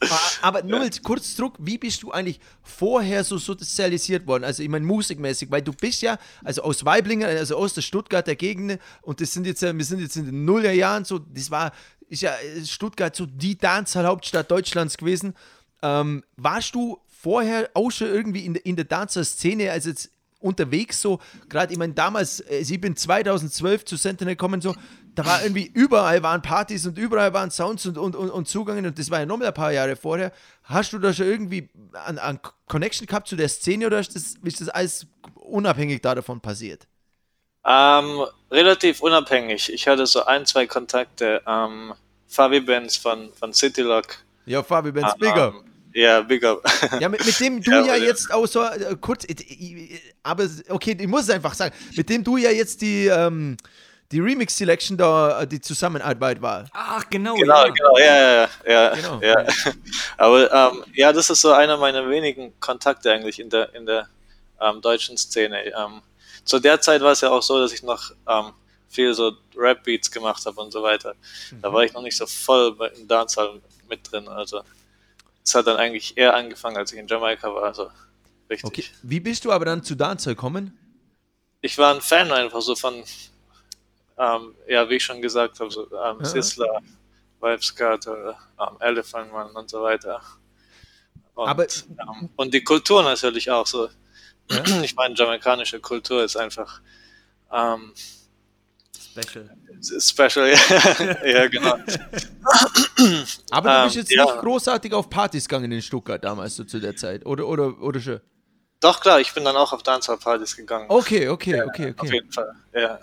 A- 0.01 0.07
aber 0.43 0.63
nur 0.63 0.79
mal 0.79 0.91
kurz 1.03 1.35
zurück, 1.37 1.55
wie 1.59 1.79
bist 1.79 2.03
du 2.03 2.13
eigentlich 2.13 2.41
vorher 2.63 3.25
so 3.25 3.39
sozialisiert 3.39 4.27
worden? 4.27 4.45
Also 4.45 4.63
ich 4.63 4.69
meine 4.69 4.85
musikmäßig, 4.87 5.51
weil 5.51 5.63
du 5.63 5.73
bist 5.73 6.03
ja, 6.03 6.19
also 6.45 6.63
aus 6.63 6.85
Weiblingen, 6.85 7.27
also 7.29 7.57
aus 7.57 7.75
der 7.75 7.83
Stuttgarter 7.83 8.35
Gegend 8.37 8.79
und 9.03 9.21
das 9.21 9.33
sind 9.33 9.47
jetzt, 9.47 9.63
ja- 9.63 9.77
wir 9.77 9.85
sind 9.85 10.01
jetzt 10.01 10.17
in 10.17 10.27
den 10.27 10.45
Nullerjahren 10.45 11.05
so, 11.05 11.19
das 11.19 11.51
war, 11.51 11.73
ist 12.13 12.21
ja 12.21 12.35
äh, 12.35 12.65
Stuttgart 12.65 13.17
so 13.17 13.27
die 13.27 13.57
Dancehall-Hauptstadt 13.57 14.51
Deutschlands 14.51 14.99
gewesen. 14.99 15.35
Ähm, 15.83 16.23
warst 16.37 16.75
du 16.75 17.01
vorher 17.09 17.71
auch 17.75 17.91
schon 17.91 18.09
irgendwie 18.09 18.45
in, 18.45 18.55
in 18.55 18.77
der 18.77 18.85
Dancer-Szene, 18.85 19.71
also 19.71 19.89
jetzt 19.89 20.11
unterwegs 20.39 21.01
so, 21.01 21.21
gerade, 21.49 21.73
ich 21.73 21.79
meine, 21.79 21.95
damals, 21.95 22.41
äh, 22.41 22.59
ich 22.59 22.81
bin 22.81 22.97
2012 22.97 23.85
zu 23.87 23.97
Sentinel 23.97 24.35
gekommen, 24.35 24.61
so, 24.61 24.75
da 25.15 25.25
war 25.25 25.43
irgendwie, 25.43 25.71
überall 25.73 26.23
waren 26.23 26.43
Partys 26.43 26.87
und 26.87 26.99
überall 26.99 27.33
waren 27.33 27.51
Sounds 27.51 27.87
und, 27.87 27.97
und, 27.97 28.15
und, 28.15 28.31
und 28.31 28.49
Zugänge 28.49 28.89
und 28.89 28.99
das 28.99 29.11
war 29.11 29.21
ja 29.21 29.27
nochmal 29.27 29.49
ein 29.49 29.55
paar 29.55 29.73
Jahre 29.73 29.97
vorher. 29.97 30.33
Hast 30.65 30.93
du 30.93 30.99
da 30.99 31.13
schon 31.13 31.27
irgendwie 31.27 31.71
an, 31.93 32.19
an 32.19 32.41
Connection 32.67 33.07
gehabt 33.07 33.29
zu 33.29 33.37
der 33.37 33.49
Szene 33.49 33.87
oder 33.87 34.01
ist 34.01 34.15
das, 34.15 34.35
ist 34.43 34.61
das 34.61 34.69
alles 34.69 35.07
unabhängig 35.35 36.03
da 36.03 36.15
davon 36.15 36.41
passiert? 36.41 36.87
Ähm, 37.65 38.25
relativ 38.51 39.01
unabhängig. 39.01 39.73
Ich 39.73 39.87
hatte 39.87 40.07
so 40.07 40.25
ein, 40.25 40.47
zwei 40.47 40.67
Kontakte. 40.67 41.43
Ähm, 41.47 41.95
Fabi 42.33 42.61
Benz 42.61 42.97
von, 42.97 43.31
von 43.35 43.53
City 43.53 43.83
Lock. 43.83 44.17
Ja, 44.47 44.63
Fabi 44.63 44.91
Benz, 44.91 45.15
bigger. 45.19 45.53
Ähm, 45.55 45.73
ja, 45.95 46.23
Big 46.23 46.43
Up. 46.45 46.63
Ja, 46.99 47.09
mit, 47.09 47.25
mit 47.25 47.39
dem 47.39 47.61
du 47.63 47.71
Ja, 47.71 47.85
ja 47.85 47.97
jetzt 47.97 48.33
auch 48.33 48.47
so, 48.47 48.63
äh, 48.63 48.97
kurz, 48.99 49.25
äh, 49.25 49.33
äh, 49.33 50.01
aber 50.23 50.49
okay, 50.71 50.97
ich 50.99 51.07
muss 51.07 51.25
es 51.25 51.31
einfach 51.31 51.53
sagen, 51.53 51.75
mit 51.95 52.09
dem 52.09 52.25
du 52.25 52.39
ja 52.39 52.51
jetzt 52.51 52.81
die, 52.81 53.07
ähm, 53.07 53.59
die 54.11 54.21
Remix-Selection 54.21 54.97
da, 54.97 55.43
äh, 55.43 55.47
die 55.47 55.61
Zusammenarbeit 55.61 56.41
war. 56.41 56.65
Ach, 56.73 57.05
genau. 57.11 57.35
Genau, 57.35 57.67
ja. 57.67 57.71
genau, 57.71 57.99
ja, 57.99 58.05
ja, 58.05 58.49
ja. 58.67 58.95
Genau. 58.95 59.21
ja. 59.21 59.47
Aber 60.17 60.73
ähm, 60.73 60.85
ja, 60.95 61.13
das 61.13 61.29
ist 61.29 61.43
so 61.43 61.53
einer 61.53 61.77
meiner 61.77 62.09
wenigen 62.09 62.59
Kontakte 62.59 63.13
eigentlich 63.13 63.39
in 63.39 63.51
der, 63.51 63.75
in 63.75 63.85
der 63.85 64.09
ähm, 64.61 64.81
deutschen 64.81 65.19
Szene. 65.19 65.63
Ähm, 65.67 66.01
zu 66.45 66.59
der 66.59 66.81
Zeit 66.81 67.03
war 67.03 67.13
es 67.13 67.21
ja 67.21 67.31
auch 67.31 67.43
so, 67.43 67.61
dass 67.61 67.73
ich 67.73 67.83
noch 67.83 68.13
ähm, 68.27 68.53
viel 68.93 69.15
so 69.15 69.33
Rap-Beats 69.57 70.11
gemacht 70.11 70.45
habe 70.47 70.61
und 70.61 70.71
so 70.71 70.83
weiter. 70.83 71.15
Da 71.63 71.73
war 71.73 71.83
ich 71.85 71.93
noch 71.93 72.03
nicht 72.03 72.17
so 72.17 72.27
voll 72.27 72.77
im 72.97 73.09
Dancehall 73.09 73.61
mit 73.89 74.11
drin. 74.11 74.29
Also 74.29 74.63
es 75.45 75.55
hat 75.55 75.67
dann 75.67 75.77
eigentlich 75.79 76.17
eher 76.17 76.35
angefangen, 76.35 76.77
als 76.77 76.93
ich 76.93 76.99
in 76.99 77.09
Jamaika 77.09 77.53
war. 77.55 77.65
Also 77.65 77.91
richtig. 78.51 78.65
Okay. 78.65 78.85
Wie 79.03 79.21
bist 79.21 79.45
du 79.45 79.51
aber 79.53 79.65
dann 79.65 79.83
zu 79.83 79.95
Dancehall 79.95 80.35
gekommen? 80.35 80.79
Ich 81.63 81.79
war 81.79 81.95
ein 81.95 82.01
Fan 82.01 82.31
einfach 82.33 82.61
so 82.61 82.75
von, 82.77 83.03
ähm, 84.19 84.55
ja, 84.69 84.89
wie 84.91 84.97
ich 84.97 85.05
schon 85.05 85.23
gesagt 85.23 85.59
habe, 85.61 85.71
so 85.71 85.85
ähm, 85.87 86.19
Ja. 86.21 86.25
Sizzler, 86.25 86.81
Vibescarter, 87.41 88.37
ähm, 88.61 88.77
Elephant 88.81 89.33
Man 89.33 89.51
und 89.53 89.71
so 89.71 89.83
weiter. 89.83 90.21
Und, 91.35 91.49
Aber- 91.49 91.65
ähm, 91.67 92.29
und 92.37 92.53
die 92.53 92.63
Kultur 92.63 93.03
natürlich 93.03 93.51
auch 93.51 93.67
so. 93.67 93.89
Ich 94.83 94.95
meine, 94.97 95.15
jamaikanische 95.15 95.81
Kultur 95.81 96.25
ist 96.25 96.37
einfach 96.37 96.81
ähm, 97.51 97.95
Special. 99.13 99.51
special. 100.01 100.49
ja, 101.25 101.47
genau. 101.49 101.77
Aber 103.51 103.69
du 103.71 103.77
Ähm, 103.77 103.85
bist 103.85 103.97
jetzt 103.97 104.11
ja. 104.13 104.25
nicht 104.25 104.39
großartig 104.39 104.93
auf 104.95 105.11
Partys 105.11 105.47
gegangen 105.47 105.71
in 105.71 105.83
Stuttgart 105.83 106.23
damals 106.25 106.57
so 106.57 106.65
zu 106.65 106.81
der 106.81 106.97
Zeit, 106.97 107.27
oder, 107.27 107.47
oder, 107.47 107.81
oder 107.81 108.01
schon? 108.01 108.21
Doch, 108.81 109.01
klar, 109.01 109.21
ich 109.21 109.33
bin 109.33 109.45
dann 109.45 109.57
auch 109.57 109.73
auf 109.73 109.83
Dancehall-Partys 109.83 110.57
gegangen. 110.57 110.87
Okay, 110.89 111.29
okay, 111.29 111.63
okay, 111.63 111.95
Auf 111.97 112.07
okay. 112.07 112.15
jeden 112.15 112.33
Fall, 112.33 112.55
ja. 112.75 112.99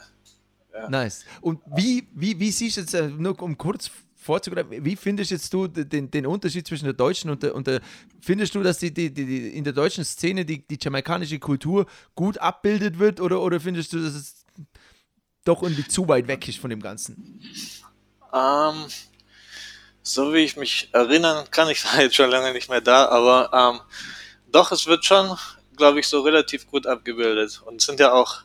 Nice. 0.89 1.25
Und 1.41 1.61
wie, 1.75 2.07
wie, 2.13 2.39
wie 2.39 2.51
siehst 2.51 2.77
du 2.77 2.81
jetzt, 2.81 2.93
äh, 2.93 3.07
nur 3.07 3.41
um 3.41 3.57
kurz 3.57 3.89
vorzugreifen, 4.15 4.83
wie 4.85 4.95
findest 4.95 5.31
jetzt 5.31 5.53
du 5.53 5.67
den, 5.67 6.11
den 6.11 6.25
Unterschied 6.25 6.67
zwischen 6.67 6.85
der 6.85 6.93
deutschen 6.93 7.29
und 7.29 7.41
der, 7.43 7.55
und 7.55 7.67
der 7.67 7.81
findest 8.21 8.53
du, 8.55 8.61
dass 8.61 8.77
die, 8.77 8.93
die, 8.93 9.13
die, 9.13 9.25
die 9.25 9.57
in 9.57 9.63
der 9.63 9.73
deutschen 9.73 10.03
Szene 10.03 10.45
die, 10.45 10.65
die 10.67 10.77
jamaikanische 10.79 11.39
Kultur 11.39 11.85
gut 12.15 12.37
abbildet 12.37 12.99
wird 12.99 13.19
oder, 13.21 13.41
oder 13.41 13.59
findest 13.59 13.93
du, 13.93 14.01
dass 14.01 14.13
es 14.13 14.38
doch 15.45 15.61
irgendwie 15.63 15.87
zu 15.87 16.07
weit 16.07 16.27
weg 16.27 16.47
ist 16.47 16.59
von 16.59 16.69
dem 16.69 16.81
Ganzen? 16.81 17.41
Ähm, 18.33 18.85
so 20.03 20.33
wie 20.33 20.39
ich 20.39 20.55
mich 20.57 20.89
erinnern 20.93 21.45
kann, 21.51 21.69
ich 21.69 21.83
war 21.85 22.01
jetzt 22.01 22.15
schon 22.15 22.29
lange 22.29 22.53
nicht 22.53 22.69
mehr 22.69 22.81
da, 22.81 23.07
aber 23.07 23.49
ähm, 23.53 23.81
doch, 24.51 24.71
es 24.71 24.85
wird 24.87 25.05
schon, 25.05 25.37
glaube 25.75 25.99
ich, 25.99 26.07
so 26.07 26.21
relativ 26.21 26.67
gut 26.67 26.87
abgebildet. 26.87 27.61
Und 27.65 27.77
es 27.77 27.85
sind 27.85 27.99
ja 27.99 28.11
auch 28.11 28.41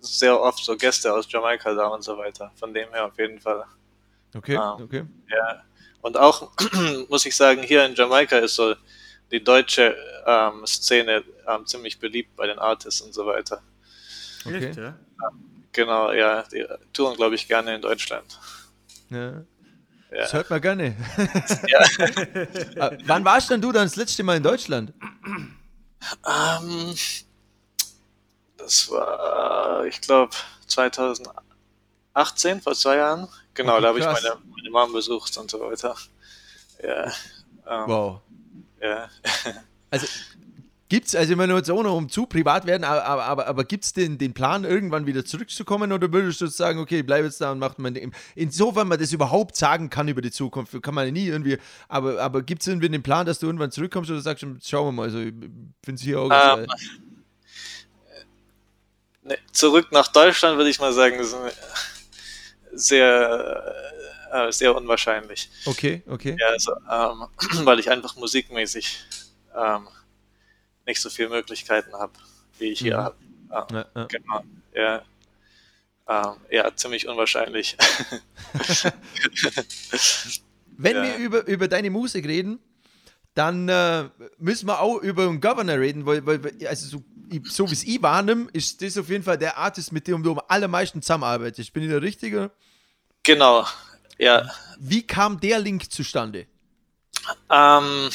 sehr 0.00 0.40
oft 0.40 0.64
so 0.64 0.76
Gäste 0.76 1.12
aus 1.12 1.30
Jamaika 1.30 1.74
da 1.74 1.86
und 1.88 2.02
so 2.02 2.16
weiter. 2.16 2.50
Von 2.56 2.72
dem 2.72 2.90
her 2.90 3.06
auf 3.06 3.18
jeden 3.18 3.38
Fall. 3.40 3.64
Okay, 4.34 4.56
Ah. 4.56 4.78
okay. 4.80 5.04
Ja. 5.28 5.62
Und 6.02 6.16
auch, 6.16 6.50
muss 7.08 7.26
ich 7.26 7.36
sagen, 7.36 7.62
hier 7.62 7.84
in 7.84 7.94
Jamaika 7.94 8.38
ist 8.38 8.54
so 8.54 8.74
die 9.30 9.42
deutsche 9.44 9.94
ähm, 10.26 10.66
Szene 10.66 11.22
ähm, 11.46 11.66
ziemlich 11.66 11.98
beliebt 11.98 12.34
bei 12.36 12.46
den 12.46 12.58
Artists 12.58 13.00
und 13.02 13.12
so 13.12 13.26
weiter. 13.26 13.62
okay. 14.46 14.68
Echt, 14.68 14.78
ja? 14.78 14.96
Genau, 15.72 16.12
ja, 16.12 16.42
die 16.52 16.66
touren, 16.92 17.16
glaube 17.16 17.34
ich, 17.36 17.46
gerne 17.48 17.74
in 17.76 17.82
Deutschland. 17.82 18.38
Ja. 19.10 19.42
Ja. 20.12 20.22
Das 20.22 20.32
hört 20.32 20.50
man 20.50 20.60
gerne. 20.60 20.96
Äh, 22.74 22.98
Wann 23.04 23.24
warst 23.24 23.50
denn 23.50 23.60
du 23.60 23.70
dann 23.70 23.84
das 23.84 23.94
letzte 23.96 24.22
Mal 24.24 24.38
in 24.38 24.42
Deutschland? 24.42 24.92
Ähm, 26.26 26.94
das 28.56 28.90
war, 28.90 29.84
ich 29.86 30.00
glaube, 30.00 30.34
2018, 30.66 32.60
vor 32.60 32.74
zwei 32.74 32.96
Jahren. 32.96 33.28
Genau, 33.54 33.74
Okay, 33.74 33.82
da 33.82 33.88
habe 33.88 33.98
ich 34.00 34.04
meine, 34.04 34.36
meine 34.56 34.70
Mom 34.70 34.92
besucht 34.92 35.36
und 35.36 35.50
so 35.50 35.60
weiter. 35.60 35.94
Ja, 36.82 37.04
ähm, 37.66 37.84
Wow. 37.86 38.20
ja. 38.80 39.08
Also 39.90 40.06
gibt 40.90 41.06
es, 41.06 41.14
also 41.14 41.32
immer 41.32 41.46
nur 41.46 41.58
jetzt 41.58 41.70
ohne 41.70 41.88
um 41.88 42.08
zu 42.08 42.26
privat 42.26 42.66
werden, 42.66 42.84
aber, 42.84 43.04
aber, 43.04 43.24
aber, 43.24 43.46
aber 43.46 43.64
gibt 43.64 43.84
es 43.84 43.92
den, 43.92 44.18
den 44.18 44.34
Plan, 44.34 44.64
irgendwann 44.64 45.06
wieder 45.06 45.24
zurückzukommen 45.24 45.92
oder 45.92 46.12
würdest 46.12 46.40
du 46.40 46.48
sagen, 46.48 46.80
okay, 46.80 47.02
bleib 47.02 47.24
jetzt 47.24 47.40
da 47.40 47.52
und 47.52 47.60
macht 47.60 47.78
man 47.78 47.94
den, 47.94 48.12
insofern 48.34 48.88
man 48.88 48.98
das 48.98 49.12
überhaupt 49.12 49.56
sagen 49.56 49.88
kann 49.88 50.08
über 50.08 50.20
die 50.20 50.32
Zukunft, 50.32 50.82
kann 50.82 50.94
man 50.94 51.06
ja 51.06 51.12
nie 51.12 51.28
irgendwie, 51.28 51.58
aber, 51.88 52.20
aber 52.20 52.42
gibt 52.42 52.62
es 52.62 52.68
irgendwie 52.68 52.88
den 52.88 53.04
Plan, 53.04 53.24
dass 53.24 53.38
du 53.38 53.46
irgendwann 53.46 53.70
zurückkommst 53.70 54.10
oder 54.10 54.20
sagst, 54.20 54.42
du, 54.42 54.56
schauen 54.62 54.88
wir 54.88 54.92
mal, 54.92 55.02
also 55.04 55.20
ich 55.20 55.32
finde 55.32 55.94
es 55.94 56.02
hier 56.02 56.20
auch 56.20 56.30
Ähm. 56.30 56.66
Ne, 59.22 59.38
zurück 59.52 59.92
nach 59.92 60.08
Deutschland 60.08 60.56
würde 60.56 60.70
ich 60.70 60.80
mal 60.80 60.92
sagen, 60.92 61.20
ist 61.20 61.36
sehr, 62.72 63.74
äh, 64.32 64.50
sehr 64.50 64.74
unwahrscheinlich. 64.74 65.50
Okay, 65.66 66.02
okay. 66.08 66.36
Ja, 66.38 66.46
also, 66.48 66.72
ähm, 66.90 67.64
weil 67.64 67.78
ich 67.78 67.90
einfach 67.90 68.16
musikmäßig 68.16 69.04
ähm, 69.54 69.86
nicht 70.90 71.00
so 71.00 71.08
viele 71.10 71.28
Möglichkeiten 71.30 71.92
habe, 71.94 72.12
wie 72.58 72.72
ich 72.72 72.80
hier 72.80 72.98
Mhm. 72.98 73.02
habe. 73.02 73.16
Ähm, 73.52 73.76
Ja, 73.76 73.86
ja. 73.96 74.04
Genau, 74.06 74.44
ja. 74.74 75.02
Ähm, 76.08 76.36
ja, 76.50 76.74
ziemlich 76.76 77.06
unwahrscheinlich. 77.08 77.76
Wenn 80.76 80.96
Ja. 80.96 81.02
wir 81.02 81.16
über, 81.16 81.46
über 81.46 81.68
deine 81.68 81.90
Musik 81.90 82.26
reden, 82.26 82.58
dann 83.34 83.68
äh, 83.68 84.08
müssen 84.38 84.66
wir 84.66 84.80
auch 84.80 84.96
über 84.98 85.26
den 85.26 85.40
Governor 85.40 85.78
reden, 85.78 86.06
weil, 86.06 86.24
weil 86.26 86.40
also 86.66 86.86
so, 86.98 87.04
so 87.44 87.68
wie 87.68 87.74
es 87.74 87.84
ich 87.84 88.02
wahrnehme, 88.02 88.48
ist 88.52 88.82
das 88.82 88.98
auf 88.98 89.08
jeden 89.08 89.22
Fall 89.22 89.38
der 89.38 89.56
Artist, 89.56 89.92
mit 89.92 90.06
dem 90.08 90.22
du 90.22 90.32
am 90.32 90.40
allermeisten 90.48 91.00
zusammenarbeitest. 91.02 91.72
Bin 91.72 91.84
ich 91.84 91.90
der 91.90 92.02
Richtige? 92.02 92.50
genau, 93.22 93.66
ja. 94.18 94.50
Wie 94.78 95.06
kam 95.06 95.38
der 95.38 95.58
Link 95.60 95.92
zustande? 95.92 96.46
Ähm, 97.50 98.08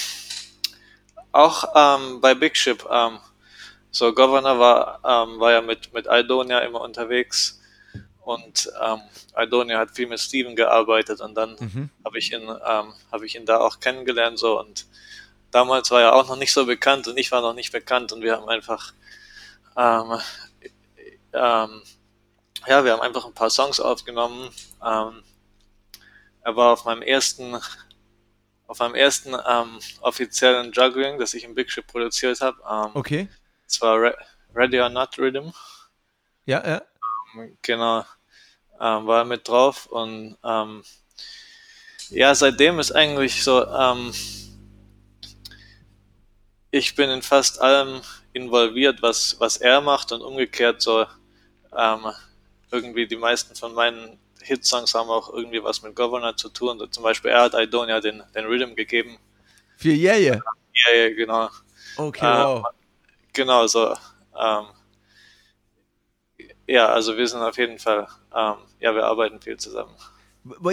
auch 1.36 1.66
ähm, 1.76 2.22
bei 2.22 2.34
Big 2.34 2.56
Ship, 2.56 2.84
ähm, 2.90 3.20
so 3.92 4.14
Governor 4.14 4.60
war, 4.60 5.00
ähm, 5.04 5.40
war 5.40 5.52
ja 5.52 5.62
mit, 5.62 5.94
mit 5.94 6.08
Aldonia 6.08 6.60
immer 6.60 6.82
unterwegs 6.82 7.62
und 8.22 8.72
ähm, 8.84 9.02
Aldonia 9.34 9.80
hat 9.80 9.92
viel 9.92 10.08
mit 10.08 10.20
Steven 10.20 10.56
gearbeitet 10.56 11.22
und 11.22 11.36
dann 11.36 11.56
habe 12.04 12.18
ich 12.18 12.32
ihn 12.32 12.42
ähm, 12.44 12.94
habe 13.12 13.26
ich 13.26 13.36
ihn 13.36 13.46
da 13.46 13.60
auch 13.60 13.80
kennengelernt 13.80 14.40
so 14.40 14.60
und 14.60 14.86
damals 15.56 15.90
war 15.90 16.02
er 16.02 16.14
auch 16.14 16.28
noch 16.28 16.36
nicht 16.36 16.52
so 16.52 16.66
bekannt 16.66 17.08
und 17.08 17.18
ich 17.18 17.32
war 17.32 17.42
noch 17.42 17.54
nicht 17.54 17.72
bekannt 17.72 18.12
und 18.12 18.22
wir 18.22 18.36
haben 18.36 18.50
einfach, 18.50 18.94
ähm, 19.78 20.20
ähm, 21.32 21.82
ja, 22.68 22.84
wir 22.84 22.92
haben 22.92 23.02
einfach 23.02 23.26
ein 23.26 23.34
paar 23.34 23.50
Songs 23.50 23.80
aufgenommen. 23.80 24.50
Ähm, 24.84 25.24
er 26.42 26.56
war 26.58 26.74
auf 26.74 26.84
meinem 26.84 27.02
ersten, 27.02 27.56
auf 28.68 28.80
meinem 28.80 28.96
ersten 28.96 29.34
ähm, 29.34 29.80
offiziellen 30.02 30.72
Juggling, 30.72 31.20
das 31.20 31.34
ich 31.34 31.44
im 31.44 31.56
Big 31.56 31.72
Ship 31.72 31.86
produziert 31.86 32.42
habe. 32.42 32.58
Ähm, 32.70 32.92
Okay. 32.94 33.28
Es 33.68 33.82
war 33.82 34.00
Re 34.00 34.18
Ready 34.54 34.80
or 34.80 34.90
Not 34.90 35.18
Rhythm. 35.18 35.52
Ja, 36.46 36.66
ja. 36.66 36.82
Genau, 37.62 38.06
ähm, 38.80 39.08
war 39.08 39.20
er 39.20 39.26
mit 39.26 39.48
drauf 39.48 39.88
und 39.88 40.38
ähm, 40.44 40.84
ja, 42.10 42.34
seitdem 42.34 42.80
ist 42.80 42.92
eigentlich 42.92 43.44
so, 43.44 43.66
ähm, 43.66 44.14
ich 46.72 46.96
bin 46.96 47.10
in 47.10 47.22
fast 47.22 47.60
allem 47.60 48.02
involviert, 48.32 49.02
was, 49.02 49.38
was 49.40 49.58
er 49.58 49.82
macht 49.82 50.12
und 50.12 50.22
umgekehrt 50.22 50.82
so, 50.82 51.06
ähm, 51.76 52.12
irgendwie 52.72 53.08
die 53.08 53.16
meisten 53.18 53.56
von 53.56 53.74
meinen 53.74 54.20
Hitsongs 54.46 54.94
haben 54.94 55.10
auch 55.10 55.34
irgendwie 55.34 55.64
was 55.64 55.82
mit 55.82 55.96
Governor 55.96 56.38
zu 56.38 56.50
tun. 56.50 56.78
So, 56.80 56.88
zum 56.88 57.04
Beispiel 57.04 57.32
er 57.32 57.44
hat 57.44 57.54
Idonia 57.56 58.00
den, 58.00 58.24
den 58.34 58.46
Rhythm 58.46 58.76
gegeben. 58.76 59.18
Für 59.78 59.92
Jähe. 59.92 60.42
Ja, 60.74 60.98
ja, 60.98 61.14
genau. 61.14 61.50
Okay, 61.98 62.26
Ähm, 62.26 62.62
wow. 62.62 62.66
Genau, 63.34 63.68
so. 63.68 63.94
Ähm, 64.40 64.66
ja, 66.68 66.88
also 66.88 67.16
wir 67.18 67.28
sind 67.28 67.42
auf 67.42 67.58
jeden 67.58 67.80
Fall, 67.80 68.08
ähm, 68.36 68.56
ja, 68.80 68.94
wir 68.94 69.04
arbeiten 69.06 69.40
viel 69.42 69.58
zusammen. 69.58 69.94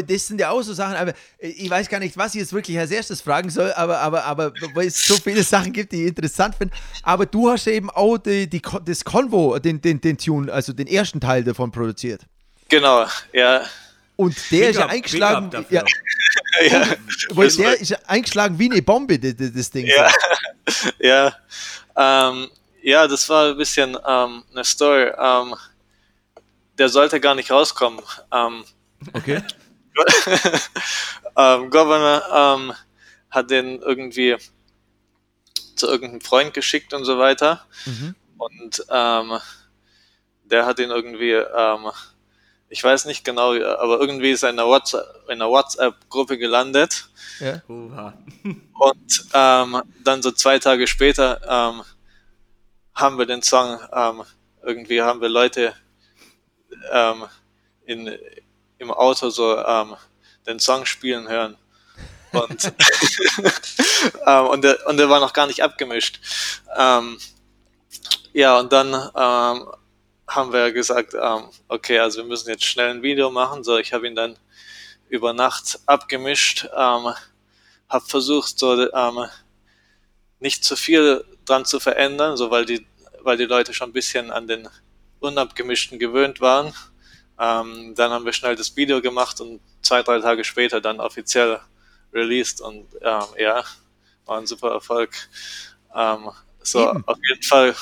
Das 0.07 0.27
sind 0.27 0.39
ja 0.39 0.51
auch 0.51 0.61
so 0.61 0.75
Sachen, 0.75 0.97
aber 0.97 1.15
ich 1.39 1.71
weiß 1.71 1.89
gar 1.89 1.99
nicht, 1.99 2.15
was 2.19 2.35
ich 2.35 2.41
jetzt 2.41 2.53
wirklich 2.53 2.79
als 2.79 2.91
erstes 2.91 3.23
fragen 3.23 3.49
soll, 3.49 3.73
aber, 3.73 4.01
aber, 4.01 4.25
aber 4.25 4.53
weil 4.75 4.89
es 4.89 5.07
so 5.07 5.15
viele 5.15 5.43
Sachen 5.43 5.73
gibt, 5.73 5.93
die 5.93 6.03
ich 6.03 6.09
interessant 6.09 6.55
finde. 6.57 6.75
Aber 7.03 7.25
du 7.25 7.49
hast 7.51 7.65
ja 7.65 7.73
eben 7.73 7.89
auch 7.89 8.19
die, 8.19 8.49
die, 8.49 8.61
das 8.85 9.03
Convo, 9.03 9.59
den, 9.59 9.81
den, 9.81 9.99
den 9.99 10.19
Tune, 10.19 10.53
also 10.53 10.75
den 10.75 10.87
ersten 10.87 11.21
Teil 11.21 11.43
davon 11.43 11.73
produziert. 11.73 12.27
Genau, 12.73 13.07
ja, 13.35 13.67
Und 14.17 14.35
der 14.51 14.71
ist 14.71 14.77
ja 14.77 14.85
up, 14.87 14.91
eingeschlagen. 14.93 15.67
Ja, 15.71 15.85
ja, 16.67 16.87
weil 17.31 17.51
der 17.51 17.79
ist 17.79 17.91
ja 17.91 17.99
eingeschlagen 18.07 18.59
wie 18.59 18.71
eine 18.71 18.81
Bombe, 18.81 19.19
das, 19.19 19.35
das 19.53 19.71
Ding. 19.71 19.87
Ja. 19.87 20.11
ja. 20.99 21.37
Ähm, 21.95 22.51
ja, 22.83 23.07
das 23.07 23.29
war 23.29 23.51
ein 23.51 23.59
bisschen 23.59 23.95
ähm, 24.07 24.43
eine 24.53 24.65
Story. 24.65 25.13
Ähm, 25.19 25.55
der 26.79 26.89
sollte 26.89 27.21
gar 27.21 27.35
nicht 27.35 27.51
rauskommen. 27.51 28.01
Ähm, 28.33 28.65
Okay. 29.13 29.43
ähm, 31.37 31.69
Governor 31.69 32.23
ähm, 32.33 32.73
hat 33.31 33.51
den 33.51 33.83
irgendwie 33.83 34.37
zu 35.77 35.89
irgendeinem 35.89 36.23
Freund 36.23 36.55
geschickt 36.55 36.95
und 36.95 37.05
so 37.05 37.19
weiter. 37.19 37.67
Und 38.39 38.83
ähm, 38.89 39.39
der 40.45 40.65
hat 40.65 40.79
ihn 40.79 40.91
irgendwie, 40.91 41.33
ähm, 41.33 41.91
ich 42.73 42.83
weiß 42.83 43.05
nicht 43.05 43.23
genau, 43.23 43.53
aber 43.53 44.01
irgendwie 44.01 44.31
ist 44.31 44.43
er 44.43 44.49
in 44.51 44.59
einer 44.59 44.67
WhatsApp- 44.69 45.29
in 45.29 45.43
einer 45.43 45.51
WhatsApp-Gruppe 45.51 46.39
gelandet. 46.39 47.07
Ja. 47.39 47.61
Und 47.69 49.27
ähm, 49.35 49.83
dann 50.03 50.23
so 50.23 50.33
zwei 50.33 50.59
Tage 50.59 50.87
später 50.87 51.41
ähm, 51.47 51.83
haben 52.95 53.19
wir 53.19 53.27
den 53.27 53.43
Song, 53.43 53.79
ähm, 53.93 54.23
irgendwie 54.63 55.03
haben 55.03 55.21
wir 55.21 55.29
Leute 55.29 55.75
ähm, 56.91 57.27
in, 57.85 58.19
im 58.79 58.91
Auto 58.91 59.29
so 59.29 59.59
ähm, 59.59 59.95
den 60.47 60.59
Song 60.59 60.87
spielen 60.87 61.29
hören. 61.29 61.59
Und, 62.33 62.65
ähm, 64.27 64.47
und, 64.47 64.65
der, 64.65 64.87
und 64.87 64.97
der 64.97 65.11
war 65.11 65.21
noch 65.21 65.35
gar 65.35 65.47
nicht 65.47 65.63
abgemischt. 65.63 66.21
Ähm, 66.75 67.19
ja, 68.33 68.59
und 68.59 68.73
dann 68.73 68.95
ähm, 69.15 69.69
haben 70.29 70.53
wir 70.53 70.73
gesagt, 70.73 71.15
ähm, 71.15 71.51
okay, 71.69 71.99
also 71.99 72.19
wir 72.19 72.29
müssen 72.29 72.49
jetzt 72.51 72.65
schnell 72.65 72.91
ein 72.91 73.03
Video 73.03 73.31
machen. 73.31 73.65
So, 73.65 73.79
ich 73.79 73.93
habe 73.93 74.07
ihn 74.07 74.15
dann 74.15 74.37
über 75.09 75.33
Nacht 75.33 75.81
abgemischt. 75.87 76.69
Ähm, 76.77 77.15
habe 77.89 78.07
versucht, 78.07 78.59
so 78.59 78.91
ähm, 78.93 79.27
nicht 80.41 80.65
zu 80.65 80.77
viel 80.77 81.25
dran 81.45 81.65
zu 81.65 81.79
verändern, 81.81 82.37
so 82.37 82.51
weil 82.51 82.65
die, 82.65 82.87
weil 83.21 83.37
die 83.37 83.45
Leute 83.45 83.75
schon 83.75 83.91
ein 83.91 83.93
bisschen 83.93 84.31
an 84.31 84.47
den 84.47 84.69
unabgemischten 85.21 85.99
gewöhnt 85.99 86.41
waren. 86.41 86.73
Ähm, 87.39 87.95
dann 87.95 88.11
haben 88.11 88.25
wir 88.25 88.33
schnell 88.33 88.57
das 88.57 88.77
Video 88.77 89.01
gemacht 89.01 89.41
und 89.41 89.61
zwei, 89.83 90.03
drei 90.03 90.21
Tage 90.21 90.45
später 90.45 90.81
dann 90.81 91.01
offiziell 91.01 91.61
released 92.13 92.61
und 92.61 92.87
ähm, 93.01 93.25
ja, 93.39 93.65
war 94.27 94.39
ein 94.39 94.47
super 94.47 94.71
Erfolg. 94.71 95.11
Ähm, 95.95 96.31
so, 96.63 96.91
Eben. 96.91 97.05
auf 97.07 97.19
jeden 97.29 97.43
Fall 97.43 97.75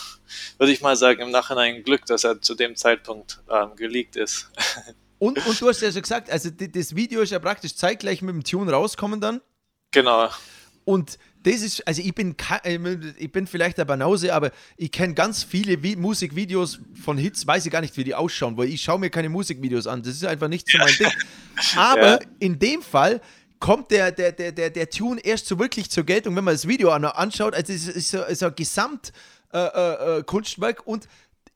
würde 0.58 0.72
ich 0.72 0.80
mal 0.80 0.96
sagen, 0.96 1.20
im 1.22 1.30
Nachhinein 1.30 1.82
Glück, 1.82 2.06
dass 2.06 2.24
er 2.24 2.40
zu 2.40 2.54
dem 2.54 2.76
Zeitpunkt 2.76 3.40
ähm, 3.50 3.76
geleakt 3.76 4.16
ist. 4.16 4.50
Und, 5.18 5.44
und 5.46 5.60
du 5.60 5.68
hast 5.68 5.82
ja 5.82 5.92
schon 5.92 6.00
gesagt, 6.00 6.30
also 6.30 6.48
das 6.48 6.96
Video 6.96 7.20
ist 7.20 7.28
ja 7.30 7.38
praktisch 7.38 7.76
zeitgleich 7.76 8.22
mit 8.22 8.34
dem 8.34 8.42
Tune 8.42 8.72
rauskommen 8.72 9.20
dann. 9.20 9.42
genau. 9.90 10.30
Und 10.86 11.18
das 11.42 11.60
ist, 11.60 11.86
also 11.86 12.00
ich 12.00 12.14
bin, 12.14 12.34
äh, 12.64 12.78
ich 13.18 13.30
bin 13.30 13.46
vielleicht 13.46 13.76
der 13.76 13.84
Banause, 13.84 14.32
aber 14.34 14.50
ich 14.78 14.90
kenne 14.90 15.12
ganz 15.12 15.42
viele 15.44 15.82
Vi 15.82 15.94
Musikvideos 15.94 16.80
von 17.04 17.18
Hits, 17.18 17.46
weiß 17.46 17.66
ich 17.66 17.70
gar 17.70 17.82
nicht, 17.82 17.98
wie 17.98 18.04
die 18.04 18.14
ausschauen, 18.14 18.56
weil 18.56 18.68
ich 18.70 18.80
schaue 18.82 18.98
mir 18.98 19.10
keine 19.10 19.28
Musikvideos 19.28 19.86
an. 19.86 20.02
Das 20.02 20.14
ist 20.14 20.24
einfach 20.24 20.48
nicht 20.48 20.66
so 20.70 20.78
mein 20.78 20.94
Ding. 20.98 21.12
Aber 21.76 22.12
Ja. 22.12 22.18
in 22.38 22.58
dem 22.58 22.80
Fall 22.80 23.20
kommt 23.58 23.90
der, 23.90 24.12
der, 24.12 24.32
der, 24.32 24.52
der, 24.52 24.70
der 24.70 24.88
Tune 24.88 25.20
erst 25.22 25.46
so 25.46 25.58
wirklich 25.58 25.90
zur 25.90 26.04
Geltung, 26.04 26.34
wenn 26.34 26.44
man 26.44 26.54
das 26.54 26.66
Video 26.66 26.90
an, 26.92 27.04
anschaut. 27.04 27.52
Also 27.54 27.74
es 27.74 27.86
ist 27.88 28.10
so, 28.10 28.22
ist 28.24 28.38
so 28.38 28.46
ein 28.46 28.54
Gesamt 28.54 29.12
äh, 29.52 29.58
äh, 29.58 30.18
äh, 30.18 30.22
Kunstwerk 30.22 30.86
und 30.86 31.08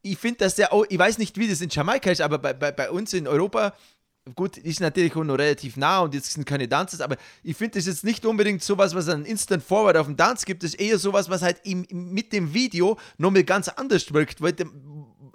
ich 0.03 0.18
finde, 0.18 0.38
dass 0.40 0.57
der 0.57 0.72
auch, 0.72 0.84
ich 0.88 0.99
weiß 0.99 1.18
nicht, 1.18 1.38
wie 1.38 1.49
das 1.49 1.61
in 1.61 1.70
Jamaika 1.70 2.11
ist, 2.11 2.20
aber 2.20 2.38
bei, 2.38 2.53
bei, 2.53 2.72
bei 2.72 2.90
uns 2.90 3.12
in 3.14 3.26
Europa 3.26 3.72
gut, 4.34 4.57
ist 4.57 4.80
natürlich 4.80 5.14
auch 5.16 5.24
noch 5.24 5.34
relativ 5.34 5.76
nah 5.76 6.01
und 6.01 6.14
jetzt 6.14 6.32
sind 6.32 6.47
keine 6.47 6.66
Dances, 6.66 7.01
aber 7.01 7.16
ich 7.42 7.57
finde 7.57 7.78
das 7.78 7.86
jetzt 7.86 8.05
nicht 8.05 8.24
unbedingt 8.24 8.62
sowas, 8.62 8.95
was 8.95 9.09
ein 9.09 9.24
Instant 9.24 9.62
Forward 9.62 9.97
auf 9.97 10.07
dem 10.07 10.16
Dance 10.16 10.47
gibt, 10.47 10.62
das 10.62 10.70
ist 10.74 10.80
eher 10.80 10.99
sowas, 10.99 11.28
was 11.28 11.42
halt 11.42 11.61
im, 11.64 11.86
mit 11.90 12.32
dem 12.32 12.55
Video 12.55 12.99
nochmal 13.18 13.45
ganz 13.45 13.68
anders 13.68 14.12
wirkt, 14.12 14.40
weil 14.40 14.55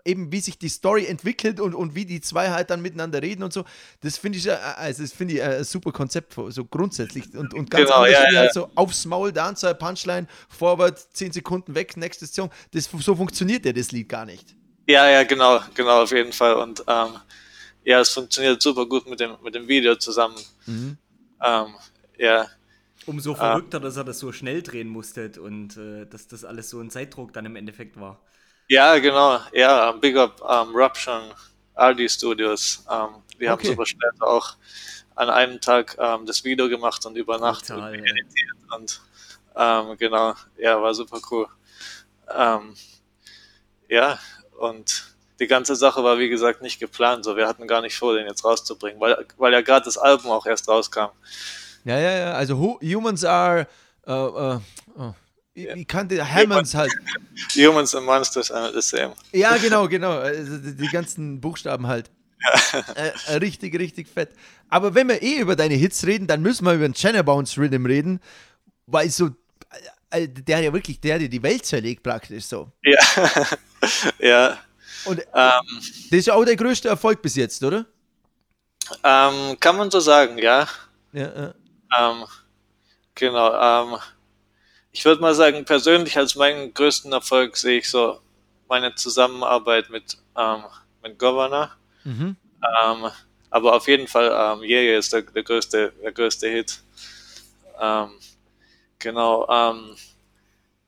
eben 0.05 0.31
wie 0.31 0.39
sich 0.39 0.57
die 0.57 0.69
Story 0.69 1.05
entwickelt 1.05 1.59
und, 1.59 1.73
und 1.75 1.95
wie 1.95 2.05
die 2.05 2.21
zwei 2.21 2.49
halt 2.51 2.69
dann 2.69 2.81
miteinander 2.81 3.21
reden 3.21 3.43
und 3.43 3.53
so, 3.53 3.65
das 4.01 4.17
finde 4.17 4.37
ich, 4.37 4.47
äh, 4.47 4.51
also 4.51 5.03
das 5.03 5.11
finde 5.11 5.35
ich 5.35 5.39
äh, 5.39 5.57
ein 5.57 5.63
super 5.63 5.91
Konzept, 5.91 6.35
so 6.49 6.65
grundsätzlich 6.65 7.35
und, 7.35 7.53
und 7.53 7.69
ganz 7.69 7.85
Genau, 7.85 8.01
anders 8.01 8.13
ja, 8.13 8.29
wie 8.29 8.33
ja. 8.33 8.39
halt 8.41 8.53
so 8.53 8.69
aufs 8.75 9.05
Maul, 9.05 9.31
Dancer, 9.31 9.73
Punchline, 9.73 10.27
Forward, 10.49 10.99
10 11.13 11.31
Sekunden 11.31 11.75
weg, 11.75 11.97
nächste 11.97 12.27
Song, 12.27 12.49
das, 12.71 12.89
so 12.99 13.15
funktioniert 13.15 13.65
ja 13.65 13.73
das 13.73 13.91
Lied 13.91 14.09
gar 14.09 14.25
nicht. 14.25 14.55
Ja, 14.87 15.07
ja, 15.09 15.23
genau, 15.23 15.59
genau, 15.75 16.03
auf 16.03 16.11
jeden 16.11 16.33
Fall. 16.33 16.55
Und 16.55 16.83
ähm, 16.87 17.17
ja, 17.83 17.99
es 17.99 18.09
funktioniert 18.09 18.61
super 18.61 18.87
gut 18.87 19.07
mit 19.07 19.19
dem, 19.19 19.35
mit 19.43 19.53
dem 19.53 19.67
Video 19.67 19.95
zusammen. 19.95 20.35
Ähm, 20.67 21.75
ja, 22.17 22.47
Umso 23.05 23.33
verrückter, 23.33 23.79
dass 23.79 23.97
er 23.97 24.03
das 24.03 24.19
so 24.19 24.31
schnell 24.31 24.61
drehen 24.61 24.87
musste 24.87 25.31
und 25.41 25.77
äh, 25.77 26.05
dass 26.05 26.27
das 26.27 26.45
alles 26.45 26.69
so 26.69 26.79
ein 26.79 26.91
Zeitdruck 26.91 27.33
dann 27.33 27.45
im 27.45 27.55
Endeffekt 27.55 27.99
war. 27.99 28.21
Ja, 28.69 28.97
genau, 28.99 29.39
ja, 29.51 29.91
Big 29.93 30.15
Up 30.15 30.39
ähm, 30.41 30.73
Ruption, 30.75 31.21
RD 31.77 32.09
Studios. 32.09 32.85
Ähm, 32.89 33.09
wir 33.37 33.49
haben 33.51 33.59
Okay. 33.59 33.67
super 33.67 33.85
schnell 33.85 34.11
auch 34.19 34.55
an 35.15 35.29
einem 35.29 35.59
Tag 35.59 35.97
ähm, 35.99 36.25
das 36.25 36.43
Video 36.45 36.69
gemacht 36.69 37.05
und 37.05 37.15
über 37.17 37.37
Nacht 37.37 37.67
Total, 37.67 37.93
ja. 37.93 37.99
editiert. 38.01 38.55
Und 38.77 39.01
ähm, 39.55 39.97
genau, 39.97 40.33
ja, 40.57 40.81
war 40.81 40.93
super 40.93 41.19
cool. 41.31 41.47
Ähm, 42.33 42.75
ja, 43.89 44.19
und 44.59 45.05
die 45.39 45.47
ganze 45.47 45.75
Sache 45.75 46.03
war, 46.03 46.19
wie 46.19 46.29
gesagt, 46.29 46.61
nicht 46.61 46.79
geplant. 46.79 47.23
So, 47.25 47.35
wir 47.35 47.47
hatten 47.47 47.67
gar 47.67 47.81
nicht 47.81 47.97
vor, 47.97 48.13
den 48.15 48.27
jetzt 48.27 48.43
rauszubringen, 48.45 48.99
weil, 48.99 49.25
weil 49.37 49.53
ja 49.53 49.61
gerade 49.61 49.85
das 49.85 49.97
Album 49.97 50.31
auch 50.31 50.45
erst 50.45 50.67
rauskam. 50.67 51.07
Ja, 51.85 51.97
ja, 51.97 52.11
ja. 52.11 52.31
Also 52.33 52.57
hu- 52.57 52.79
Humans 52.81 53.23
are. 53.25 53.67
Äh, 54.05 54.11
äh, 54.13 54.59
oh. 54.97 55.13
Ich, 55.63 55.67
ich 55.75 55.87
kannte 55.87 56.23
Hammonds 56.29 56.73
halt. 56.75 56.91
Humans 57.55 57.95
and 57.95 58.05
Monsters 58.05 58.51
are 58.51 58.71
the 58.73 58.81
same. 58.81 59.13
Ja, 59.31 59.57
genau, 59.57 59.87
genau. 59.87 60.11
Also 60.17 60.57
die, 60.57 60.87
ganzen 60.87 61.39
Buchstaben 61.41 61.87
halt. 61.87 62.09
äh, 62.95 63.11
äh, 63.27 63.35
richtig, 63.37 63.77
richtig 63.77 64.07
fett. 64.07 64.29
Aber 64.69 64.95
wenn 64.95 65.07
wir 65.09 65.21
eh 65.21 65.39
über 65.39 65.55
deine 65.55 65.73
Hits 65.75 66.05
reden, 66.05 66.25
dann 66.27 66.41
müssen 66.41 66.65
wir 66.65 66.73
über 66.73 66.87
den 66.87 66.93
Channel 66.93 67.23
Bounce 67.23 67.59
Rhythm 67.59 67.85
reden, 67.85 68.19
weil 68.87 69.09
so. 69.09 69.29
äh, 70.09 70.27
Der 70.27 70.57
hat 70.57 70.63
ja 70.63 70.71
wirklich, 70.73 70.99
der 71.01 71.17
ja 71.21 71.27
die 71.27 71.43
Welt 71.43 71.65
zerlegt 71.65 72.01
praktisch 72.03 72.45
so. 72.45 72.71
Ja, 72.83 72.99
ja. 74.19 74.57
Und 75.05 75.19
Ähm, 75.33 75.61
das 76.11 76.19
ist 76.19 76.27
ja 76.27 76.33
auch 76.33 76.45
der 76.45 76.55
größte 76.55 76.87
Erfolg 76.89 77.21
bis 77.21 77.35
jetzt, 77.35 77.63
oder? 77.63 77.85
ähm, 79.03 79.57
kann 79.59 79.77
man 79.77 79.91
so 79.91 79.99
sagen, 79.99 80.37
ja. 80.37 80.67
Ja, 81.13 81.53
ja. 81.91 82.11
Ähm, 82.11 82.25
genau. 83.15 83.99
Ich 84.91 85.05
würde 85.05 85.21
mal 85.21 85.35
sagen, 85.35 85.65
persönlich 85.65 86.17
als 86.17 86.35
meinen 86.35 86.73
größten 86.73 87.11
Erfolg 87.11 87.57
sehe 87.57 87.79
ich 87.79 87.89
so 87.89 88.19
meine 88.67 88.95
Zusammenarbeit 88.95 89.89
mit, 89.89 90.17
ähm, 90.37 90.63
mit 91.03 91.19
Governor. 91.19 91.71
Mhm. 92.03 92.35
Ähm, 92.83 93.11
aber 93.49 93.75
auf 93.75 93.87
jeden 93.87 94.07
Fall, 94.07 94.31
ähm, 94.33 94.63
Jäger 94.63 94.97
ist 94.97 95.13
der, 95.13 95.23
der, 95.23 95.43
größte, 95.43 95.93
der 96.03 96.11
größte 96.11 96.47
Hit. 96.49 96.81
Ähm, 97.79 98.09
genau, 98.99 99.47
ähm, 99.49 99.95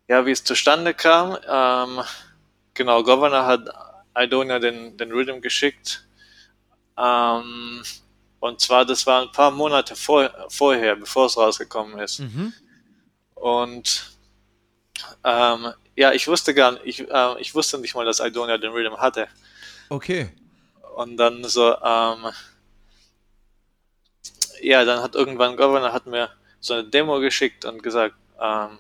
ja, 0.08 0.26
wie 0.26 0.32
es 0.32 0.44
zustande 0.44 0.94
kam, 0.94 1.38
ähm, 1.48 2.04
genau, 2.74 3.04
Governor 3.04 3.46
hat 3.46 3.70
Idonia 4.16 4.60
den, 4.60 4.98
den 4.98 5.12
Rhythm 5.12 5.42
geschickt. 5.42 6.06
Ähm, 6.98 7.84
und 8.40 8.60
zwar, 8.60 8.86
das 8.86 9.06
war 9.06 9.22
ein 9.22 9.32
paar 9.32 9.52
Monate 9.52 9.96
vor, 9.96 10.30
vorher, 10.50 10.96
bevor 10.96 11.28
es 11.28 11.38
rausgekommen 11.38 12.00
ist. 12.00 12.20
Mhm. 12.20 12.54
Und 13.42 14.12
ähm, 15.24 15.74
ja, 15.96 16.12
ich 16.12 16.28
wusste 16.28 16.54
gar 16.54 16.74
nicht, 16.74 16.86
ich, 16.86 17.10
äh, 17.10 17.42
ich 17.42 17.56
wusste 17.56 17.80
nicht 17.80 17.96
mal, 17.96 18.06
dass 18.06 18.20
Idonia 18.20 18.60
den 18.60 18.72
Rhythm 18.72 18.98
hatte. 18.98 19.28
Okay. 19.90 20.32
Und 20.96 21.18
dann 21.18 21.44
so, 21.46 21.76
ähm, 21.76 22.32
ja, 24.62 24.86
dann 24.86 25.02
hat 25.02 25.16
irgendwann 25.16 25.58
Governor 25.58 25.92
hat 25.92 26.06
mir 26.06 26.30
so 26.60 26.76
eine 26.76 26.84
Demo 26.84 27.20
geschickt 27.20 27.66
und 27.66 27.82
gesagt, 27.82 28.14
ähm, 28.40 28.78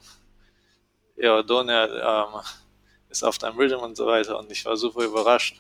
ja, 1.18 1.39
Idonia 1.39 2.26
ähm, 2.26 2.41
ist 3.09 3.24
auf 3.24 3.39
deinem 3.39 3.57
Rhythm 3.57 3.80
und 3.80 3.97
so 3.97 4.05
weiter. 4.05 4.38
Und 4.38 4.51
ich 4.51 4.64
war 4.66 4.78
super 4.78 5.03
überrascht. 5.03 5.59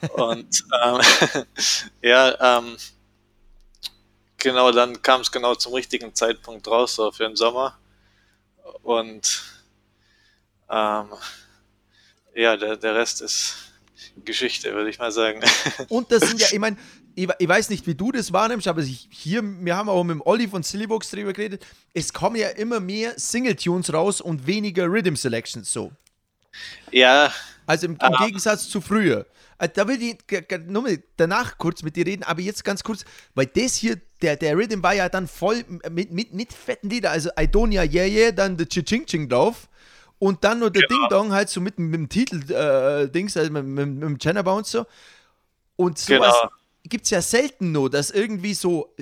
und 0.14 0.64
ähm, 0.82 1.00
ja, 2.02 2.58
ähm, 2.58 2.78
genau, 4.38 4.72
dann 4.72 5.02
kam 5.02 5.20
es 5.20 5.30
genau 5.30 5.54
zum 5.56 5.74
richtigen 5.74 6.14
Zeitpunkt 6.14 6.66
raus, 6.68 6.94
so 6.94 7.12
für 7.12 7.24
den 7.24 7.36
Sommer. 7.36 7.76
Und 8.82 9.42
ähm, 10.70 11.06
ja, 12.34 12.56
der, 12.56 12.76
der 12.76 12.94
Rest 12.94 13.20
ist 13.20 13.56
Geschichte, 14.24 14.72
würde 14.74 14.90
ich 14.90 14.98
mal 14.98 15.12
sagen. 15.12 15.40
Und 15.88 16.10
das 16.12 16.28
sind 16.28 16.40
ja, 16.40 16.48
ich 16.52 16.58
meine, 16.58 16.76
ich, 17.14 17.28
ich, 17.38 17.48
weiß 17.48 17.70
nicht, 17.70 17.86
wie 17.86 17.94
du 17.94 18.12
das 18.12 18.32
wahrnimmst, 18.32 18.68
aber 18.68 18.82
ich, 18.82 19.08
hier, 19.10 19.42
wir 19.42 19.76
haben 19.76 19.88
auch 19.88 20.04
mit 20.04 20.14
dem 20.14 20.22
Olli 20.22 20.48
von 20.48 20.62
Sillybox 20.62 21.10
drüber 21.10 21.32
geredet, 21.32 21.66
es 21.92 22.12
kommen 22.12 22.36
ja 22.36 22.48
immer 22.48 22.80
mehr 22.80 23.18
Single-Tunes 23.18 23.92
raus 23.92 24.20
und 24.20 24.46
weniger 24.46 24.86
Rhythm-Selections 24.86 25.72
so. 25.72 25.92
Ja. 26.90 27.32
Also 27.66 27.86
im, 27.86 27.98
im 28.00 28.08
um, 28.08 28.26
Gegensatz 28.26 28.68
zu 28.68 28.80
früher. 28.80 29.26
Also 29.60 29.74
da 29.74 29.88
will 29.88 30.02
ich 30.02 30.16
nur 30.68 30.82
mal 30.82 30.98
danach 31.18 31.58
kurz 31.58 31.82
mit 31.82 31.94
dir 31.94 32.06
reden, 32.06 32.22
aber 32.22 32.40
jetzt 32.40 32.64
ganz 32.64 32.82
kurz, 32.82 33.04
weil 33.34 33.44
das 33.44 33.74
hier, 33.74 34.00
der, 34.22 34.36
der 34.36 34.56
Rhythm 34.56 34.82
war 34.82 34.94
ja 34.94 35.10
dann 35.10 35.28
voll 35.28 35.62
mit, 35.90 36.10
mit, 36.12 36.32
mit 36.32 36.52
fetten 36.54 36.88
Lieder, 36.88 37.10
also 37.10 37.28
Idonia 37.38 37.82
Yeah 37.82 38.06
Yeah, 38.06 38.32
dann 38.32 38.56
der 38.56 38.66
Ching 38.68 39.04
Ching 39.04 39.28
drauf 39.28 39.68
und 40.18 40.44
dann 40.44 40.60
nur 40.60 40.70
der 40.70 40.84
genau. 40.88 41.00
Ding 41.00 41.08
Dong 41.10 41.32
halt 41.32 41.50
so 41.50 41.60
mit, 41.60 41.78
mit 41.78 41.92
dem 41.92 42.08
Titel 42.08 42.50
äh, 42.50 43.10
Dings, 43.10 43.36
also 43.36 43.52
mit, 43.52 43.66
mit, 43.66 43.86
mit 43.86 44.02
dem 44.02 44.18
Channel 44.18 44.42
Bounce 44.42 44.70
so. 44.70 44.86
Und 45.76 45.98
sowas, 45.98 46.34
genau 46.40 46.50
gibt 46.84 47.04
es 47.04 47.10
ja 47.10 47.20
selten 47.20 47.72
nur, 47.72 47.90
dass 47.90 48.10
irgendwie 48.10 48.54
so, 48.54 48.94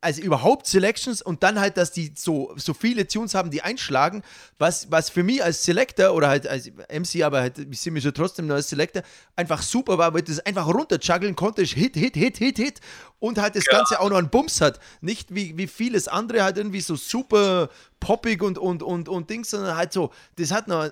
also 0.00 0.22
überhaupt 0.22 0.66
Selections 0.66 1.20
und 1.20 1.42
dann 1.42 1.60
halt, 1.60 1.76
dass 1.76 1.92
die 1.92 2.12
so, 2.16 2.54
so 2.56 2.72
viele 2.72 3.06
Tunes 3.06 3.34
haben, 3.34 3.50
die 3.50 3.62
einschlagen, 3.62 4.22
was, 4.58 4.90
was 4.90 5.10
für 5.10 5.22
mich 5.22 5.44
als 5.44 5.62
Selector 5.62 6.14
oder 6.14 6.28
halt 6.28 6.46
als 6.46 6.70
MC, 6.88 7.22
aber 7.22 7.40
halt, 7.40 7.58
ich 7.58 7.80
sehe 7.80 7.92
mich 7.92 8.02
schon 8.02 8.14
trotzdem 8.14 8.46
nur 8.46 8.56
als 8.56 8.70
Selector, 8.70 9.02
einfach 9.34 9.62
super 9.62 9.98
war, 9.98 10.14
weil 10.14 10.22
das 10.22 10.40
einfach 10.40 10.66
runterjuggeln 10.66 11.36
konntest, 11.36 11.74
Hit, 11.74 11.94
Hit, 11.94 12.14
Hit, 12.16 12.38
Hit, 12.38 12.56
Hit 12.56 12.80
und 13.18 13.38
halt 13.38 13.54
das 13.54 13.66
ja. 13.66 13.72
Ganze 13.72 14.00
auch 14.00 14.08
noch 14.08 14.18
einen 14.18 14.30
Bums 14.30 14.60
hat. 14.60 14.80
Nicht 15.02 15.34
wie, 15.34 15.58
wie 15.58 15.66
vieles 15.66 16.08
andere 16.08 16.42
halt 16.42 16.56
irgendwie 16.56 16.80
so 16.80 16.96
super 16.96 17.68
poppig 18.00 18.42
und, 18.42 18.56
und, 18.56 18.82
und, 18.82 19.08
und 19.08 19.28
Dings, 19.28 19.50
sondern 19.50 19.76
halt 19.76 19.92
so, 19.92 20.10
das 20.36 20.52
hat 20.52 20.68
noch 20.68 20.90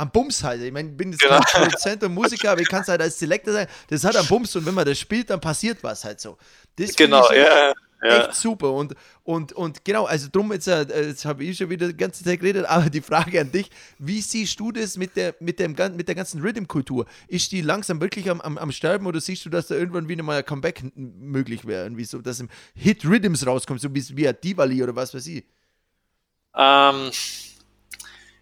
am 0.00 0.10
Bums 0.10 0.42
halt. 0.42 0.62
Ich 0.62 0.72
meine, 0.72 0.90
ich 0.90 0.96
bin 0.96 1.12
jetzt 1.12 1.20
genau. 1.20 1.40
kein 1.40 1.64
Produzent 1.64 2.02
und 2.02 2.14
Musiker, 2.14 2.52
aber 2.52 2.60
ich 2.60 2.68
kann 2.68 2.82
es 2.82 2.88
halt 2.88 3.00
als 3.00 3.18
Selector 3.18 3.52
sein. 3.52 3.66
Das 3.88 4.04
hat 4.04 4.16
am 4.16 4.26
Bums 4.26 4.54
und 4.56 4.66
wenn 4.66 4.74
man 4.74 4.84
das 4.84 4.98
spielt, 4.98 5.30
dann 5.30 5.40
passiert 5.40 5.78
was 5.82 6.04
halt 6.04 6.20
so. 6.20 6.36
Das 6.76 6.94
genau, 6.96 7.30
ja. 7.32 7.72
Ja. 8.02 8.24
Echt 8.24 8.34
super. 8.34 8.72
Und, 8.72 8.94
und, 9.24 9.52
und 9.52 9.84
genau, 9.84 10.06
also 10.06 10.28
drum, 10.32 10.52
jetzt, 10.52 10.66
äh, 10.66 11.08
jetzt 11.08 11.26
habe 11.26 11.44
ich 11.44 11.58
schon 11.58 11.68
wieder 11.68 11.88
die 11.88 11.96
ganze 11.96 12.24
Zeit 12.24 12.40
geredet, 12.40 12.64
aber 12.64 12.88
die 12.88 13.02
Frage 13.02 13.38
an 13.40 13.52
dich, 13.52 13.68
wie 13.98 14.22
siehst 14.22 14.58
du 14.58 14.72
das 14.72 14.96
mit 14.96 15.16
der, 15.16 15.34
mit 15.38 15.58
dem, 15.58 15.76
mit 15.96 16.08
der 16.08 16.14
ganzen 16.14 16.40
Rhythm-Kultur? 16.40 17.04
Ist 17.28 17.52
die 17.52 17.60
langsam 17.60 18.00
wirklich 18.00 18.30
am, 18.30 18.40
am, 18.40 18.56
am 18.56 18.72
Sterben 18.72 19.06
oder 19.06 19.20
siehst 19.20 19.44
du, 19.44 19.50
dass 19.50 19.66
da 19.66 19.74
irgendwann 19.74 20.08
wieder 20.08 20.22
mal 20.22 20.38
ein 20.38 20.44
Comeback 20.46 20.82
möglich 20.96 21.66
wäre? 21.66 21.84
Irgendwie 21.84 22.04
so, 22.04 22.22
dass 22.22 22.40
im 22.40 22.48
Hit 22.74 23.04
Rhythms 23.04 23.46
rauskommt, 23.46 23.82
so 23.82 23.94
wie, 23.94 24.16
wie 24.16 24.26
ein 24.26 24.36
Diwali 24.42 24.82
oder 24.82 24.96
was 24.96 25.12
weiß 25.12 25.26
ich? 25.26 25.44
Ähm, 26.56 27.10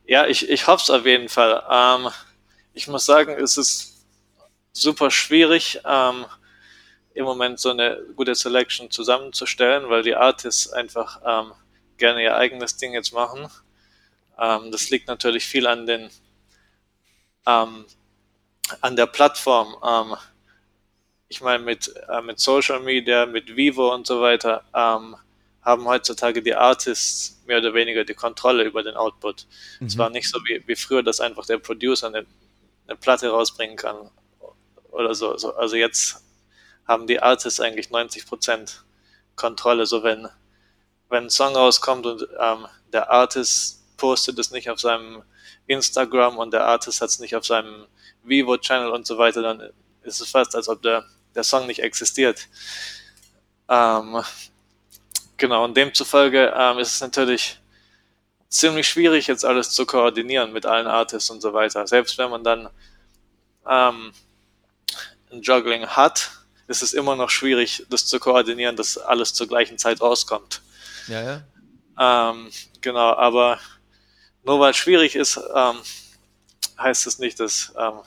ja, 0.09 0.27
ich, 0.27 0.49
ich 0.49 0.67
hoffe 0.67 0.83
es 0.83 0.91
auf 0.91 1.05
jeden 1.05 1.29
Fall. 1.29 1.63
Ähm, 1.71 2.11
ich 2.73 2.89
muss 2.89 3.05
sagen, 3.05 3.33
es 3.33 3.59
ist 3.59 4.07
super 4.73 5.11
schwierig, 5.11 5.81
ähm, 5.85 6.25
im 7.15 7.25
Moment 7.25 7.61
so 7.61 7.71
eine 7.71 8.01
gute 8.17 8.35
Selection 8.35 8.91
zusammenzustellen, 8.91 9.91
weil 9.91 10.03
die 10.03 10.15
Artists 10.17 10.73
einfach 10.73 11.21
ähm, 11.27 11.53
gerne 11.99 12.23
ihr 12.23 12.37
eigenes 12.37 12.77
Ding 12.77 12.95
jetzt 12.95 13.13
machen. 13.13 13.49
Ähm, 14.39 14.73
das 14.73 14.89
liegt 14.89 15.09
natürlich 15.09 15.45
viel 15.45 15.67
an 15.67 15.87
den 15.87 16.11
ähm, 17.47 17.85
an 18.81 18.97
der 18.97 19.07
Plattform. 19.07 19.77
Ähm, 19.87 20.17
ich 21.29 21.43
meine, 21.43 21.63
mit, 21.63 21.93
äh, 22.09 22.23
mit 22.23 22.41
Social 22.41 22.81
Media, 22.81 23.27
mit 23.27 23.55
Vivo 23.55 23.95
und 23.95 24.07
so 24.07 24.23
weiter, 24.23 24.65
haben 25.69 25.85
heutzutage 25.85 26.43
die 26.43 26.55
Artists 26.55 27.43
mehr 27.47 27.59
oder 27.59 27.75
weniger 27.75 28.03
die 28.03 28.15
Kontrolle 28.15 28.65
über 28.65 28.83
den 28.83 28.97
Output. 28.97 29.47
Mhm. 29.81 29.87
Es 29.87 29.99
war 29.99 30.09
nicht 30.09 30.29
so 30.29 30.39
wie, 30.47 30.63
wie 30.67 30.77
früher, 30.77 31.03
dass 31.03 31.21
einfach 31.21 31.45
der 31.45 31.59
Producer 31.59 32.07
eine, 32.07 32.25
eine 32.87 32.97
Platte 32.97 33.29
rausbringen 33.29 33.77
kann 33.77 34.11
oder 34.91 35.15
so. 35.15 35.35
Also 35.57 35.77
jetzt 35.77 36.25
haben 36.87 37.07
die 37.07 37.21
Artists 37.21 37.61
eigentlich 37.61 37.89
90% 37.89 38.79
Kontrolle. 39.37 39.85
So 39.85 40.03
wenn, 40.03 40.29
wenn 41.11 41.25
ein 41.25 41.31
Song 41.31 41.55
rauskommt 41.55 42.07
und 42.07 42.27
ähm, 42.41 42.67
der 42.91 43.11
Artist 43.11 43.97
postet 43.99 44.39
es 44.39 44.51
nicht 44.51 44.71
auf 44.71 44.81
seinem 44.81 45.23
Instagram 45.67 46.39
und 46.39 46.51
der 46.55 46.65
Artist 46.65 47.03
hat 47.03 47.11
es 47.11 47.19
nicht 47.19 47.37
auf 47.37 47.45
seinem 47.45 47.87
Vivo-Channel 48.23 48.91
und 48.91 49.07
so 49.07 49.19
weiter, 49.19 49.43
dann 49.43 49.71
ist 50.03 50.23
es 50.23 50.31
fast, 50.31 50.57
als 50.57 50.67
ob 50.67 50.81
der, 50.81 51.05
der 51.35 51.45
Song 51.45 51.67
nicht 51.67 51.83
existiert. 51.83 52.49
Ähm, 53.69 54.23
Genau, 55.39 55.65
und 55.65 55.77
demzufolge 55.77 56.53
ähm, 56.57 56.79
ist 56.79 56.95
es 56.95 57.01
natürlich 57.01 57.61
ziemlich 58.49 58.89
schwierig, 58.89 59.29
jetzt 59.29 59.45
alles 59.45 59.71
zu 59.71 59.87
koordinieren 59.87 60.53
mit 60.53 60.67
allen 60.67 60.87
Artists 60.87 61.31
und 61.31 61.41
so 61.41 61.53
weiter. 61.53 61.87
Selbst 61.87 62.19
wenn 62.19 62.31
man 62.31 62.45
dann 62.45 62.69
ähm, 63.69 64.13
ein 65.31 65.43
Juggling 65.43 65.87
hat, 65.87 66.31
ist 66.67 66.83
es 66.83 66.93
immer 66.93 67.17
noch 67.17 67.31
schwierig, 67.31 67.87
das 67.89 68.07
zu 68.07 68.19
koordinieren, 68.19 68.77
dass 68.77 68.99
alles 68.99 69.33
zur 69.33 69.47
gleichen 69.47 69.79
Zeit 69.79 70.01
rauskommt. 70.01 70.61
Ja, 71.07 71.23
ja. 71.23 72.31
Ähm, 72.31 72.51
genau, 72.81 73.15
aber 73.15 73.59
nur 74.45 74.61
weil 74.61 74.71
es 74.73 74.77
schwierig 74.77 75.15
ist, 75.15 75.39
ähm, 75.55 75.77
heißt 76.79 77.07
es 77.07 77.19
nicht, 77.19 77.39
dass, 77.41 77.73
ähm, 77.79 78.01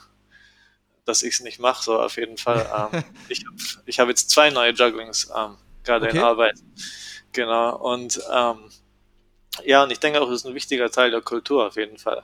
dass 1.04 1.22
ich 1.22 1.34
es 1.34 1.40
nicht 1.40 1.60
mache, 1.60 1.82
so 1.82 2.00
auf 2.00 2.16
jeden 2.16 2.36
Fall. 2.36 2.90
Ähm, 2.92 3.04
ich 3.28 3.44
ich 3.86 4.00
habe 4.00 4.10
jetzt 4.10 4.30
zwei 4.30 4.50
neue 4.50 4.72
Jugglings 4.72 5.30
ähm, 5.36 5.56
gerade 5.84 6.06
okay. 6.06 6.16
in 6.16 6.22
Arbeit. 6.22 6.58
Genau, 7.32 7.76
und 7.76 8.20
ähm, 8.32 8.58
ja, 9.64 9.82
und 9.82 9.90
ich 9.90 10.00
denke 10.00 10.20
auch, 10.20 10.28
das 10.28 10.40
ist 10.40 10.46
ein 10.46 10.54
wichtiger 10.54 10.90
Teil 10.90 11.10
der 11.10 11.20
Kultur 11.20 11.66
auf 11.66 11.76
jeden 11.76 11.98
Fall. 11.98 12.22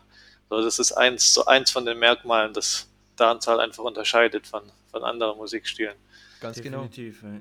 So, 0.51 0.63
das 0.63 0.79
ist 0.79 0.93
eins, 0.93 1.35
so 1.35 1.45
eins 1.45 1.71
von 1.71 1.85
den 1.85 1.99
Merkmalen, 1.99 2.53
das 2.55 2.89
Dancehall 3.17 3.61
einfach 3.61 3.85
unterscheidet 3.85 4.47
von, 4.47 4.63
von 4.91 5.05
anderen 5.05 5.37
Musikstilen. 5.37 5.95
Ganz 6.41 6.57
Definitiv, 6.57 7.21
genau. 7.21 7.41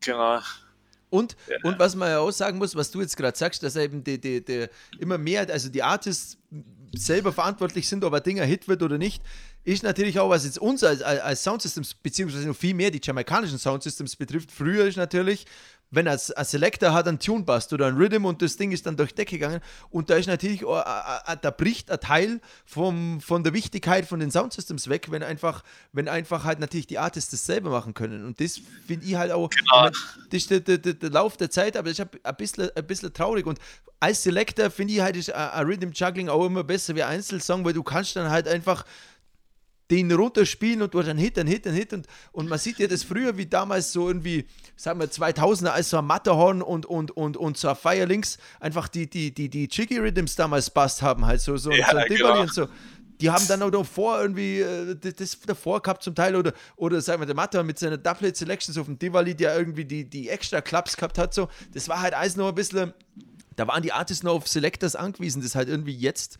Genau. 0.00 0.40
Und, 1.10 1.36
ja. 1.48 1.56
und 1.62 1.78
was 1.78 1.94
man 1.94 2.08
ja 2.08 2.18
auch 2.18 2.32
sagen 2.32 2.58
muss, 2.58 2.74
was 2.74 2.90
du 2.90 3.00
jetzt 3.00 3.16
gerade 3.16 3.36
sagst, 3.36 3.62
dass 3.62 3.76
eben 3.76 4.02
die, 4.02 4.20
die, 4.20 4.44
die, 4.44 4.66
immer 4.98 5.16
mehr, 5.16 5.48
also 5.48 5.68
die 5.68 5.82
Artists 5.82 6.36
selber 6.92 7.32
verantwortlich 7.32 7.88
sind, 7.88 8.04
ob 8.04 8.12
ein 8.12 8.22
Ding 8.22 8.40
ein 8.40 8.48
Hit 8.48 8.66
wird 8.66 8.82
oder 8.82 8.98
nicht, 8.98 9.22
ist 9.62 9.82
natürlich 9.82 10.18
auch, 10.18 10.28
was 10.28 10.44
jetzt 10.44 10.58
uns 10.58 10.82
als, 10.84 11.02
als 11.02 11.42
Soundsystems, 11.42 11.94
beziehungsweise 11.94 12.48
noch 12.48 12.56
viel 12.56 12.74
mehr 12.74 12.90
die 12.90 13.00
jamaikanischen 13.02 13.58
Soundsystems 13.58 14.16
betrifft, 14.16 14.50
früher 14.50 14.86
ist 14.86 14.96
natürlich, 14.96 15.46
wenn 15.90 16.08
ein, 16.08 16.18
ein 16.36 16.44
Selector 16.44 16.92
hat 16.92 17.06
einen 17.06 17.18
Tune 17.18 17.44
passt 17.44 17.72
oder 17.72 17.86
ein 17.86 17.96
Rhythm 17.96 18.24
und 18.24 18.42
das 18.42 18.56
Ding 18.56 18.72
ist 18.72 18.86
dann 18.86 18.96
durch 18.96 19.14
Decke 19.14 19.38
gegangen 19.38 19.60
und 19.90 20.10
da 20.10 20.16
ist 20.16 20.26
natürlich, 20.26 20.60
da 20.60 21.50
bricht 21.56 21.90
ein 21.90 22.00
Teil 22.00 22.40
vom, 22.64 23.20
von 23.20 23.44
der 23.44 23.52
Wichtigkeit 23.52 24.06
von 24.06 24.20
den 24.20 24.30
Soundsystems 24.30 24.88
weg, 24.88 25.10
wenn 25.10 25.22
einfach, 25.22 25.62
wenn 25.92 26.08
einfach 26.08 26.44
halt 26.44 26.58
natürlich 26.58 26.86
die 26.86 26.98
Artists 26.98 27.30
das 27.30 27.46
selber 27.46 27.70
machen 27.70 27.94
können 27.94 28.24
und 28.24 28.40
das 28.40 28.60
finde 28.86 29.06
ich 29.06 29.14
halt 29.14 29.32
auch, 29.32 29.50
genau. 29.50 29.88
das 29.88 29.94
ist 30.32 30.50
der, 30.50 30.60
der, 30.60 30.78
der, 30.78 30.94
der, 30.94 31.10
Lauf 31.10 31.36
der 31.36 31.50
Zeit, 31.50 31.76
aber 31.76 31.90
ich 31.90 32.00
habe 32.00 32.18
ein 32.22 32.36
bisschen, 32.36 32.70
ein 32.74 32.86
bisschen 32.86 33.12
traurig 33.12 33.46
und 33.46 33.58
als 34.00 34.22
Selector 34.22 34.70
finde 34.70 34.94
ich 34.94 35.00
halt 35.00 35.16
ist 35.16 35.32
ein 35.32 35.66
Rhythm 35.66 35.90
Juggling 35.92 36.28
auch 36.28 36.44
immer 36.44 36.64
besser 36.64 36.94
wie 36.94 37.02
Einzelsong, 37.02 37.64
weil 37.64 37.72
du 37.72 37.82
kannst 37.82 38.16
dann 38.16 38.30
halt 38.30 38.48
einfach 38.48 38.84
den 39.90 40.10
runterspielen 40.12 40.82
und 40.82 40.94
durch 40.94 41.08
einen 41.08 41.18
Hit, 41.18 41.38
einen 41.38 41.48
Hit, 41.48 41.66
einen 41.66 41.76
Hit. 41.76 41.92
Und, 41.92 42.06
und 42.32 42.48
man 42.48 42.58
sieht 42.58 42.78
ja 42.78 42.86
das 42.86 43.02
früher 43.02 43.36
wie 43.36 43.46
damals 43.46 43.92
so 43.92 44.08
irgendwie, 44.08 44.46
sagen 44.76 45.00
wir 45.00 45.08
2000er, 45.08 45.68
als 45.68 45.90
so 45.90 45.98
ein 45.98 46.06
Matterhorn 46.06 46.62
und, 46.62 46.86
und, 46.86 47.10
und, 47.10 47.36
und 47.36 47.56
so 47.56 47.68
ein 47.68 47.76
Firelinks 47.76 48.38
einfach 48.60 48.88
die, 48.88 49.08
die, 49.08 49.32
die, 49.32 49.48
die 49.48 49.68
Jiggy 49.70 49.98
Rhythms 49.98 50.36
damals 50.36 50.70
passt 50.70 51.02
haben, 51.02 51.26
halt 51.26 51.40
so, 51.40 51.56
so, 51.56 51.70
ja, 51.70 51.90
so 51.90 51.96
ein 51.96 52.06
genau. 52.08 52.40
und 52.40 52.52
so. 52.52 52.68
Die 53.20 53.30
haben 53.30 53.46
dann 53.46 53.62
auch 53.62 53.70
davor 53.70 54.20
irgendwie 54.20 54.60
äh, 54.60 54.96
das 54.96 55.38
davor 55.46 55.80
gehabt 55.80 56.02
zum 56.02 56.14
Teil 56.14 56.34
oder, 56.34 56.52
oder 56.76 57.00
sagen 57.00 57.22
wir, 57.22 57.26
der 57.26 57.36
Matterhorn 57.36 57.66
mit 57.66 57.78
seiner 57.78 57.96
Doublet 57.96 58.36
Selections 58.36 58.76
auf 58.76 58.86
dem 58.86 58.98
Diwali, 58.98 59.36
der 59.36 59.56
irgendwie 59.56 59.84
die, 59.84 60.08
die 60.08 60.28
extra 60.28 60.60
Clubs 60.60 60.96
gehabt 60.96 61.18
hat, 61.18 61.32
so. 61.32 61.48
Das 61.72 61.88
war 61.88 62.00
halt 62.00 62.14
alles 62.14 62.36
noch 62.36 62.48
ein 62.48 62.54
bisschen 62.54 62.92
da 63.56 63.68
waren 63.68 63.82
die 63.82 63.92
Artists 63.92 64.22
noch 64.22 64.34
auf 64.34 64.48
Selectors 64.48 64.96
angewiesen, 64.96 65.42
das 65.42 65.54
halt 65.54 65.68
irgendwie 65.68 65.94
jetzt 65.94 66.38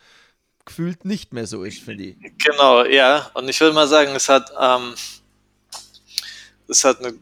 gefühlt 0.64 1.04
nicht 1.04 1.32
mehr 1.32 1.46
so 1.46 1.64
ist, 1.64 1.82
finde 1.82 2.04
ich. 2.04 2.16
Genau, 2.38 2.84
ja. 2.84 3.30
Und 3.34 3.48
ich 3.48 3.60
würde 3.60 3.74
mal 3.74 3.86
sagen, 3.88 4.14
es 4.14 4.28
hat, 4.28 4.50
ähm, 4.58 4.94
es 6.68 6.84
hat 6.84 7.00
eine, 7.00 7.14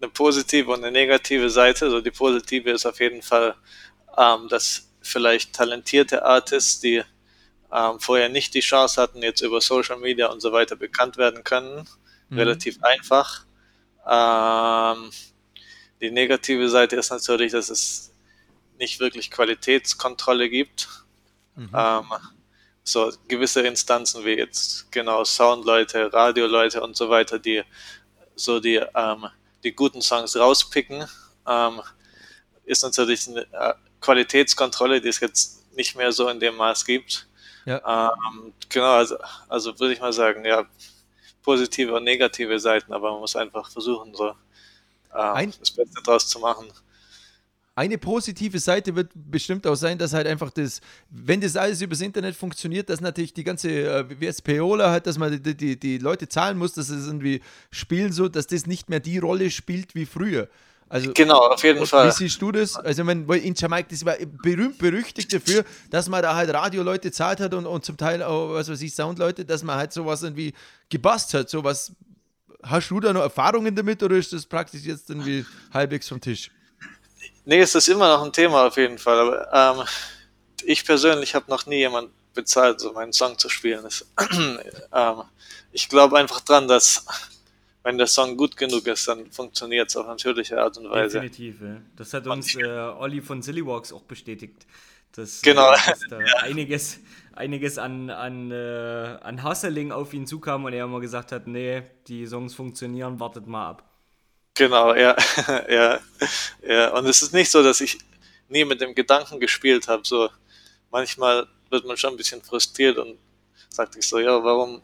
eine 0.00 0.10
positive 0.10 0.70
und 0.70 0.82
eine 0.82 0.92
negative 0.92 1.50
Seite. 1.50 1.86
Also 1.86 2.00
die 2.00 2.10
positive 2.10 2.70
ist 2.70 2.86
auf 2.86 3.00
jeden 3.00 3.22
Fall, 3.22 3.54
ähm, 4.16 4.48
dass 4.48 4.88
vielleicht 5.00 5.52
talentierte 5.52 6.24
Artists, 6.24 6.80
die 6.80 7.02
ähm, 7.72 8.00
vorher 8.00 8.28
nicht 8.28 8.54
die 8.54 8.60
Chance 8.60 9.00
hatten, 9.00 9.22
jetzt 9.22 9.40
über 9.40 9.60
Social 9.60 9.98
Media 9.98 10.26
und 10.26 10.40
so 10.40 10.52
weiter 10.52 10.76
bekannt 10.76 11.16
werden 11.16 11.44
können. 11.44 11.88
Mhm. 12.28 12.38
Relativ 12.38 12.82
einfach. 12.82 13.46
Ähm, 14.06 15.10
die 16.00 16.10
negative 16.10 16.68
Seite 16.68 16.96
ist 16.96 17.10
natürlich, 17.10 17.52
dass 17.52 17.70
es 17.70 18.12
nicht 18.78 19.00
wirklich 19.00 19.30
Qualitätskontrolle 19.30 20.50
gibt. 20.50 20.88
Mhm. 21.54 21.70
Ähm, 21.74 22.04
so 22.84 23.12
gewisse 23.28 23.62
Instanzen 23.62 24.24
wie 24.24 24.34
jetzt 24.34 24.90
genau 24.90 25.24
Soundleute, 25.24 26.12
Radioleute 26.12 26.82
und 26.82 26.96
so 26.96 27.08
weiter, 27.08 27.38
die 27.38 27.62
so 28.34 28.60
die, 28.60 28.80
ähm, 28.94 29.26
die 29.62 29.72
guten 29.72 30.02
Songs 30.02 30.36
rauspicken, 30.36 31.06
ähm, 31.46 31.80
ist 32.64 32.82
natürlich 32.82 33.28
eine 33.28 33.42
äh, 33.52 33.74
Qualitätskontrolle, 34.00 35.00
die 35.00 35.08
es 35.08 35.20
jetzt 35.20 35.74
nicht 35.76 35.96
mehr 35.96 36.12
so 36.12 36.28
in 36.28 36.40
dem 36.40 36.56
Maß 36.56 36.84
gibt. 36.84 37.26
Ja. 37.64 38.10
Ähm, 38.10 38.52
genau, 38.68 38.92
also, 38.94 39.16
also 39.48 39.78
würde 39.78 39.94
ich 39.94 40.00
mal 40.00 40.12
sagen, 40.12 40.44
ja, 40.44 40.64
positive 41.42 41.94
und 41.94 42.04
negative 42.04 42.58
Seiten, 42.58 42.92
aber 42.92 43.12
man 43.12 43.20
muss 43.20 43.36
einfach 43.36 43.70
versuchen, 43.70 44.14
so 44.14 44.34
ähm, 45.14 45.52
das 45.58 45.70
Beste 45.70 46.02
draus 46.02 46.28
zu 46.28 46.38
machen. 46.40 46.66
Eine 47.74 47.96
positive 47.96 48.58
Seite 48.58 48.94
wird 48.94 49.12
bestimmt 49.14 49.66
auch 49.66 49.76
sein, 49.76 49.96
dass 49.96 50.12
halt 50.12 50.26
einfach 50.26 50.50
das, 50.50 50.82
wenn 51.08 51.40
das 51.40 51.56
alles 51.56 51.80
übers 51.80 52.02
Internet 52.02 52.36
funktioniert, 52.36 52.90
dass 52.90 53.00
natürlich 53.00 53.32
die 53.32 53.44
ganze, 53.44 53.70
äh, 53.70 54.32
Payola 54.44 54.90
halt, 54.90 55.06
dass 55.06 55.16
man 55.16 55.42
die, 55.42 55.56
die, 55.56 55.80
die 55.80 55.96
Leute 55.96 56.28
zahlen 56.28 56.58
muss, 56.58 56.74
dass 56.74 56.90
es 56.90 57.06
irgendwie 57.06 57.40
spielen 57.70 58.12
so, 58.12 58.28
dass 58.28 58.46
das 58.46 58.66
nicht 58.66 58.90
mehr 58.90 59.00
die 59.00 59.16
Rolle 59.16 59.50
spielt 59.50 59.94
wie 59.94 60.04
früher. 60.04 60.48
Also, 60.90 61.10
genau, 61.14 61.38
auf 61.38 61.64
jeden 61.64 61.86
Fall. 61.86 62.08
Wie 62.08 62.12
siehst 62.12 62.42
du 62.42 62.52
das? 62.52 62.76
Also, 62.76 63.06
wenn, 63.06 63.26
in 63.26 63.54
Jamaika, 63.54 63.88
das 63.90 64.04
war 64.04 64.16
berühmt 64.42 64.76
berüchtigt 64.76 65.32
dafür, 65.32 65.64
dass 65.88 66.10
man 66.10 66.20
da 66.20 66.34
halt 66.34 66.52
Radioleute 66.52 67.10
zahlt 67.10 67.40
hat 67.40 67.54
und, 67.54 67.64
und 67.64 67.82
zum 67.82 67.96
Teil 67.96 68.22
auch, 68.22 68.52
was 68.52 68.68
weiß 68.68 68.82
ich, 68.82 68.94
Soundleute, 68.94 69.46
dass 69.46 69.62
man 69.62 69.76
halt 69.76 69.94
sowas 69.94 70.22
irgendwie 70.22 70.52
gebast 70.90 71.32
hat. 71.32 71.48
Sowas. 71.48 71.92
Hast 72.62 72.90
du 72.90 73.00
da 73.00 73.14
noch 73.14 73.22
Erfahrungen 73.22 73.74
damit 73.74 74.02
oder 74.02 74.16
ist 74.16 74.34
das 74.34 74.44
praktisch 74.44 74.82
jetzt 74.82 75.08
irgendwie 75.08 75.46
halbwegs 75.72 76.06
vom 76.06 76.20
Tisch? 76.20 76.50
Nee, 77.44 77.60
es 77.60 77.74
ist 77.74 77.88
immer 77.88 78.16
noch 78.16 78.24
ein 78.24 78.32
Thema 78.32 78.66
auf 78.66 78.76
jeden 78.76 78.98
Fall. 78.98 79.46
Aber 79.50 79.80
ähm, 79.80 79.86
ich 80.64 80.84
persönlich 80.84 81.34
habe 81.34 81.50
noch 81.50 81.66
nie 81.66 81.78
jemand 81.78 82.10
bezahlt, 82.34 82.80
so 82.80 82.92
meinen 82.92 83.12
Song 83.12 83.38
zu 83.38 83.48
spielen. 83.48 83.82
Das, 83.82 84.06
ähm, 84.92 85.22
ich 85.72 85.88
glaube 85.88 86.18
einfach 86.18 86.40
dran, 86.40 86.68
dass 86.68 87.04
wenn 87.82 87.98
der 87.98 88.06
Song 88.06 88.36
gut 88.36 88.56
genug 88.56 88.86
ist, 88.86 89.08
dann 89.08 89.30
funktioniert 89.30 89.88
es 89.88 89.96
auf 89.96 90.06
natürliche 90.06 90.60
Art 90.60 90.76
und 90.78 90.88
Weise. 90.90 91.20
Definitiv, 91.20 91.60
ja. 91.60 91.80
Das 91.96 92.14
hat 92.14 92.26
uns 92.26 92.54
äh, 92.54 92.64
Olli 92.64 93.20
von 93.20 93.42
Sillywalks 93.42 93.92
auch 93.92 94.02
bestätigt. 94.02 94.66
Dass, 95.12 95.42
genau. 95.42 95.72
Äh, 95.72 95.78
dass 95.86 96.00
da 96.08 96.20
ja. 96.24 96.36
einiges, 96.42 97.00
einiges 97.32 97.78
an, 97.78 98.08
an, 98.08 98.50
äh, 98.50 99.18
an 99.20 99.42
Hustling 99.42 99.90
auf 99.90 100.14
ihn 100.14 100.26
zukam 100.26 100.64
und 100.64 100.72
er 100.72 100.84
immer 100.84 101.00
gesagt 101.00 101.32
hat, 101.32 101.46
nee, 101.46 101.82
die 102.06 102.26
Songs 102.26 102.54
funktionieren, 102.54 103.18
wartet 103.18 103.46
mal 103.46 103.70
ab. 103.70 103.91
Genau, 104.54 104.94
ja, 104.94 105.16
ja, 105.68 106.00
ja. 106.62 106.88
Und 106.92 107.06
es 107.06 107.22
ist 107.22 107.32
nicht 107.32 107.50
so, 107.50 107.62
dass 107.62 107.80
ich 107.80 107.98
nie 108.48 108.64
mit 108.64 108.80
dem 108.80 108.94
Gedanken 108.94 109.40
gespielt 109.40 109.88
habe. 109.88 110.02
So 110.04 110.28
manchmal 110.90 111.46
wird 111.70 111.86
man 111.86 111.96
schon 111.96 112.14
ein 112.14 112.16
bisschen 112.16 112.42
frustriert 112.42 112.98
und 112.98 113.18
sagt 113.70 113.94
sich 113.94 114.06
so, 114.06 114.18
ja, 114.18 114.42
warum 114.42 114.82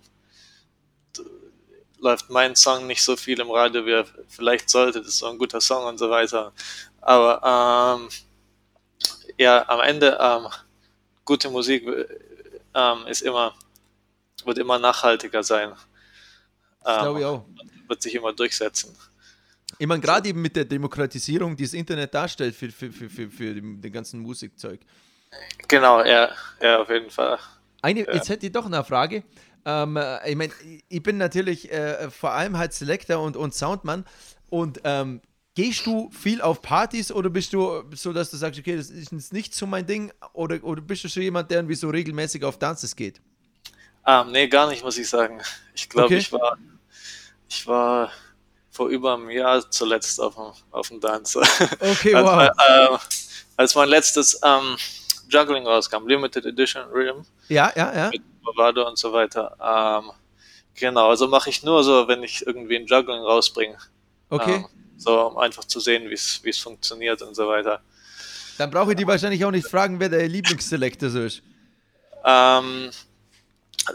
läuft 2.00 2.30
mein 2.30 2.54
Song 2.56 2.86
nicht 2.86 3.02
so 3.02 3.16
viel 3.16 3.40
im 3.40 3.50
Radio, 3.50 3.84
wie 3.84 3.92
er 3.92 4.06
vielleicht 4.28 4.70
sollte. 4.70 5.00
Das 5.00 5.08
ist 5.08 5.18
so 5.18 5.26
ein 5.26 5.38
guter 5.38 5.60
Song 5.60 5.84
und 5.86 5.98
so 5.98 6.08
weiter. 6.08 6.52
Aber 7.00 7.98
ähm, 8.00 8.08
ja, 9.36 9.68
am 9.68 9.80
Ende 9.80 10.16
ähm, 10.20 10.48
gute 11.24 11.50
Musik 11.50 11.84
ähm, 12.74 13.06
ist 13.06 13.22
immer 13.22 13.54
wird 14.44 14.58
immer 14.58 14.78
nachhaltiger 14.78 15.42
sein. 15.42 15.74
Auch. 16.80 17.44
Wird 17.88 18.02
sich 18.02 18.14
immer 18.14 18.32
durchsetzen. 18.32 18.96
Ich 19.76 19.86
meine, 19.86 20.00
gerade 20.00 20.28
eben 20.28 20.40
mit 20.40 20.56
der 20.56 20.64
Demokratisierung, 20.64 21.56
die 21.56 21.64
das 21.64 21.74
Internet 21.74 22.14
darstellt 22.14 22.54
für, 22.54 22.70
für, 22.70 22.90
für, 22.90 23.10
für, 23.10 23.30
für 23.30 23.54
den, 23.54 23.92
ganzen 23.92 24.20
Musikzeug. 24.20 24.80
Genau, 25.68 26.02
ja, 26.04 26.30
ja, 26.62 26.80
auf 26.80 26.88
jeden 26.88 27.10
Fall. 27.10 27.38
Eine, 27.82 28.06
ja. 28.06 28.14
Jetzt 28.14 28.28
hätte 28.28 28.46
ich 28.46 28.52
doch 28.52 28.66
eine 28.66 28.82
Frage. 28.82 29.24
Ähm, 29.64 29.96
äh, 29.96 30.30
ich 30.30 30.36
meine, 30.36 30.52
ich 30.88 31.02
bin 31.02 31.18
natürlich 31.18 31.70
äh, 31.70 32.10
vor 32.10 32.32
allem 32.32 32.56
halt 32.56 32.72
Selector 32.72 33.22
und, 33.22 33.36
und 33.36 33.54
Soundmann 33.54 34.04
und 34.48 34.80
ähm, 34.84 35.20
gehst 35.54 35.86
du 35.86 36.10
viel 36.10 36.40
auf 36.40 36.62
Partys 36.62 37.12
oder 37.12 37.28
bist 37.28 37.52
du 37.52 37.84
so, 37.92 38.12
dass 38.12 38.30
du 38.30 38.36
sagst, 38.36 38.58
okay, 38.58 38.76
das 38.76 38.90
ist 38.90 39.32
nicht 39.32 39.54
so 39.54 39.66
mein 39.66 39.86
Ding 39.86 40.12
oder, 40.32 40.62
oder 40.64 40.80
bist 40.80 41.04
du 41.04 41.08
schon 41.08 41.22
jemand, 41.22 41.50
der 41.50 41.58
irgendwie 41.58 41.74
so 41.74 41.90
regelmäßig 41.90 42.42
auf 42.44 42.58
Dances 42.58 42.96
geht? 42.96 43.20
Ähm, 44.06 44.32
nee, 44.32 44.48
gar 44.48 44.68
nicht, 44.70 44.82
muss 44.82 44.96
ich 44.96 45.08
sagen. 45.08 45.40
Ich 45.74 45.88
glaube, 45.88 46.06
okay. 46.06 46.16
ich 46.16 46.32
war 46.32 46.56
ich 47.48 47.66
war 47.66 48.12
vor 48.78 48.88
über 48.88 49.14
einem 49.14 49.28
Jahr 49.28 49.68
zuletzt 49.72 50.20
auf 50.20 50.36
dem, 50.36 50.52
auf 50.70 50.88
dem 50.88 51.00
Dance. 51.00 51.40
Okay, 51.80 52.14
wow. 52.14 52.28
als, 52.28 52.50
äh, 52.68 52.98
als 53.56 53.74
mein 53.74 53.88
letztes 53.88 54.40
ähm, 54.44 54.76
Juggling 55.28 55.66
rauskam, 55.66 56.06
Limited 56.06 56.46
Edition 56.46 56.84
Rhythm. 56.92 57.22
Ja, 57.48 57.72
ja, 57.74 57.92
ja. 57.92 58.10
Mit 58.10 58.22
Bravado 58.40 58.86
und 58.86 58.96
so 58.96 59.12
weiter. 59.12 59.56
Ähm, 59.60 60.12
genau, 60.74 61.10
also 61.10 61.26
mache 61.26 61.50
ich 61.50 61.64
nur 61.64 61.82
so, 61.82 62.06
wenn 62.06 62.22
ich 62.22 62.46
irgendwie 62.46 62.76
ein 62.76 62.86
Juggling 62.86 63.20
rausbringe. 63.20 63.76
Okay. 64.30 64.54
Ähm, 64.54 64.66
so, 64.96 65.26
um 65.26 65.38
einfach 65.38 65.64
zu 65.64 65.80
sehen, 65.80 66.08
wie 66.08 66.50
es 66.50 66.58
funktioniert 66.58 67.20
und 67.22 67.34
so 67.34 67.48
weiter. 67.48 67.80
Dann 68.58 68.70
brauche 68.70 68.92
ich 68.92 68.96
die 68.96 69.06
wahrscheinlich 69.06 69.44
auch 69.44 69.50
nicht 69.50 69.66
fragen, 69.66 69.98
wer 69.98 70.08
der 70.08 70.28
Lieblingsselektor 70.28 71.10
so 71.10 71.22
ist. 71.22 71.42
Ähm, 72.24 72.90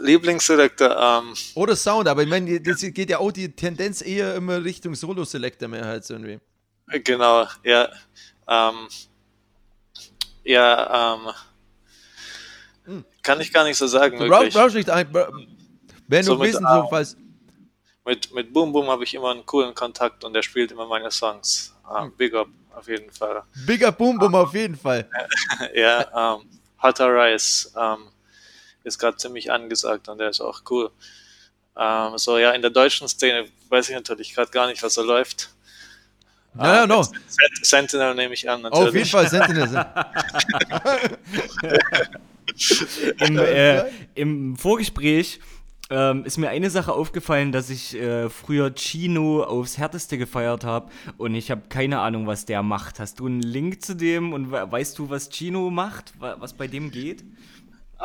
Lieblingsselector. 0.00 0.96
Ähm, 0.96 1.34
Oder 1.54 1.76
Sound, 1.76 2.08
aber 2.08 2.22
ich 2.22 2.28
meine, 2.28 2.60
das 2.60 2.80
geht 2.80 3.10
ja 3.10 3.18
auch 3.18 3.32
die 3.32 3.54
Tendenz 3.54 4.02
eher 4.02 4.34
immer 4.34 4.64
Richtung 4.64 4.94
Solo-Selector 4.94 5.68
mehr 5.68 5.84
halt 5.84 6.04
so 6.04 6.14
irgendwie. 6.14 6.40
Genau, 7.02 7.46
ja. 7.62 7.88
Ähm, 8.46 8.88
ja, 10.44 11.14
ähm, 11.14 11.32
hm. 12.84 13.04
kann 13.22 13.40
ich 13.40 13.52
gar 13.52 13.64
nicht 13.64 13.76
so 13.76 13.86
sagen. 13.86 14.18
Du 14.18 14.28
brauchst, 14.28 14.52
brauchst 14.52 14.74
nicht 14.76 14.90
ein, 14.90 15.08
wenn 16.06 16.22
so 16.22 16.36
du 16.36 16.42
wissen, 16.42 16.66
so 16.66 16.86
falls. 16.88 17.16
Mit, 18.06 18.34
mit 18.34 18.52
Boom 18.52 18.70
Boom 18.70 18.88
habe 18.88 19.04
ich 19.04 19.14
immer 19.14 19.30
einen 19.30 19.46
coolen 19.46 19.74
Kontakt 19.74 20.24
und 20.24 20.34
der 20.34 20.42
spielt 20.42 20.70
immer 20.72 20.86
meine 20.86 21.10
Songs. 21.10 21.74
Ähm, 21.96 22.12
Big 22.16 22.34
Up 22.34 22.48
auf 22.74 22.86
jeden 22.86 23.10
Fall. 23.10 23.42
Big 23.66 23.82
Up 23.82 23.96
Boom 23.96 24.18
Boom 24.18 24.34
auf 24.34 24.52
jeden 24.52 24.76
Fall. 24.76 25.08
ja, 25.74 26.34
ähm, 26.36 26.46
Hotter 26.82 27.08
Rice, 27.08 27.72
ähm, 27.74 28.08
ist 28.84 28.98
gerade 28.98 29.16
ziemlich 29.16 29.50
angesagt 29.50 30.08
und 30.08 30.18
der 30.18 30.28
ist 30.28 30.40
auch 30.40 30.62
cool. 30.70 30.90
Ähm, 31.76 32.16
so, 32.16 32.38
ja, 32.38 32.52
in 32.52 32.62
der 32.62 32.70
deutschen 32.70 33.08
Szene 33.08 33.46
weiß 33.68 33.88
ich 33.88 33.94
natürlich 33.94 34.34
gerade 34.34 34.50
gar 34.50 34.68
nicht, 34.68 34.82
was 34.82 34.94
da 34.94 35.02
läuft. 35.02 35.50
No, 36.54 36.86
no, 36.86 36.86
no. 36.86 37.06
Sentinel 37.62 38.14
nehme 38.14 38.34
ich 38.34 38.48
an. 38.48 38.62
Natürlich. 38.62 38.88
Auf 38.88 38.94
jeden 38.94 39.08
Fall 39.08 39.28
Sentinel. 39.28 39.86
Im, 43.26 43.38
äh, 43.38 43.84
Im 44.14 44.56
Vorgespräch 44.56 45.40
ähm, 45.90 46.24
ist 46.24 46.38
mir 46.38 46.50
eine 46.50 46.70
Sache 46.70 46.92
aufgefallen, 46.92 47.50
dass 47.50 47.70
ich 47.70 47.96
äh, 47.96 48.30
früher 48.30 48.72
Chino 48.74 49.42
aufs 49.42 49.78
Härteste 49.78 50.16
gefeiert 50.16 50.62
habe 50.62 50.90
und 51.18 51.34
ich 51.34 51.50
habe 51.50 51.62
keine 51.68 52.00
Ahnung, 52.00 52.28
was 52.28 52.46
der 52.46 52.62
macht. 52.62 53.00
Hast 53.00 53.18
du 53.18 53.26
einen 53.26 53.42
Link 53.42 53.82
zu 53.82 53.94
dem 53.96 54.32
und 54.32 54.52
weißt 54.52 54.98
du, 54.98 55.10
was 55.10 55.30
Chino 55.30 55.70
macht, 55.70 56.14
was 56.18 56.52
bei 56.52 56.68
dem 56.68 56.90
geht? 56.90 57.24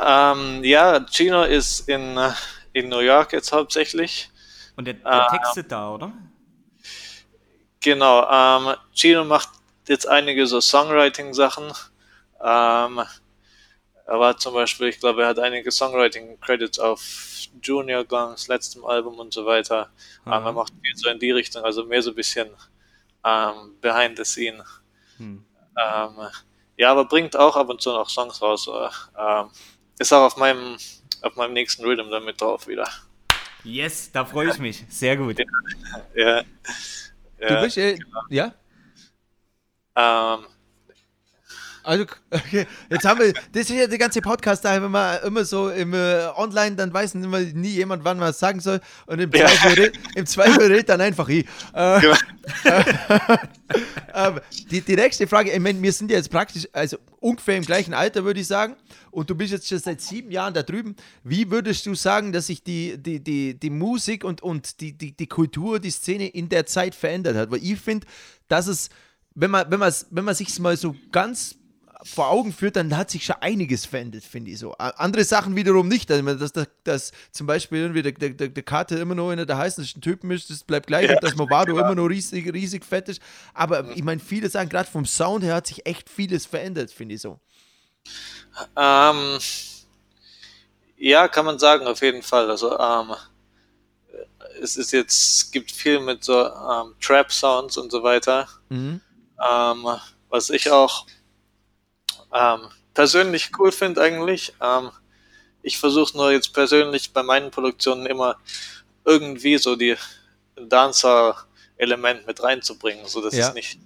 Ähm, 0.01 0.63
ja, 0.63 1.05
Gino 1.09 1.43
ist 1.43 1.87
in, 1.89 2.17
äh, 2.17 2.31
in 2.73 2.89
New 2.89 2.99
York 2.99 3.33
jetzt 3.33 3.51
hauptsächlich. 3.51 4.29
Und 4.75 4.85
der, 4.85 4.95
der 4.95 5.27
ähm, 5.31 5.37
textet 5.37 5.71
da, 5.71 5.93
oder? 5.93 6.11
Genau, 7.81 8.27
ähm, 8.29 8.75
Gino 8.93 9.23
macht 9.23 9.49
jetzt 9.87 10.07
einige 10.07 10.45
so 10.47 10.61
Songwriting-Sachen. 10.61 11.73
Ähm, 12.41 13.01
er 14.05 14.19
war 14.19 14.37
zum 14.37 14.53
Beispiel, 14.53 14.87
ich 14.87 14.99
glaube, 14.99 15.23
er 15.23 15.29
hat 15.29 15.39
einige 15.39 15.71
Songwriting-Credits 15.71 16.79
auf 16.79 17.01
Junior 17.61 18.03
Gongs 18.03 18.47
letztem 18.47 18.85
Album 18.85 19.19
und 19.19 19.33
so 19.33 19.45
weiter. 19.45 19.91
Mhm. 20.25 20.33
Ähm, 20.33 20.45
er 20.45 20.51
macht 20.53 20.73
viel 20.81 20.95
so 20.95 21.09
in 21.09 21.19
die 21.19 21.31
Richtung, 21.31 21.63
also 21.63 21.85
mehr 21.85 22.01
so 22.01 22.11
ein 22.11 22.15
bisschen 22.15 22.49
ähm, 23.23 23.75
behind 23.81 24.17
the 24.17 24.25
scene. 24.25 24.63
Mhm. 25.17 25.45
Ähm, 25.77 26.15
ja, 26.77 26.91
aber 26.91 27.05
bringt 27.05 27.35
auch 27.35 27.55
ab 27.55 27.69
und 27.69 27.81
zu 27.81 27.91
noch 27.91 28.09
Songs 28.09 28.41
raus. 28.41 28.69
Ähm, 29.17 29.49
ist 29.99 30.13
auch 30.13 30.23
auf 30.23 30.37
meinem, 30.37 30.77
auf 31.21 31.35
meinem 31.35 31.53
nächsten 31.53 31.83
Rhythm 31.83 32.09
dann 32.09 32.25
mit 32.25 32.41
drauf 32.41 32.67
wieder. 32.67 32.89
Yes, 33.63 34.11
da 34.11 34.25
freue 34.25 34.49
ich 34.49 34.57
mich. 34.57 34.85
Sehr 34.89 35.17
gut. 35.17 35.37
Ja. 36.15 36.43
ja 37.39 37.47
du 37.47 37.61
bist, 37.61 37.77
äh, 37.77 37.95
genau. 37.95 38.21
ja? 38.29 38.53
Ähm, 39.95 40.45
Also, 41.89 42.05
okay. 42.29 42.67
jetzt 42.91 43.03
haben 43.03 43.19
wir, 43.19 43.33
das 43.33 43.63
ist 43.63 43.71
ja 43.71 43.87
der 43.87 43.97
ganze 43.97 44.21
Podcast 44.21 44.63
da, 44.63 44.79
wenn 44.79 44.91
man 44.91 45.23
immer 45.23 45.43
so 45.43 45.71
im 45.71 45.95
äh, 45.95 46.27
Online, 46.35 46.75
dann 46.75 46.93
weiß 46.93 47.15
immer 47.15 47.39
nie 47.39 47.69
jemand, 47.69 48.03
wann 48.03 48.19
man 48.19 48.29
es 48.29 48.37
sagen 48.37 48.59
soll. 48.59 48.79
Und 49.07 49.17
im 49.17 49.31
Zweifel, 49.31 49.85
ja. 49.85 49.91
im 50.13 50.25
Zweifel 50.27 50.67
redet 50.67 50.87
dann 50.87 51.01
einfach 51.01 51.27
ich. 51.29 51.47
Äh, 51.73 51.99
genau. 52.01 52.15
äh, 54.13 54.31
die, 54.69 54.81
die 54.81 54.95
nächste 54.95 55.25
Frage, 55.25 55.51
ich 55.51 55.59
meine, 55.59 55.81
wir 55.81 55.91
sind 55.91 56.11
ja 56.11 56.17
jetzt 56.17 56.29
praktisch, 56.29 56.67
also 56.73 56.97
ungefähr 57.19 57.57
im 57.57 57.63
gleichen 57.63 57.95
Alter, 57.95 58.23
würde 58.23 58.39
ich 58.39 58.45
sagen. 58.45 58.75
Und 59.09 59.31
du 59.31 59.33
bist 59.33 59.51
jetzt 59.51 59.67
schon 59.67 59.79
seit 59.79 59.99
sieben 59.99 60.29
Jahren 60.29 60.53
da 60.53 60.61
drüben. 60.61 60.95
Wie 61.23 61.49
würdest 61.49 61.87
du 61.87 61.95
sagen, 61.95 62.31
dass 62.31 62.45
sich 62.45 62.61
die, 62.61 62.99
die, 62.99 63.19
die, 63.19 63.59
die 63.59 63.69
Musik 63.71 64.23
und, 64.23 64.43
und 64.43 64.79
die, 64.79 64.93
die, 64.93 65.13
die 65.13 65.27
Kultur, 65.27 65.79
die 65.79 65.89
Szene 65.89 66.27
in 66.27 66.49
der 66.49 66.67
Zeit 66.67 66.93
verändert 66.93 67.35
hat? 67.35 67.49
Weil 67.49 67.63
ich 67.63 67.79
finde, 67.79 68.05
dass 68.47 68.67
es, 68.67 68.91
wenn 69.33 69.49
man, 69.49 69.71
wenn 69.71 69.79
man, 69.79 69.91
wenn 70.11 70.25
man 70.25 70.35
sich 70.35 70.59
mal 70.59 70.77
so 70.77 70.95
ganz 71.11 71.55
vor 72.03 72.29
Augen 72.29 72.53
führt, 72.53 72.77
dann 72.77 72.95
hat 72.95 73.11
sich 73.11 73.25
schon 73.25 73.35
einiges 73.41 73.85
verändert, 73.85 74.23
finde 74.23 74.51
ich 74.51 74.59
so. 74.59 74.73
Andere 74.73 75.25
Sachen 75.25 75.55
wiederum 75.55 75.87
nicht. 75.87 76.09
Also, 76.09 76.33
dass, 76.35 76.53
dass, 76.53 76.67
dass 76.83 77.11
zum 77.31 77.45
Beispiel 77.45 77.79
irgendwie 77.79 78.01
der, 78.01 78.13
der, 78.13 78.47
der 78.47 78.63
Karte 78.63 78.95
immer 78.95 79.15
noch 79.15 79.29
einer 79.29 79.45
der 79.45 79.57
heißesten 79.57 80.01
Typen 80.01 80.31
ist, 80.31 80.49
das 80.49 80.63
bleibt 80.63 80.87
gleich. 80.87 81.09
Ja, 81.09 81.15
und 81.15 81.23
dass 81.23 81.35
Movado 81.35 81.77
immer 81.77 81.95
noch 81.95 82.05
riesig, 82.05 82.53
riesig 82.53 82.85
fett 82.85 83.09
ist. 83.09 83.21
Aber 83.53 83.89
ich 83.95 84.03
meine, 84.03 84.21
viele 84.21 84.49
sagen, 84.49 84.69
gerade 84.69 84.89
vom 84.89 85.05
Sound 85.05 85.43
her 85.43 85.55
hat 85.55 85.67
sich 85.67 85.85
echt 85.85 86.09
vieles 86.09 86.45
verändert, 86.45 86.89
finde 86.89 87.15
ich 87.15 87.21
so. 87.21 87.39
Ähm, 88.77 89.39
ja, 90.97 91.27
kann 91.27 91.45
man 91.45 91.59
sagen, 91.59 91.85
auf 91.85 92.01
jeden 92.01 92.23
Fall. 92.23 92.49
Also, 92.49 92.79
ähm, 92.79 93.13
es 94.61 94.77
ist 94.77 94.91
jetzt, 94.91 95.43
es 95.43 95.51
gibt 95.51 95.71
viel 95.71 95.99
mit 95.99 96.23
so 96.23 96.45
ähm, 96.45 96.95
Trap-Sounds 97.01 97.77
und 97.77 97.91
so 97.91 98.03
weiter. 98.03 98.47
Mhm. 98.69 99.01
Ähm, 99.51 99.87
was 100.29 100.49
ich 100.49 100.69
auch 100.71 101.05
ähm, 102.33 102.61
persönlich 102.93 103.51
cool 103.57 103.71
finde 103.71 104.01
eigentlich. 104.01 104.53
Ähm, 104.61 104.91
ich 105.61 105.77
versuche 105.77 106.15
nur 106.15 106.31
jetzt 106.31 106.53
persönlich 106.53 107.11
bei 107.11 107.23
meinen 107.23 107.51
Produktionen 107.51 108.05
immer 108.05 108.37
irgendwie 109.05 109.57
so 109.57 109.75
die 109.75 109.95
Dancer-Element 110.55 112.27
mit 112.27 112.41
reinzubringen, 112.41 113.05
so 113.07 113.21
dass 113.21 113.35
ja. 113.35 113.47
es 113.47 113.53
nicht, 113.53 113.79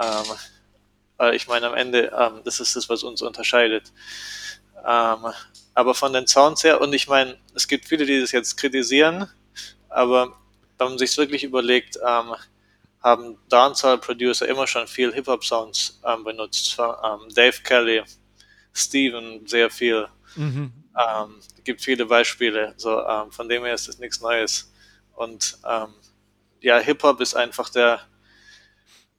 ähm, 0.00 1.32
ich 1.32 1.46
meine 1.46 1.68
am 1.68 1.74
Ende, 1.74 2.12
ähm, 2.18 2.40
das 2.44 2.60
ist 2.60 2.76
das, 2.76 2.88
was 2.88 3.02
uns 3.02 3.22
unterscheidet. 3.22 3.92
Ähm, 4.86 5.32
aber 5.74 5.94
von 5.94 6.12
den 6.12 6.26
Sounds 6.26 6.62
her, 6.62 6.80
und 6.80 6.92
ich 6.92 7.08
meine, 7.08 7.36
es 7.54 7.66
gibt 7.66 7.86
viele, 7.88 8.06
die 8.06 8.20
das 8.20 8.32
jetzt 8.32 8.56
kritisieren, 8.56 9.28
aber 9.88 10.36
wenn 10.78 10.88
man 10.88 10.98
sich 10.98 11.16
wirklich 11.16 11.44
überlegt, 11.44 11.98
ähm, 12.06 12.34
haben 13.04 13.36
Dancehall-Producer 13.50 14.48
immer 14.48 14.66
schon 14.66 14.88
viel 14.88 15.12
Hip-Hop-Sounds 15.12 16.00
ähm, 16.06 16.24
benutzt. 16.24 16.76
Ähm, 16.78 17.28
Dave 17.34 17.62
Kelly, 17.62 18.02
Steven 18.72 19.46
sehr 19.46 19.70
viel. 19.70 20.08
Mhm. 20.34 20.72
Ähm, 20.98 21.34
es 21.38 21.64
gibt 21.64 21.82
viele 21.82 22.06
Beispiele. 22.06 22.72
So, 22.78 23.06
ähm, 23.06 23.30
von 23.30 23.46
dem 23.46 23.62
her 23.64 23.74
ist 23.74 23.88
es 23.88 23.98
nichts 23.98 24.22
Neues. 24.22 24.72
Und 25.14 25.58
ähm, 25.68 25.88
ja, 26.62 26.78
Hip-Hop 26.78 27.20
ist 27.20 27.34
einfach 27.36 27.68
der 27.68 28.00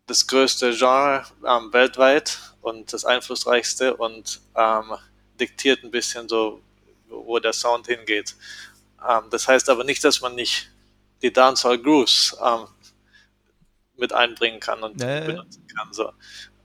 das 0.08 0.28
größte 0.28 0.76
Genre 0.76 1.24
ähm, 1.48 1.72
weltweit 1.72 2.38
und 2.62 2.92
das 2.94 3.06
einflussreichste 3.06 3.96
und 3.96 4.42
diktiert 5.40 5.84
ein 5.84 5.90
bisschen 5.90 6.30
so, 6.30 6.62
wo 7.08 7.40
der 7.40 7.54
Sound 7.54 7.88
hingeht. 7.88 8.36
das 9.32 9.48
heißt 9.48 9.68
aber 9.70 9.84
nicht, 9.84 10.04
dass 10.04 10.22
man 10.22 10.36
nicht 10.36 10.72
die 11.22 11.34
Dancehall 11.34 11.80
Grooves 11.80 12.38
mit 13.98 14.14
einbringen 14.14 14.60
kann 14.60 14.84
und 14.84 14.98
nee. 14.98 15.22
benutzen 15.22 15.66
kann. 15.68 15.94
So. 15.94 16.10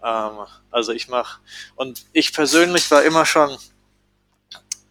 Ähm, 0.02 0.46
also 0.70 0.92
ich 0.92 1.08
mache, 1.08 1.40
und 1.76 2.06
ich 2.12 2.32
persönlich 2.32 2.90
war 2.90 3.02
immer 3.02 3.26
schon, 3.26 3.56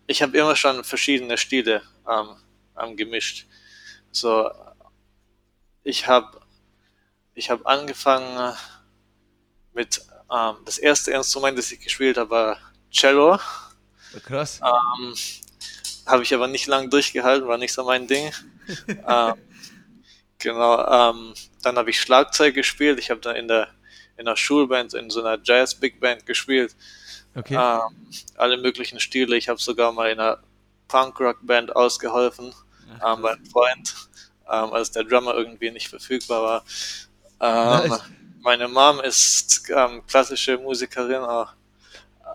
ich 0.08 0.22
habe 0.22 0.38
immer 0.38 0.56
schon 0.56 0.84
verschiedene 0.84 1.38
Stile 1.38 1.82
ähm, 2.10 2.36
ähm, 2.80 2.96
gemischt. 2.96 3.48
So, 4.12 4.50
ich 5.84 6.08
habe 6.08 6.40
ich 7.36 7.50
habe 7.50 7.66
angefangen 7.66 8.56
mit, 9.74 10.02
ähm, 10.32 10.58
das 10.66 10.78
erste 10.78 11.12
Instrument, 11.12 11.58
das 11.58 11.72
ich 11.72 11.80
gespielt 11.80 12.18
habe, 12.18 12.30
war 12.30 12.58
Cello. 12.92 13.40
Krass. 14.26 14.60
Ähm, 14.62 15.14
habe 16.06 16.24
ich 16.24 16.34
aber 16.34 16.48
nicht 16.48 16.68
lange 16.68 16.90
durchgehalten, 16.90 17.48
war 17.48 17.58
nicht 17.58 17.72
so 17.72 17.86
mein 17.86 18.08
Ding. 18.08 18.34
ähm, 18.88 19.36
Genau, 20.40 21.12
ähm, 21.12 21.34
dann 21.62 21.78
habe 21.78 21.90
ich 21.90 22.00
Schlagzeug 22.00 22.56
gespielt. 22.56 23.00
Ich 23.00 23.10
habe 23.10 23.22
dann 23.22 23.36
in 23.36 23.48
der, 23.48 23.70
in 24.18 24.26
der 24.26 24.36
Schulband, 24.36 24.94
in 24.94 25.10
so 25.10 25.24
einer 25.24 25.40
Jazz-Big 25.42 26.00
Band 26.00 26.26
gespielt. 26.26 26.76
Okay. 27.36 27.56
Ähm, 27.56 28.08
alle 28.36 28.58
möglichen 28.58 29.00
Stile. 29.00 29.36
Ich 29.36 29.50
habe 29.50 29.60
sogar 29.60 29.92
mal 29.92 30.10
in 30.10 30.20
einer 30.20 30.40
Punk-Rock-Band 30.88 31.76
ausgeholfen, 31.76 32.54
Ach, 33.00 33.18
ähm, 33.18 33.22
bei 33.22 33.32
einem 33.32 33.46
Freund, 33.46 33.96
ähm, 34.50 34.74
als 34.74 34.92
der 34.92 35.04
Drummer 35.04 35.36
irgendwie 35.36 35.72
nicht 35.72 35.88
verfügbar 35.88 36.44
war. 36.44 37.84
Ähm, 37.84 37.90
nice. 37.90 38.02
Meine 38.42 38.68
Mom 38.68 39.00
ist 39.02 39.70
ähm, 39.70 40.02
klassische 40.08 40.58
Musikerin 40.58 41.22
auch. 41.22 41.54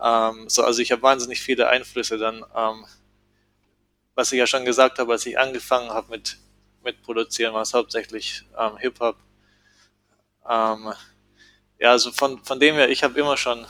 Ähm, 0.03 0.49
so, 0.49 0.63
also 0.63 0.81
ich 0.81 0.91
habe 0.91 1.01
wahnsinnig 1.01 1.41
viele 1.41 1.67
Einflüsse 1.67 2.17
dann, 2.17 2.45
ähm, 2.55 2.85
was 4.13 4.31
ich 4.31 4.37
ja 4.37 4.47
schon 4.47 4.65
gesagt 4.65 4.99
habe, 4.99 5.11
als 5.13 5.25
ich 5.25 5.37
angefangen 5.37 5.89
habe 5.89 6.11
mit 6.11 6.37
mitproduzieren, 6.85 7.53
war 7.53 7.63
es 7.63 7.73
hauptsächlich 7.73 8.45
ähm, 8.57 8.77
Hip-Hop. 8.77 9.17
Ähm, 10.49 10.93
ja, 11.79 11.91
also 11.91 12.11
von, 12.11 12.43
von 12.43 12.59
dem 12.59 12.75
her, 12.75 12.89
ich 12.89 13.03
habe 13.03 13.19
immer 13.19 13.35
schon 13.35 13.65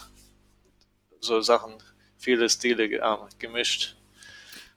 so 1.20 1.42
Sachen, 1.42 1.74
viele 2.18 2.50
Stile 2.50 2.86
ähm, 2.86 3.18
gemischt. 3.40 3.96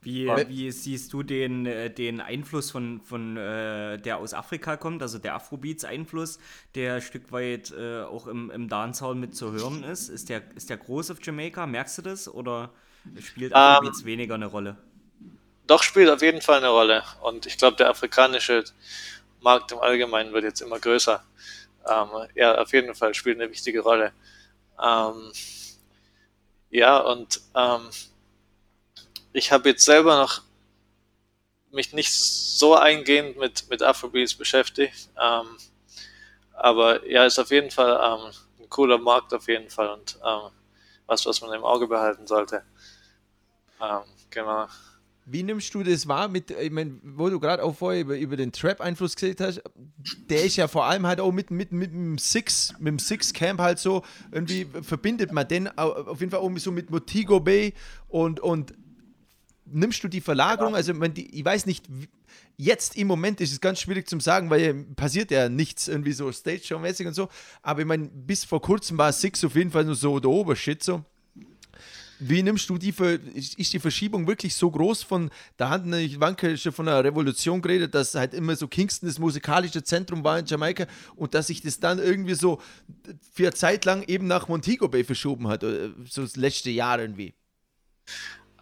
Wie, 0.00 0.26
wie, 0.26 0.70
siehst 0.70 1.12
du 1.12 1.24
den, 1.24 1.66
äh, 1.66 1.90
den 1.90 2.20
Einfluss 2.20 2.70
von, 2.70 3.00
von 3.00 3.36
äh, 3.36 3.98
der 3.98 4.18
aus 4.18 4.32
Afrika 4.32 4.76
kommt, 4.76 5.02
also 5.02 5.18
der 5.18 5.34
Afrobeats-Einfluss, 5.34 6.38
der 6.76 6.94
ein 6.94 7.02
Stück 7.02 7.32
weit 7.32 7.72
äh, 7.72 8.02
auch 8.02 8.28
im, 8.28 8.50
im 8.50 8.68
Dancehall 8.68 9.16
mit 9.16 9.34
zu 9.34 9.52
hören 9.52 9.82
ist? 9.82 10.08
Ist 10.08 10.28
der, 10.28 10.42
ist 10.54 10.70
der 10.70 10.76
groß 10.76 11.10
auf 11.10 11.18
Jamaica? 11.22 11.66
Merkst 11.66 11.98
du 11.98 12.02
das? 12.02 12.28
Oder 12.32 12.70
spielt 13.20 13.52
Afrobeats 13.52 13.98
um, 13.98 14.02
ähm, 14.02 14.06
weniger 14.06 14.34
eine 14.36 14.46
Rolle? 14.46 14.76
Doch 15.68 15.82
spielt 15.82 16.10
auf 16.10 16.22
jeden 16.22 16.42
Fall 16.42 16.58
eine 16.58 16.68
Rolle. 16.68 17.04
Und 17.20 17.46
ich 17.46 17.58
glaube, 17.58 17.76
der 17.76 17.90
afrikanische 17.90 18.64
Markt 19.40 19.70
im 19.70 19.78
Allgemeinen 19.78 20.32
wird 20.32 20.44
jetzt 20.44 20.60
immer 20.60 20.80
größer. 20.80 21.22
Ähm, 21.86 22.08
ja, 22.34 22.56
auf 22.58 22.72
jeden 22.72 22.94
Fall 22.94 23.14
spielt 23.14 23.40
eine 23.40 23.50
wichtige 23.50 23.80
Rolle. 23.80 24.12
Ähm, 24.82 25.32
ja, 26.70 26.98
und 26.98 27.40
ähm, 27.54 27.88
ich 29.32 29.52
habe 29.52 29.68
jetzt 29.70 29.84
selber 29.84 30.16
noch 30.16 30.42
mich 31.70 31.92
nicht 31.92 32.12
so 32.12 32.74
eingehend 32.74 33.36
mit, 33.36 33.68
mit 33.68 33.82
Afrobeats 33.82 34.34
beschäftigt. 34.34 35.10
Ähm, 35.20 35.58
aber 36.54 37.06
ja, 37.06 37.24
ist 37.24 37.38
auf 37.38 37.50
jeden 37.50 37.70
Fall 37.70 37.92
ähm, 38.02 38.32
ein 38.60 38.68
cooler 38.70 38.98
Markt 38.98 39.34
auf 39.34 39.48
jeden 39.48 39.70
Fall 39.70 39.90
und 39.90 40.18
ähm, 40.24 40.50
was, 41.06 41.24
was 41.26 41.40
man 41.40 41.52
im 41.52 41.64
Auge 41.64 41.86
behalten 41.86 42.26
sollte. 42.26 42.64
genau. 44.30 44.66
Wie 45.30 45.42
nimmst 45.42 45.74
du 45.74 45.82
das 45.82 46.08
wahr 46.08 46.28
mit, 46.28 46.50
ich 46.50 46.70
meine, 46.70 46.98
wo 47.02 47.28
du 47.28 47.38
gerade 47.38 47.62
auch 47.62 47.76
vorher 47.76 48.00
über, 48.00 48.16
über 48.16 48.36
den 48.36 48.50
Trap-Einfluss 48.50 49.14
gesagt 49.14 49.40
hast, 49.40 49.62
der 50.30 50.44
ist 50.44 50.56
ja 50.56 50.68
vor 50.68 50.86
allem 50.86 51.06
halt 51.06 51.20
auch 51.20 51.32
mit, 51.32 51.50
mit, 51.50 51.70
mit 51.70 51.92
dem 51.92 52.16
Six, 52.16 52.74
mit 52.78 52.88
dem 52.88 52.98
Six-Camp 52.98 53.60
halt 53.60 53.78
so, 53.78 54.02
irgendwie 54.32 54.66
verbindet 54.82 55.32
man 55.32 55.46
den 55.46 55.68
auf 55.76 56.20
jeden 56.20 56.30
Fall 56.30 56.40
auch 56.40 56.50
so 56.56 56.72
mit 56.72 56.90
Motigo 56.90 57.40
Bay 57.40 57.74
und, 58.08 58.40
und 58.40 58.72
nimmst 59.66 60.02
du 60.02 60.08
die 60.08 60.22
Verlagerung, 60.22 60.74
also 60.74 60.92
ich, 60.92 61.12
die, 61.12 61.38
ich 61.38 61.44
weiß 61.44 61.66
nicht, 61.66 61.84
jetzt 62.56 62.96
im 62.96 63.06
Moment 63.06 63.40
ist 63.40 63.52
es 63.52 63.60
ganz 63.60 63.80
schwierig 63.80 64.08
zu 64.08 64.18
sagen, 64.20 64.48
weil 64.48 64.84
passiert 64.96 65.30
ja 65.30 65.48
nichts 65.48 65.88
irgendwie 65.88 66.12
so 66.12 66.32
Stage-Show-mäßig 66.32 67.06
und 67.06 67.14
so, 67.14 67.28
aber 67.62 67.80
ich 67.80 67.86
meine, 67.86 68.08
bis 68.08 68.44
vor 68.44 68.62
kurzem 68.62 68.96
war 68.96 69.12
Six 69.12 69.44
auf 69.44 69.54
jeden 69.56 69.70
Fall 69.70 69.84
nur 69.84 69.94
so 69.94 70.18
der 70.20 70.30
Obershit 70.30 70.82
so 70.82 71.04
wie 72.18 72.42
nimmst 72.42 72.68
du 72.68 72.78
die, 72.78 72.94
ist 73.34 73.72
die 73.72 73.78
Verschiebung 73.78 74.26
wirklich 74.26 74.54
so 74.54 74.70
groß 74.70 75.02
von, 75.02 75.30
da 75.56 75.68
hatten 75.68 75.92
ich 75.92 76.20
Wanke 76.20 76.56
schon 76.56 76.72
von 76.72 76.88
einer 76.88 77.04
Revolution 77.04 77.62
geredet, 77.62 77.94
dass 77.94 78.14
halt 78.14 78.34
immer 78.34 78.56
so 78.56 78.66
Kingston 78.66 79.08
das 79.08 79.18
musikalische 79.18 79.82
Zentrum 79.82 80.24
war 80.24 80.38
in 80.38 80.46
Jamaika 80.46 80.86
und 81.16 81.34
dass 81.34 81.48
sich 81.48 81.62
das 81.62 81.78
dann 81.80 81.98
irgendwie 81.98 82.34
so 82.34 82.60
für 83.32 83.44
eine 83.44 83.54
Zeit 83.54 83.84
lang 83.84 84.02
eben 84.08 84.26
nach 84.26 84.48
Montego 84.48 84.88
Bay 84.88 85.04
verschoben 85.04 85.48
hat, 85.48 85.62
äh, 85.62 85.90
so 86.08 86.22
das 86.22 86.36
letzte 86.36 86.70
Jahr 86.70 86.98
irgendwie? 87.00 87.34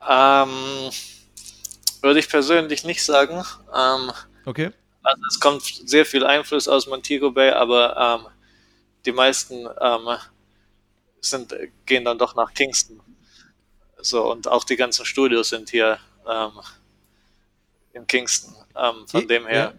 Ähm, 0.07 0.91
würde 2.03 2.21
ich 2.21 2.29
persönlich 2.29 2.85
nicht 2.85 3.05
sagen. 3.05 3.43
Ähm, 3.75 4.13
okay. 4.45 4.71
Also 5.03 5.23
es 5.31 5.41
kommt 5.41 5.63
sehr 5.63 6.05
viel 6.05 6.25
Einfluss 6.25 6.69
aus 6.69 6.87
Montego 6.87 7.31
Bay, 7.31 7.51
aber 7.51 8.21
ähm, 8.21 8.33
die 9.05 9.13
meisten 9.13 9.67
ähm, 9.81 10.17
sind, 11.21 11.55
gehen 11.87 12.05
dann 12.05 12.19
doch 12.19 12.35
nach 12.35 12.53
Kingston. 12.53 13.01
So, 13.99 14.31
und 14.31 14.49
auch 14.49 14.65
die 14.65 14.77
ganzen 14.77 15.05
Studios 15.05 15.49
sind 15.49 15.71
hier 15.71 15.99
ähm, 16.29 16.53
in 17.93 18.07
Kingston. 18.07 18.55
Ähm, 18.77 19.07
von 19.09 19.27
dem 19.27 19.47
her 19.47 19.75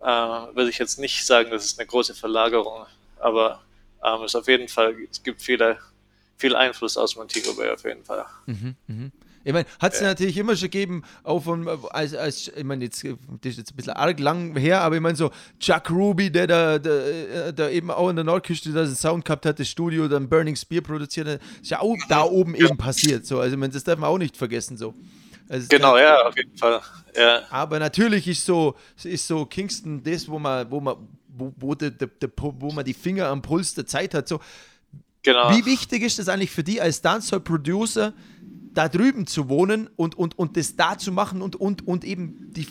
ja. 0.00 0.48
äh, 0.48 0.54
würde 0.54 0.70
ich 0.70 0.78
jetzt 0.78 0.98
nicht 0.98 1.26
sagen, 1.26 1.50
das 1.50 1.64
ist 1.64 1.78
eine 1.78 1.86
große 1.86 2.14
Verlagerung, 2.14 2.86
aber 3.18 3.60
ähm, 4.04 4.22
es 4.22 4.34
auf 4.36 4.46
jeden 4.46 4.68
Fall, 4.68 4.96
es 5.10 5.22
gibt 5.22 5.42
viele, 5.42 5.78
viel 6.36 6.54
Einfluss 6.54 6.96
aus 6.96 7.16
Montego 7.16 7.54
Bay 7.54 7.70
auf 7.70 7.84
jeden 7.84 8.04
Fall. 8.04 8.24
Ich 9.48 9.54
meine, 9.54 9.64
hat 9.80 9.94
es 9.94 10.02
natürlich 10.02 10.36
immer 10.36 10.54
schon 10.56 10.68
gegeben, 10.68 11.02
auch 11.22 11.40
von, 11.40 11.66
als, 11.88 12.14
als 12.14 12.52
ich 12.54 12.64
meine, 12.64 12.84
jetzt, 12.84 13.02
das 13.02 13.52
ist 13.52 13.56
jetzt 13.56 13.72
ein 13.72 13.76
bisschen 13.76 13.94
arg 13.94 14.20
lang 14.20 14.54
her, 14.58 14.82
aber 14.82 14.96
ich 14.96 15.00
meine, 15.00 15.16
so 15.16 15.30
Chuck 15.58 15.88
Ruby, 15.88 16.30
der 16.30 16.46
da, 16.46 16.78
der, 16.78 17.52
der 17.52 17.72
eben 17.72 17.90
auch 17.90 18.10
in 18.10 18.16
der 18.16 18.26
Nordküste 18.26 18.70
da 18.72 18.86
Sound 18.86 19.24
gehabt 19.24 19.46
hat, 19.46 19.58
das 19.58 19.66
Studio, 19.66 20.06
dann 20.06 20.28
Burning 20.28 20.54
Spear 20.54 20.82
produziert 20.82 21.28
hat, 21.28 21.40
ist 21.62 21.70
ja 21.70 21.80
auch 21.80 21.96
da 22.10 22.24
oben 22.24 22.54
eben 22.56 22.76
passiert. 22.76 23.24
So. 23.24 23.40
Also, 23.40 23.54
ich 23.54 23.58
meine, 23.58 23.72
das 23.72 23.84
darf 23.84 23.98
man 23.98 24.10
auch 24.10 24.18
nicht 24.18 24.36
vergessen. 24.36 24.76
So. 24.76 24.92
Also, 25.48 25.66
Genau, 25.70 25.96
ja, 25.96 26.26
auf 26.26 26.36
jeden 26.36 26.54
Fall. 26.54 26.82
Ja, 27.16 27.40
Aber 27.48 27.78
natürlich 27.78 28.28
ist 28.28 28.44
so, 28.44 28.74
ist 29.02 29.26
so 29.26 29.46
Kingston 29.46 30.02
das, 30.02 30.28
wo 30.28 30.38
man, 30.38 30.70
wo 30.70 30.78
man, 30.78 30.96
wo, 31.26 31.54
wo, 31.56 31.74
de, 31.74 31.90
de, 31.90 32.06
de, 32.20 32.28
wo 32.36 32.70
man 32.70 32.84
die 32.84 32.92
Finger 32.92 33.28
am 33.28 33.40
Puls 33.40 33.72
der 33.72 33.86
Zeit 33.86 34.12
hat. 34.12 34.28
So, 34.28 34.40
genau. 35.22 35.50
wie 35.56 35.64
wichtig 35.64 36.02
ist 36.02 36.18
es 36.18 36.28
eigentlich 36.28 36.50
für 36.50 36.62
die 36.62 36.82
als 36.82 37.00
Dancehall-Producer, 37.00 38.12
da 38.74 38.88
drüben 38.88 39.26
zu 39.26 39.48
wohnen 39.48 39.88
und, 39.96 40.16
und, 40.16 40.38
und 40.38 40.56
das 40.56 40.76
da 40.76 40.96
zu 40.98 41.12
machen 41.12 41.42
und, 41.42 41.56
und, 41.56 41.86
und 41.86 42.04
eben 42.04 42.52
die, 42.52 42.66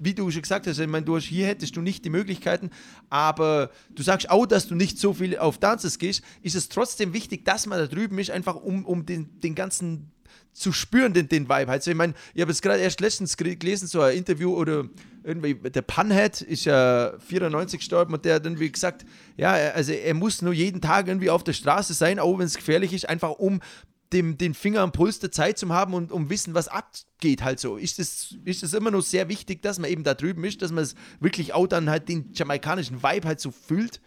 wie 0.00 0.14
du 0.14 0.30
schon 0.30 0.42
gesagt 0.42 0.66
hast, 0.66 0.78
ich 0.78 0.86
meine, 0.86 1.04
du 1.04 1.16
hast, 1.16 1.24
hier 1.24 1.46
hättest 1.46 1.76
du 1.76 1.80
nicht 1.80 2.04
die 2.04 2.10
Möglichkeiten, 2.10 2.70
aber 3.10 3.70
du 3.90 4.02
sagst 4.02 4.30
auch, 4.30 4.46
dass 4.46 4.66
du 4.68 4.74
nicht 4.74 4.98
so 4.98 5.12
viel 5.14 5.38
auf 5.38 5.58
Dances 5.58 5.98
gehst, 5.98 6.22
ist 6.42 6.54
es 6.54 6.68
trotzdem 6.68 7.12
wichtig, 7.12 7.44
dass 7.44 7.66
man 7.66 7.78
da 7.78 7.86
drüben 7.86 8.18
ist, 8.18 8.30
einfach 8.30 8.56
um, 8.56 8.84
um 8.84 9.06
den, 9.06 9.40
den 9.40 9.54
ganzen 9.54 10.10
zu 10.52 10.72
spüren, 10.72 11.12
den, 11.12 11.28
den 11.28 11.48
Vibe. 11.48 11.70
Also 11.70 11.90
ich 11.90 11.96
meine, 11.96 12.14
ich 12.34 12.40
habe 12.40 12.50
jetzt 12.50 12.62
gerade 12.62 12.80
erst 12.80 13.00
letztens 13.00 13.36
gel- 13.36 13.56
gelesen, 13.56 13.86
so 13.86 14.00
ein 14.00 14.16
Interview 14.16 14.52
oder 14.54 14.88
irgendwie, 15.22 15.54
der 15.54 15.82
Punhead 15.82 16.40
ist 16.40 16.64
ja 16.64 17.12
94 17.28 17.78
gestorben 17.78 18.14
und 18.14 18.24
der 18.24 18.36
hat 18.36 18.44
irgendwie 18.44 18.70
gesagt, 18.70 19.04
ja, 19.36 19.52
also 19.52 19.92
er 19.92 20.14
muss 20.14 20.42
nur 20.42 20.52
jeden 20.52 20.80
Tag 20.80 21.06
irgendwie 21.06 21.30
auf 21.30 21.44
der 21.44 21.52
Straße 21.52 21.94
sein, 21.94 22.18
auch 22.18 22.38
wenn 22.38 22.46
es 22.46 22.56
gefährlich 22.56 22.92
ist, 22.92 23.08
einfach 23.08 23.32
um 23.32 23.60
dem, 24.12 24.38
den 24.38 24.54
Finger 24.54 24.80
am 24.80 24.92
Puls 24.92 25.18
der 25.18 25.30
Zeit 25.30 25.58
zu 25.58 25.68
haben 25.70 25.94
und 25.94 26.12
um 26.12 26.30
wissen, 26.30 26.54
was 26.54 26.68
abgeht 26.68 27.42
halt 27.42 27.60
so. 27.60 27.76
Ist 27.76 27.98
es 27.98 28.36
ist 28.44 28.74
immer 28.74 28.90
noch 28.90 29.02
sehr 29.02 29.28
wichtig, 29.28 29.62
dass 29.62 29.78
man 29.78 29.90
eben 29.90 30.04
da 30.04 30.14
drüben 30.14 30.44
ist, 30.44 30.62
dass 30.62 30.72
man 30.72 30.84
es 30.84 30.94
wirklich 31.20 31.52
auch 31.52 31.66
dann 31.66 31.90
halt 31.90 32.08
den 32.08 32.32
jamaikanischen 32.32 33.02
Vibe 33.02 33.26
halt 33.26 33.40
so 33.40 33.50
fühlt? 33.50 34.00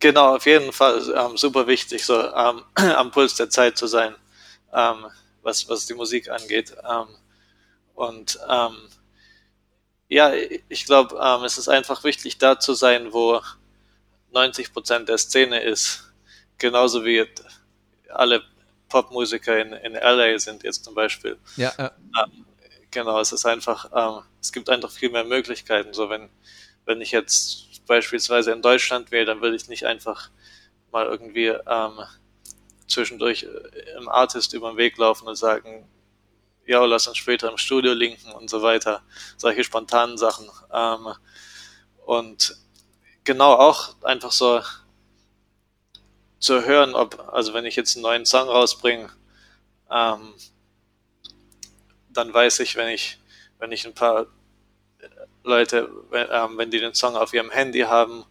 Genau, 0.00 0.36
auf 0.36 0.46
jeden 0.46 0.72
Fall 0.72 1.02
ähm, 1.16 1.36
super 1.36 1.66
wichtig, 1.66 2.04
so 2.04 2.20
ähm, 2.20 2.62
am 2.74 3.10
Puls 3.10 3.34
der 3.34 3.50
Zeit 3.50 3.76
zu 3.76 3.86
sein, 3.86 4.14
ähm, 4.72 5.06
was, 5.42 5.68
was 5.68 5.86
die 5.86 5.94
Musik 5.94 6.30
angeht. 6.30 6.76
Ähm, 6.88 7.06
und 7.94 8.38
ähm, 8.48 8.76
ja, 10.08 10.32
ich 10.68 10.84
glaube, 10.86 11.18
ähm, 11.20 11.44
es 11.44 11.58
ist 11.58 11.68
einfach 11.68 12.04
wichtig, 12.04 12.38
da 12.38 12.60
zu 12.60 12.74
sein, 12.74 13.12
wo 13.12 13.40
90 14.32 14.72
Prozent 14.72 15.08
der 15.08 15.18
Szene 15.18 15.60
ist. 15.60 16.12
Genauso 16.58 17.04
wie 17.04 17.26
alle 18.08 18.42
Popmusiker 18.88 19.58
in, 19.58 19.72
in 19.72 19.92
LA 19.94 20.38
sind 20.38 20.62
jetzt 20.62 20.84
zum 20.84 20.94
Beispiel. 20.94 21.38
Ja, 21.56 21.72
ja. 21.78 21.92
Genau, 22.90 23.20
es 23.20 23.32
ist 23.32 23.44
einfach, 23.44 23.90
ähm, 23.94 24.24
es 24.40 24.50
gibt 24.52 24.70
einfach 24.70 24.90
viel 24.90 25.10
mehr 25.10 25.24
Möglichkeiten. 25.24 25.92
So, 25.92 26.08
wenn, 26.08 26.30
wenn 26.86 27.00
ich 27.00 27.12
jetzt 27.12 27.86
beispielsweise 27.86 28.52
in 28.52 28.62
Deutschland 28.62 29.10
wäre, 29.10 29.26
dann 29.26 29.42
würde 29.42 29.56
ich 29.56 29.68
nicht 29.68 29.84
einfach 29.84 30.30
mal 30.90 31.06
irgendwie 31.06 31.46
ähm, 31.46 32.00
zwischendurch 32.86 33.42
äh, 33.44 33.98
im 33.98 34.08
Artist 34.08 34.54
über 34.54 34.70
den 34.70 34.78
Weg 34.78 34.96
laufen 34.96 35.28
und 35.28 35.36
sagen, 35.36 35.86
ja, 36.66 36.84
lass 36.84 37.06
uns 37.08 37.16
später 37.16 37.50
im 37.50 37.58
Studio 37.58 37.92
linken 37.92 38.32
und 38.32 38.50
so 38.50 38.62
weiter. 38.62 39.02
Solche 39.36 39.64
spontanen 39.64 40.18
Sachen. 40.18 40.48
Ähm, 40.72 41.08
und 42.04 42.56
genau 43.24 43.52
auch 43.52 44.02
einfach 44.02 44.32
so 44.32 44.60
zu 46.38 46.64
hören, 46.64 46.94
ob, 46.94 47.28
also 47.32 47.54
wenn 47.54 47.64
ich 47.64 47.76
jetzt 47.76 47.96
einen 47.96 48.02
neuen 48.02 48.26
Song 48.26 48.48
rausbringe, 48.48 49.10
ähm, 49.90 50.34
dann 52.10 52.32
weiß 52.32 52.60
ich, 52.60 52.76
wenn 52.76 52.88
ich, 52.88 53.18
wenn 53.58 53.72
ich 53.72 53.86
ein 53.86 53.94
paar 53.94 54.26
Leute, 55.42 55.90
wenn, 56.10 56.28
ähm, 56.30 56.58
wenn 56.58 56.70
die 56.70 56.80
den 56.80 56.94
Song 56.94 57.16
auf 57.16 57.32
ihrem 57.32 57.50
Handy 57.50 57.80
haben, 57.80 58.24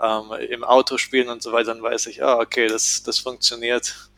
ähm, 0.00 0.32
im 0.32 0.64
Auto 0.64 0.98
spielen 0.98 1.28
und 1.28 1.42
so 1.42 1.52
weiter, 1.52 1.74
dann 1.74 1.82
weiß 1.82 2.06
ich, 2.06 2.22
ah, 2.22 2.38
okay, 2.38 2.66
das, 2.66 3.02
das 3.02 3.18
funktioniert. 3.18 4.10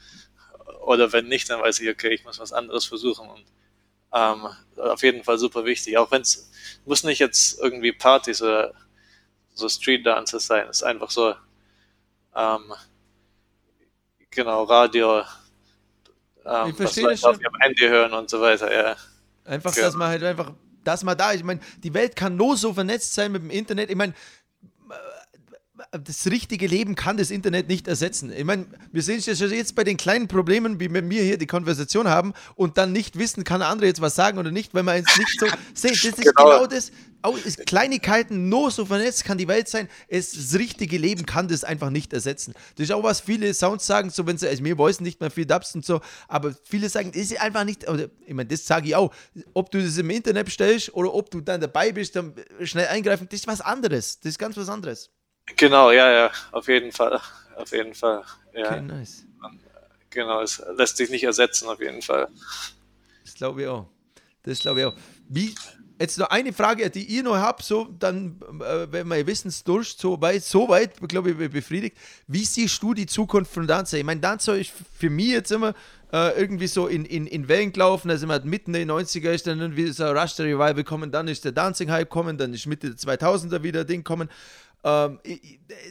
Oder 0.83 1.13
wenn 1.13 1.29
nicht, 1.29 1.51
dann 1.51 1.61
weiß 1.61 1.81
ich, 1.81 1.89
okay, 1.89 2.15
ich 2.15 2.25
muss 2.25 2.39
was 2.39 2.53
anderes 2.53 2.85
versuchen. 2.85 3.29
Und 3.29 3.45
ähm, 4.13 4.49
auf 4.77 5.03
jeden 5.03 5.25
Fall 5.25 5.39
super 5.39 5.65
wichtig. 5.65 5.99
Auch 5.99 6.11
wenn 6.11 6.23
es 6.23 6.51
muss 6.85 7.05
nicht 7.05 7.19
jetzt 7.19 7.59
irgendwie 7.59 7.93
Partys 7.93 8.43
oder 8.43 8.75
so 9.55 9.69
Street 9.69 10.07
Dances 10.07 10.47
sein. 10.47 10.69
Es 10.69 10.79
ist 10.79 10.83
einfach 10.83 11.11
so, 11.11 11.35
ähm, 12.35 12.73
genau, 14.35 14.64
Radio, 14.64 15.20
ähm, 16.45 16.70
Ich 16.70 16.76
verstehe 16.76 17.09
das 17.09 17.20
schon. 17.20 17.35
auf 17.35 17.41
ihrem 17.41 17.55
Handy 17.61 17.87
hören 17.87 18.12
und 18.12 18.28
so 18.30 18.41
weiter, 18.41 18.72
ja. 18.72 18.97
Einfach, 19.45 19.74
Ja. 19.76 19.82
dass 19.85 19.95
man 19.95 20.09
halt 20.09 20.22
einfach, 20.22 20.53
dass 20.85 21.03
man 21.05 21.16
da 21.16 21.30
ist. 21.30 21.39
Ich 21.39 21.45
meine, 21.45 21.61
die 21.78 21.95
Welt 21.95 22.16
kann 22.16 22.37
nur 22.37 22.57
so 22.57 22.72
vernetzt 22.74 23.14
sein 23.14 23.32
mit 23.32 23.43
dem 23.43 23.51
Internet. 23.51 23.91
Ich 23.91 23.97
meine, 23.97 24.14
das 25.99 26.27
richtige 26.27 26.67
Leben 26.67 26.95
kann 26.95 27.17
das 27.17 27.31
Internet 27.31 27.69
nicht 27.69 27.89
ersetzen. 27.89 28.33
Ich 28.33 28.45
meine, 28.45 28.67
wir 28.93 29.03
sehen 29.03 29.19
es 29.19 29.27
jetzt 29.27 29.75
bei 29.75 29.85
den 29.85 29.97
kleinen 29.97 30.29
Problemen, 30.29 30.81
wie 30.81 30.93
wir 30.93 31.23
hier 31.23 31.39
die 31.39 31.47
Konversation 31.47 32.09
haben 32.09 32.33
und 32.57 32.79
dann 32.79 32.93
nicht 32.93 33.19
wissen, 33.19 33.45
kann 33.45 33.61
der 33.61 33.69
andere 33.69 33.87
jetzt 33.87 34.01
was 34.01 34.15
sagen 34.15 34.39
oder 34.39 34.51
nicht, 34.51 34.75
weil 34.75 34.83
man 34.83 34.97
es 34.97 35.19
nicht 35.19 35.39
so 35.39 35.47
sehen. 35.75 35.93
Das 35.95 36.05
ist 36.05 36.17
genau, 36.17 36.45
Genau. 36.45 36.67
das. 36.67 36.91
Auch 37.23 37.39
Kleinigkeiten 37.65 38.51
nur 38.51 38.71
so 38.71 38.85
vernetzt 38.85 39.25
kann 39.25 39.39
die 39.39 39.49
Welt 39.49 39.67
sein. 39.67 39.89
Es, 40.09 40.33
das 40.33 40.59
richtige 40.59 40.99
Leben 40.99 41.25
kann 41.25 41.49
das 41.49 41.65
einfach 41.65 41.89
nicht 41.89 42.13
ersetzen. 42.13 42.53
Das 42.77 42.85
ist 42.85 42.93
auch 42.93 43.03
was 43.03 43.21
viele 43.21 43.55
Sounds 43.55 43.87
sagen, 43.87 44.11
so 44.11 44.27
wenn 44.27 44.37
sie, 44.37 44.47
also 44.47 44.63
wir 44.63 44.77
voicen 44.77 45.05
nicht 45.05 45.21
mehr 45.21 45.31
viel 45.31 45.47
Dubs 45.47 45.75
und 45.75 45.87
so, 45.87 46.03
aber 46.29 46.55
viele 46.65 46.91
sagen, 46.91 47.13
das 47.13 47.23
ist 47.23 47.41
einfach 47.41 47.65
nicht, 47.65 47.89
oder 47.89 48.09
ich 48.27 48.35
meine, 48.35 48.49
das 48.51 48.67
sage 48.67 48.89
ich 48.89 48.97
auch, 48.97 49.11
ob 49.55 49.71
du 49.71 49.83
das 49.83 49.97
im 49.97 50.11
Internet 50.11 50.45
bestellst 50.45 50.93
oder 50.93 51.15
ob 51.15 51.31
du 51.31 51.41
dann 51.41 51.63
dabei 51.63 51.93
bist, 51.93 52.15
dann 52.15 52.35
schnell 52.63 52.89
eingreifen, 52.89 53.27
das 53.31 53.41
ist 53.41 53.47
was 53.47 53.63
anderes. 53.63 54.21
Das 54.21 54.31
ist 54.33 54.39
ganz 54.39 54.57
was 54.59 54.69
anderes. 54.69 55.09
Genau, 55.57 55.91
ja, 55.91 56.11
ja, 56.11 56.31
auf 56.53 56.69
jeden 56.69 56.93
Fall. 56.93 57.21
Auf 57.57 57.71
jeden 57.73 57.95
Fall. 57.95 58.23
Ja, 58.55 58.67
Okay, 58.67 58.83
nice. 58.83 59.25
genau, 60.11 60.41
es 60.43 60.63
lässt 60.77 60.97
sich 60.97 61.11
nicht 61.11 61.25
ersetzen, 61.25 61.69
auf 61.69 61.81
jeden 61.81 62.03
Fall. 62.03 62.29
Das 63.25 63.35
glaube 63.35 63.63
ich 63.63 63.69
auch. 63.69 63.87
Das 64.43 64.59
glaube 64.59 64.81
ich 64.81 64.87
auch. 64.87 64.95
Wie, 65.29 65.55
jetzt 65.99 66.19
noch 66.19 66.29
eine 66.31 66.53
Frage, 66.53 66.91
die 66.91 67.05
ihr 67.05 67.23
noch 67.23 67.37
habt, 67.37 67.63
so 67.63 67.89
dann, 67.99 68.41
äh, 68.61 68.87
wenn 68.91 69.09
wir 69.09 69.27
Wissensdurst 69.27 70.01
so 70.01 70.21
weit, 70.21 70.43
so 70.45 70.69
weit, 70.69 70.97
glaube 71.09 71.31
ich, 71.31 71.51
befriedigt. 71.51 71.97
Wie 72.27 72.45
siehst 72.45 72.83
du 72.83 72.95
die 72.95 73.07
Zukunft 73.07 73.53
von 73.53 73.67
Dancer? 73.67 73.99
Ich 73.99 74.05
meine, 74.05 74.21
Dancer 74.21 74.57
ist 74.57 74.73
für 74.99 75.11
mich 75.11 75.29
jetzt 75.29 75.53
immer 75.53 75.75
äh, 76.13 76.39
irgendwie 76.41 76.67
so 76.67 76.87
in, 76.87 77.05
in, 77.05 77.27
in 77.27 77.49
Wellen 77.49 77.73
gelaufen. 77.73 78.11
Also 78.11 78.27
man 78.27 78.37
hat 78.37 78.45
mitten 78.45 78.75
in 78.75 78.87
den 78.87 78.91
90er 78.91 79.33
ist 79.33 79.47
dann 79.47 79.61
irgendwie 79.61 79.91
so 79.93 80.05
ein 80.05 80.17
Rush 80.17 80.39
Revival 80.39 80.75
gekommen, 80.75 81.11
dann 81.11 81.29
ist 81.29 81.45
der 81.45 81.53
Dancing 81.53 81.91
Hype 81.91 82.11
gekommen, 82.11 82.39
dann 82.39 82.53
ist 82.55 82.67
Mitte 82.67 82.95
der 82.95 82.99
2000er 83.19 83.63
wieder 83.63 83.85
Ding 83.85 84.05
kommen. 84.05 84.29
Ähm, 84.85 85.18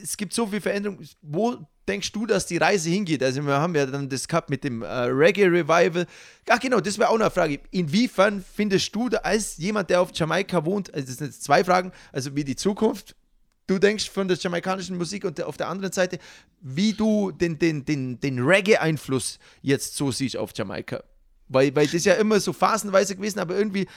es 0.01 0.15
gibt 0.15 0.33
so 0.33 0.47
viel 0.47 0.61
Veränderung. 0.61 0.99
Wo 1.21 1.57
denkst 1.87 2.11
du, 2.11 2.25
dass 2.25 2.45
die 2.45 2.57
Reise 2.57 2.89
hingeht? 2.89 3.23
Also 3.23 3.41
wir 3.45 3.53
haben 3.53 3.75
ja 3.75 3.85
dann 3.85 4.07
das 4.07 4.27
gehabt 4.27 4.49
mit 4.49 4.63
dem 4.63 4.83
äh, 4.83 4.87
Reggae 4.87 5.47
Revival. 5.47 6.05
Ach 6.47 6.59
genau, 6.59 6.79
das 6.79 6.97
wäre 6.97 7.09
auch 7.09 7.17
noch 7.17 7.25
eine 7.25 7.31
Frage. 7.31 7.59
Inwiefern 7.71 8.43
findest 8.55 8.95
du 8.95 9.09
da 9.09 9.17
als 9.17 9.57
jemand, 9.57 9.89
der 9.89 10.01
auf 10.01 10.11
Jamaika 10.13 10.63
wohnt, 10.63 10.93
also 10.93 11.07
das 11.07 11.17
sind 11.17 11.27
jetzt 11.27 11.43
zwei 11.43 11.63
Fragen, 11.63 11.91
also 12.11 12.35
wie 12.35 12.43
die 12.43 12.55
Zukunft 12.55 13.15
du 13.67 13.79
denkst 13.79 14.09
von 14.09 14.27
der 14.27 14.37
jamaikanischen 14.37 14.97
Musik 14.97 15.25
und 15.25 15.41
auf 15.41 15.57
der 15.57 15.69
anderen 15.69 15.93
Seite, 15.93 16.19
wie 16.61 16.93
du 16.93 17.31
den, 17.31 17.57
den, 17.59 17.85
den, 17.85 18.19
den 18.19 18.39
Reggae-Einfluss 18.39 19.39
jetzt 19.61 19.95
so 19.95 20.11
siehst 20.11 20.37
auf 20.37 20.51
Jamaika. 20.55 21.03
Weil, 21.47 21.75
weil 21.75 21.87
das 21.87 22.05
ja 22.05 22.13
immer 22.15 22.39
so 22.39 22.53
phasenweise 22.53 23.15
gewesen, 23.15 23.39
aber 23.39 23.55
irgendwie 23.55 23.87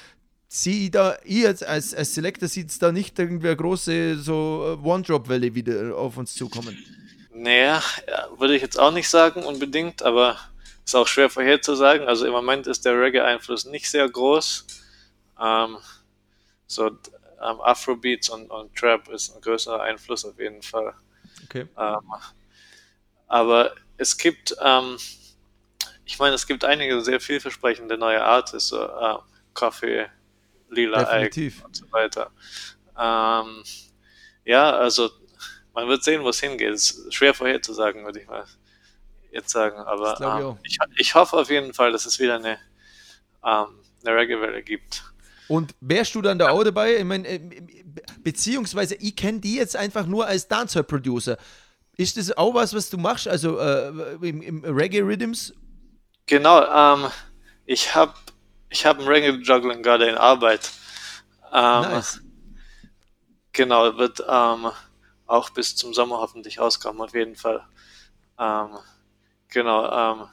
sie 0.49 0.91
da, 0.91 1.17
ihr 1.25 1.49
als, 1.49 1.63
als, 1.63 1.95
als 1.95 2.15
Selector 2.15 2.49
sieht 2.49 2.71
es 2.71 2.79
da 2.79 2.93
nicht 2.93 3.19
irgendwie 3.19 3.49
eine 3.49 3.57
große 3.57 4.17
so 4.17 4.79
äh, 4.83 4.87
One-Drop-Welle 4.87 5.55
wieder 5.55 5.97
auf 5.97 6.17
uns 6.17 6.35
zukommen. 6.35 6.77
Naja, 7.33 7.83
ja, 8.09 8.29
würde 8.39 8.57
ich 8.57 8.63
jetzt 8.63 8.79
auch 8.79 8.93
nicht 8.93 9.09
sagen 9.09 9.45
unbedingt, 9.45 10.03
aber 10.03 10.39
ist 10.85 10.95
auch 10.95 11.07
schwer 11.07 11.29
vorherzusagen. 11.29 12.07
Also 12.07 12.27
im 12.27 12.33
Moment 12.33 12.67
ist 12.67 12.85
der 12.85 12.99
Reggae-Einfluss 12.99 13.67
nicht 13.67 13.91
sehr 13.91 14.09
groß. 14.09 14.67
Ähm, 15.41 15.77
so 16.67 16.87
ähm, 16.87 17.61
Afrobeats 17.61 18.31
und, 18.31 18.51
und 18.51 18.75
Trap 18.75 19.09
ist 19.09 19.35
ein 19.35 19.41
größerer 19.41 19.83
Einfluss 19.83 20.25
auf 20.25 20.39
jeden 20.39 20.63
Fall. 20.63 20.95
Okay. 21.45 21.67
Ähm, 21.77 22.13
aber 23.27 23.75
es 23.97 24.17
gibt, 24.17 24.57
ähm, 24.63 24.97
ich 26.05 26.19
meine, 26.19 26.35
es 26.35 26.47
gibt 26.47 26.65
einige 26.65 27.01
sehr 27.03 27.21
vielversprechende 27.21 27.99
neue 27.99 28.25
Artists, 28.25 28.69
so 28.69 28.83
äh, 28.83 29.19
Coffee, 29.55 30.07
Lila 30.71 31.05
Definitiv. 31.05 31.65
und 31.65 31.77
so 31.77 31.91
weiter. 31.93 32.31
Ähm, 32.99 33.63
ja, 34.45 34.71
also 34.71 35.11
man 35.75 35.89
wird 35.89 36.03
sehen, 36.03 36.23
wo 36.23 36.31
es 36.31 36.41
hingeht. 36.41 36.73
Ist 36.73 37.13
schwer 37.13 37.35
vorherzusagen, 37.35 38.05
würde 38.05 38.21
ich 38.21 38.27
mal 38.27 38.45
jetzt 39.31 39.51
sagen. 39.51 39.79
Aber 39.79 40.41
ähm, 40.41 40.59
ich, 40.65 40.79
ich 40.97 41.15
hoffe 41.15 41.37
auf 41.37 41.51
jeden 41.51 41.75
Fall, 41.75 41.93
dass 41.93 42.07
es 42.07 42.19
wieder 42.19 42.37
eine, 42.37 42.59
ähm, 43.45 43.67
eine 44.05 44.17
Reggae-Welle 44.17 44.63
gibt. 44.63 45.05
Und 45.49 45.75
wärst 45.81 46.15
du 46.15 46.23
dann 46.23 46.39
da 46.39 46.51
auch 46.51 46.65
dabei? 46.65 46.97
Ich 46.97 47.05
meine, 47.05 47.29
äh, 47.29 47.41
beziehungsweise 48.23 48.97
ich 48.97 49.15
kenne 49.15 49.41
die 49.41 49.57
jetzt 49.57 49.77
einfach 49.77 50.07
nur 50.07 50.27
als 50.27 50.49
Dancehall-Producer. 50.49 51.37
Ist 51.97 52.17
das 52.17 52.37
auch 52.37 52.55
was, 52.55 52.75
was 52.75 52.91
du 52.91 52.99
machst, 52.99 53.29
also 53.29 53.59
äh, 53.59 53.89
im, 54.21 54.43
im 54.43 54.65
Reggae-Rhythms? 54.65 55.55
Genau, 56.27 56.65
ähm, 56.65 57.11
ich 57.65 57.95
habe 57.95 58.15
ich 58.77 58.85
hab 58.85 58.99
ein 58.99 59.09
Reggae-Juggling 59.09 59.83
gerade 59.83 60.07
in 60.07 60.19
Arbeit. 60.19 60.71
Ähm, 61.51 61.81
Nice. 61.81 62.21
Genau, 63.53 63.97
wird 63.97 64.23
ähm, 64.29 64.71
auch 65.27 65.49
bis 65.49 65.75
zum 65.75 65.95
Sommer 65.95 66.19
hoffentlich 66.19 66.59
rauskommen, 66.59 67.01
auf 67.01 67.15
jeden 67.15 67.37
Fall. 67.37 67.67
Ähm, 68.39 68.77
genau, 69.49 69.91
ähm, 69.91 70.29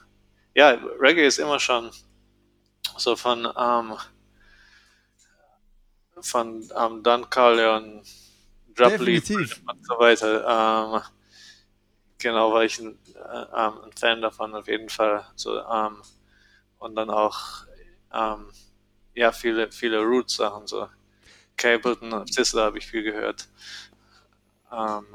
ja, 0.53 0.71
Reggae 0.99 1.25
ist 1.25 1.39
immer 1.39 1.57
schon 1.57 1.89
so 2.97 3.15
von, 3.15 3.47
ähm, 3.57 3.97
von 6.19 6.69
ähm, 6.77 7.01
Don 7.01 7.25
Leaf 8.99 9.27
Definitiv. 9.27 9.61
und 9.65 9.85
so 9.85 9.93
weiter. 9.99 10.95
Ähm, 10.95 11.01
genau, 12.17 12.51
war 12.51 12.65
ich 12.65 12.77
ein, 12.77 12.99
äh, 13.15 13.55
ein 13.55 13.91
Fan 13.97 14.21
davon, 14.21 14.53
auf 14.53 14.67
jeden 14.67 14.89
Fall. 14.89 15.25
So, 15.35 15.61
und 16.79 16.95
dann 16.95 17.09
auch, 17.09 17.65
ähm, 18.13 18.47
ja, 19.15 19.31
viele, 19.31 19.71
viele 19.71 20.01
Roots-Sachen, 20.01 20.67
so 20.67 20.87
Capleton 21.57 22.13
und 22.13 22.33
Sizzler 22.33 22.65
habe 22.65 22.79
ich 22.79 22.87
viel 22.87 23.03
gehört. 23.03 23.47
Ähm, 24.71 25.05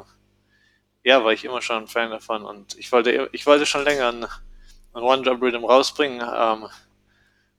ja, 1.05 1.25
war 1.25 1.33
ich 1.33 1.45
immer 1.45 1.63
schon 1.63 1.83
ein 1.85 1.89
Fan 1.89 2.11
davon 2.11 2.45
und 2.45 2.77
ich 2.79 2.93
wollte, 2.93 3.29
ich 3.33 3.47
wollte 3.47 3.67
schon 3.67 3.85
länger 3.85 4.09
ein, 4.13 4.25
ein 4.25 5.03
One-Job-Rhythm 5.03 5.65
rausbringen. 5.65 6.21
Ähm, 6.21 6.69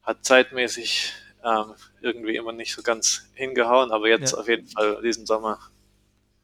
hat 0.04 0.26
zeitmäßig 0.26 1.14
ähm, 1.46 1.76
irgendwie 2.02 2.36
immer 2.38 2.52
nicht 2.54 2.74
so 2.74 2.82
ganz 2.84 3.30
hingehauen, 3.34 3.92
aber 3.92 4.10
jetzt 4.10 4.34
Ja. 4.34 4.40
auf 4.40 4.48
jeden 4.48 4.68
Fall 4.68 5.02
diesen 5.04 5.26
Sommer. 5.26 5.60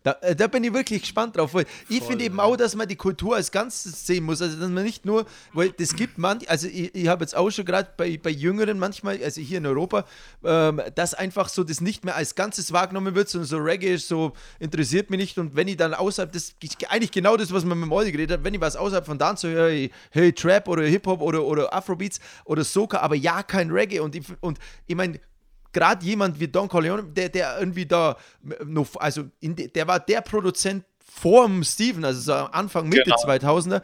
Da, 0.06 0.12
äh, 0.22 0.36
da 0.36 0.46
bin 0.46 0.64
ich 0.64 0.72
wirklich 0.72 1.02
gespannt 1.02 1.36
drauf. 1.36 1.56
Weil 1.56 1.66
ich 1.90 2.04
finde 2.04 2.26
eben 2.26 2.40
auch, 2.40 2.56
dass 2.56 2.76
man 2.76 2.88
die 2.88 2.96
Kultur 2.96 3.36
als 3.36 3.52
Ganzes 3.52 4.06
sehen 4.06 4.24
muss. 4.24 4.40
Also, 4.40 4.56
dass 4.60 4.70
man 4.70 4.84
nicht 4.84 5.04
nur, 5.04 5.26
weil 5.52 5.72
das 5.72 5.96
gibt 5.96 6.20
manch, 6.20 6.48
also 6.48 6.68
ich, 6.68 6.94
ich 6.94 7.08
habe 7.08 7.24
jetzt 7.24 7.36
auch 7.36 7.50
schon 7.50 7.66
gerade 7.66 7.90
bei, 7.98 8.20
bei 8.22 8.30
Jüngeren 8.30 8.78
manchmal, 8.78 9.22
also 9.24 9.42
hier 9.42 9.58
in 9.58 9.66
Europa, 9.66 10.06
ähm, 10.44 10.80
dass 10.94 11.16
einfach 11.16 11.50
so 11.50 11.64
das 11.64 11.82
nicht 11.82 12.06
mehr 12.06 12.16
als 12.16 12.36
Ganzes 12.36 12.72
wahrgenommen 12.72 13.16
wird, 13.16 13.30
sondern 13.30 13.48
so 13.48 13.58
Reggae 13.58 13.96
ist 13.96 14.08
so, 14.08 14.34
interessiert 14.60 15.10
mich 15.10 15.20
nicht. 15.20 15.40
Und 15.40 15.56
wenn 15.56 15.68
ich 15.68 15.78
dann 15.78 15.96
außerhalb, 15.96 16.32
das 16.32 16.54
ist 16.62 16.78
eigentlich 16.88 17.12
genau 17.12 17.36
das, 17.36 17.52
was 17.52 17.66
man 17.66 17.80
mit 17.80 17.88
dem 17.88 17.92
Olli 17.92 18.12
geredet 18.12 18.38
hat, 18.38 18.44
wenn 18.44 18.54
ich 18.54 18.62
was 18.62 18.76
außerhalb 18.76 19.08
von 19.08 19.18
Dance 19.18 19.50
höre, 19.50 19.70
hey, 19.70 19.92
hey 20.12 20.32
Trap 20.32 20.68
oder 20.68 20.84
Hip-Hop 20.84 21.20
oder, 21.20 21.44
oder 21.44 21.74
Afrobeats 21.74 22.20
oder 22.46 22.64
Soca, 22.64 23.00
aber 23.00 23.16
ja, 23.16 23.42
kein 23.42 23.72
Reggae. 23.72 24.02
Und 24.02 24.14
ich, 24.14 24.24
und 24.42 24.60
ich 24.86 24.96
meine, 24.96 25.20
gerade 25.76 26.06
jemand 26.06 26.40
wie 26.40 26.48
Don 26.48 26.70
Corleone, 26.70 27.04
der, 27.04 27.30
der 27.30 27.60
irgendwie 27.60 27.86
da 27.86 28.16
noch, 28.66 28.96
also 28.96 29.26
de, 29.42 29.68
der 29.68 29.88
war 29.88 30.00
der 30.00 30.22
Produzent 30.22 30.86
vor 31.04 31.50
Steven, 31.64 32.06
also 32.06 32.22
so 32.22 32.34
Anfang, 32.34 32.88
Mitte 32.88 33.04
Genau. 33.04 33.18
2000er, 33.18 33.82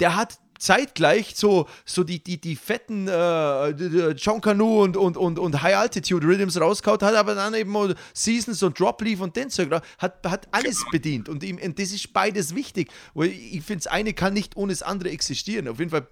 der 0.00 0.16
hat 0.16 0.38
zeitgleich 0.58 1.34
so, 1.36 1.66
so 1.84 2.02
die, 2.02 2.22
die, 2.22 2.40
die 2.40 2.56
fetten 2.56 3.08
äh, 3.08 3.70
John 4.12 4.40
Canoe 4.40 4.84
und, 4.84 4.96
und, 4.96 5.16
und, 5.18 5.38
und 5.38 5.62
High 5.62 5.76
Altitude 5.76 6.26
Rhythms 6.26 6.58
rausgehauen, 6.58 7.00
hat 7.02 7.14
aber 7.14 7.34
dann 7.34 7.52
eben 7.52 7.76
auch 7.76 7.90
Seasons 8.14 8.62
und 8.62 8.78
Drop 8.80 9.02
Leaf 9.02 9.20
und 9.20 9.36
den 9.36 9.50
Zeug, 9.50 9.70
hat, 9.98 10.26
hat 10.26 10.48
alles 10.50 10.82
bedient 10.90 11.28
und, 11.28 11.44
ihm, 11.44 11.58
und 11.62 11.78
das 11.78 11.92
ist 11.92 12.12
beides 12.14 12.54
wichtig, 12.54 12.90
weil 13.12 13.28
ich 13.28 13.62
finde, 13.62 13.84
das 13.84 13.86
eine 13.88 14.14
kann 14.14 14.32
nicht 14.32 14.56
ohne 14.56 14.72
das 14.72 14.82
andere 14.82 15.10
existieren. 15.10 15.68
Auf 15.68 15.78
jeden 15.78 15.90
Fall 15.90 16.06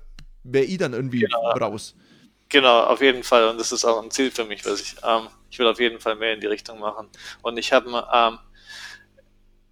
wäre 0.45 0.66
ich 0.66 0.76
dann 0.76 0.93
irgendwie 0.93 1.26
raus. 1.59 1.95
Genau, 2.53 2.80
auf 2.84 3.00
jeden 3.00 3.22
Fall. 3.24 3.48
Und 3.48 3.59
das 3.59 3.72
ist 3.72 3.84
auch 3.84 4.03
ein 4.03 4.11
Ziel 4.11 4.30
für 4.30 4.44
mich, 4.44 4.64
was 4.66 4.80
ich, 4.80 4.94
ähm, 5.03 5.28
ich 5.50 5.59
will 5.59 5.66
auf 5.66 5.80
jeden 5.80 5.98
Fall 5.98 6.14
mehr 6.16 6.34
in 6.34 6.40
die 6.40 6.46
Richtung 6.46 6.78
machen. 6.78 7.09
Und 7.40 7.57
ich 7.57 7.72
habe 7.72 8.07
ähm, 8.12 8.38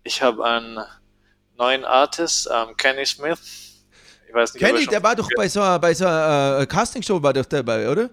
ich 0.03 0.23
habe 0.23 0.43
einen 0.45 0.79
neuen 1.59 1.85
Artist, 1.85 2.49
ähm, 2.53 2.75
Kenny 2.77 3.05
Smith. 3.05 3.39
Ich 4.27 4.35
weiß 4.35 4.55
nicht, 4.55 4.65
Kenny, 4.65 4.87
der 4.87 5.03
war 5.03 5.15
doch 5.15 5.29
bei 5.37 5.47
so, 5.49 5.61
einer- 5.61 5.79
bei 5.79 5.93
so 5.93 6.07
einer 6.07 6.61
äh, 6.61 6.67
Castingshow 6.67 7.23
war 7.23 7.33
doch 7.35 7.45
dabei, 7.45 7.89
oder? 7.89 8.09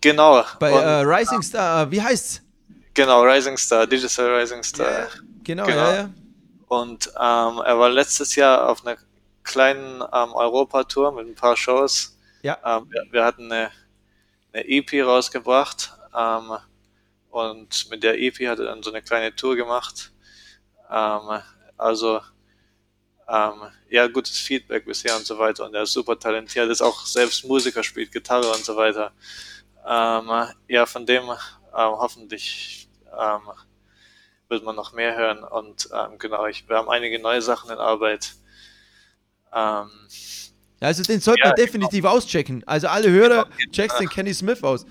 Genau. 0.00 0.44
Bei 0.58 0.72
und, 0.72 0.82
äh, 0.82 1.14
Rising 1.14 1.42
Star, 1.42 1.90
wie 1.90 2.02
heißt's? 2.02 2.42
genau, 2.94 3.22
Rising 3.22 3.56
Star, 3.56 3.86
Digital 3.86 4.34
Rising 4.34 4.62
Star. 4.64 5.06
Genau, 5.44 5.64
Genau. 5.66 5.78
ja, 5.78 5.94
ja. 5.94 6.10
Und 6.66 7.06
ähm, 7.08 7.62
er 7.64 7.78
war 7.78 7.88
letztes 7.88 8.34
Jahr 8.36 8.68
auf 8.68 8.84
einer 8.84 8.96
kleinen 9.44 10.02
ähm, 10.12 10.32
Europatour 10.34 11.12
mit 11.12 11.26
ein 11.28 11.34
paar 11.34 11.56
Shows. 11.56 12.16
Ja. 12.42 12.58
Ähm, 12.64 12.86
wir, 12.90 13.04
wir 13.12 13.24
hatten 13.24 13.50
eine, 13.52 13.70
eine 14.52 14.68
EP 14.68 15.04
rausgebracht 15.04 15.92
ähm, 16.16 16.56
und 17.30 17.90
mit 17.90 18.02
der 18.02 18.18
EP 18.20 18.34
hat 18.48 18.58
er 18.58 18.66
dann 18.66 18.82
so 18.82 18.90
eine 18.90 19.02
kleine 19.02 19.34
Tour 19.34 19.56
gemacht. 19.56 20.12
Ähm, 20.90 21.40
also 21.76 22.20
ähm, 23.28 23.62
ja, 23.88 24.06
gutes 24.08 24.38
Feedback 24.38 24.84
bisher 24.84 25.16
und 25.16 25.24
so 25.26 25.38
weiter. 25.38 25.64
Und 25.64 25.74
er 25.74 25.82
ist 25.82 25.92
super 25.92 26.18
talentiert, 26.18 26.68
ist 26.68 26.82
auch 26.82 27.06
selbst 27.06 27.44
Musiker, 27.44 27.82
spielt 27.84 28.12
Gitarre 28.12 28.50
und 28.50 28.64
so 28.64 28.76
weiter. 28.76 29.12
Ähm, 29.86 30.30
ja, 30.68 30.86
von 30.86 31.06
dem 31.06 31.24
ähm, 31.24 31.36
hoffentlich 31.72 32.88
ähm, 33.16 33.40
wird 34.48 34.64
man 34.64 34.74
noch 34.74 34.92
mehr 34.92 35.16
hören. 35.16 35.44
Und 35.44 35.88
genau, 36.18 36.46
ich, 36.46 36.68
wir 36.68 36.76
haben 36.76 36.88
einige 36.90 37.20
neue 37.20 37.40
Sachen 37.40 37.70
in 37.70 37.78
Arbeit. 37.78 38.34
Ähm, 39.54 39.90
Also 40.80 41.02
den 41.02 41.20
sollte 41.20 41.40
Ja, 41.42 41.48
man 41.48 41.56
definitiv 41.56 42.04
auschecken. 42.04 42.62
Also 42.66 42.88
alle 42.88 43.10
Hörer, 43.10 43.46
checkt 43.70 44.00
den 44.00 44.08
Kenny 44.08 44.32
Smith 44.34 44.62
aus. 44.62 44.86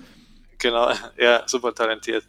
genau, 0.58 0.92
ja, 1.18 1.42
super 1.46 1.74
talentiert. 1.74 2.24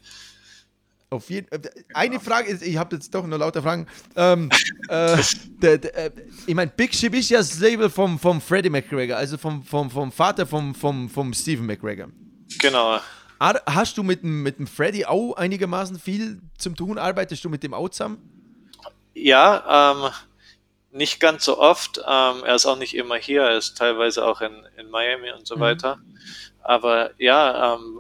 Auf 1.11 1.29
jeden 1.29 1.47
Eine 1.93 2.21
Frage 2.21 2.49
ist, 2.49 2.63
ich 2.63 2.77
habe 2.77 2.95
jetzt 2.95 3.13
doch 3.13 3.27
noch 3.27 3.37
lauter 3.37 3.61
Fragen. 3.61 3.85
Ähm, 4.15 4.49
äh, 4.87 5.17
der, 5.61 5.77
der, 5.77 5.95
äh, 6.05 6.11
ich 6.47 6.55
meine, 6.55 6.71
Big 6.71 6.95
Ship 6.95 7.13
ist 7.13 7.29
ja 7.29 7.39
das 7.39 7.59
Label 7.59 7.89
vom, 7.89 8.17
vom 8.17 8.39
Freddie 8.39 8.69
McGregor, 8.69 9.17
also 9.17 9.37
vom, 9.37 9.61
vom, 9.61 9.91
vom 9.91 10.09
Vater 10.11 10.47
vom, 10.47 10.73
vom, 10.73 11.09
vom 11.09 11.33
Stephen 11.33 11.65
McGregor. 11.65 12.07
Genau. 12.59 12.99
Ar- 13.39 13.61
Hast 13.65 13.97
du 13.97 14.03
mit 14.03 14.23
dem, 14.23 14.41
mit 14.41 14.57
dem 14.57 14.67
Freddie 14.67 15.05
auch 15.05 15.33
einigermaßen 15.33 15.99
viel 15.99 16.39
zum 16.57 16.75
tun? 16.77 16.97
Arbeitest 16.97 17.43
du 17.43 17.49
mit 17.49 17.61
dem 17.61 17.73
auch 17.73 17.89
zusammen? 17.89 18.17
Ja, 19.13 19.91
ähm, 19.91 20.11
nicht 20.91 21.19
ganz 21.19 21.45
so 21.45 21.57
oft. 21.57 21.99
Ähm, 21.99 22.43
er 22.43 22.55
ist 22.55 22.65
auch 22.65 22.77
nicht 22.77 22.95
immer 22.95 23.15
hier, 23.15 23.43
er 23.43 23.57
ist 23.57 23.77
teilweise 23.77 24.25
auch 24.25 24.41
in, 24.41 24.65
in 24.77 24.89
Miami 24.89 25.31
und 25.31 25.47
so 25.47 25.59
weiter. 25.59 25.99
Aber 26.61 27.11
ja, 27.17 27.75
ähm, 27.75 27.99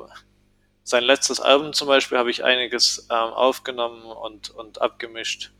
sein 0.83 1.03
letztes 1.03 1.39
Album 1.39 1.73
zum 1.73 1.87
Beispiel 1.87 2.17
habe 2.17 2.31
ich 2.31 2.43
einiges 2.43 3.07
ähm, 3.09 3.15
aufgenommen 3.33 4.03
und, 4.03 4.49
und 4.49 4.81
abgemischt. 4.81 5.51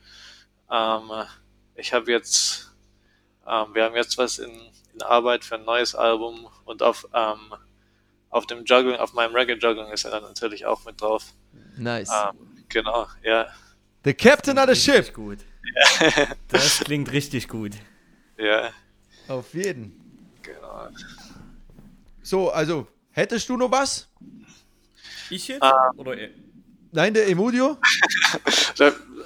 Ähm, 0.69 1.11
ich 1.75 1.93
habe 1.93 2.11
jetzt, 2.11 2.73
ähm, 3.47 3.73
wir 3.73 3.85
haben 3.85 3.95
jetzt 3.95 4.17
was 4.17 4.39
in, 4.39 4.51
in 4.93 5.01
Arbeit 5.01 5.43
für 5.43 5.55
ein 5.55 5.65
neues 5.65 5.95
Album 5.95 6.47
und 6.65 6.83
auf, 6.83 7.07
ähm, 7.13 7.53
auf 8.29 8.45
dem 8.45 8.65
Juggling, 8.65 8.97
auf 8.97 9.13
meinem 9.13 9.35
Reggae 9.35 9.57
Juggling 9.57 9.91
ist 9.91 10.05
er 10.05 10.11
dann 10.11 10.23
natürlich 10.23 10.65
auch 10.65 10.85
mit 10.85 11.01
drauf. 11.01 11.33
Nice. 11.77 12.09
Ähm, 12.09 12.65
genau, 12.67 13.07
ja, 13.23 13.47
The 14.03 14.15
Captain 14.15 14.57
of 14.57 14.67
the 14.67 14.75
Ship. 14.75 15.15
Richtig 15.15 15.50
gut. 15.61 16.27
Das 16.49 16.79
klingt 16.79 17.11
richtig 17.11 17.47
gut. 17.47 17.73
ja, 18.37 18.71
Auf 19.27 19.53
jeden. 19.53 19.99
genau. 20.41 20.87
So, 22.21 22.51
also, 22.51 22.87
hättest 23.11 23.49
du 23.49 23.57
noch 23.57 23.71
was? 23.71 24.07
Ich 25.29 25.47
jetzt? 25.47 25.63
Ah. 25.63 25.91
Oder 25.97 26.17
er? 26.17 26.29
Nein, 26.91 27.13
der 27.13 27.27
Emudio? 27.27 27.77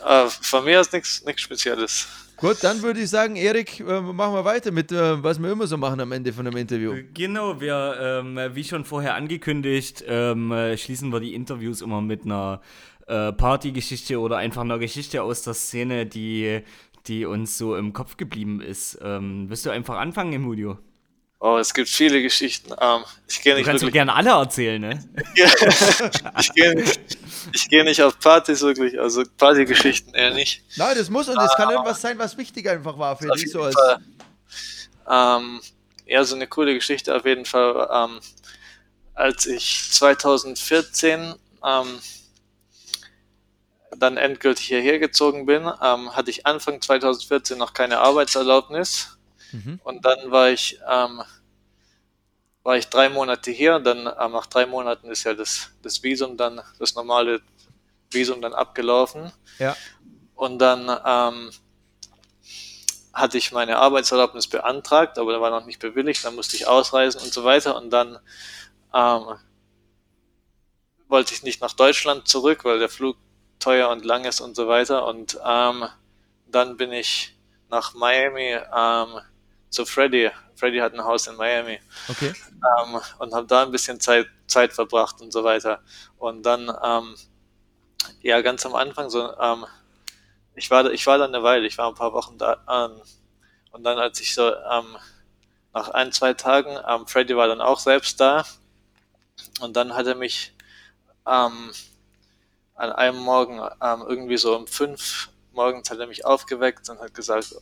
Äh, 0.06 0.28
von 0.28 0.64
mir 0.66 0.82
ist 0.82 0.94
nichts 0.94 1.26
nichts 1.26 1.42
Spezielles. 1.42 2.08
Gut, 2.38 2.58
dann 2.64 2.82
würde 2.84 3.00
ich 3.00 3.10
sagen, 3.10 3.38
Erik, 3.38 3.80
äh, 3.80 4.02
machen 4.02 4.34
wir 4.36 4.46
weiter 4.46 4.72
mit, 4.72 4.92
äh, 4.92 5.24
was 5.24 5.40
wir 5.42 5.52
immer 5.52 5.66
so 5.66 5.78
machen 5.78 6.00
am 6.00 6.12
Ende 6.12 6.32
von 6.32 6.46
einem 6.46 6.58
Interview. 6.58 6.94
Genau, 7.14 7.60
wir, 7.60 7.98
ähm, 8.00 8.40
wie 8.54 8.64
schon 8.64 8.86
vorher 8.86 9.16
angekündigt, 9.16 10.04
ähm, 10.08 10.52
äh, 10.52 10.78
schließen 10.78 11.12
wir 11.12 11.20
die 11.22 11.34
Interviews 11.34 11.82
immer 11.82 12.02
mit 12.02 12.26
einer 12.26 12.62
äh, 13.08 13.32
Partygeschichte 13.34 14.20
oder 14.20 14.38
einfach 14.38 14.62
einer 14.62 14.80
Geschichte 14.80 15.22
aus 15.24 15.42
der 15.44 15.54
Szene, 15.54 16.06
die, 16.06 16.62
die 17.08 17.26
uns 17.26 17.58
so 17.58 17.76
im 17.76 17.94
Kopf 17.94 18.18
geblieben 18.18 18.62
ist. 18.62 18.98
Ähm, 19.02 19.46
willst 19.50 19.66
du 19.66 19.70
einfach 19.70 19.98
anfangen, 19.98 20.34
Emudio? 20.34 20.78
Oh, 21.40 21.58
es 21.58 21.74
gibt 21.74 21.90
viele 21.90 22.22
Geschichten. 22.22 22.74
Ähm, 22.82 23.04
ich 23.28 23.42
gehe 23.42 23.54
Du 23.54 23.60
nicht 23.60 23.68
kannst 23.68 23.82
wirklich. 23.84 23.94
gerne 23.94 24.14
alle 24.16 24.32
erzählen, 24.32 24.82
ne? 24.82 25.04
ich 26.40 26.54
gehe 26.54 26.74
nicht, 26.74 27.00
ich 27.54 27.70
gehe 27.70 27.84
nicht 27.84 28.02
auf 28.02 28.18
Partys 28.20 28.62
wirklich, 28.62 29.00
also 29.00 29.24
Partygeschichten 29.38 30.14
eher 30.16 30.34
nicht. 30.34 30.64
Nein, 30.78 30.96
das 30.98 31.10
muss 31.10 31.28
und 31.30 31.36
das 31.36 31.56
kann 31.56 31.70
irgendwas 31.70 32.02
sein, 32.02 32.18
was 32.18 32.38
wichtig 32.38 32.68
einfach 32.68 32.98
war 32.98 33.16
für 33.18 33.28
dich. 33.30 33.52
So 33.52 33.62
als. 33.64 33.76
Ähm, 35.08 35.62
ja, 36.08 36.24
so 36.24 36.36
eine 36.36 36.48
coole 36.48 36.74
Geschichte 36.74 37.16
auf 37.16 37.26
jeden 37.26 37.46
Fall. 37.46 37.88
Ähm, 37.92 38.20
als 39.14 39.46
ich 39.46 39.90
2014 39.92 41.36
ähm, 41.64 42.00
dann 44.00 44.18
endgültig 44.18 44.68
hierher 44.68 45.00
gezogen 45.00 45.46
bin, 45.46 45.64
ähm, 45.82 46.16
hatte 46.16 46.30
ich 46.30 46.46
Anfang 46.46 46.82
2014 46.82 47.58
noch 47.58 47.74
keine 47.74 48.00
Arbeitserlaubnis. 48.00 49.18
Und 49.84 50.06
dann 50.06 50.32
war 50.32 50.50
ich, 50.50 50.80
ähm, 50.90 51.22
war 52.64 52.78
ich 52.78 52.88
drei 52.88 53.10
Monate 53.10 53.52
hier. 53.52 53.80
Dann 53.80 54.00
ähm, 54.00 54.32
nach 54.32 54.48
drei 54.48 54.66
Monaten 54.66 55.10
ist 55.10 55.24
ja 55.24 55.34
das, 55.34 55.72
das 55.82 56.04
Visum 56.04 56.38
dann, 56.38 56.62
das 56.80 56.96
normale 56.96 57.42
Visum 58.12 58.42
dann 58.42 58.54
abgelaufen. 58.54 59.32
ja. 59.60 59.76
Und 60.36 60.60
dann 60.60 60.90
ähm, 61.06 61.52
hatte 63.14 63.38
ich 63.38 63.54
meine 63.54 63.78
Arbeitserlaubnis 63.78 64.48
beantragt, 64.48 65.18
aber 65.18 65.32
da 65.32 65.40
war 65.40 65.50
noch 65.50 65.66
nicht 65.66 65.80
bewilligt, 65.80 66.26
dann 66.26 66.36
musste 66.36 66.58
ich 66.58 66.68
ausreisen 66.68 67.22
und 67.22 67.34
so 67.34 67.46
weiter 67.46 67.78
und 67.78 67.90
dann 67.90 68.20
ähm, 68.94 69.38
wollte 71.08 71.34
ich 71.34 71.44
nicht 71.44 71.62
nach 71.62 71.72
Deutschland 71.72 72.28
zurück, 72.28 72.66
weil 72.66 72.80
der 72.80 72.90
Flug 72.90 73.16
teuer 73.60 73.90
und 73.90 74.06
lang 74.06 74.26
ist 74.26 74.42
und 74.42 74.56
so 74.56 74.68
weiter 74.68 75.06
und 75.06 75.40
ähm, 75.46 75.86
dann 76.48 76.78
bin 76.78 76.92
ich 76.92 77.36
nach 77.70 77.94
Miami 77.94 78.58
ähm, 78.76 79.20
zu 79.70 79.86
Freddy. 79.86 80.32
Freddy 80.56 80.80
hat 80.80 80.94
ein 80.94 81.04
Haus 81.04 81.28
in 81.28 81.36
Miami. 81.36 81.80
Okay. 82.08 82.34
Ähm, 82.56 83.00
und 83.20 83.34
habe 83.34 83.46
da 83.46 83.64
ein 83.64 83.72
bisschen 83.72 84.00
Zeit, 84.00 84.28
Zeit 84.48 84.74
verbracht 84.74 85.22
und 85.22 85.32
so 85.32 85.44
weiter. 85.44 85.82
Und 86.18 86.44
dann, 86.44 86.72
ähm, 86.84 87.16
ja, 88.22 88.42
ganz 88.42 88.66
am 88.66 88.76
Anfang 88.76 89.10
so, 89.10 89.38
ähm, 89.38 89.66
ich 90.56 90.72
war, 90.72 90.90
ich 90.92 91.06
war 91.06 91.18
da 91.18 91.26
eine 91.26 91.44
Weile, 91.44 91.68
ich 91.68 91.78
war 91.78 91.90
ein 91.90 91.96
paar 91.96 92.14
Wochen 92.14 92.38
da. 92.38 92.64
Ähm, 92.70 93.02
und 93.72 93.84
dann, 93.84 94.00
als 94.00 94.22
ich 94.22 94.34
so 94.34 94.48
ähm, 94.48 94.96
nach 95.74 95.90
ein, 95.90 96.14
zwei 96.14 96.34
Tagen, 96.34 96.78
ähm, 96.88 97.06
Freddy 97.06 97.36
war 97.36 97.48
dann 97.48 97.62
auch 97.62 97.80
selbst 97.80 98.20
da. 98.22 98.46
Und 99.60 99.76
dann 99.76 99.94
hat 99.94 100.08
er 100.08 100.16
mich 100.16 100.56
ähm, 101.28 101.72
an 102.76 102.92
einem 102.92 103.20
Morgen 103.20 103.60
ähm, 103.82 104.04
irgendwie 104.08 104.38
so 104.38 104.56
um 104.56 104.68
fünf 104.68 105.30
morgens 105.56 105.90
hat 105.90 106.00
er 106.00 106.08
mich 106.08 106.26
aufgeweckt 106.26 106.90
und 106.90 107.00
hat 107.00 107.14
gesagt, 107.14 107.56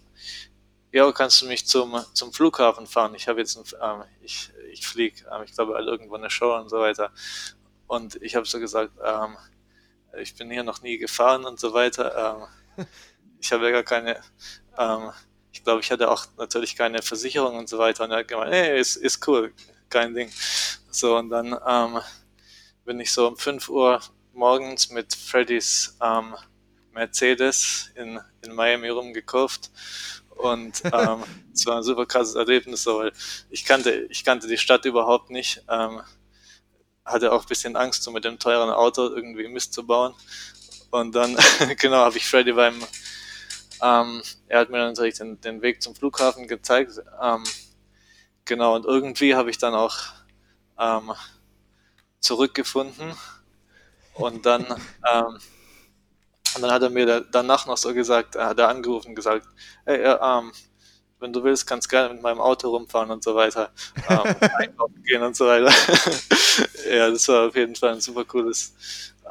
ja, 0.91 1.11
kannst 1.11 1.41
du 1.41 1.47
mich 1.47 1.65
zum, 1.65 1.99
zum 2.13 2.33
Flughafen 2.33 2.85
fahren? 2.85 3.15
Ich 3.15 3.27
habe 3.27 3.39
jetzt, 3.39 3.57
ein, 3.57 3.63
ähm, 3.81 4.03
ich, 4.21 4.51
ich 4.71 4.85
fliege, 4.85 5.23
ähm, 5.31 5.43
ich 5.43 5.53
glaube, 5.53 5.73
irgendwo 5.79 6.15
eine 6.15 6.29
Show 6.29 6.55
und 6.55 6.69
so 6.69 6.79
weiter. 6.79 7.11
Und 7.87 8.21
ich 8.21 8.35
habe 8.35 8.45
so 8.45 8.59
gesagt, 8.59 8.91
ähm, 9.03 9.37
ich 10.19 10.35
bin 10.35 10.51
hier 10.51 10.63
noch 10.63 10.81
nie 10.81 10.97
gefahren 10.97 11.45
und 11.45 11.59
so 11.59 11.73
weiter. 11.73 12.47
Ähm, 12.77 12.85
ich 13.39 13.51
habe 13.51 13.65
ja 13.65 13.71
gar 13.71 13.83
keine, 13.83 14.21
ähm, 14.77 15.11
ich 15.51 15.63
glaube, 15.63 15.81
ich 15.81 15.91
hatte 15.91 16.09
auch 16.11 16.25
natürlich 16.37 16.75
keine 16.75 17.01
Versicherung 17.01 17.57
und 17.57 17.69
so 17.69 17.79
weiter. 17.79 18.03
Und 18.03 18.11
er 18.11 18.19
hat 18.19 18.27
gemeint, 18.27 18.53
hey, 18.53 18.79
ist, 18.79 18.95
ist 18.95 19.27
cool, 19.27 19.53
kein 19.89 20.13
Ding. 20.13 20.31
So, 20.91 21.17
und 21.17 21.29
dann 21.29 21.57
ähm, 21.67 22.01
bin 22.85 22.99
ich 22.99 23.11
so 23.11 23.27
um 23.27 23.37
5 23.37 23.69
Uhr 23.69 23.99
morgens 24.33 24.89
mit 24.89 25.13
Freddys 25.15 25.97
ähm, 26.01 26.35
Mercedes 26.91 27.91
in, 27.95 28.19
in 28.41 28.53
Miami 28.53 28.89
rumgekurft. 28.89 29.71
Und 30.29 30.81
ähm, 30.93 31.23
es 31.53 31.65
war 31.65 31.77
ein 31.77 31.83
super 31.83 32.05
krasses 32.05 32.35
Erlebnis, 32.35 32.85
weil 32.85 33.11
ich 33.49 33.65
kannte, 33.65 34.07
ich 34.09 34.23
kannte 34.23 34.47
die 34.47 34.57
Stadt 34.57 34.85
überhaupt 34.85 35.29
nicht. 35.29 35.63
Ähm, 35.69 36.01
hatte 37.05 37.31
auch 37.31 37.41
ein 37.41 37.47
bisschen 37.47 37.75
Angst, 37.75 38.03
so 38.03 38.11
mit 38.11 38.23
dem 38.23 38.39
teuren 38.39 38.69
Auto 38.69 39.07
irgendwie 39.07 39.47
Mist 39.47 39.73
zu 39.73 39.85
bauen. 39.85 40.13
Und 40.91 41.13
dann, 41.15 41.35
genau, 41.79 41.97
habe 41.97 42.17
ich 42.17 42.27
Freddy 42.27 42.53
beim, 42.53 42.75
ähm, 43.81 44.21
er 44.47 44.59
hat 44.59 44.69
mir 44.69 44.77
dann 44.77 44.89
natürlich 44.89 45.15
den, 45.15 45.41
den 45.41 45.61
Weg 45.61 45.81
zum 45.81 45.95
Flughafen 45.95 46.47
gezeigt. 46.47 47.01
Ähm, 47.21 47.43
genau, 48.45 48.75
und 48.75 48.85
irgendwie 48.85 49.35
habe 49.35 49.49
ich 49.49 49.57
dann 49.57 49.73
auch 49.73 49.97
ähm, 50.79 51.11
zurückgefunden. 52.19 53.13
Und 54.15 54.45
dann 54.45 54.65
ähm, 55.11 55.39
und 56.55 56.61
dann 56.61 56.71
hat 56.71 56.83
er 56.83 56.89
mir 56.89 57.25
danach 57.31 57.65
noch 57.65 57.77
so 57.77 57.93
gesagt, 57.93 58.35
er 58.35 58.47
hat 58.47 58.59
er 58.59 58.69
angerufen 58.69 59.09
und 59.09 59.15
gesagt, 59.15 59.47
hey, 59.85 60.03
ähm, 60.03 60.51
wenn 61.19 61.33
du 61.33 61.43
willst, 61.43 61.65
kannst 61.65 61.89
gerne 61.89 62.13
mit 62.13 62.21
meinem 62.21 62.39
Auto 62.39 62.69
rumfahren 62.69 63.09
und 63.09 63.23
so 63.23 63.33
weiter, 63.33 63.71
ähm, 64.09 64.35
einkaufen 64.57 65.01
gehen 65.03 65.23
und 65.23 65.35
so 65.35 65.47
weiter. 65.47 65.71
ja, 66.91 67.09
das 67.09 67.27
war 67.27 67.47
auf 67.47 67.55
jeden 67.55 67.75
Fall 67.75 67.93
ein 67.93 68.01
super 68.01 68.25
cooles 68.25 68.73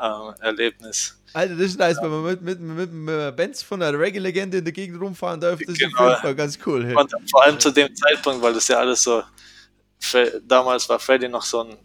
ähm, 0.00 0.34
Erlebnis. 0.40 1.18
Alter, 1.34 1.54
das 1.54 1.66
ist 1.66 1.78
nice, 1.78 1.98
wenn 2.02 2.10
man 2.10 2.24
mit, 2.24 2.42
mit, 2.42 2.60
mit, 2.60 2.92
mit 2.92 3.36
Benz 3.36 3.62
von 3.62 3.82
einer 3.82 3.98
Reggae-Legende 3.98 4.58
in 4.58 4.64
der 4.64 4.72
Gegend 4.72 5.00
rumfahren 5.00 5.40
darf, 5.40 5.60
das 5.64 5.78
genau. 5.78 5.88
ist 5.88 5.94
auf 5.94 6.08
jeden 6.08 6.20
Fall 6.22 6.34
ganz 6.34 6.58
cool. 6.66 6.84
Hey. 6.84 6.94
Und 6.94 7.12
vor 7.30 7.44
allem 7.44 7.58
zu 7.58 7.70
dem 7.70 7.94
Zeitpunkt, 7.94 8.42
weil 8.42 8.54
das 8.54 8.68
ja 8.68 8.78
alles 8.78 9.02
so, 9.02 9.22
damals 10.46 10.88
war 10.88 10.98
Freddy 10.98 11.28
noch 11.28 11.42
so 11.42 11.64
ein, 11.64 11.76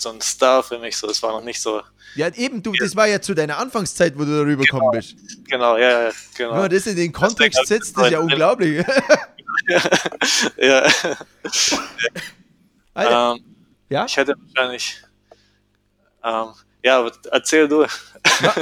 so 0.00 0.10
ein 0.10 0.20
Star 0.20 0.62
für 0.62 0.78
mich, 0.78 0.96
so, 0.96 1.08
es 1.08 1.22
war 1.22 1.32
noch 1.32 1.44
nicht 1.44 1.60
so 1.60 1.82
ja, 2.14 2.28
eben, 2.34 2.62
du, 2.62 2.72
das 2.72 2.96
war 2.96 3.06
ja 3.06 3.20
zu 3.20 3.34
deiner 3.34 3.58
Anfangszeit, 3.58 4.18
wo 4.18 4.24
du 4.24 4.36
darüber 4.36 4.62
gekommen 4.62 4.90
genau, 4.90 4.92
bist. 4.92 5.16
Genau, 5.48 5.76
ja, 5.76 6.02
ja, 6.02 6.10
genau. 6.36 6.52
Wenn 6.52 6.60
man 6.62 6.70
das 6.70 6.86
in 6.86 6.96
den 6.96 7.12
Kontext 7.12 7.66
setzt, 7.66 7.96
das 7.96 8.06
ist 8.06 8.12
ja 8.12 8.18
unglaublich. 8.18 8.84
ja. 10.56 10.82
Alter. 12.94 13.36
Ähm, 13.36 13.44
ja? 13.88 14.04
Ich 14.06 14.16
hätte 14.16 14.34
wahrscheinlich. 14.36 15.02
Ähm, 16.24 16.46
ja, 16.82 17.08
erzähl 17.30 17.68
du. 17.68 17.82
Ja, 17.82 17.88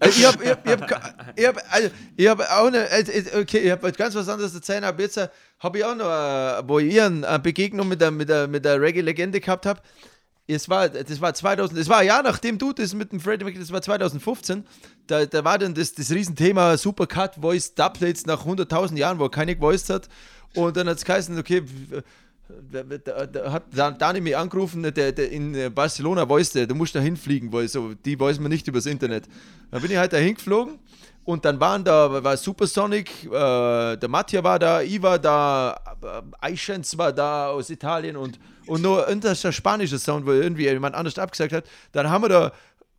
also 0.00 0.20
ich 0.20 0.26
habe 0.26 0.42
ich 0.42 0.50
hab, 0.50 0.66
ich 0.66 0.72
hab, 0.72 1.32
ich 1.36 1.46
hab, 1.46 1.72
also 1.72 1.90
ich 2.16 2.26
hab 2.28 2.40
auch 2.40 2.66
eine, 2.66 2.88
also, 2.88 3.12
okay, 3.38 3.58
ich 3.58 3.70
habe 3.70 3.92
ganz 3.92 4.14
was 4.16 4.28
anderes 4.28 4.54
erzählen, 4.54 4.82
aber 4.84 5.00
jetzt 5.02 5.16
äh, 5.16 5.28
habe 5.60 5.78
ich 5.78 5.84
auch 5.84 5.94
noch, 5.94 6.10
äh, 6.10 6.68
wo 6.68 6.80
ich 6.80 7.00
eine 7.00 7.38
Begegnung 7.38 7.86
mit 7.88 8.00
der, 8.00 8.10
mit 8.10 8.28
der, 8.28 8.48
mit 8.48 8.64
der 8.64 8.80
Reggae-Legende 8.80 9.40
gehabt 9.40 9.66
habe 9.66 9.80
es 10.48 10.68
war, 10.68 10.88
das 10.88 11.20
war 11.20 11.34
2000, 11.34 11.78
es 11.78 11.88
war 11.88 12.02
ja 12.02 12.22
nachdem 12.22 12.58
du 12.58 12.72
das 12.72 12.94
mit 12.94 13.12
dem 13.12 13.20
Freddie 13.20 13.44
Mercury, 13.44 13.62
das 13.62 13.72
war 13.72 13.82
2015, 13.82 14.64
da, 15.06 15.26
da 15.26 15.44
war 15.44 15.58
dann 15.58 15.74
das, 15.74 15.92
das 15.92 16.10
Riesenthema 16.10 16.76
Supercut 16.76 17.34
Voice 17.40 17.74
Dubplates 17.74 18.26
nach 18.26 18.46
100.000 18.46 18.96
Jahren, 18.96 19.18
wo 19.18 19.24
er 19.24 19.30
keine 19.30 19.54
gevoiced 19.56 19.90
hat. 19.90 20.08
Und 20.54 20.76
dann 20.76 20.88
hat 20.88 20.96
es 20.96 21.04
geheißen, 21.04 21.38
okay, 21.38 21.62
da, 22.72 22.82
da, 22.82 23.26
da 23.26 23.52
hat 23.52 24.00
Dani 24.00 24.20
mich 24.20 24.36
angerufen, 24.36 24.82
der, 24.82 25.12
der 25.12 25.30
in 25.30 25.74
Barcelona 25.74 26.28
voiced, 26.28 26.70
du 26.70 26.74
musst 26.74 26.94
da 26.94 27.00
hinfliegen, 27.00 27.52
weil 27.52 27.68
so, 27.68 27.94
die 27.94 28.18
weiß 28.18 28.38
man 28.38 28.50
nicht 28.50 28.68
übers 28.68 28.86
Internet. 28.86 29.24
Dann 29.70 29.82
bin 29.82 29.90
ich 29.90 29.96
halt 29.96 30.12
da 30.12 30.18
hingeflogen 30.18 30.78
und 31.24 31.44
dann 31.44 31.58
waren 31.58 31.82
da, 31.82 32.22
war 32.22 32.36
Supersonic, 32.36 33.24
äh, 33.24 33.96
der 33.96 34.08
Mattia 34.08 34.44
war 34.44 34.60
da, 34.60 34.80
war 35.00 35.18
da, 35.18 35.80
äh, 36.02 36.22
Eichens 36.40 36.96
war 36.96 37.12
da 37.12 37.48
aus 37.48 37.68
Italien 37.68 38.16
und 38.16 38.38
und 38.66 38.82
nur 38.82 39.06
ein 39.06 39.22
spanischer 39.34 39.98
Sound, 39.98 40.26
wo 40.26 40.32
irgendwie 40.32 40.64
jemand 40.64 40.94
anders 40.94 41.18
abgesagt 41.18 41.52
hat, 41.52 41.64
dann 41.92 42.10
haben 42.10 42.24
wir 42.24 42.28
da 42.28 42.52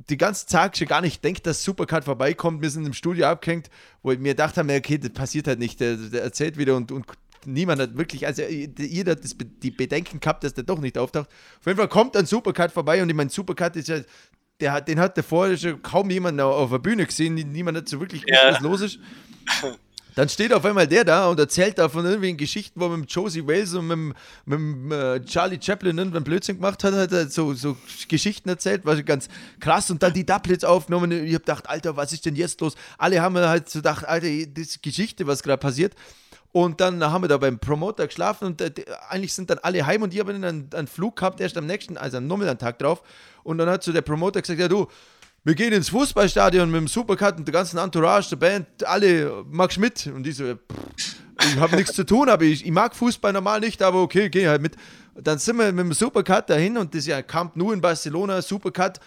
die 0.10 0.18
ganze 0.18 0.46
Zeit 0.46 0.78
schon 0.78 0.88
gar 0.88 1.02
nicht 1.02 1.24
denkt, 1.24 1.46
dass 1.48 1.64
Supercut 1.64 2.04
vorbeikommt. 2.04 2.62
Wir 2.62 2.70
sind 2.70 2.86
im 2.86 2.94
Studio 2.94 3.28
abgehängt, 3.28 3.70
wo 4.04 4.12
ich 4.12 4.20
mir 4.20 4.30
gedacht 4.30 4.58
habe, 4.58 4.76
okay, 4.76 4.98
das 4.98 5.12
passiert 5.12 5.48
halt 5.48 5.60
nicht. 5.60 5.80
Der, 5.80 5.98
der 5.98 6.24
erzählt 6.24 6.58
wieder 6.58 6.76
und, 6.76 6.92
und 6.92 7.06
niemand 7.46 7.82
hat 7.82 7.98
wirklich, 7.98 8.26
also 8.26 8.44
jeder 8.44 9.14
hat 9.14 9.24
das, 9.24 9.36
die 9.38 9.72
Bedenken 9.72 10.20
gehabt, 10.20 10.44
dass 10.44 10.54
der 10.54 10.64
doch 10.64 10.80
nicht 10.80 10.98
auftaucht. 10.98 11.30
Auf 11.60 11.66
jeden 11.66 11.78
Fall 11.78 11.88
kommt 11.88 12.16
ein 12.16 12.26
Supercut 12.26 12.72
vorbei 12.72 13.02
und 13.02 13.10
ich 13.10 13.16
meine, 13.16 13.30
Supercut 13.30 13.76
ist 13.76 13.88
ja, 13.88 14.00
der 14.60 14.72
hat, 14.74 14.88
den 14.88 15.00
hat 15.00 15.18
vorher 15.26 15.58
schon 15.58 15.82
kaum 15.82 16.10
jemand 16.10 16.40
auf 16.42 16.70
der 16.70 16.80
Bühne 16.80 17.06
gesehen, 17.06 17.36
niemand 17.36 17.78
hat 17.78 17.90
so 17.90 18.00
wirklich 18.00 18.26
gewusst, 18.26 18.44
ja. 18.44 18.54
was 18.54 18.62
los 18.62 18.82
ist. 18.82 19.00
Dann 20.18 20.30
steht 20.30 20.52
auf 20.52 20.66
einmal 20.66 20.88
der 20.88 21.04
da 21.04 21.28
und 21.28 21.40
erzählt 21.40 21.78
da 21.78 21.90
von 21.90 22.04
irgendwelchen 22.04 22.38
Geschichten, 22.38 22.80
wo 22.80 22.86
er 22.86 22.98
mit 22.98 23.12
Josie 23.12 23.46
Wales 23.46 23.76
und 23.76 23.86
mit, 23.86 24.16
mit, 24.46 24.92
äh, 24.92 25.24
Charlie 25.24 25.60
Chaplin 25.62 25.96
irgendwann 25.96 26.24
Blödsinn 26.24 26.56
gemacht 26.56 26.84
hat, 26.84 26.96
hat 26.96 27.12
er 27.12 27.30
so, 27.30 27.54
so 27.54 27.78
Geschichten 28.08 28.50
erzählt, 28.50 28.84
war 28.84 29.00
ganz 29.04 29.28
krass. 29.60 29.92
Und 29.92 30.02
dann 30.02 30.14
die 30.14 30.26
Doublets 30.26 30.64
aufgenommen. 30.64 31.12
Ich 31.12 31.36
habe 31.36 31.42
gedacht, 31.42 31.70
Alter, 31.70 31.98
was 31.98 32.14
ist 32.14 32.26
denn 32.26 32.36
jetzt 32.36 32.60
los? 32.62 32.74
Alle 32.98 33.22
haben 33.22 33.38
halt 33.38 33.70
so 33.70 33.78
gedacht, 33.78 34.08
Alter, 34.08 34.28
das 34.56 34.82
Geschichte, 34.82 35.28
was 35.28 35.44
gerade 35.44 35.60
passiert. 35.60 35.94
Und 36.52 36.82
dann 36.82 37.04
haben 37.04 37.24
wir 37.24 37.28
da 37.28 37.38
beim 37.38 37.60
Promoter 37.60 38.08
geschlafen 38.08 38.46
und 38.46 38.62
äh, 38.62 38.72
eigentlich 39.10 39.34
sind 39.34 39.52
dann 39.52 39.60
alle 39.60 39.86
heim 39.86 40.02
und 40.02 40.16
ich 40.16 40.20
habe 40.20 40.34
einen, 40.34 40.68
einen 40.74 40.88
Flug 40.88 41.18
gehabt, 41.18 41.42
erst 41.42 41.58
am 41.58 41.68
nächsten, 41.68 41.96
also 41.96 42.20
nochmal 42.20 42.50
einen 42.50 42.58
Tag 42.58 42.80
drauf. 42.80 43.04
Und 43.44 43.60
dann 43.60 43.70
hat 43.70 43.84
so 43.84 43.92
der 43.92 44.02
Promoter 44.02 44.42
gesagt, 44.42 44.60
ja 44.60 44.68
du, 44.68 44.88
wir 45.48 45.56
gehen 45.56 45.72
ins 45.72 45.88
Fußballstadion 45.88 46.70
mit 46.70 46.82
dem 46.82 46.88
Supercut 46.90 47.38
und 47.38 47.48
der 47.48 47.54
ganzen 47.54 47.78
Entourage, 47.78 48.32
der 48.32 48.36
Band, 48.36 48.68
alle, 48.86 49.46
magst 49.50 49.80
mit? 49.80 50.06
Und 50.08 50.28
ich 50.28 50.36
so, 50.36 50.44
ich 50.44 51.56
habe 51.56 51.78
nichts 51.78 51.94
zu 51.94 52.06
tun, 52.06 52.28
aber 52.28 52.44
ich, 52.44 52.66
ich 52.66 52.72
mag 52.72 52.94
Fußball 52.94 53.32
normal 53.32 53.62
nicht, 53.62 53.82
aber 53.82 54.02
okay, 54.02 54.30
geh 54.30 54.46
halt 54.46 54.62
mit. 54.62 54.76
Dann 55.16 55.38
sind 55.38 55.56
wir 55.56 55.72
mit 55.72 55.86
dem 55.86 55.94
Supercut 55.94 56.50
dahin 56.50 56.78
und 56.78 56.94
das 56.94 57.00
ist 57.00 57.08
ja 57.08 57.22
Camp 57.22 57.56
Nou 57.56 57.72
in 57.72 57.80
Barcelona, 57.80 58.42
Supercut, 58.42 59.00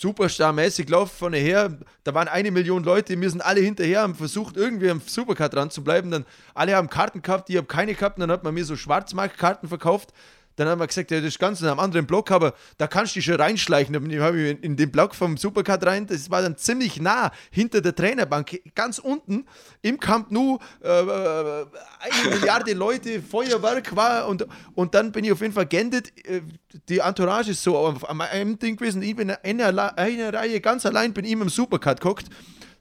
Superstar-mäßig 0.00 0.88
laufen 0.88 1.16
von 1.18 1.32
her. 1.32 1.76
Da 2.04 2.14
waren 2.14 2.28
eine 2.28 2.52
Million 2.52 2.84
Leute, 2.84 3.20
wir 3.20 3.30
sind 3.30 3.40
alle 3.40 3.60
hinterher, 3.60 4.02
haben 4.02 4.14
versucht, 4.14 4.56
irgendwie 4.56 4.90
am 4.90 5.02
Supercut 5.04 5.54
dran 5.54 5.70
zu 5.70 5.82
bleiben. 5.82 6.12
Dann 6.12 6.24
alle 6.54 6.76
haben 6.76 6.88
Karten 6.88 7.20
gehabt, 7.20 7.50
ich 7.50 7.56
habe 7.56 7.66
keine 7.66 7.94
gehabt, 7.94 8.20
dann 8.20 8.30
hat 8.30 8.44
man 8.44 8.54
mir 8.54 8.64
so 8.64 8.76
Schwarzmarktkarten 8.76 9.68
verkauft. 9.68 10.12
Dann 10.56 10.68
haben 10.68 10.80
wir 10.80 10.86
gesagt, 10.86 11.10
ja, 11.10 11.20
das 11.20 11.38
ganz 11.38 11.60
in 11.60 11.66
einem 11.66 11.80
anderen 11.80 12.06
Block, 12.06 12.30
aber 12.30 12.54
da 12.78 12.86
kannst 12.86 13.14
du 13.14 13.18
dich 13.18 13.26
schon 13.26 13.36
reinschleichen. 13.36 13.92
Dann 13.92 14.20
habe 14.20 14.40
ich 14.40 14.62
in 14.62 14.76
den 14.76 14.90
Block 14.90 15.14
vom 15.14 15.36
Supercard 15.36 15.84
rein. 15.86 16.06
Das 16.06 16.30
war 16.30 16.42
dann 16.42 16.56
ziemlich 16.56 17.00
nah 17.00 17.32
hinter 17.50 17.80
der 17.80 17.94
Trainerbank, 17.94 18.60
ganz 18.74 18.98
unten 18.98 19.46
im 19.82 19.98
Camp 19.98 20.30
Nou. 20.30 20.58
Äh, 20.82 20.88
äh 20.88 21.66
eine 22.00 22.30
Milliarde 22.30 22.72
Leute, 22.74 23.22
Feuerwerk 23.22 23.96
war 23.96 24.28
und, 24.28 24.46
und 24.74 24.94
dann 24.94 25.10
bin 25.10 25.24
ich 25.24 25.32
auf 25.32 25.40
jeden 25.40 25.54
Fall 25.54 25.66
geendet. 25.66 26.12
Äh, 26.26 26.42
die 26.88 26.98
Entourage 26.98 27.50
ist 27.50 27.62
so 27.62 27.76
auf 27.76 28.08
einem 28.08 28.58
Ding 28.58 28.76
gewesen. 28.76 29.02
Ich 29.02 29.16
bin 29.16 29.30
eine, 29.30 29.96
eine 29.96 30.32
Reihe 30.32 30.60
ganz 30.60 30.84
allein, 30.86 31.12
bin 31.12 31.24
ihm 31.24 31.42
im 31.42 31.48
Supercard 31.48 32.00
geguckt. 32.00 32.26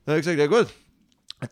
Dann 0.06 0.14
habe 0.14 0.20
ich 0.20 0.26
gesagt, 0.26 0.40
ja 0.40 0.48
gut, 0.48 0.68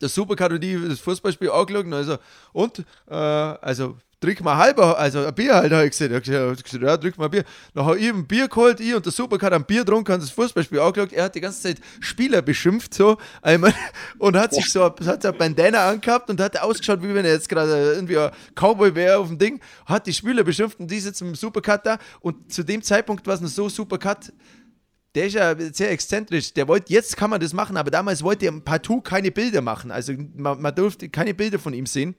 der 0.00 0.08
Supercard 0.08 0.52
und 0.52 0.60
die 0.60 0.88
das 0.88 1.00
Fußballspiel 1.00 1.50
angeschaut. 1.50 1.92
Also, 1.92 2.18
und, 2.52 2.78
äh, 3.08 3.14
also 3.14 3.96
drück 4.22 4.40
mal 4.42 4.56
halber, 4.56 4.98
also 4.98 5.24
ein 5.24 5.34
Bier 5.34 5.54
halt, 5.54 5.72
habe 5.72 5.84
ich 5.84 5.90
gesagt. 5.90 6.10
Er 6.28 6.50
hat 6.50 6.64
gesagt, 6.64 6.82
ja, 6.82 6.96
drück 6.96 7.18
mal 7.18 7.26
ein 7.26 7.30
Bier. 7.30 7.44
Dann 7.74 7.84
habe 7.84 7.98
ich 7.98 8.06
ihm 8.06 8.18
ein 8.18 8.26
Bier 8.26 8.48
geholt, 8.48 8.80
ich 8.80 8.94
und 8.94 9.04
der 9.04 9.12
Supercat 9.12 9.52
ein 9.52 9.64
Bier 9.64 9.80
getrunken, 9.80 10.12
hat 10.12 10.22
das 10.22 10.30
Fußballspiel 10.30 10.78
angeschaut. 10.78 11.12
Er 11.12 11.24
hat 11.24 11.34
die 11.34 11.40
ganze 11.40 11.60
Zeit 11.60 11.78
Spieler 12.00 12.42
beschimpft, 12.42 12.94
so, 12.94 13.18
einmal, 13.42 13.74
und 14.18 14.36
hat 14.36 14.54
sich 14.54 14.70
so, 14.70 14.84
hat 14.84 15.26
ein 15.26 15.36
Bandana 15.36 15.88
angehabt 15.88 16.30
und 16.30 16.40
hat 16.40 16.58
ausgeschaut, 16.58 17.02
wie 17.02 17.14
wenn 17.14 17.24
er 17.24 17.32
jetzt 17.32 17.48
gerade 17.48 17.94
irgendwie 17.94 18.18
ein 18.18 18.30
Cowboy 18.54 18.94
wäre 18.94 19.18
auf 19.18 19.28
dem 19.28 19.38
Ding, 19.38 19.60
hat 19.86 20.06
die 20.06 20.12
Spieler 20.14 20.44
beschimpft 20.44 20.78
und 20.78 20.90
die 20.90 21.00
sitzen 21.00 21.26
mit 21.26 21.36
dem 21.36 21.38
Supercat 21.38 21.86
da 21.86 21.98
und 22.20 22.52
zu 22.52 22.62
dem 22.62 22.82
Zeitpunkt 22.82 23.26
war 23.26 23.34
es 23.34 23.40
noch 23.40 23.48
so, 23.48 23.68
Supercat, 23.68 24.32
der 25.14 25.26
ist 25.26 25.34
ja 25.34 25.54
sehr 25.72 25.90
exzentrisch. 25.90 26.54
Der 26.54 26.66
wollte, 26.68 26.92
jetzt 26.92 27.16
kann 27.16 27.30
man 27.30 27.40
das 27.40 27.52
machen, 27.52 27.76
aber 27.76 27.90
damals 27.90 28.22
wollte 28.22 28.46
er 28.46 28.60
partout 28.60 29.02
keine 29.02 29.30
Bilder 29.30 29.60
machen. 29.60 29.90
Also 29.90 30.14
man, 30.34 30.60
man 30.60 30.74
durfte 30.74 31.08
keine 31.08 31.34
Bilder 31.34 31.58
von 31.58 31.74
ihm 31.74 31.86
sehen. 31.86 32.14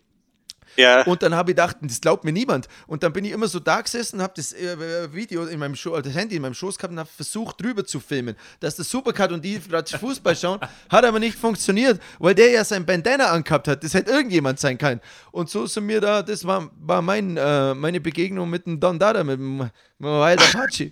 Ja. 0.76 1.04
Und 1.04 1.22
dann 1.22 1.36
habe 1.36 1.52
ich 1.52 1.56
gedacht, 1.56 1.78
das 1.82 2.02
glaubt 2.02 2.24
mir 2.24 2.32
niemand. 2.32 2.68
Und 2.88 3.04
dann 3.04 3.14
bin 3.14 3.26
ich 3.26 3.32
immer 3.32 3.48
so 3.48 3.60
da 3.60 3.82
gesessen, 3.82 4.22
habe 4.22 4.34
das 4.36 4.54
äh, 4.54 5.14
Video 5.14 5.46
in 5.46 5.60
meinem 5.60 5.76
Scho 5.76 6.00
das 6.02 6.14
Handy 6.14 6.36
in 6.36 6.42
meinem 6.42 6.54
Schoß 6.54 6.78
gehabt 6.78 6.92
und 6.92 7.00
habe 7.00 7.10
versucht, 7.16 7.62
drüber 7.62 7.86
zu 7.86 8.00
filmen. 8.00 8.36
Dass 8.60 8.76
das 8.76 8.90
Supercut 8.90 9.32
und 9.32 9.44
die 9.44 9.60
gerade 9.60 9.98
Fußball 9.98 10.36
schauen, 10.36 10.60
hat 10.90 11.06
aber 11.06 11.20
nicht 11.20 11.38
funktioniert, 11.38 12.02
weil 12.20 12.36
der 12.36 12.50
ja 12.52 12.64
sein 12.64 12.86
Bandana 12.86 13.28
angehabt 13.28 13.68
hat. 13.68 13.84
Das 13.84 13.94
hätte 13.94 14.12
irgendjemand 14.12 14.60
sein 14.60 14.78
können. 14.78 15.02
Und 15.32 15.50
so 15.50 15.66
sind 15.66 15.86
mir 15.86 16.02
da, 16.02 16.22
das 16.22 16.46
war, 16.46 16.70
war 16.80 17.02
mein, 17.02 17.38
äh, 17.38 17.74
meine 17.74 18.00
Begegnung 18.00 18.50
mit 18.50 18.66
dem 18.66 18.80
Don 18.80 19.00
Dada, 19.00 19.24
mit 19.24 19.40
dem, 19.40 19.70
Wild 20.00 20.42
Apache. 20.42 20.92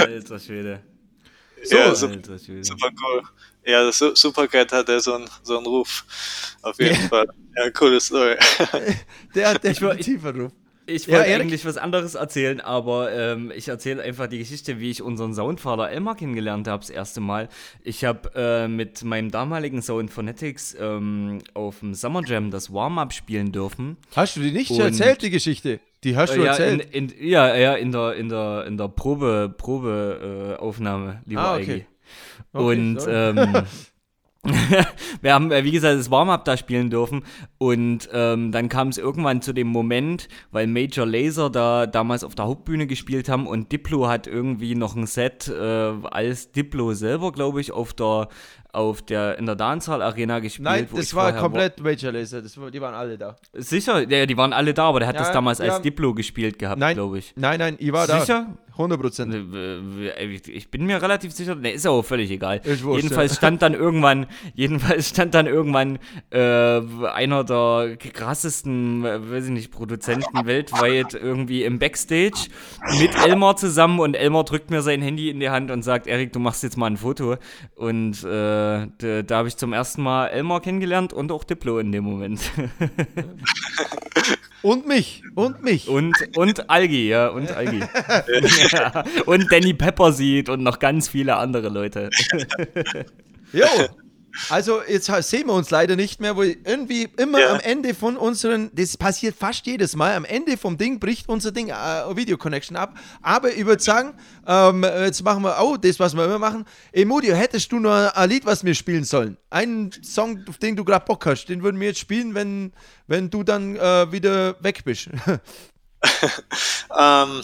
Alter 0.00 0.38
Schwede. 0.38 0.82
So, 1.62 1.76
ja, 1.76 1.84
Alter 1.84 1.96
super, 1.96 2.38
Schwede. 2.38 2.64
super 2.64 2.90
cool. 3.02 3.22
Ja, 3.66 3.90
Supercat 3.92 4.72
hat 4.72 4.88
ja 4.88 4.98
so 5.00 5.14
einen 5.14 5.28
so 5.42 5.56
einen 5.56 5.66
Ruf. 5.66 6.04
Auf 6.62 6.78
jeden 6.78 7.00
Ja. 7.00 7.08
Fall. 7.08 7.28
Ja, 7.56 7.70
coole 7.70 8.00
Story. 8.00 8.36
Der 9.34 9.50
hat 9.50 9.64
definitiv 9.64 10.24
einen 10.24 10.40
Ruf. 10.42 10.52
Ich 10.86 11.06
Ja, 11.06 11.18
wollte 11.18 11.28
Erik? 11.30 11.42
eigentlich 11.42 11.64
was 11.64 11.76
anderes 11.76 12.16
erzählen, 12.16 12.60
aber 12.60 13.12
ähm, 13.12 13.52
ich 13.54 13.68
erzähle 13.68 14.02
einfach 14.02 14.26
die 14.26 14.38
Geschichte, 14.38 14.80
wie 14.80 14.90
ich 14.90 15.02
unseren 15.02 15.34
Soundvater 15.34 15.88
Elmar 15.88 16.16
kennengelernt 16.16 16.66
habe, 16.66 16.80
das 16.80 16.90
erste 16.90 17.20
Mal. 17.20 17.48
Ich 17.84 18.04
habe 18.04 18.30
äh, 18.34 18.66
mit 18.66 19.04
meinem 19.04 19.30
damaligen 19.30 19.82
Sound 19.82 20.10
Phonetics 20.10 20.74
ähm, 20.80 21.38
auf 21.54 21.78
dem 21.78 21.94
Summer 21.94 22.22
Jam 22.26 22.50
das 22.50 22.72
Warm-Up 22.72 23.12
spielen 23.12 23.52
dürfen. 23.52 23.98
Hast 24.16 24.34
du 24.36 24.40
die 24.40 24.50
nicht 24.50 24.70
Und- 24.72 24.80
erzählt, 24.80 25.22
die 25.22 25.30
Geschichte? 25.30 25.78
Die 26.02 26.16
hast 26.16 26.34
du 26.34 26.40
Äh, 26.40 26.46
ja, 26.46 26.54
in, 26.56 26.80
erzählt. 26.80 26.94
in, 26.94 27.28
ja, 27.28 27.54
ja, 27.54 27.74
in 27.74 27.92
der, 27.92 28.14
in 28.14 28.28
der, 28.28 28.64
in 28.66 28.76
der 28.76 28.88
Probe, 28.88 29.54
Probe 29.56 30.56
äh, 30.58 30.60
Aufnahme, 30.60 31.22
lieber 31.26 31.40
Ah, 31.42 31.54
okay. 31.56 31.72
Eigi. 31.72 31.86
Okay, 32.52 32.64
Und 32.64 32.98
ähm, 33.08 33.64
wir 35.20 35.34
haben, 35.34 35.52
äh, 35.52 35.64
wie 35.64 35.70
gesagt, 35.70 35.98
das 35.98 36.10
Warm-Up 36.10 36.44
da 36.46 36.56
spielen 36.56 36.88
dürfen. 36.88 37.24
Und 37.58 38.08
ähm, 38.12 38.52
dann 38.52 38.68
kam 38.70 38.88
es 38.88 38.96
irgendwann 38.98 39.42
zu 39.42 39.52
dem 39.52 39.66
Moment, 39.68 40.28
weil 40.50 40.66
Major 40.66 41.06
Laser 41.06 41.50
da 41.50 41.86
damals 41.86 42.24
auf 42.24 42.34
der 42.34 42.46
Hauptbühne 42.46 42.86
gespielt 42.86 43.28
haben 43.28 43.46
und 43.46 43.70
Diplo 43.70 44.08
hat 44.08 44.26
irgendwie 44.26 44.74
noch 44.74 44.96
ein 44.96 45.06
Set 45.06 45.48
äh, 45.48 45.60
als 46.10 46.52
Diplo 46.52 46.94
selber, 46.94 47.32
glaube 47.32 47.60
ich, 47.60 47.72
auf 47.72 47.92
der 47.92 48.28
auf 48.72 49.02
der 49.02 49.36
in 49.36 49.46
der 49.46 49.56
Dancehall 49.56 50.00
Arena 50.00 50.38
gespielt. 50.38 50.64
Nein, 50.64 50.88
das 50.94 51.12
war 51.12 51.32
komplett 51.32 51.80
Major 51.80 52.12
Laser. 52.12 52.40
Das 52.40 52.58
war, 52.58 52.70
die 52.70 52.80
waren 52.80 52.94
alle 52.94 53.18
da. 53.18 53.34
Sicher, 53.52 54.08
ja, 54.08 54.26
die 54.26 54.36
waren 54.36 54.52
alle 54.52 54.72
da, 54.72 54.84
aber 54.84 55.00
der 55.00 55.08
hat 55.08 55.16
Ja, 55.16 55.22
das 55.22 55.32
damals 55.32 55.60
als 55.60 55.82
Diplo 55.82 56.14
gespielt 56.14 56.58
gehabt, 56.58 56.80
glaube 56.94 57.18
ich. 57.18 57.32
nein, 57.36 57.58
nein, 57.58 57.76
ich 57.80 57.92
war 57.92 58.06
da. 58.06 58.20
Sicher? 58.20 58.46
100 58.80 59.00
Prozent. 59.00 59.34
Äh, 59.34 60.24
Ich 60.24 60.70
bin 60.70 60.86
mir 60.86 61.00
relativ 61.00 61.32
sicher, 61.32 61.54
ne, 61.54 61.72
ist 61.72 61.86
aber 61.86 62.02
völlig 62.02 62.30
egal. 62.30 62.60
Ist 62.64 62.82
wurscht, 62.82 63.02
jedenfalls 63.02 63.32
ja. 63.32 63.36
stand 63.36 63.62
dann 63.62 63.74
irgendwann, 63.74 64.26
jedenfalls 64.54 65.10
stand 65.10 65.34
dann 65.34 65.46
irgendwann 65.46 65.98
äh, 66.30 66.38
einer 66.38 67.44
der 67.44 67.96
krassesten, 67.96 69.04
äh, 69.04 69.30
weiß 69.30 69.46
ich 69.46 69.50
nicht, 69.50 69.70
Produzenten 69.70 70.24
weltweit 70.46 71.14
irgendwie 71.14 71.64
im 71.64 71.78
Backstage 71.78 72.48
mit 72.98 73.14
Elmar 73.14 73.56
zusammen 73.56 74.00
und 74.00 74.14
Elmar 74.14 74.44
drückt 74.44 74.70
mir 74.70 74.82
sein 74.82 75.02
Handy 75.02 75.30
in 75.30 75.40
die 75.40 75.50
Hand 75.50 75.70
und 75.70 75.82
sagt, 75.82 76.06
Erik, 76.06 76.32
du 76.32 76.40
machst 76.40 76.62
jetzt 76.62 76.76
mal 76.76 76.86
ein 76.86 76.96
Foto. 76.96 77.36
Und 77.74 78.24
äh, 78.24 78.86
da, 78.98 79.22
da 79.22 79.36
habe 79.36 79.48
ich 79.48 79.56
zum 79.56 79.72
ersten 79.72 80.02
Mal 80.02 80.28
Elmar 80.28 80.60
kennengelernt 80.60 81.12
und 81.12 81.32
auch 81.32 81.44
Diplo 81.44 81.78
in 81.78 81.92
dem 81.92 82.04
Moment. 82.04 82.40
Und 84.62 84.86
mich. 84.86 85.22
Und 85.34 85.62
mich. 85.62 85.88
Und, 85.88 86.14
und 86.36 86.68
Algi, 86.68 87.08
ja, 87.08 87.28
und 87.28 87.50
Algi. 87.50 87.80
ja. 88.72 89.04
Und 89.26 89.50
Danny 89.52 89.74
Pepperseed 89.74 90.48
und 90.48 90.62
noch 90.62 90.78
ganz 90.78 91.08
viele 91.08 91.36
andere 91.36 91.68
Leute. 91.68 92.10
Jo. 93.52 93.66
Also 94.48 94.80
jetzt 94.86 95.06
sehen 95.28 95.48
wir 95.48 95.54
uns 95.54 95.70
leider 95.70 95.96
nicht 95.96 96.20
mehr, 96.20 96.36
weil 96.36 96.56
irgendwie 96.64 97.08
immer 97.16 97.40
Ja. 97.40 97.52
am 97.54 97.58
Ende 97.58 97.94
von 97.94 98.16
unseren, 98.16 98.70
das 98.72 98.96
passiert 98.96 99.34
fast 99.36 99.66
jedes 99.66 99.96
Mal, 99.96 100.14
am 100.14 100.24
Ende 100.24 100.56
vom 100.56 100.78
Ding 100.78 101.00
bricht 101.00 101.28
unser 101.28 101.50
Ding, 101.50 101.70
äh, 101.70 102.16
Video 102.16 102.38
Connection 102.38 102.76
ab. 102.76 102.96
Aber 103.22 103.52
ich 103.52 103.66
würde 103.66 103.82
sagen, 103.82 104.14
ähm, 104.46 104.84
jetzt 104.84 105.24
machen 105.24 105.42
wir 105.42 105.58
auch 105.58 105.76
das, 105.76 105.98
was 105.98 106.14
wir 106.14 106.24
immer 106.24 106.38
machen. 106.38 106.64
Emudio, 106.92 107.34
hättest 107.34 107.72
du 107.72 107.80
noch 107.80 107.90
ein 108.14 108.28
Lied, 108.30 108.46
was 108.46 108.64
wir 108.64 108.76
spielen 108.76 109.02
sollen? 109.02 109.36
Einen 109.50 109.90
Song, 110.04 110.44
auf 110.48 110.58
den 110.58 110.76
du 110.76 110.84
gerade 110.84 111.04
Bock 111.06 111.26
hast, 111.26 111.46
den 111.46 111.64
würden 111.64 111.80
wir 111.80 111.88
jetzt 111.88 111.98
spielen, 111.98 112.32
wenn, 112.36 112.72
wenn 113.08 113.30
du 113.30 113.42
dann 113.42 113.74
äh, 113.74 114.12
wieder 114.12 114.62
weg 114.62 114.82
bist. 114.84 115.08
Ähm, 116.98 117.42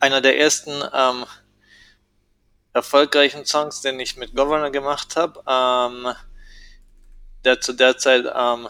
einer 0.00 0.20
der 0.20 0.38
ersten 0.38 0.82
ähm, 0.92 1.24
erfolgreichen 2.72 3.44
Songs, 3.44 3.80
den 3.80 3.98
ich 4.00 4.16
mit 4.16 4.34
Governor 4.34 4.70
gemacht 4.70 5.16
habe, 5.16 5.42
ähm, 5.46 6.14
der 7.44 7.60
zu 7.60 7.72
der 7.72 7.98
Zeit 7.98 8.24
ähm, 8.34 8.68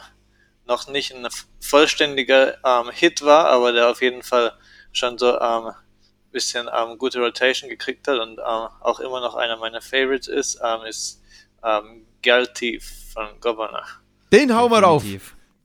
noch 0.66 0.88
nicht 0.88 1.14
ein 1.14 1.26
vollständiger 1.60 2.58
ähm, 2.64 2.90
Hit 2.92 3.22
war, 3.22 3.46
aber 3.46 3.72
der 3.72 3.88
auf 3.88 4.02
jeden 4.02 4.22
Fall 4.22 4.52
schon 4.92 5.18
so 5.18 5.38
ähm, 5.38 5.72
bisschen 6.30 6.68
ähm, 6.72 6.98
gute 6.98 7.20
Rotation 7.20 7.70
gekriegt 7.70 8.06
hat 8.06 8.18
und 8.18 8.38
ähm, 8.38 8.68
auch 8.80 9.00
immer 9.00 9.20
noch 9.20 9.34
einer 9.34 9.56
meiner 9.56 9.80
Favorites 9.80 10.28
ist, 10.28 10.60
ähm, 10.62 10.84
ist 10.86 11.22
ähm, 11.64 12.06
Girl 12.22 12.46
Thief 12.46 13.12
von 13.12 13.28
Governor. 13.40 13.84
Den 14.32 14.54
hauen 14.54 14.70
wir 14.70 14.80
rauf. 14.80 15.04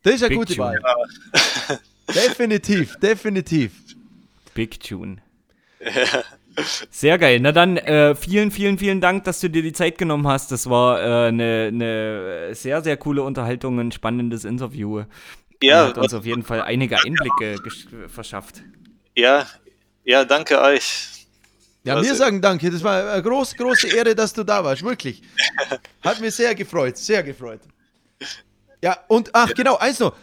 Das 0.03 0.15
ist 0.15 0.23
eine 0.23 0.29
Big 0.29 0.37
gute 0.39 0.55
Tune. 0.55 0.81
Wahl. 0.81 1.79
definitiv, 2.07 2.97
definitiv. 2.99 3.73
Big 4.53 4.79
Tune. 4.79 5.21
Sehr 6.91 7.17
geil. 7.17 7.39
Na 7.39 7.51
dann, 7.51 7.77
äh, 7.77 8.13
vielen, 8.15 8.51
vielen, 8.51 8.77
vielen 8.77 9.01
Dank, 9.01 9.23
dass 9.23 9.39
du 9.39 9.49
dir 9.49 9.63
die 9.63 9.73
Zeit 9.73 9.97
genommen 9.97 10.27
hast. 10.27 10.51
Das 10.51 10.69
war 10.69 10.99
eine 10.99 11.67
äh, 11.67 11.71
ne- 11.71 12.47
ne 12.49 12.55
sehr, 12.55 12.81
sehr 12.83 12.95
coole 12.97 13.23
Unterhaltung, 13.23 13.79
ein 13.79 13.91
spannendes 13.91 14.45
Interview. 14.45 15.03
Ja, 15.61 15.87
hat 15.87 15.97
uns 15.97 16.13
auf 16.13 16.25
jeden 16.25 16.43
Fall 16.43 16.61
einige 16.61 16.97
Einblicke 17.03 17.55
verschafft. 18.07 18.61
ja, 19.15 19.47
ja, 20.03 20.25
danke 20.25 20.59
euch. 20.61 21.25
Ja, 21.85 22.01
wir 22.01 22.15
sagen 22.15 22.41
danke. 22.41 22.69
Das 22.69 22.83
war 22.83 23.11
eine 23.13 23.23
große, 23.23 23.55
große 23.55 23.87
Ehre, 23.87 24.13
dass 24.15 24.33
du 24.33 24.43
da 24.43 24.63
warst. 24.63 24.83
Wirklich. 24.83 25.21
Hat 26.01 26.19
mich 26.21 26.35
sehr 26.35 26.53
gefreut. 26.55 26.97
Sehr 26.97 27.23
gefreut. 27.23 27.61
Ja, 28.81 28.97
und 29.07 29.29
ach, 29.33 29.53
genau, 29.53 29.77
eins 29.77 29.99
noch. 29.99 30.13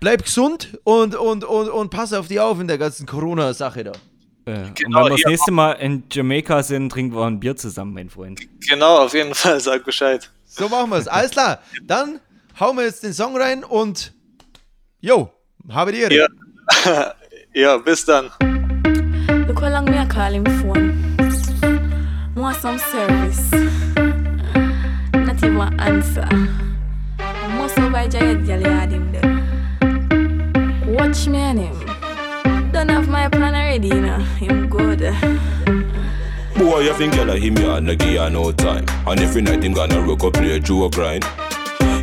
Bleib 0.00 0.24
gesund 0.24 0.78
und, 0.84 1.14
und, 1.14 1.44
und, 1.44 1.68
und 1.68 1.90
pass 1.90 2.12
auf 2.14 2.28
die 2.28 2.40
auf 2.40 2.58
in 2.60 2.68
der 2.68 2.78
ganzen 2.78 3.06
Corona-Sache 3.06 3.84
da. 3.84 3.92
Äh, 4.50 4.70
Genau, 4.74 4.98
und 4.98 5.04
wenn 5.04 5.12
wir 5.12 5.22
das 5.22 5.30
nächste 5.30 5.52
Mal 5.52 5.72
in 5.74 6.02
Jamaika 6.10 6.62
sind, 6.62 6.90
trinken 6.90 7.14
wir 7.14 7.24
ein 7.24 7.38
Bier 7.40 7.56
zusammen, 7.56 7.94
mein 7.94 8.10
Freund. 8.10 8.40
Genau, 8.68 8.98
auf 9.04 9.14
jeden 9.14 9.34
Fall, 9.34 9.60
sag 9.60 9.84
Bescheid. 9.84 10.30
So 10.46 10.68
machen 10.68 10.90
wir 10.90 10.96
es. 10.98 11.06
Alles 11.08 11.30
klar. 11.30 11.60
Dann 11.84 12.20
hauen 12.58 12.76
wir 12.76 12.84
jetzt 12.84 13.02
den 13.02 13.12
Song 13.12 13.36
rein 13.36 13.62
und 13.64 14.12
yo, 15.00 15.30
habe 15.70 15.92
die 15.92 16.00
Ehre. 16.00 16.14
Ja. 16.84 17.14
ja, 17.54 17.76
bis 17.78 18.04
dann. 18.04 18.30
Look 19.46 19.60
how 19.60 19.70
long 19.70 19.84
me 19.84 19.96
I 20.02 20.06
call 20.06 20.32
him 20.32 20.44
phone. 20.60 21.16
Want 22.34 22.56
some 22.56 22.78
service. 22.78 23.50
Not 25.12 25.42
even 25.42 25.78
answer. 25.80 26.28
Most 27.56 27.76
of 27.78 27.90
my 27.90 28.08
giant 28.08 28.46
girl 28.46 28.62
had 28.64 28.90
him 28.90 29.12
there. 29.12 29.42
Watch 30.86 31.26
me 31.26 31.38
and 31.38 31.58
him. 31.60 31.89
Don't 32.80 32.88
have 32.88 33.08
my 33.10 33.28
plan 33.28 33.54
already, 33.54 33.88
you 33.88 34.00
know. 34.00 34.16
Him 34.40 34.66
good. 34.70 35.00
Boy, 36.56 36.80
you 36.80 36.94
think 36.94 37.14
girl 37.14 37.30
him 37.32 37.58
ya 37.58 37.78
no 37.78 37.94
give 37.94 38.18
her 38.18 38.30
no 38.30 38.52
time 38.52 38.86
And 39.06 39.20
every 39.20 39.42
night 39.42 39.62
him 39.62 39.74
gonna 39.74 40.00
rock 40.00 40.24
up 40.24 40.32
play 40.32 40.56
a 40.56 40.60
joke 40.60 40.92
grind 40.92 41.22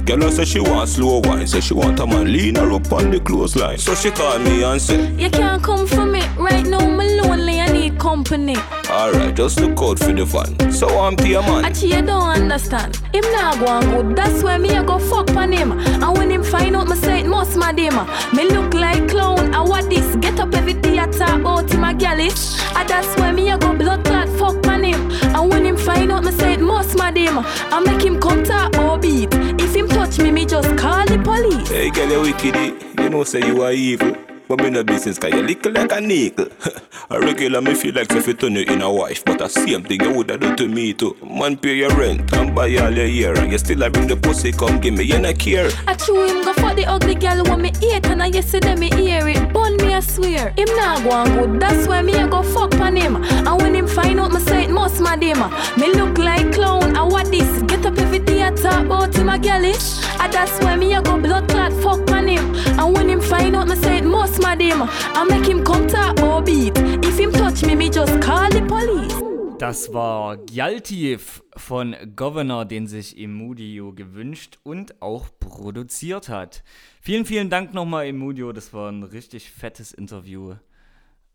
Girl 0.05 0.29
say 0.29 0.45
she 0.45 0.59
want 0.59 0.87
slow 0.87 1.19
wine 1.23 1.47
Say 1.47 1.61
she 1.61 1.73
want 1.73 1.99
a 1.99 2.05
man 2.05 2.31
lean 2.31 2.57
her 2.57 2.71
up 2.73 2.93
on 2.93 3.09
the 3.09 3.19
clothesline 3.19 3.79
So 3.79 3.95
she 3.95 4.11
call 4.11 4.37
me 4.37 4.63
and 4.63 4.79
say 4.79 5.11
You 5.13 5.31
can't 5.31 5.63
come 5.63 5.87
for 5.87 6.05
me. 6.05 6.21
Right 6.37 6.67
now, 6.67 6.87
me 6.87 7.19
lonely. 7.21 7.59
I 7.59 7.71
need 7.71 7.97
company. 7.97 8.55
Alright, 8.89 9.35
just 9.35 9.59
look 9.59 9.81
out 9.81 9.99
for 9.99 10.14
the 10.14 10.23
van 10.23 10.72
So 10.72 10.88
I'm 10.88 11.18
your 11.26 11.41
man 11.41 11.65
Actually, 11.65 11.95
you 11.95 12.01
don't 12.03 12.30
understand. 12.30 12.95
Him 13.14 13.23
nah 13.34 13.55
go 13.57 13.68
on 13.68 13.84
good. 13.89 14.15
That's 14.15 14.43
why 14.43 14.57
me 14.57 14.69
I 14.69 14.84
go 14.84 14.97
fuck 14.97 15.30
on 15.35 15.51
him. 15.51 15.72
And 15.73 16.18
when 16.18 16.31
him 16.31 16.43
find 16.43 16.76
out, 16.76 16.88
me 16.88 16.95
say 16.95 17.19
it 17.22 17.26
must 17.26 17.57
my 17.57 17.73
him. 17.73 17.95
Me 18.34 18.49
look 18.49 18.73
like 18.73 19.09
clown. 19.09 19.53
I 19.53 19.61
what 19.61 19.89
this? 19.89 20.15
Get 20.18 20.39
up 20.39 20.53
every 20.55 20.73
theater 20.73 21.26
about 21.26 21.69
him 21.69 21.84
a 21.84 21.93
gallish. 21.93 22.59
And 22.76 22.88
that's 22.88 23.14
why 23.19 23.31
me 23.31 23.51
I 23.51 23.57
go 23.57 23.76
blood 23.76 24.05
clot 24.05 24.30
fuck 24.39 24.65
on 24.68 24.84
him. 24.84 25.11
And 25.35 25.49
when 25.49 25.65
him 25.65 25.77
find 25.77 26.11
out, 26.11 26.23
me 26.23 26.31
say 26.31 26.53
it 26.53 26.61
must 26.61 26.97
my 26.97 27.11
him. 27.11 27.39
I 27.39 27.80
make 27.81 28.03
him 28.03 28.19
come 28.19 28.43
talk 28.43 28.77
or 28.77 28.97
beat. 28.97 29.34
If 29.34 29.76
him 29.76 29.89
touch 29.89 30.18
me, 30.19 30.31
me 30.31 30.45
just 30.45 30.77
call 30.77 31.05
the 31.05 31.18
police. 31.19 31.69
Hey 31.69 31.89
girl, 31.89 32.09
you 32.09 32.22
wicked, 32.22 32.99
you 32.99 33.09
know 33.09 33.23
say 33.23 33.45
you 33.45 33.61
are 33.64 33.72
evil. 33.73 34.26
But 34.47 34.61
me 34.61 34.69
no 34.69 34.81
business 34.83 35.19
cause 35.19 35.33
you 35.33 35.43
little 35.43 35.73
like 35.73 35.91
a 35.91 35.99
nickel. 35.99 36.47
a 37.09 37.19
regular 37.19 37.61
me 37.61 37.73
feel 37.73 37.93
like 37.93 38.11
if 38.13 38.27
you 38.27 38.33
turn 38.33 38.55
you 38.55 38.63
in 38.63 38.81
a 38.81 38.91
wife, 38.91 39.25
but 39.25 39.39
the 39.39 39.47
same 39.49 39.83
thing 39.83 40.01
you 40.01 40.11
woulda 40.13 40.37
do 40.37 40.55
to 40.55 40.67
me 40.69 40.93
too. 40.93 41.17
Man 41.21 41.57
pay 41.57 41.75
your 41.75 41.93
rent 41.97 42.33
and 42.33 42.55
buy 42.55 42.73
all 42.77 42.91
your 42.91 43.05
year, 43.05 43.37
and 43.37 43.51
you 43.51 43.57
still 43.57 43.83
a 43.83 43.89
bring 43.89 44.07
the 44.07 44.15
pussy 44.15 44.53
come 44.53 44.79
give 44.79 44.93
me, 44.93 45.03
you 45.03 45.19
no 45.19 45.33
care. 45.33 45.69
I 45.85 45.95
chew 45.95 46.23
him 46.23 46.45
go 46.45 46.53
for 46.53 46.73
the 46.73 46.85
ugly 46.85 47.15
girl 47.15 47.43
when 47.43 47.61
me 47.61 47.73
hate 47.81 48.05
and 48.05 48.23
I 48.23 48.27
yesterday 48.27 48.75
me 48.75 48.89
hear 48.89 49.27
it. 49.27 49.51
Bun 49.51 49.75
me 49.77 49.93
I 49.93 49.99
swear. 49.99 50.53
Him 50.57 50.69
nah 50.77 51.01
go 51.01 51.11
on 51.11 51.27
good. 51.35 51.59
That's 51.59 51.85
why 51.87 52.01
me 52.01 52.13
a 52.13 52.27
go 52.27 52.41
fuck 52.41 52.73
on 52.75 52.95
him. 52.95 53.17
And 53.17 53.61
when 53.61 53.75
him 53.75 53.87
find 53.87 54.19
out 54.19 54.31
me 54.31 54.39
say 54.39 54.63
it 54.63 54.69
must 54.69 55.01
mad 55.01 55.21
him. 55.21 55.39
Me 55.77 55.93
look 55.93 56.17
like 56.17 56.53
clown. 56.53 56.95
I 56.95 57.03
what 57.03 57.29
this? 57.31 57.61
Get 57.63 57.85
up 57.85 57.97
every 57.97 58.19
day 58.19 58.43
I 58.43 58.51
talk 58.51 58.85
about 58.85 59.13
him 59.13 59.27
a 59.27 59.37
girlish. 59.37 59.97
And 60.19 60.21
ah, 60.21 60.29
that's 60.31 60.57
why 60.63 60.75
me 60.77 60.93
a 60.93 61.01
go 61.01 61.19
blood 61.19 61.49
clot 61.49 61.73
fuck 61.83 62.09
on 62.11 62.27
him. 62.27 62.55
And 62.79 62.95
when 62.95 63.09
him 63.09 63.21
find 63.21 63.55
out 63.55 63.67
me 63.67 63.75
say 63.75 63.97
it 63.97 64.05
must 64.05 64.36
mad 64.39 64.61
him. 64.61 64.81
I 64.81 65.23
make 65.30 65.45
him 65.45 65.64
come 65.64 65.88
about 65.88 66.45
beat. 66.45 66.77
If 67.03 67.18
him 67.18 67.31
touch 67.31 67.64
me, 67.65 67.76
me 67.76 67.89
just 67.89 68.19
call 68.22 68.49
the 68.49 68.61
police. 68.61 69.14
Das 69.59 69.91
war 69.91 70.38
Gyaltif 70.38 71.41
von 71.55 71.95
Governor, 72.15 72.65
den 72.65 72.85
sich 72.85 73.18
Emudio 73.18 73.91
gewünscht 73.91 74.59
und 74.61 75.01
auch 75.01 75.30
produziert 75.39 76.30
hat. 76.30 76.64
Vielen, 77.01 77.26
vielen 77.26 77.49
Dank 77.49 77.73
nochmal, 77.73 78.05
Emudio. 78.05 78.53
Das 78.53 78.72
war 78.72 78.91
ein 78.91 79.01
richtig 79.01 79.49
fettes 79.49 79.93
Interview. 79.93 80.53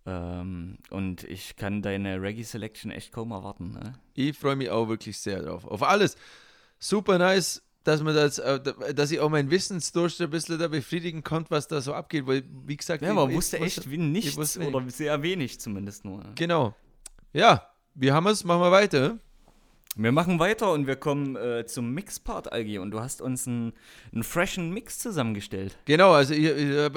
Ähm, 0.07 0.79
und 0.91 1.25
ich 1.25 1.57
kann 1.57 1.83
deine 1.83 2.23
Reggae 2.23 2.45
Selection 2.45 2.93
echt 2.93 3.13
kaum 3.13 3.33
erwarten. 3.33 3.73
Ne? 3.73 3.95
Ich 4.15 4.39
freue 4.39 4.55
mich 4.57 4.71
auch 4.71 4.89
wirklich 4.89 5.19
sehr 5.19 5.43
drauf. 5.43 5.65
Auf 5.65 5.83
alles. 5.83 6.17
Super 6.79 7.19
nice, 7.19 7.63
dass 7.85 8.03
man 8.03 8.15
das, 8.15 8.39
äh, 8.39 8.61
dass 8.95 9.11
ich 9.11 9.21
auch 9.21 9.29
meinen 9.31 9.51
Wissensdurst 9.51 10.21
ein 10.21 10.31
bisschen 10.31 10.59
da 10.59 10.69
befriedigen 10.69 11.23
konnte, 11.23 11.51
was 11.51 11.67
da 11.69 11.81
so 11.81 11.95
abgeht. 11.95 12.27
Weil, 12.27 12.45
wie 12.67 12.77
gesagt, 12.77 13.03
Ja, 13.03 13.09
ich- 13.11 13.15
man 13.15 13.31
ich 13.31 13.37
wusste 13.37 13.59
echt 13.59 13.91
wie 13.91 13.99
nichts 13.99 14.37
wusste 14.37 14.61
oder 14.67 14.89
sehr 14.91 15.23
wenig 15.23 15.59
zumindest 15.61 16.05
nur. 16.05 16.23
Genau. 16.35 16.75
Ja, 17.33 17.67
wir 17.95 18.15
haben 18.15 18.27
es, 18.29 18.45
machen 18.45 18.61
wir 18.63 18.71
weiter. 18.73 19.19
Wir 19.95 20.13
machen 20.13 20.39
weiter 20.39 20.73
und 20.73 20.87
wir 20.87 20.97
kommen 20.97 21.37
äh, 21.37 21.67
zum 21.67 21.93
Mixpart, 21.93 22.51
Algi. 22.53 22.79
Und 22.79 22.93
du 22.93 23.01
hast 23.01 23.21
uns 23.21 23.47
einen, 23.47 23.75
einen 24.13 24.23
freshen 24.23 24.71
Mix 24.73 24.99
zusammengestellt. 24.99 25.77
Genau, 25.85 26.13
also 26.13 26.33
ich, 26.33 26.45
ich, 26.45 26.49
äh, 26.49 26.87
äh, 26.87 26.91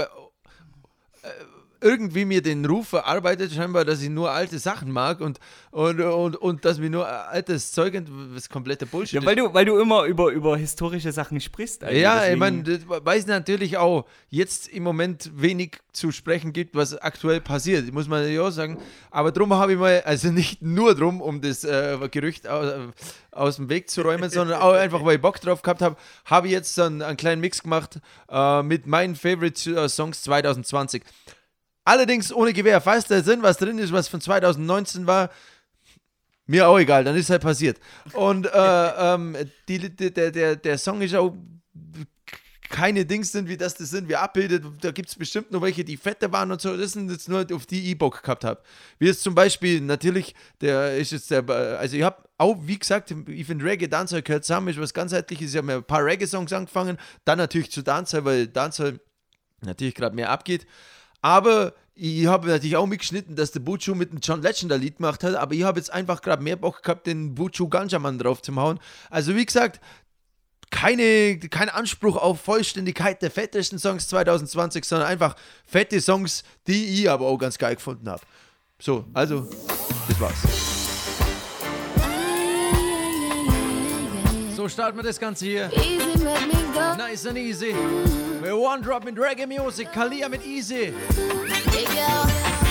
irgendwie 1.86 2.26
mir 2.26 2.41
den 2.41 2.66
Ruf 2.66 2.88
verarbeitet, 2.90 3.53
scheinbar, 3.53 3.86
dass 3.86 4.02
ich 4.02 4.10
nur 4.10 4.32
alte 4.32 4.57
Sachen 4.57 4.91
mag 4.91 5.22
und, 5.22 5.40
und, 5.70 6.02
und, 6.02 6.36
und 6.36 6.66
dass 6.66 6.80
mir 6.80 6.90
nur 6.90 7.07
altes 7.07 7.72
Zeug, 7.72 7.94
was 8.34 8.49
komplette 8.49 8.88
Bullshit 8.88 9.22
Ja, 9.22 9.26
weil 9.26 9.36
du, 9.36 9.53
weil 9.53 9.66
du 9.66 9.78
immer 9.78 10.06
über, 10.06 10.32
über 10.32 10.57
historische 10.57 11.12
Sachen 11.12 11.40
sprichst. 11.40 11.84
Algi. 11.84 11.99
Ja, 11.99 12.16
ich 12.26 12.40
Deswegen- 12.40 12.40
meine, 12.40 12.80
weil 13.06 13.20
es 13.20 13.28
natürlich 13.28 13.78
auch 13.78 14.06
jetzt 14.30 14.68
im 14.68 14.82
Moment 14.82 15.30
wenig 15.36 15.78
zu 15.94 16.12
sprechen 16.12 16.52
gibt, 16.53 16.74
was 16.76 16.98
aktuell 16.98 17.40
passiert, 17.40 17.94
muss 17.94 18.07
man 18.07 18.28
ja 18.28 18.41
auch 18.41 18.49
sagen. 18.49 18.80
Aber 19.12 19.32
drum 19.32 19.53
habe 19.53 19.74
ich 19.74 19.78
mal, 19.80 20.02
also 20.06 20.30
nicht 20.30 20.62
nur 20.64 20.95
drum, 20.95 21.22
um 21.22 21.40
das 21.40 21.64
äh, 21.64 21.98
Gerücht 22.10 22.48
aus, 22.48 22.74
aus 23.32 23.56
dem 23.57 23.70
Weg 23.70 23.90
zu 23.91 24.02
räumen, 24.02 24.30
sondern 24.32 24.60
auch 24.60 24.74
einfach, 24.74 25.06
weil 25.06 25.18
ich 25.18 25.22
Bock 25.22 25.40
drauf 25.40 25.62
gehabt 25.62 25.82
habe, 25.82 25.95
habe 26.26 26.48
ich 26.48 26.53
jetzt 26.53 26.74
so 26.74 26.84
einen, 26.84 27.02
einen 27.03 27.16
kleinen 27.18 27.41
Mix 27.41 27.62
gemacht 27.62 27.99
äh, 28.30 28.64
mit 28.64 28.88
meinen 28.88 29.16
Favorite 29.16 29.70
äh, 29.76 29.88
Songs 29.88 30.24
2020. 30.24 31.03
Allerdings 31.86 32.34
ohne 32.34 32.52
Gewehr. 32.52 32.82
Falls 32.82 33.06
da 33.06 33.22
drin 33.22 33.41
was 33.41 33.57
drin 33.57 33.78
ist, 33.78 33.94
was 33.94 34.07
von 34.07 34.20
2019 34.20 35.07
war, 35.07 35.30
mir 36.48 36.68
auch 36.68 36.78
egal, 36.78 37.03
dann 37.03 37.16
ist 37.16 37.30
halt 37.30 37.41
passiert. 37.41 37.80
Und 38.14 38.48
äh, 38.48 38.49
ähm, 39.14 39.38
die, 39.68 39.90
die, 39.90 40.14
der, 40.14 40.32
der, 40.32 40.56
der 40.56 40.78
Song 40.78 41.02
ist 41.02 41.16
auch 41.16 41.34
keine 42.70 43.06
Dings 43.06 43.32
sind, 43.32 43.48
wie 43.48 43.57
das 43.57 43.76
das 43.76 43.91
sind, 43.91 44.10
wie 44.10 44.16
abbildet. 44.16 44.64
Da 44.82 44.91
gibt 44.91 45.10
es 45.10 45.16
bestimmt 45.16 45.52
noch 45.52 45.62
welche, 45.62 45.84
die 45.84 45.98
fette 45.98 46.32
waren 46.32 46.52
und 46.52 46.60
so. 46.60 46.76
Das 46.76 46.94
sind 46.94 47.10
jetzt 47.12 47.30
nur, 47.30 47.45
auf 47.53 47.66
die 47.66 47.91
ich 47.91 47.98
Bock 47.98 48.22
gehabt 48.22 48.44
habe. 48.44 48.62
Wie 48.99 49.07
es 49.07 49.22
zum 49.22 49.36
Beispiel, 49.36 49.82
natürlich, 49.82 50.36
der 50.62 50.98
ist 50.98 51.12
jetzt 51.12 51.30
der, 51.32 51.48
also 51.49 51.95
ich 51.95 52.03
habe 52.03 52.24
auch, 52.38 52.57
wie 52.62 52.78
gesagt, 52.78 53.14
ich 53.28 53.45
finde 53.45 53.66
Reggae, 53.66 53.88
Dancehall 53.88 54.24
gehört 54.24 54.45
zusammen, 54.45 54.70
ist 54.70 54.80
was 54.80 54.94
ganzheitliches. 54.94 55.52
Ich 55.52 55.57
habe 55.57 55.68
mir 55.68 55.76
ein 55.76 55.84
paar 55.84 56.03
Reggae-Songs 56.03 56.52
angefangen, 56.53 56.98
dann 57.24 57.38
natürlich 57.38 57.72
zu 57.72 57.82
Dancehall, 57.82 58.26
weil 58.26 58.48
Dancehall 58.48 58.99
natürlich 59.62 59.95
gerade 59.95 60.16
mehr 60.16 60.30
abgeht. 60.30 60.66
Aber 61.26 61.73
ich 61.95 62.27
habe 62.27 62.47
natürlich 62.49 62.76
auch 62.76 62.85
mitgeschnitten, 62.85 63.35
dass 63.35 63.52
der 63.52 63.60
Buchu 63.60 63.95
mit 63.95 64.11
dem 64.11 64.19
John 64.22 64.43
Legend 64.43 64.72
ein 64.72 64.80
Lied 64.80 64.97
gemacht 64.97 65.23
hat, 65.23 65.34
aber 65.34 65.56
ich 65.56 65.64
habe 65.64 65.80
jetzt 65.80 65.91
einfach 65.91 66.22
gerade 66.22 66.43
mehr 66.43 66.56
Bock 66.56 66.84
gehabt, 66.84 67.07
den 67.07 67.34
Buchu 67.34 67.68
Ganjaman 67.68 68.19
drauf 68.19 68.43
zu 68.43 68.56
hauen. 68.56 68.77
Also 69.10 69.35
wie 69.35 69.43
gesagt, 69.43 69.81
keine, 70.69 71.39
kein 71.39 71.69
Anspruch 71.69 72.15
auf 72.15 72.41
Vollständigkeit 72.41 73.23
der 73.23 73.31
fettesten 73.31 73.80
Songs 73.80 74.07
2020, 74.07 74.85
sondern 74.85 75.07
einfach 75.07 75.35
fette 75.65 75.99
Songs, 75.99 76.43
die 76.68 77.02
ich 77.02 77.10
aber 77.10 77.26
auch 77.26 77.39
ganz 77.39 77.57
geil 77.57 77.73
gefunden 77.73 78.07
habe. 78.07 78.22
So, 78.77 79.06
also, 79.15 79.49
das 80.07 80.19
war's. 80.19 80.35
So 84.56 84.69
starten 84.69 84.99
wir 84.99 85.03
das 85.03 85.19
Ganze 85.19 85.45
hier. 85.45 85.72
Easy, 85.73 86.23
make 86.23 86.45
me 86.45 86.64
go. 86.72 86.95
Nice 86.95 87.26
and 87.26 87.39
easy. 87.39 87.73
Wir 88.45 88.55
One 88.55 88.80
Drop 88.84 89.03
mit 89.03 89.17
Reggae 89.17 89.47
Music, 89.47 89.91
Kalia 89.91 90.30
mit 90.30 90.45
Easy. 90.45 90.93
Girl, 91.15 92.27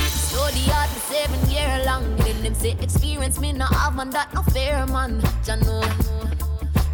study 0.06 0.70
hard 0.70 0.88
for 0.88 1.12
seven 1.12 1.50
year 1.50 1.82
long. 1.84 2.16
Them 2.44 2.54
say 2.54 2.76
experience 2.80 3.40
me 3.40 3.52
no 3.52 3.64
have 3.64 3.96
man 3.96 4.10
that 4.10 4.32
no 4.32 4.42
fair 4.42 4.86
man. 4.86 5.20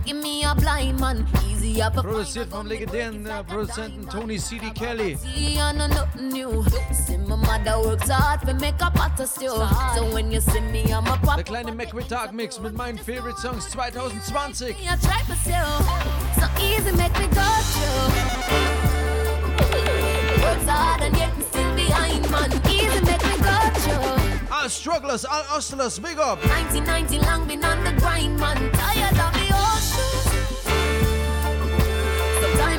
Give 0.05 0.17
me 0.17 0.45
a 0.45 0.55
blind 0.55 0.99
man. 1.01 1.27
Easy 1.49 1.83
up 1.83 1.97
a 1.97 2.03
Produziert 2.03 2.51
vom 2.51 2.67
legendären 2.67 3.27
äh, 3.27 3.45
Produzenten 3.45 4.09
Tony 4.09 4.39
C.D. 4.39 4.71
Kelly. 4.75 5.17
See, 5.17 5.59
I 5.59 5.73
know 5.73 5.89
nothing 5.89 6.29
new. 6.29 6.65
See, 6.93 7.17
my 7.19 7.37
mother 7.37 7.79
works 7.81 8.09
hard 8.09 8.41
for 8.41 8.55
make 8.55 8.81
a 8.81 8.91
pot 8.91 9.19
of 9.21 9.29
stew. 9.29 9.49
So 9.95 10.05
when 10.13 10.33
you 10.33 10.41
see 10.41 10.61
me, 10.61 10.85
I'm 10.93 11.07
a 11.07 11.19
pop. 11.23 11.37
Der 11.37 11.45
kleine 11.45 11.73
McWit 11.73 12.09
Tag 12.09 12.33
Mix 12.33 12.59
mit 12.61 12.75
meinen 12.75 12.99
Favorite 12.99 13.39
Songs 13.39 13.67
2020. 13.71 14.71
I 14.71 14.97
try 14.97 15.23
for 15.27 15.37
still. 15.37 15.81
So 16.39 16.47
easy, 16.63 16.93
make 16.97 17.17
me 17.19 17.27
go 17.35 17.49
through. 17.73 18.81
Works 20.43 20.67
hard 20.69 21.03
and 21.03 21.17
yet 21.17 21.33
still 21.43 21.75
behind, 21.75 22.31
man. 22.31 22.51
Easy, 22.69 23.01
make 23.05 23.23
me 23.25 23.37
go 23.39 23.71
through. 23.81 24.55
All 24.55 24.69
Strugglers, 24.69 25.25
all 25.25 25.43
Hustlers, 25.45 25.99
big 25.99 26.19
up. 26.19 26.39
1990 26.47 27.19
long 27.27 27.47
been 27.47 27.65
on 27.65 27.83
the 27.85 27.93
grind, 28.01 28.39
man. 28.39 28.57
Tired 28.73 29.19
of 29.19 29.33
the 29.33 29.50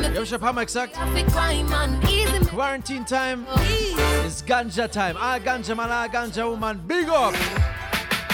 Sometimes 0.02 0.14
Ich 0.14 0.20
hab 0.20 0.28
schon 0.28 0.36
ein 0.36 0.42
paar 0.42 0.54
Mal 0.54 0.66
gesagt, 0.66 0.94
I 0.98 1.24
cry, 1.24 2.46
Quarantine 2.50 3.06
Time 3.06 3.46
easy. 3.64 4.28
ist 4.28 4.48
Ganja 4.48 4.88
Time. 4.88 5.16
All 5.20 5.40
Ganja 5.40 5.76
man, 5.76 5.92
all 5.92 6.10
Ganja 6.10 6.50
woman, 6.50 6.80
big 6.88 7.08
up. 7.08 7.34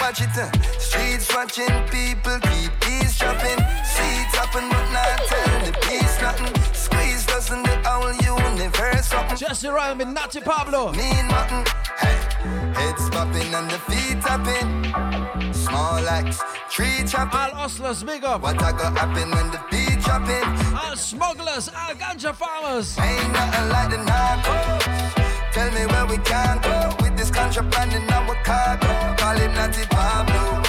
Watch 0.00 0.20
it, 0.20 0.28
uh, 0.38 0.50
streets 0.78 1.28
watching 1.34 1.66
people 1.90 2.38
keep 2.50 2.72
eavesdropping. 2.88 3.58
Seeds 3.84 4.34
happen, 4.34 4.68
but 4.70 4.90
not 4.92 5.18
telling 5.28 5.64
the 5.66 5.78
peace 5.82 6.20
nothing. 6.22 6.54
Squeeze 6.72 7.26
doesn't 7.26 7.62
the 7.64 7.76
whole 7.84 8.14
universe 8.14 9.08
something. 9.08 9.36
Jesse 9.36 9.68
Ryan 9.68 9.98
mit 9.98 10.08
Nati 10.08 10.40
Pablo. 10.40 10.92
Mean 10.92 11.26
mutton, 11.26 11.64
hey. 11.98 12.27
Heads 12.74 13.10
popping 13.10 13.54
and 13.54 13.70
the 13.70 13.78
feet 13.88 14.20
tapping. 14.22 15.52
Small 15.52 16.08
axe, 16.08 16.40
tree 16.70 17.04
chopping. 17.06 17.38
All 17.38 17.54
Hustlers, 17.62 18.02
big 18.02 18.24
up. 18.24 18.42
What 18.42 18.62
I 18.62 18.72
got 18.72 18.96
happen 18.96 19.30
when 19.30 19.50
the 19.50 19.60
beat 19.70 20.00
dropping? 20.00 20.44
All 20.76 20.96
Smugglers, 20.96 21.68
all 21.68 21.94
Ganja 21.94 22.34
Farmers. 22.34 22.98
Ain't 22.98 23.32
nothing 23.32 23.68
like 23.68 23.90
the 23.90 23.96
narcos. 23.96 25.28
Tell 25.52 25.70
me 25.72 25.86
where 25.86 26.06
we 26.06 26.18
can 26.18 26.60
go 26.60 26.94
with 27.02 27.16
this 27.16 27.30
contraband 27.30 27.92
in 27.92 28.08
our 28.10 28.34
cargo. 28.44 28.86
Call 29.16 29.36
him 29.36 29.52
Natty 29.54 29.84
Pablo. 29.86 30.62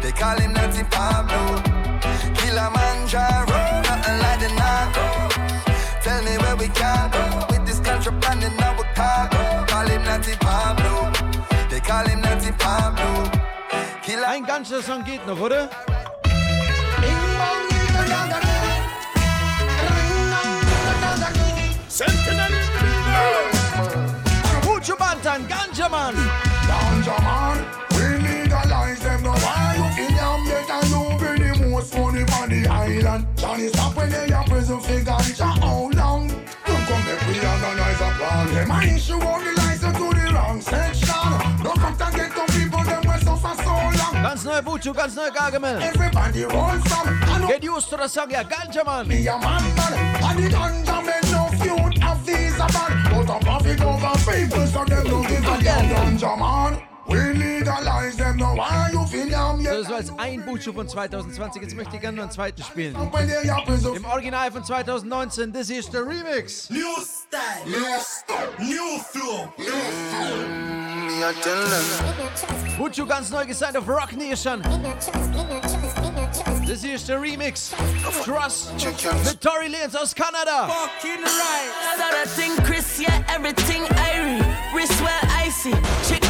They 0.00 0.12
call 0.12 0.38
him 0.38 0.52
Natty 0.52 0.84
Pablo. 0.84 1.60
Kilimanjaro, 2.38 3.60
nothing 3.88 4.18
like 4.24 4.40
the 4.40 4.50
narcos. 4.60 6.02
Tell 6.02 6.22
me 6.24 6.38
where 6.38 6.56
we 6.56 6.68
can 6.68 7.10
go 7.10 7.46
with 7.50 7.66
this 7.66 7.80
contraband 7.80 8.42
in 8.44 8.58
our 8.60 8.84
cargo. 8.94 9.66
Call 9.66 9.86
him 9.86 10.02
Natty 10.04 10.36
Pablo. 10.36 11.19
They 11.80 11.88
call 11.88 12.06
him 12.06 12.20
Natty 12.20 12.52
Pablo. 12.52 13.30
Ein 14.26 14.44
Ganja-Song 14.44 15.02
geht 15.04 15.26
noch, 15.26 15.40
oder? 15.40 15.70
Mucho 24.64 24.96
Bantan, 24.96 25.48
Ganja 25.48 25.88
Man. 25.88 26.14
Ganja 26.68 27.20
man, 27.22 27.58
we 27.90 28.18
legalize 28.18 29.00
them 29.00 29.22
no 29.22 29.32
why 29.32 29.74
you 29.76 30.04
in 30.04 30.14
your 30.14 30.38
bed 30.44 30.70
and 30.70 30.90
you 30.90 31.02
be 31.18 31.30
the 31.42 31.68
most 31.68 31.96
money 31.96 32.24
on 32.40 32.48
the 32.48 32.68
island. 32.68 33.26
Johnny 33.36 33.68
stop 33.68 33.96
when 33.96 34.10
they 34.10 34.30
are 34.32 34.44
prison 34.44 34.80
for 34.80 35.00
ganja 35.00 35.58
how 35.60 35.90
long? 35.94 36.28
Don't 36.28 36.86
come 36.86 37.02
back 37.04 37.26
we 37.26 37.36
organize 37.38 38.00
a 38.00 38.10
plan. 38.18 38.54
Them 38.54 38.70
I 38.70 38.94
issue 38.94 39.18
the 39.18 39.59
Ganz 44.42 44.54
neue 44.54 44.62
Buchu, 44.62 44.94
ganz 44.94 45.14
neue 45.14 45.30
Gargamel. 45.30 45.82
Everybody 45.82 46.44
run 46.44 46.80
from. 46.80 47.44
I 47.44 47.46
Get 47.46 47.62
used 47.62 47.90
to 47.90 47.96
the 47.98 48.08
song, 48.08 48.30
ja, 48.30 48.42
Ganja 48.42 48.82
Man. 48.86 49.06
be 49.06 49.26
a 49.26 49.36
man 49.38 49.62
man. 49.74 49.92
And 50.24 50.44
the 50.44 50.48
ganja 50.48 51.04
men 51.04 51.20
no 51.30 51.48
feud 51.58 52.02
of 52.02 52.24
these 52.24 52.56
bad. 52.56 53.10
But 53.10 53.36
a 53.36 53.44
profit 53.44 53.80
over 53.82 54.16
people, 54.24 54.66
so 54.66 54.84
them 54.86 55.06
no 55.08 55.22
give 55.28 55.44
a 55.44 55.62
damn 55.62 55.88
ganja 55.90 56.38
man. 56.38 56.89
We 57.10 57.34
legalize 57.34 58.16
them, 58.16 58.36
no 58.36 58.54
why 58.54 58.90
you 58.92 59.04
feel 59.06 59.28
yam 59.28 59.60
So, 59.64 59.82
das 59.82 59.88
war 59.90 59.98
jetzt 59.98 60.12
ein 60.16 60.44
Bucho 60.44 60.72
von 60.72 60.88
2020. 60.88 61.62
Jetzt 61.62 61.74
möchte 61.74 61.96
ich 61.96 62.00
gerne 62.00 62.16
noch 62.16 62.24
einen 62.24 62.32
zweiten 62.32 62.62
spielen. 62.62 62.94
Im 62.94 64.04
Original 64.04 64.52
von 64.52 64.64
2019. 64.64 65.52
Das 65.52 65.68
hier 65.68 65.80
ist 65.80 65.92
der 65.92 66.06
Remix. 66.06 66.70
New 66.70 66.78
style, 67.02 67.66
new 67.66 68.00
style, 68.00 68.48
new 68.58 68.98
flow, 69.10 69.48
tell 71.42 71.64
them. 71.68 71.84
Bucho 72.78 73.04
ganz 73.04 73.30
neu 73.30 73.44
gesigned 73.44 73.76
auf 73.76 73.88
Rock 73.88 74.12
Nation. 74.12 74.62
Das 76.66 76.82
hier 76.82 76.94
ist 76.94 77.08
der 77.08 77.20
Remix. 77.20 77.72
Trust 78.24 78.72
mit 79.24 79.40
Tory 79.40 79.68
Lanez 79.68 79.96
aus 79.96 80.14
Kanada. 80.14 80.68
Fucking 80.68 81.24
right. 81.24 81.70
Saw 81.98 82.10
that 82.10 82.28
thing, 82.36 82.56
Chris, 82.64 83.00
yeah, 83.00 83.24
everything 83.34 83.82
irie. 83.96 84.44
Wrist 84.72 85.00
well 85.00 85.30
icy, 85.44 85.72
chick 86.08 86.22
spicy. 86.22 86.29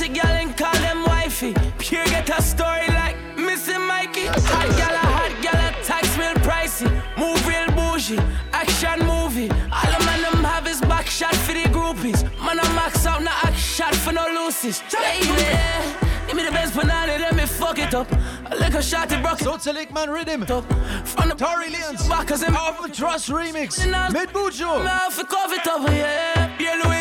a 0.00 0.08
girl 0.08 0.26
and 0.26 0.56
call 0.56 0.72
them 0.74 1.04
wifey. 1.04 1.54
Pure 1.78 2.04
get 2.06 2.28
a 2.30 2.42
story 2.42 2.86
like 2.88 3.16
Missy 3.36 3.76
Mikey. 3.78 4.26
Hot 4.26 4.68
gal, 4.76 4.94
a 4.94 5.06
hot 5.16 5.32
gal, 5.42 5.54
a 5.54 5.84
tax 5.84 6.16
real 6.18 6.34
pricey. 6.46 6.88
Move 7.16 7.46
real 7.46 7.66
bougie, 7.76 8.18
action 8.52 8.98
movie. 9.06 9.50
All 9.50 9.90
the 9.92 10.04
man 10.04 10.22
them 10.22 10.44
have 10.44 10.66
is 10.66 10.80
back 10.82 11.06
shot 11.06 11.34
for 11.34 11.52
the 11.52 11.64
groupies. 11.64 12.22
Man, 12.44 12.58
I 12.60 12.74
max 12.74 13.06
out, 13.06 13.22
now 13.22 13.36
act 13.42 13.56
shot 13.58 13.94
for 13.94 14.12
no 14.12 14.24
loosies. 14.26 14.82
Baby. 14.92 16.06
Give 16.26 16.36
me 16.36 16.44
the 16.44 16.50
best 16.50 16.74
banana, 16.74 17.18
let 17.18 17.36
me 17.36 17.46
fuck 17.46 17.78
it 17.78 17.94
up. 17.94 18.10
A 18.50 18.56
liquor 18.56 18.82
shot, 18.82 19.12
it 19.12 19.22
broke 19.22 19.40
it 19.40 19.44
So 19.44 19.56
zerlegt 19.58 19.92
man 19.92 20.10
Rhythm. 20.10 20.42
up. 20.42 20.64
From 21.06 21.28
the 21.28 21.36
Tory 21.36 21.68
Lanez 21.70 22.08
backers 22.08 22.42
and 22.42 22.56
auf 22.56 22.80
Trust 22.92 23.28
Remix 23.28 23.78
mit 24.12 24.32
Bucho. 24.32 24.82
Now 24.82 25.08
fi 25.10 25.22
cover 25.22 25.54
it 25.54 25.66
up, 25.68 25.88
yeah. 25.88 26.50
Yeah, 26.58 26.82
Louis 26.84 26.95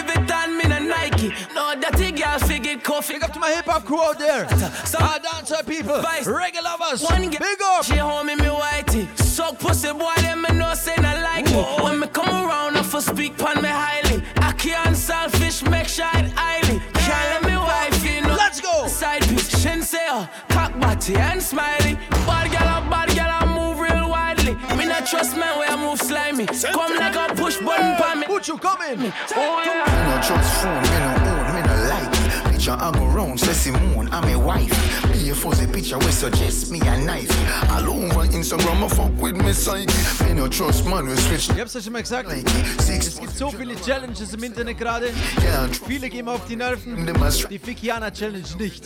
Vuitton, 0.56 0.64
me 0.64 0.70
no 0.70 0.80
Nike. 0.80 1.30
No, 1.54 1.76
that 1.80 1.96
thing 1.96 2.16
girl 2.16 2.40
fi 2.40 2.60
get 2.60 2.84
coffee. 2.84 3.14
Big 3.14 3.24
up 3.24 3.34
to 3.34 3.40
my 3.40 3.52
hip 3.52 3.66
hop 3.66 3.86
crew 3.86 4.02
out 4.02 4.20
there. 4.20 4.48
So- 4.86 4.98
Our 5.00 5.20
dancer 5.20 5.64
people, 5.66 6.02
Vice. 6.02 6.28
reggae 6.28 6.62
lovers. 6.64 7.02
One 7.02 7.30
Big 7.30 7.40
girl, 7.40 7.78
up. 7.80 7.86
She 7.86 7.96
hold 7.98 8.26
me, 8.26 8.36
me 8.36 8.46
whitey. 8.46 9.08
Suck 9.20 9.60
pussy, 9.60 9.92
boy, 9.94 10.14
them 10.18 10.42
me 10.42 10.50
know 10.58 10.74
say 10.74 10.96
not 11.02 11.22
like 11.22 11.46
it. 11.50 11.84
When 11.84 12.00
me 12.00 12.08
come 12.08 12.30
around, 12.30 12.78
I 12.78 12.84
for 12.84 13.02
speak 13.02 13.38
pon 13.38 13.62
me 13.62 13.70
highly. 13.70 14.24
I 14.38 14.52
can't 14.54 14.96
selfish, 14.96 15.62
make 15.64 15.88
sure 15.88 16.06
it 16.14 16.32
highly. 16.36 16.80
Can't 16.94 17.44
let 17.44 17.44
me 17.44 17.58
wife, 17.58 18.04
you 18.06 18.22
know. 18.22 18.36
Let's 18.36 18.62
go. 18.62 18.88
Side 18.88 19.22
piece, 19.28 19.50
Shinseo, 19.64 20.24
uh, 20.24 20.28
cock 20.50 20.78
body 20.80 21.16
and 21.16 21.42
smiley. 21.42 21.96
Bad 22.26 22.52
gal, 22.52 22.68
a 22.84 22.90
widely. 25.06 25.22
Me 25.22 25.30
not 25.30 25.30
trust 25.30 25.38
man 25.38 25.60
where 25.60 25.70
I 25.70 25.76
move 25.76 26.00
slimy. 26.00 26.46
Come 26.46 26.96
like 26.98 27.16
a 27.16 27.36
push 27.36 27.58
button 27.58 27.96
for 27.98 28.16
me. 28.16 28.26
Bucho, 28.28 28.60
come 28.60 28.82
in. 28.82 29.14
Oh 29.36 29.64
yeah. 29.66 29.86
Me 29.86 30.06
no 30.10 30.22
trust 30.22 30.62
phone, 30.62 30.82
me 30.82 30.98
no 31.00 31.12
own, 31.32 31.54
me 31.56 31.62
no 31.62 31.76
like 31.90 32.52
Picture 32.52 32.72
I 32.72 32.92
go 32.92 33.06
round, 33.08 33.40
say 33.40 33.54
Simone, 33.54 34.10
I'm 34.12 34.24
a 34.30 34.36
wife 34.40 35.05
A 35.26 35.34
fuzzy 35.34 35.66
picture 35.66 35.98
we 35.98 36.12
suggest 36.12 36.72
me 36.72 36.80
a 36.82 36.98
knife 37.00 37.32
All 37.72 37.90
over 37.90 38.28
Instagram, 38.32 38.84
I 38.84 38.88
fuck 38.90 39.22
with 39.22 39.36
me 39.36 39.54
psyche 39.54 39.88
Me 40.24 40.34
no 40.34 40.48
trust 40.48 40.86
man, 40.86 41.08
we 41.08 41.16
switch 41.16 41.50
Ich 41.50 41.60
hab's 41.60 41.74
ja 41.74 41.82
schon 41.82 41.94
mal 41.94 42.04
gesagt. 42.04 42.30
Es 42.78 43.20
gibt 43.20 43.36
so 43.36 43.50
viele 43.50 43.76
Challenges 43.76 44.34
im 44.34 44.44
Internet 44.44 44.78
gerade. 44.78 45.08
Yeah, 45.42 45.68
Viele 45.88 46.10
gehen 46.10 46.28
auf 46.28 46.46
die 46.48 46.56
Nerven. 46.56 47.06
Die 47.50 47.60
Fikiana 47.60 48.12
Challenge 48.12 48.46
nicht. 48.60 48.86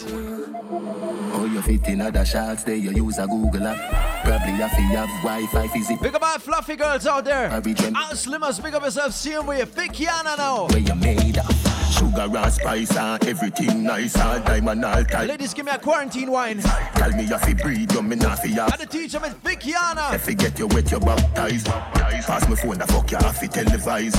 Oh, 1.34 1.46
you 1.46 1.62
fit 1.62 1.88
in 1.88 2.02
other 2.02 2.26
shots, 2.26 2.64
there 2.64 2.76
you 2.76 2.92
use 2.92 3.20
a 3.20 3.28
Google 3.28 3.68
app 3.68 3.78
Probably 4.24 4.54
have 4.54 4.72
to 4.76 4.82
have 4.98 5.10
Wi-Fi, 5.24 5.68
visit 5.68 6.02
Big 6.02 6.16
up 6.16 6.24
all 6.24 6.40
fluffy 6.40 6.76
girls 6.76 7.06
out 7.06 7.26
there. 7.26 7.50
All 7.52 8.16
slimmers, 8.16 8.62
big 8.62 8.74
up 8.74 8.84
yourself. 8.84 9.14
See 9.14 9.32
them 9.32 9.46
with 9.48 9.76
Fikiana 9.76 10.38
now. 10.38 10.68
where 10.68 10.80
you 10.80 10.96
made 10.96 11.38
of 11.38 11.70
Sugar 11.92 12.30
and 12.38 12.54
spice 12.54 12.96
and 12.96 13.26
everything 13.26 13.84
nice 13.84 14.16
All 14.18 14.40
diamond, 14.40 14.86
all 14.86 15.04
tight 15.04 15.28
Ladies, 15.28 15.54
give 15.54 15.66
me 15.66 15.72
a 15.72 15.78
quarantine 15.80 16.29
wine. 16.30 16.62
Tell 16.62 17.12
me 17.12 17.24
you 17.24 17.38
fi 17.38 17.54
breathe, 17.54 17.92
you 17.92 18.02
me 18.02 18.16
not 18.16 18.40
fi 18.40 18.50
have 18.50 18.70
Got 18.70 18.80
to 18.80 18.86
teach 18.86 19.12
them 19.12 19.24
with 19.24 19.44
Fikiana. 19.44 20.14
If 20.14 20.28
you 20.28 20.36
get 20.36 20.60
you 20.60 20.68
wet, 20.68 20.92
you 20.92 21.00
baptize. 21.00 21.64
Pass 21.64 22.48
me 22.48 22.56
phone, 22.56 22.78
the 22.78 22.88
fuck 22.88 23.12
you 23.12 23.18
have 23.18 23.40
to 23.40 23.48
televise. 23.48 24.16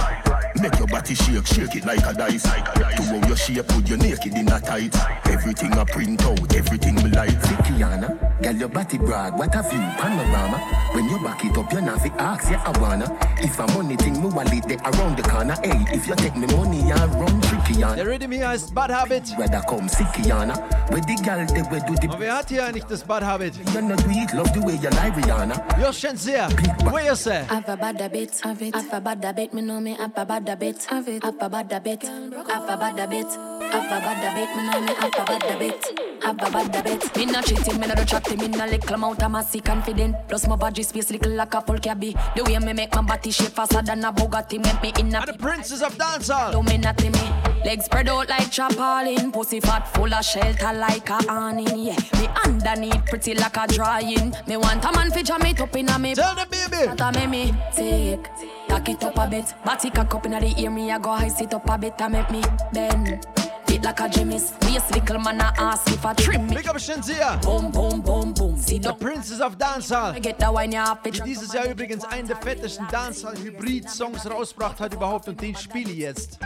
Make 0.61 0.77
your 0.79 0.89
body 0.89 1.15
shake, 1.15 1.47
shake 1.47 1.77
it 1.77 1.87
like 1.87 2.05
a 2.05 2.13
dice. 2.13 2.43
To 2.43 2.51
how 2.51 3.29
your 3.29 3.37
shape, 3.37 3.67
put 3.69 3.89
your 3.89 3.99
naked 3.99 4.35
in 4.35 4.49
a 4.49 4.61
tight. 4.61 4.95
Everything 5.27 5.73
I 5.73 5.85
print 5.85 6.23
out, 6.25 6.55
everything 6.55 6.97
me 6.97 7.11
like. 7.11 7.31
Fikiana, 7.31 8.43
girl 8.43 8.57
your 8.57 8.69
body 8.69 8.99
broad, 8.99 9.39
what 9.39 9.55
a 9.55 9.63
view, 9.63 9.79
panorama. 9.99 10.59
When 10.95 11.09
you 11.09 11.19
back 11.23 11.45
it 11.45 11.57
up, 11.57 11.73
you 11.73 11.81
not 11.81 12.01
fi 12.03 12.09
ask, 12.19 12.51
yeah 12.51 12.63
I 12.65 12.79
wanna. 12.81 13.07
If 13.39 13.59
I'm 13.61 13.73
money 13.75 13.97
thing, 13.97 14.21
me 14.21 14.29
wallet 14.29 14.65
there 14.67 14.79
around 14.85 15.17
the 15.17 15.23
corner. 15.23 15.57
Hey, 15.63 15.85
if 15.95 16.07
you 16.07 16.15
take 16.17 16.37
me 16.37 16.47
money, 16.57 16.93
I 16.93 17.07
run 17.07 17.41
tricky, 17.71 17.81
Der 17.81 17.97
Yana. 17.97 18.03
Rhythm 18.03 18.33
hier 18.33 18.49
heißt 18.49 18.75
Bad 18.75 18.91
Habit. 18.91 19.39
Whether 19.39 19.61
come 19.63 19.89
Sikiana, 19.89 20.57
where 20.91 21.01
the 21.03 21.15
girl 21.23 21.47
they 21.47 21.63
where 21.71 21.81
do 21.81 21.95
the 22.01 22.09
Und 22.09 22.21
wer 22.21 22.37
hat 22.37 22.49
hier 22.49 22.65
eigentlich 22.65 22.85
das 22.85 23.03
Bad 23.05 23.23
Habit? 23.23 23.55
you 23.57 23.81
know 23.81 23.97
do 23.97 24.11
it, 24.11 24.33
love 24.33 24.51
the 24.53 24.61
way 24.61 24.75
you 24.75 24.91
lie, 24.91 25.11
Rihanna. 25.11 25.55
Joschen 25.81 26.17
sehr. 26.17 26.49
Where 26.85 27.05
you 27.05 27.15
say? 27.15 27.45
Have 27.49 27.69
a 27.69 27.77
bad 27.77 28.01
habit, 28.01 28.31
have 28.43 28.63
it. 28.63 28.75
Have 28.75 28.93
a 28.93 29.01
bad 29.01 29.25
habit, 29.25 29.55
me 29.55 29.63
know 29.63 29.81
me 29.81 29.97
have 29.97 30.13
a 30.17 30.25
bad 30.25 30.49
habit, 30.49 30.85
have 30.87 31.09
it. 31.09 31.23
Have 31.23 31.37
a 31.41 31.49
bad 31.49 31.73
habit, 31.73 32.03
have 32.03 32.69
a 32.69 32.77
bad 32.77 32.99
habit, 32.99 33.27
have 33.71 33.85
a 33.85 33.89
bad 33.89 34.17
habit, 34.17 34.57
me 34.57 34.63
know 34.67 34.81
me 34.81 34.95
have 34.95 35.15
a 35.15 35.25
bad 35.25 35.43
habit. 35.43 36.01
Have 36.23 36.37
a 36.37 36.51
bad 36.51 36.75
habit. 36.75 37.17
Me 37.17 37.27
not 37.27 37.45
cheating, 37.45 37.81
me 37.81 37.87
not 37.87 38.07
chatting, 38.07 38.39
me 38.39 38.49
not 38.49 38.71
little 38.71 38.95
amount 38.95 39.23
of 39.23 39.31
massy 39.31 39.61
confident. 39.61 40.17
Plus 40.29 40.47
my 40.47 40.57
body 40.57 40.83
space 40.83 41.11
little 41.11 41.33
like 41.33 41.55
a 41.55 41.61
full 41.61 41.79
cabby. 41.79 42.17
The 42.37 42.45
way 42.45 42.59
me 42.59 42.73
make 42.73 42.95
my 42.95 43.03
body 43.03 43.31
shape 43.31 43.53
faster 43.53 43.83
than 43.83 44.05
a 44.05 44.13
Bugatti, 44.13 44.63
make 44.63 44.83
me 44.83 44.93
in 45.01 45.15
a 45.15 45.25
the 45.25 45.35
Princess 45.35 45.83
of 45.83 45.97
Dancehall. 45.97 46.53
do 46.53 46.63
me 46.63 46.79
nothing 46.79 47.13
me. 47.13 47.31
Legs 47.65 47.85
spread 47.87 48.09
out 48.09 48.29
like 48.29 48.51
trampoline. 48.51 49.33
Pussy 49.33 49.61
fat 49.61 49.87
full 49.89 50.13
of 50.13 50.25
shelter 50.25 50.73
like 50.73 51.09
a 51.11 51.19
awning. 51.29 51.79
Yeah, 51.79 51.97
me 52.19 52.29
underneath 52.45 53.05
pretty 53.07 53.35
like 53.35 53.57
a 53.57 53.67
drawing. 53.67 54.35
Me 54.47 54.57
want 54.57 54.85
a 54.85 54.93
man 54.93 55.11
fi 55.11 55.23
jam 55.23 55.43
it 55.43 55.61
up 55.61 55.77
in 55.77 55.89
a 55.89 55.99
me. 55.99 56.15
Tell 56.15 56.35
the 56.35 56.47
baby. 56.51 56.87
That 56.87 57.01
a 57.01 57.13
make 57.13 57.31
me 57.31 57.55
take. 57.75 58.27
Tack 58.69 58.89
it 58.89 59.05
up 59.05 59.19
a 59.19 59.29
bit. 59.29 59.55
Body 59.65 59.91
cock 59.91 60.15
up 60.15 60.27
inna 60.27 60.41
the 60.41 60.61
ear 60.61 60.71
me. 60.71 60.91
I 60.91 60.99
go 60.99 61.11
high 61.13 61.29
sit 61.29 61.55
up 61.55 61.69
a 61.69 61.79
bit. 61.79 61.95
I 62.01 62.09
make 62.09 62.31
me 62.31 62.43
bend. 62.73 63.40
Fit 63.81 63.87
like 63.87 64.01
a 64.01 64.09
gymnast. 64.09 64.55
Waist 64.65 64.95
little 64.95 65.19
man 65.21 65.41
a 65.41 65.53
ask 65.57 65.89
if 65.89 66.05
I 66.05 66.13
trim 66.15 66.47
me. 66.47 66.57
Big 66.57 66.69
up 66.69 66.77
Shenzia. 66.77 67.41
Boom 67.43 67.71
boom 67.71 68.03
boom 68.03 68.35
boom. 68.35 68.57
See 68.57 68.79
The 68.79 68.93
Princess 68.93 69.41
of 69.41 69.57
Dancehall. 69.57 70.13
Die 70.21 71.21
dieses 71.23 71.53
Jahr 71.53 71.67
übrigens 71.67 72.05
einen 72.05 72.29
der 72.29 72.37
fettesten 72.37 72.87
Dancehall-Hybrid-Songs 72.89 74.31
rausgebracht 74.31 74.81
hat 74.81 74.95
überhaupt 74.95 75.29
und 75.29 75.41
den 75.41 75.57
spiele 75.57 75.91
ich 75.93 75.99
jetzt. 75.99 76.39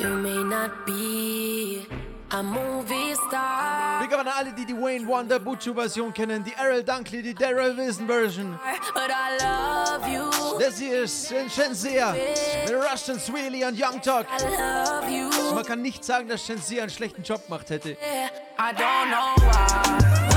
You 0.00 0.08
may 0.08 0.42
not 0.42 0.86
be 0.86 1.86
a 2.32 2.42
movie 2.42 3.14
star, 3.28 4.00
Big 4.00 4.12
up 4.12 4.20
an 4.20 4.28
alle, 4.28 4.52
die 4.52 4.64
die 4.64 4.74
Wayne 4.74 5.06
Wonder 5.06 5.38
Butchu-Version 5.38 6.12
kennen, 6.12 6.44
die 6.44 6.52
Errol 6.52 6.82
Dunkley, 6.82 7.22
die 7.22 7.34
Daryl 7.34 7.76
Wilson-Version. 7.76 8.58
but 8.94 9.10
I 9.10 9.42
love 9.42 10.08
you. 10.08 10.58
Das 10.58 10.78
hier 10.78 11.02
ist 11.02 11.32
Shenzia 11.48 12.12
mit 12.12 12.74
Russian 12.74 13.18
Sweely 13.18 13.64
und 13.64 13.74
Young 13.80 14.00
Talk. 14.00 14.26
I 14.38 14.44
love 14.44 15.10
you. 15.10 15.54
Man 15.54 15.64
kann 15.64 15.82
nicht 15.82 16.04
sagen, 16.04 16.28
dass 16.28 16.44
Shenzia 16.44 16.82
einen 16.82 16.90
schlechten 16.90 17.22
Job 17.22 17.44
gemacht 17.46 17.68
hätte. 17.70 17.90
I 17.90 18.72
don't 18.76 19.08
know 19.08 19.34
why. 19.46 20.29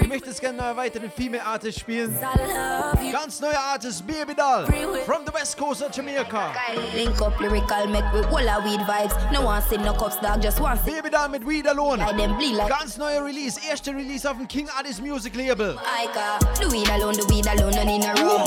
Ich 0.00 0.08
möchte 0.08 0.28
jetzt 0.28 0.40
gerne 0.40 0.62
einen 0.62 0.76
weiteren 0.76 1.10
Female 1.10 1.44
Artist 1.44 1.80
spielen. 1.80 2.16
Ganz 3.12 3.40
neuer 3.40 3.58
Artist, 3.58 4.06
Baby 4.06 4.34
Doll. 4.34 4.66
From 5.04 5.24
the 5.26 5.32
West 5.32 5.56
Coast 5.56 5.82
of 5.82 5.90
Jamaica. 5.92 6.52
Link 6.94 7.20
up 7.20 7.38
lyrical, 7.40 7.86
make 7.88 8.04
we 8.12 8.20
all 8.26 8.48
our 8.48 8.62
weed 8.64 8.80
vibes. 8.80 9.14
No 9.32 9.42
one 9.42 9.62
see 9.62 9.76
no 9.76 9.92
cups, 9.94 10.18
dog, 10.20 10.42
just 10.42 10.60
one. 10.60 10.78
Baby 10.84 11.10
Doll 11.10 11.28
mit 11.28 11.46
Weed 11.46 11.66
Alone. 11.66 12.00
I 12.00 12.12
Ganz 12.68 12.96
neuer 12.96 13.24
Release, 13.24 13.58
erste 13.70 13.92
Release 13.92 14.26
auf 14.28 14.36
dem 14.36 14.46
King 14.48 14.68
Addis 14.78 15.00
Music 15.00 15.34
Label. 15.34 15.78
Ica. 16.04 16.38
The 16.60 16.68
weed 16.70 16.88
alone, 16.90 17.14
the 17.14 17.26
weed 17.28 17.46
alone, 17.46 17.74
none 17.74 17.88
in 17.88 18.02
a 18.02 18.14
room. 18.14 18.42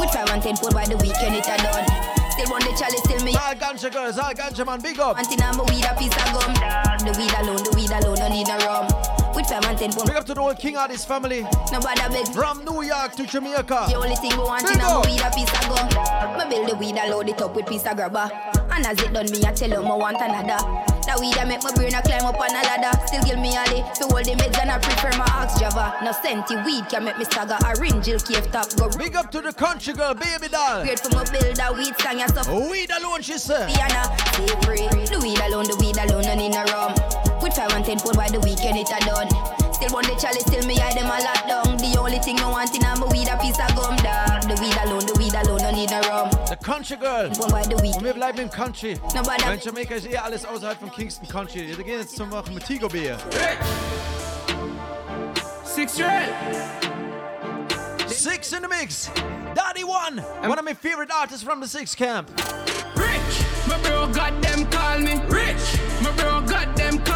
We 0.00 0.06
try 0.06 0.24
one 0.24 0.40
ten 0.40 0.56
foot 0.56 0.72
by 0.74 0.84
the 0.84 0.96
weekend, 0.96 1.36
it 1.36 1.46
a 1.46 1.56
done. 1.62 2.15
Still 2.36 2.50
want 2.50 2.64
the 2.64 2.76
chalice, 2.76 3.00
still 3.00 3.24
me. 3.24 3.32
All 3.32 3.54
Ganja 3.54 3.90
Girls, 3.90 4.18
all 4.18 4.34
Ganja 4.34 4.66
Man, 4.66 4.80
big 4.82 5.00
up. 5.00 5.16
One 5.16 5.24
thing 5.24 5.40
I'm 5.40 5.58
a 5.58 5.64
weed, 5.64 5.84
a 5.88 5.96
piece 5.96 6.12
of 6.12 6.36
gum. 6.36 6.52
The 7.00 7.16
weed 7.16 7.32
alone, 7.40 7.64
the 7.64 7.72
weed 7.74 7.90
alone, 7.90 8.20
none 8.20 8.32
in 8.32 8.50
a 8.50 8.58
rum. 8.66 9.16
One 9.36 9.76
ten 9.76 9.92
foot. 9.92 10.06
Big 10.06 10.16
up 10.16 10.26
to 10.26 10.34
the 10.34 10.40
whole 10.40 10.54
King 10.54 10.76
Addis 10.76 11.04
family. 11.04 11.46
Nobody 11.72 12.00
beg. 12.08 12.28
From 12.28 12.64
New 12.64 12.82
York 12.82 13.12
to 13.16 13.26
Jamaica. 13.26 13.86
The 13.88 13.94
only 13.94 14.16
thing 14.16 14.32
we 14.32 14.44
want 14.44 14.68
in 14.68 14.80
a 14.80 14.84
up. 14.84 15.06
weed, 15.06 15.20
a 15.20 15.30
piece 15.30 15.48
of 15.48 15.68
gum. 15.68 16.38
Me 16.38 16.44
build 16.48 16.68
the 16.68 16.76
weed, 16.76 16.98
I 16.98 17.08
load 17.08 17.28
it 17.28 17.40
up 17.40 17.54
with 17.54 17.66
piece 17.66 17.86
of 17.86 17.96
grabber. 17.96 18.30
And 18.76 18.84
as 18.84 19.00
it 19.00 19.12
done, 19.12 19.30
me 19.32 19.40
I 19.40 19.52
tell 19.52 19.70
them 19.70 19.86
I 19.90 19.96
want 19.96 20.20
another. 20.20 20.60
That 21.08 21.16
weed 21.18 21.38
I 21.38 21.48
make 21.48 21.64
my 21.64 21.72
brain 21.72 21.94
a 21.94 22.02
climb 22.02 22.28
up 22.28 22.36
on 22.36 22.50
a 22.52 22.60
ladder. 22.60 22.92
Still 23.08 23.24
give 23.24 23.38
me 23.40 23.56
a 23.56 23.64
day 23.64 23.80
to 23.80 24.04
hold 24.04 24.28
the 24.28 24.36
meds 24.36 24.58
and 24.60 24.70
I 24.70 24.78
prefer 24.78 25.16
my 25.16 25.24
ox 25.32 25.58
java. 25.58 25.96
No 26.04 26.12
senti 26.12 26.60
weed 26.60 26.84
can 26.92 27.04
make 27.04 27.16
me 27.16 27.24
stagger. 27.24 27.56
A 27.64 27.72
ring 27.80 28.02
Jill 28.02 28.20
cave 28.20 28.44
top 28.52 28.68
go. 28.76 28.92
Big 28.98 29.16
up 29.16 29.32
to 29.32 29.40
the 29.40 29.52
country 29.52 29.94
girl, 29.94 30.12
Baby 30.12 30.52
Doll. 30.52 30.84
Great 30.84 31.00
for 31.00 31.08
my 31.16 31.24
build 31.24 31.56
a 31.56 31.72
weed 31.72 31.96
song 31.96 32.20
and 32.20 32.30
stuff. 32.30 32.52
Weed 32.52 32.90
alone, 32.92 33.22
she 33.22 33.38
said. 33.38 33.72
Piano, 33.72 34.12
stay 34.36 34.52
free. 34.68 34.86
The 35.08 35.18
weed 35.24 35.40
alone, 35.40 35.64
the 35.64 35.76
weed 35.80 35.96
alone, 35.96 36.28
none 36.28 36.44
in 36.44 36.52
a 36.52 36.62
rum. 36.68 36.92
We 37.40 37.48
try 37.48 37.66
one 37.72 37.82
ten 37.82 37.98
foot 37.98 38.16
by 38.16 38.28
the 38.28 38.40
weekend, 38.44 38.76
it 38.76 38.92
a 38.92 39.00
done. 39.08 39.65
Still 39.86 39.94
want 39.94 40.08
the 40.08 40.16
chalice, 40.16 40.42
still 40.42 40.66
me 40.66 40.74
hide 40.78 40.96
them 40.96 41.06
a 41.06 41.22
lot 41.22 41.46
down. 41.46 41.76
The 41.76 41.96
only 42.00 42.18
thing 42.18 42.40
I 42.40 42.50
want 42.50 42.74
in 42.74 42.82
a 42.82 43.06
weed 43.06 43.28
a 43.28 43.38
piece 43.38 43.56
of 43.60 43.70
gum, 43.76 43.94
dog. 44.02 44.42
The 44.42 44.58
weed 44.60 44.74
alone, 44.82 45.06
the 45.06 45.14
weed 45.16 45.32
alone, 45.32 45.62
none 45.62 45.78
in 45.78 45.92
a 45.92 46.00
rum. 46.08 46.28
The 46.48 46.56
Country 46.60 46.96
Girl. 46.96 47.30
One 47.38 47.50
by 47.52 47.62
the 47.62 47.76
week. 47.80 47.94
Und 47.94 48.02
wir 48.02 48.14
bleiben 48.14 48.40
im 48.40 48.50
Country. 48.50 48.98
Nobody- 49.14 49.44
Weil 49.46 49.60
Jamaika 49.60 49.94
ist 49.94 50.06
eh 50.06 50.16
alles 50.18 50.44
außerhalb 50.44 50.80
von 50.80 50.90
Kingston 50.90 51.28
Country. 51.28 51.68
Wir 51.76 51.84
gehen 51.84 52.00
jetzt 52.00 52.16
zum 52.16 52.30
Machen 52.30 52.54
mit 52.54 52.66
Tigo 52.66 52.88
Beer. 52.88 53.16
Six 55.62 55.94
Drill. 55.94 56.34
Six 58.08 58.52
in 58.52 58.62
the 58.62 58.68
mix. 58.68 59.08
Daddy 59.54 59.84
One. 59.84 60.18
One 60.48 60.58
of 60.58 60.64
my 60.64 60.74
favorite 60.74 61.12
artists 61.12 61.44
from 61.44 61.60
the 61.60 61.68
Six 61.68 61.94
Camp. 61.94 62.28
Rich, 62.96 63.68
my 63.68 63.78
bro 63.84 64.08
got 64.08 64.32
them 64.42 64.66
call 64.68 64.98
me. 64.98 65.20
Rich, 65.28 65.78
my 66.02 66.10
bro 66.16 66.40
got 66.40 66.74
them 66.74 66.98
call 67.04 67.15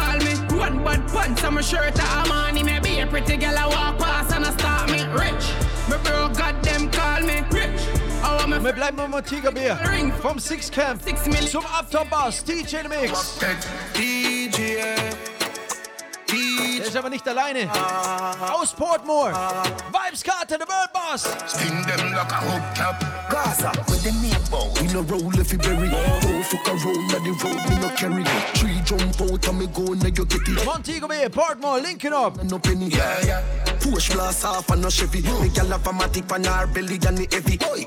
One 0.61 0.83
bad 0.83 1.07
pants 1.07 1.43
on 1.43 1.55
my 1.55 1.61
shirt, 1.61 1.97
I'm 1.99 2.31
on 2.31 2.55
him. 2.55 2.67
Maybe 2.67 2.99
a 2.99 3.07
pretty 3.07 3.35
girl 3.35 3.57
I 3.57 3.65
walk 3.65 3.97
past 3.97 4.31
and 4.35 4.45
I 4.45 4.51
start 4.51 4.91
me. 4.91 5.01
Rich, 5.11 5.45
my 5.89 5.97
bro 6.03 6.29
got 6.29 6.61
them 6.61 6.91
call 6.91 7.21
me. 7.21 7.41
Rich, 7.49 7.81
oh 8.23 8.37
I'm 8.43 8.53
a 8.53 8.63
Wir 8.63 8.73
bleiben 8.73 8.99
immer 8.99 9.17
mit 9.17 9.25
Tiger 9.25 9.51
Beer. 9.51 9.79
Vom 10.21 10.37
Six 10.37 10.69
Camp 10.69 11.01
zum 11.49 11.65
Uptop 11.65 12.11
Boss. 12.11 12.43
DJ 12.43 12.81
in 12.83 12.89
Mix. 12.89 13.39
DJ. 13.95 15.30
Der 16.77 16.87
ist 16.87 16.95
aber 16.95 17.09
nicht 17.09 17.27
alleine. 17.27 17.69
Ah. 17.73 18.53
Aus 18.53 18.73
Portmore. 18.73 19.31
Ah. 19.33 19.63
Vibeskarte, 19.91 20.57
the 20.57 20.67
World 20.67 20.91
Boss. 20.93 21.23
Sting 21.47 21.81
them 21.85 22.11
like 22.13 22.31
a 22.31 22.35
hubcap. 22.35 23.29
Gaza, 23.29 23.71
with 23.87 24.03
the 24.03 24.11
meat 24.13 24.39
bow. 24.49 24.71
We 24.79 24.87
no 24.93 25.01
roll 25.01 25.39
if 25.39 25.51
you 25.51 25.57
bury. 25.57 25.89
Don't 25.89 26.23
oh, 26.25 26.43
fuck 26.43 26.67
around 26.67 27.15
on 27.15 27.23
the 27.23 27.31
road, 27.43 27.69
me 27.69 27.75
no 27.79 27.89
carry. 27.95 28.23
Tree 28.53 28.81
jump 28.85 29.21
out 29.21 29.47
and 29.47 29.59
me 29.59 29.67
go 29.67 29.93
now 29.93 30.05
you 30.05 30.25
get 30.25 30.47
it. 30.47 30.65
Montego 30.65 31.07
Bay, 31.07 31.27
Portmore, 31.29 31.81
linking 31.81 32.13
up. 32.13 32.43
No 32.43 32.59
penny. 32.59 32.87
Yeah, 32.87 33.25
yeah. 33.25 33.41
Push 33.79 34.11
blast 34.11 34.45
off 34.45 34.69
and 34.69 34.81
no 34.81 34.89
Chevy. 34.89 35.21
Me 35.21 35.49
gal 35.49 35.67
have 35.67 35.87
a 35.87 35.91
matic 35.91 36.31
on 36.31 36.43
her 36.43 36.67
belly 36.67 36.99
and 37.07 37.17
the 37.17 37.27
heavy. 37.31 37.57
Oi. 37.65 37.85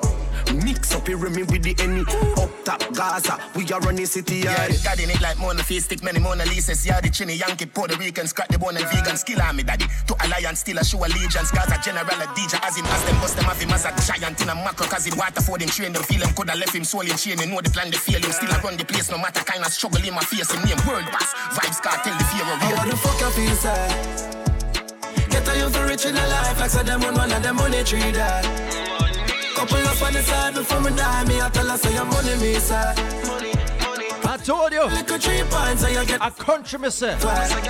Mix 0.64 0.94
up 0.94 1.06
here 1.06 1.18
me 1.18 1.42
with 1.44 1.62
the 1.62 1.74
enemy. 1.82 2.04
Up 2.40 2.50
top 2.64 2.80
Gaza, 2.94 3.38
we 3.56 3.64
are 3.72 3.80
running 3.80 4.06
city 4.06 4.36
Yeah, 4.44 4.66
yard. 4.68 4.80
daddy 4.82 5.04
it 5.04 5.20
like 5.20 5.38
Mona 5.38 5.62
Face, 5.62 5.84
stick 5.84 6.02
many 6.02 6.18
Mona 6.20 6.44
Lisa's. 6.46 6.84
Yeah, 6.86 7.00
the 7.00 7.10
chinny 7.10 7.34
Yankee, 7.34 7.66
Puerto 7.66 7.96
Rican, 7.96 8.26
scratch 8.26 8.48
the 8.48 8.58
bone 8.58 8.76
and 8.76 8.86
vegan. 8.88 9.16
Skill 9.16 9.42
on 9.42 9.56
me, 9.56 9.62
daddy. 9.62 9.86
To 10.06 10.14
alliance, 10.24 10.60
still 10.60 10.78
a 10.78 10.84
show 10.84 10.98
allegiance. 11.04 11.50
Gaza 11.50 11.78
general, 11.82 12.06
a 12.06 12.26
DJ, 12.36 12.58
as 12.66 12.76
him, 12.76 12.86
as 12.86 13.04
them 13.04 13.16
bust 13.20 13.36
them, 13.36 13.44
have 13.46 13.60
him 13.60 13.70
as 13.70 13.84
a 13.84 13.92
giant 14.06 14.40
in 14.40 14.48
a 14.48 14.54
macro. 14.54 14.86
Cause 14.86 15.06
him 15.06 15.16
water 15.18 15.40
for 15.42 15.58
them 15.58 15.68
train, 15.68 15.92
them 15.92 16.02
feel 16.02 16.22
him, 16.22 16.34
coulda 16.34 16.54
left 16.56 16.74
him 16.74 16.84
soul 16.84 17.02
in 17.02 17.16
chain. 17.16 17.36
They 17.36 17.46
know 17.46 17.60
the 17.60 17.70
plan, 17.70 17.90
they 17.90 17.98
feel 17.98 18.20
him. 18.22 18.32
Still 18.32 18.52
I 18.52 18.60
run 18.60 18.76
the 18.76 18.84
place, 18.84 19.10
no 19.10 19.18
matter 19.18 19.40
kind 19.44 19.64
of 19.64 19.72
struggle 19.72 20.02
in 20.04 20.14
my 20.14 20.22
face. 20.24 20.50
Him 20.52 20.62
name, 20.64 20.78
world 20.86 21.06
boss. 21.10 21.34
Vibes 21.56 21.80
cartel, 21.82 22.16
the 22.16 22.24
fear 22.30 22.46
of 22.46 22.60
real. 22.62 22.76
How 22.76 22.86
the 22.90 22.96
fuck 22.96 23.22
I 23.22 23.30
feel 23.32 23.56
sad? 23.56 23.90
Get 25.30 25.48
a 25.48 25.58
youth 25.58 25.78
rich 25.88 26.06
in 26.06 26.16
a 26.16 26.26
life 26.28 26.60
like 26.60 26.70
say 26.70 26.82
them 26.82 27.02
on 27.02 27.14
one 27.14 27.32
of 27.32 27.42
them 27.42 27.56
money 27.56 27.82
tree 27.84 28.10
that. 28.12 28.83
Couple 29.64 29.88
up 29.88 30.02
on 30.02 30.12
the 30.12 30.22
side 30.22 30.54
before 30.54 30.80
me 30.82 30.90
die, 30.90 31.24
me 31.24 31.40
I 31.40 31.48
tell 31.48 31.66
her 31.66 31.78
say 31.78 31.94
your 31.94 32.04
money 32.04 32.36
me 32.36 32.52
sad. 32.56 32.98
I 34.26 34.36
told 34.36 34.74
you. 34.74 34.84
Little 34.84 35.18
three 35.18 35.42
points 35.48 35.82
get 35.82 36.20
a 36.20 36.30
country 36.30 36.78
me 36.78 36.90
say. 36.90 37.16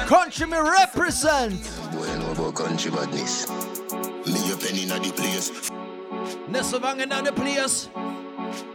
Country 0.09 0.47
me 0.49 0.59
represent. 0.59 1.63
Boy, 1.93 2.07
know 2.19 2.33
about 2.33 2.57
country 2.57 2.91
badness. 2.91 3.49
Me 4.27 4.53
a 4.53 4.57
penny 4.57 4.83
inna 4.83 4.99
the 4.99 5.13
place. 5.15 5.71
Nesselwangen 6.51 7.17
in 7.17 7.25
the 7.25 7.33
place. 7.33 7.89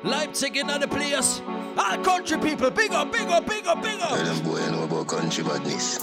Leipzig 0.06 0.56
in 0.56 0.68
the 0.68 0.88
place. 0.88 1.42
All 1.78 1.98
country 1.98 2.38
people, 2.38 2.72
big 2.72 2.94
up, 2.94 3.12
big 3.12 3.28
up, 3.28 3.46
big 3.46 3.68
up, 3.68 3.84
big 3.84 4.00
up. 4.00 4.16
Tell 4.16 4.24
them 4.24 4.44
boy 4.46 4.72
know 4.72 4.84
about 4.84 5.08
country 5.08 5.44
badness. 5.44 6.00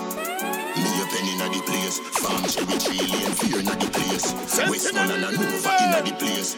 A 1.06 1.18
inna 1.18 1.48
the 1.48 1.62
place. 1.62 2.00
Farm 2.00 2.44
cherry 2.44 2.78
tree 2.78 3.06
lane 3.12 3.32
fear 3.32 3.60
inna 3.60 3.76
the 3.76 3.88
place. 3.90 4.32
Westmoreland 4.68 5.24
and 5.24 5.36
Nova 5.40 5.76
inna 5.84 6.02
the 6.02 6.16
place. 6.18 6.56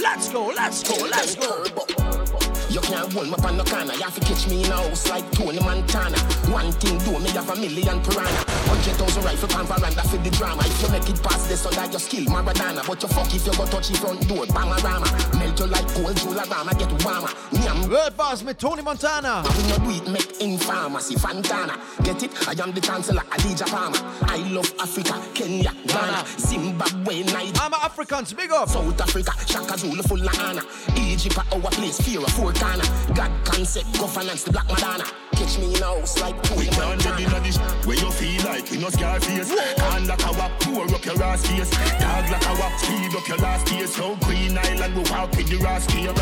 Let's 0.00 0.28
go, 0.30 0.46
let's 0.46 0.82
go, 0.82 0.94
let's 1.06 1.36
go. 1.36 2.49
You 2.70 2.80
can't 2.80 3.12
hold 3.12 3.26
me 3.26 3.34
up 3.34 3.44
on 3.44 3.56
the 3.58 3.64
corner. 3.64 3.94
You 3.94 4.02
have 4.02 4.14
to 4.14 4.20
catch 4.20 4.46
me 4.46 4.62
in 4.62 4.70
a 4.70 4.76
house 4.76 5.10
like 5.10 5.28
Tony 5.32 5.58
Montana. 5.58 6.16
One 6.54 6.70
thing 6.70 6.98
do 7.02 7.18
me 7.18 7.30
have 7.30 7.50
a 7.50 7.56
million 7.56 8.00
piranha. 8.00 8.44
Hundred 8.70 8.94
thousand 8.94 9.24
rifle 9.24 9.48
pan 9.48 9.66
veranda 9.66 10.02
for 10.06 10.18
the 10.18 10.30
drama. 10.30 10.62
If 10.64 10.80
you 10.82 10.88
make 10.90 11.10
it 11.10 11.20
past 11.20 11.48
this, 11.48 11.62
so 11.62 11.70
that 11.70 11.90
your 11.90 11.98
skill 11.98 12.26
Maradona. 12.26 12.86
But 12.86 13.02
you 13.02 13.08
fuck 13.08 13.34
if 13.34 13.44
you 13.44 13.52
go 13.58 13.66
touch 13.66 13.88
the 13.88 13.98
front 13.98 14.28
door, 14.28 14.46
Bamarama. 14.46 15.10
Melt 15.40 15.58
you 15.58 15.66
like 15.66 15.86
gold, 15.94 16.14
Jularama, 16.14 16.78
get 16.78 16.92
warmer. 17.04 17.34
Me 17.50 17.66
am 17.66 17.90
World 17.90 18.16
Boss 18.16 18.44
with 18.44 18.58
Tony 18.58 18.82
Montana. 18.82 19.42
I 19.44 19.50
will 19.50 19.68
not 19.68 19.82
do 19.82 19.90
it, 19.90 20.06
make 20.06 20.40
in 20.40 20.56
pharmacy, 20.56 21.16
Fantana. 21.16 21.74
Get 22.04 22.22
it? 22.22 22.30
I 22.46 22.54
am 22.62 22.70
the 22.70 22.80
chancellor, 22.80 23.22
Adija 23.34 23.66
Palmer. 23.66 23.98
I 24.30 24.36
love 24.46 24.72
Africa, 24.78 25.20
Kenya, 25.34 25.74
Ghana, 25.88 26.24
Zimbabwe, 26.38 27.24
Nigeria. 27.24 27.52
I'm 27.60 27.74
Africans, 27.74 28.32
big 28.32 28.52
up. 28.52 28.68
South 28.68 29.00
Africa, 29.00 29.32
Shaka 29.50 29.76
Zulu 29.76 30.02
full 30.04 30.22
of 30.22 30.38
honor. 30.38 30.62
Egypt 30.96 31.36
our 31.52 31.70
place, 31.74 32.00
fear 32.00 32.20
of 32.20 32.30
four 32.32 32.52
corner. 32.60 32.84
God 33.14 33.32
concept, 33.44 33.98
governance, 33.98 34.44
the 34.44 34.52
Black 34.52 34.68
Madonna. 34.68 35.04
Catch 35.32 35.58
me 35.58 35.74
in 35.74 35.82
a 35.82 35.86
house 35.86 36.20
like 36.20 36.36
We 36.42 36.48
Tony 36.48 36.66
can't 36.66 37.04
Montana. 37.04 37.20
inna 37.20 37.40
this 37.40 37.56
where 37.86 37.96
you 37.96 38.10
feel 38.12 38.44
like 38.44 38.70
we 38.70 38.76
no 38.76 38.90
scar 38.90 39.18
face. 39.20 39.50
Can't 39.76 40.06
like 40.06 40.22
a 40.22 40.32
wap, 40.38 40.52
pour 40.60 40.84
up 40.84 41.04
your 41.04 41.22
ass 41.22 41.46
face. 41.46 41.70
Dog 41.70 42.30
like 42.30 42.46
a 42.46 42.54
wap, 42.60 42.78
speed 42.78 43.14
up 43.16 43.26
your 43.28 43.38
last 43.38 43.68
face. 43.68 43.96
So 43.96 44.16
Queen 44.22 44.58
Island, 44.58 44.94
we 44.94 45.02
walk 45.10 45.30
with 45.36 45.48
the 45.48 45.56
rascal. 45.64 46.14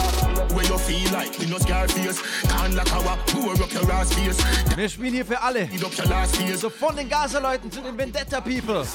Where 0.55 0.65
you 0.65 0.78
feel 0.78 1.12
like 1.12 1.36
we 1.39 1.47
no 1.47 1.59
scar 1.59 1.89
face. 1.89 2.23
Can't 2.43 2.74
like 2.74 2.93
a 2.93 3.01
wap, 3.02 3.19
pour 3.27 3.52
up 3.52 3.73
your 3.73 3.90
ass 3.93 4.12
face. 4.15 4.39
Wir 4.77 4.89
spielen 4.89 5.15
hier 5.15 5.27
für 5.27 5.43
alle. 5.43 5.66
Speed 5.66 5.85
up 5.85 5.98
your 5.98 6.06
last 6.06 6.36
face. 6.36 6.60
So 6.60 6.70
von 6.70 6.94
den 6.97 7.09
Gaza-Leuten 7.09 7.70
zu 7.70 7.81
den 7.81 7.98
Vendetta-People. 7.98 8.86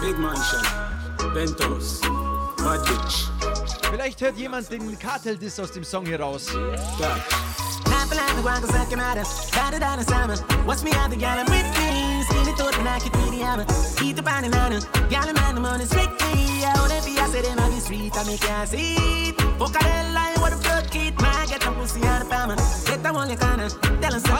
Big 0.00 0.18
Mansion, 0.18 0.62
Bentos, 1.34 2.00
Bitch. 2.56 3.57
Vielleicht 3.90 4.20
hört 4.20 4.36
jemand 4.36 4.70
den 4.70 4.98
Kartel-Diss 4.98 5.60
aus 5.60 5.72
dem 5.72 5.84
Song 5.84 6.04
hier 6.04 6.20
raus. 6.20 6.52
Laugh 6.52 8.10
like 8.10 8.36
the 8.36 8.42
guac, 8.42 8.60
cause 8.60 8.74
I 8.74 8.84
can 8.88 8.98
matter. 8.98 9.24
Better 9.52 9.78
than 9.78 9.98
a 9.98 10.04
salmon. 10.04 10.38
Watch 10.66 10.82
me 10.82 10.92
out 10.92 11.10
the 11.10 11.16
gallon 11.16 11.46
with 11.46 11.66
me. 11.78 12.22
Skinny 12.24 12.52
thought 12.56 12.76
and 12.78 12.88
I 12.88 12.98
could 13.00 13.12
be 13.12 13.38
the 13.38 13.44
hammer. 13.44 13.66
Eat 14.02 14.16
the 14.16 14.22
banana. 14.22 14.80
Gallon 15.08 15.34
man, 15.34 15.54
the 15.54 15.60
money's 15.60 15.88
strictly. 15.88 16.64
I 16.64 16.74
own 16.80 16.90
it 16.90 17.02
for 17.02 17.20
I 17.20 17.28
said 17.28 17.44
them 17.44 17.58
on 17.58 17.70
the 17.70 17.80
street. 17.80 18.16
I 18.16 18.24
make 18.24 18.42
you 18.42 18.48
what 20.40 20.50
the 20.52 20.58
fuck 20.58 20.94
it. 20.94 21.20
Man, 21.20 21.37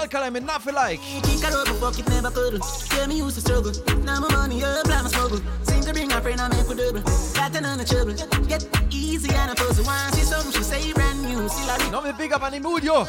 Alkaline 0.09 0.33
mit 0.33 0.47
Nothing 0.47 0.75
Like. 0.75 1.01
Kick 1.23 1.45
a 1.45 1.51
rubber, 1.51 1.75
fuck 1.75 1.99
it, 1.99 2.09
never 2.09 2.31
could. 2.31 2.63
Tell 2.89 3.07
me 3.09 3.19
used 3.19 3.35
to 3.35 3.41
struggle. 3.43 3.73
Now 4.05 4.21
my 4.21 4.29
money 4.33 4.65
up, 4.65 4.87
now 4.87 5.03
my 5.03 5.09
struggle. 5.09 5.39
Seem 5.63 5.83
to 5.83 5.93
bring 5.93 6.11
a 6.11 6.21
friend, 6.21 6.41
I 6.41 6.49
make 6.49 6.65
for 6.65 6.75
double. 6.75 7.03
Got 7.35 7.53
to 7.53 7.61
none 7.61 7.79
of 7.79 7.87
trouble. 7.87 8.15
Get 8.49 8.67
easy 8.91 9.29
and 9.35 9.51
a 9.51 9.55
pussy. 9.55 9.83
One 9.83 10.13
see 10.13 10.23
something, 10.23 10.53
she 10.53 10.63
say 10.63 10.93
brand 10.95 11.23
new. 11.23 11.47
See 11.49 11.67
like 11.67 11.91
Noch 11.93 12.05
mit 12.05 12.17
Big 12.17 12.33
Up 12.33 12.43
an 12.43 12.55
Imudio. 12.55 13.05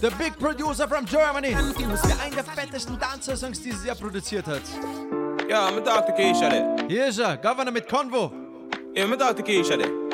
The 0.00 0.10
big 0.18 0.38
producer 0.38 0.88
from 0.88 1.04
Germany. 1.04 1.50
Der 1.50 2.20
einen 2.24 2.34
der 2.34 2.44
fettesten 2.44 2.98
Dancer-Songs 2.98 3.60
dieses 3.60 3.84
Jahr 3.84 3.96
produziert 3.96 4.46
hat. 4.46 4.62
Ja, 5.48 5.68
I'm 5.68 5.82
Dr. 5.84 6.14
Keisha. 6.14 6.76
Hier 6.88 7.08
ist 7.08 7.18
er, 7.18 7.36
Governor 7.36 7.72
mit 7.72 7.88
Convo. 7.88 8.32
Yeah, 8.94 9.04
I'm 9.04 9.16
Dr. 9.18 9.44
Keisha. 9.44 10.05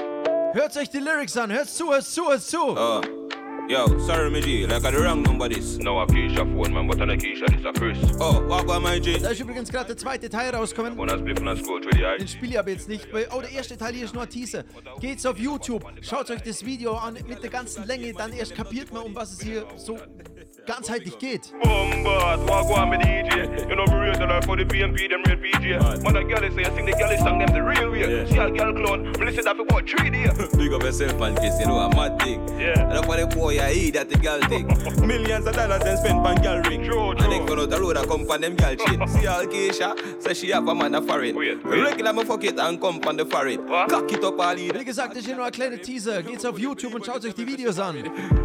Hört 0.55 0.77
euch 0.77 0.91
die 0.91 0.99
Lyrics 0.99 1.37
an, 1.37 1.51
hört 1.51 1.69
zu, 1.69 1.91
hört 1.91 2.05
zu, 2.05 2.29
hört 2.29 2.43
zu. 2.43 2.59
Uh, 2.73 3.01
Yo, 3.69 3.87
sorry, 4.01 4.29
me 4.31 4.41
G, 4.41 4.67
like 4.67 4.85
I 4.85 4.91
the 4.91 4.99
wrong 4.99 5.23
number 5.23 5.49
this. 5.49 5.79
No, 5.79 6.01
a 6.01 6.07
Keisha 6.07 6.45
phone, 6.45 6.73
man, 6.75 6.87
but 6.89 7.01
a 7.01 7.17
Keisha, 7.17 7.47
this 7.47 7.65
a 7.65 7.73
Chris. 7.73 7.97
Oh, 8.21 8.45
walk 8.49 8.69
on 8.69 8.83
my 8.83 8.99
G. 9.01 9.19
Da 9.19 9.31
ist 9.31 9.41
übrigens 9.41 9.71
gerade 9.71 9.87
der 9.87 9.97
zweite 9.97 10.29
Teil 10.29 10.53
the 10.53 10.59
Den 12.19 12.29
spiele 12.29 12.53
ich 12.53 12.59
aber 12.59 12.71
jetzt 12.71 12.89
nicht. 12.89 13.11
weil- 13.13 13.29
Oh, 13.35 13.41
der 13.41 13.51
erste 13.53 13.79
Teil 13.79 13.95
hier 13.95 14.05
ist 14.05 14.15
nur 14.15 14.25
ein 14.25 14.29
Teaser. 14.31 14.65
Geht's 15.01 15.25
auf 15.25 15.39
YouTube, 15.39 15.85
schaut 16.03 16.29
euch 16.31 16.43
das 16.43 16.65
Video 16.67 16.95
an 16.97 17.15
mit 17.27 17.43
der 17.43 17.51
ganzen 17.51 17.87
Länge, 17.87 18.13
dann 18.13 18.33
erst 18.33 18.55
kapiert 18.55 18.93
man, 18.93 19.05
um 19.05 19.15
was 19.15 19.33
es 19.33 19.41
hier 19.41 19.65
so 19.77 19.97
ganzheitlich 20.67 21.19
geht. 21.19 21.53
Bombard, 21.63 22.41
walk 22.49 22.71
on 22.79 22.91
me 22.91 22.97
DJ. 22.99 23.69
You 23.69 23.77
know 23.77 23.85
me 23.87 23.95
rate 23.97 24.19
the 24.19 24.27
life 24.27 24.45
for 24.45 24.57
the 24.57 24.65
BNP, 24.65 25.09
them 25.11 25.23
real 25.27 25.37
PJ. 25.37 26.03
Man, 26.03 26.17
a 26.17 26.25
girl 26.25 26.45
is 26.45 26.55
say, 26.55 26.65
sing 26.75 26.87
the 26.87 26.93
girl 26.93 27.11
is 27.11 27.19
song, 27.21 27.39
them 27.39 27.49
the 27.53 27.63
real 27.63 27.91
way. 27.91 28.27
See 28.27 28.37
a 28.39 28.51
girl 28.51 28.73
clone, 28.73 29.13
me 29.13 29.25
listen 29.27 29.45
that 29.45 29.57
for 29.57 29.63
about 29.63 29.89
three 29.89 30.11
days. 30.11 30.31
Big 30.57 30.73
up 30.73 30.83
yourself 30.83 31.21
and 31.21 31.37
kiss, 31.39 31.59
you 31.61 31.67
know, 31.67 31.79
a 31.79 31.95
mad 31.95 32.21
thing. 32.23 32.47
Yeah. 32.59 32.81
And 32.81 32.93
up 32.99 33.07
for 33.07 33.17
the 33.17 33.27
boy, 33.27 33.59
I 33.61 33.73
eat 33.73 33.95
that 33.95 34.09
the 34.09 34.17
girl 34.19 34.41
thing. 34.43 34.67
Millions 35.07 35.47
of 35.47 35.55
dollars 35.55 35.83
then 35.83 35.97
spent 35.99 36.19
on 36.27 36.37
girl 36.43 36.63
ring. 36.63 36.85
True, 36.85 37.11
And 37.11 37.19
true. 37.19 37.29
next 37.29 37.51
one 37.51 37.59
out 37.61 37.71
the 37.71 37.81
road, 37.81 37.97
I 37.97 38.05
come 38.07 38.27
from 38.27 38.41
them 38.41 38.57
girl 38.57 38.77
shit. 38.77 39.09
See 39.09 39.27
all 39.27 39.45
Keisha, 39.47 40.23
say 40.23 40.35
she 40.35 40.51
have 40.51 40.67
a 40.69 40.75
man 40.75 40.95
a 40.95 41.03
foreign. 41.03 41.35
Wait, 41.37 41.65
wait. 41.65 41.83
Regular 41.83 42.13
me 42.13 42.25
fuck 42.25 42.45
it 42.45 42.59
and 42.59 42.81
come 42.81 43.01
from 43.01 43.17
the 43.17 43.27
foreign. 43.27 43.67
Cock 43.67 44.13
it 44.13 44.25
up 44.25 44.39
all 44.39 44.55
Wie 44.57 44.69
in. 44.69 44.85
gesagt, 44.85 45.11
das 45.13 45.19
ist 45.19 45.27
hier 45.27 45.37
nur 45.37 45.47
ein 45.47 45.53
kleiner 45.53 45.81
Teaser. 45.81 46.23
Geht's 46.23 46.45
auf 46.45 46.59
YouTube 46.59 46.95
und 46.95 47.05
schaut 47.05 47.25
euch 47.25 47.35
die 47.35 47.47
Videos 47.47 47.79
an. 47.79 47.97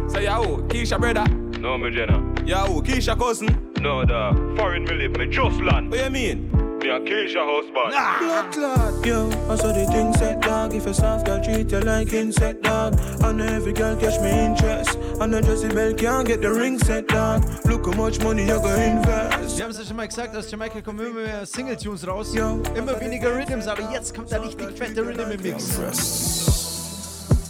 Say, 0.08 0.24
yo, 0.26 0.64
Keisha 0.68 0.98
brother. 0.98 1.24
No, 1.60 1.76
me 2.08 2.18
Jenna. 2.44 2.46
Yo, 2.46 2.82
Keisha 2.82 3.16
cousin. 3.16 3.48
No, 3.80 4.04
da. 4.04 4.32
Foreign 4.56 4.84
me 4.84 4.94
live, 4.94 5.16
me 5.16 5.26
just 5.26 5.60
land. 5.60 5.90
What 5.90 6.04
you 6.04 6.10
mean? 6.10 6.50
Me 6.78 6.88
a 6.90 7.00
Keisha 7.00 7.44
husband. 7.44 7.92
Blood 7.92 8.52
clot. 8.52 9.06
Yo, 9.06 9.28
I 9.50 9.56
saw 9.56 9.72
the 9.72 9.86
thing 9.86 10.12
set 10.14 10.40
dog. 10.40 10.74
If 10.74 10.86
a 10.86 10.94
soft 10.94 11.26
girl 11.26 11.42
treat 11.42 11.70
you 11.70 11.80
like 11.80 12.12
insect 12.12 12.62
dog. 12.62 12.98
And 13.22 13.40
every 13.40 13.72
girl 13.72 13.96
catch 13.96 14.20
me 14.20 14.30
interest. 14.30 14.98
And 15.20 15.32
the 15.32 15.40
Jesse 15.42 15.68
Bell 15.68 15.94
can't 15.94 16.26
get 16.26 16.40
the 16.40 16.52
ring 16.52 16.78
set 16.78 17.08
dog. 17.08 17.44
Look 17.66 17.86
how 17.86 17.92
much 17.92 18.20
money 18.22 18.46
you 18.46 18.60
go 18.60 18.74
invest. 18.74 19.56
Wir 19.56 19.64
haben 19.64 19.70
es 19.70 19.78
ja 19.78 19.84
schon 19.84 19.96
mal 19.96 20.08
gesagt, 20.08 20.36
aus 20.36 20.50
Jamaika 20.50 20.80
kommen 20.80 21.00
immer 21.00 21.20
mehr 21.20 21.46
Single-Tunes 21.46 22.06
raus. 22.06 22.34
Immer 22.34 23.00
weniger 23.00 23.34
Rhythms, 23.34 23.66
aber 23.66 23.90
jetzt 23.92 24.14
kommt 24.14 24.30
da 24.30 24.38
richtig 24.38 24.70
fette 24.76 25.02
Rhythm 25.02 25.30
im 25.30 25.42
Mix. 25.42 25.78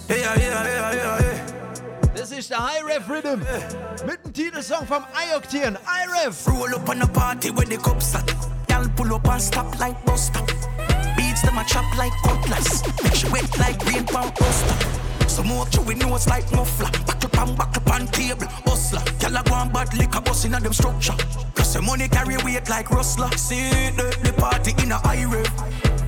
Yeah, 0.08 0.16
yeah, 0.16 0.36
yeah, 0.38 0.94
yeah, 0.94 1.20
yeah. 1.20 1.57
Das 2.18 2.32
ist 2.32 2.50
der 2.50 2.58
High 2.58 2.84
Ref 2.84 3.08
Rhythm. 3.08 3.46
Mit 4.04 4.24
dem 4.24 4.32
Titelsong 4.32 4.84
vom 4.88 5.04
iOctane. 5.14 5.78
iRef. 5.86 6.48
Roll 6.48 6.74
up 6.74 6.88
on 6.88 7.00
a 7.00 7.06
party 7.06 7.50
when 7.50 7.68
the 7.68 7.76
cops 7.76 8.12
at. 8.16 8.28
Y'all 8.68 8.88
pull 8.96 9.14
up 9.14 9.28
and 9.28 9.40
stop 9.40 9.78
like 9.78 9.94
bus 10.04 10.26
stop. 10.26 10.48
Beats 11.16 11.42
them 11.42 11.56
a 11.56 11.64
chop 11.64 11.84
like 11.96 12.12
cutlass. 12.24 12.82
Make 13.04 13.14
she 13.14 13.28
wet 13.28 13.56
like 13.60 13.78
green 13.84 14.04
pound 14.04 14.34
buster. 14.34 14.74
Smoke 15.28 15.72
you 15.74 15.82
with 15.82 15.98
nose 15.98 16.26
like 16.26 16.50
muffler. 16.50 16.90
Back 17.06 17.24
up 17.24 17.38
and 17.38 17.56
back 17.56 17.76
up 17.76 17.88
on 17.88 18.08
table. 18.08 18.48
Hustler. 18.66 19.02
Y'all 19.20 19.36
a 19.36 19.42
go 19.44 19.54
on 19.54 19.72
bad 19.72 19.96
liquor 19.96 20.20
bus 20.20 20.44
in 20.44 20.54
a 20.54 20.60
them 20.60 20.72
structure. 20.72 21.14
Plus 21.54 21.74
the 21.74 21.82
money 21.82 22.08
carry 22.08 22.36
weight 22.38 22.68
like 22.68 22.90
rustler. 22.90 23.30
See 23.36 23.70
the, 23.94 24.10
the 24.24 24.32
party 24.32 24.74
in 24.82 24.90
a 24.90 24.96
high 24.98 25.24
rev. 25.24 25.46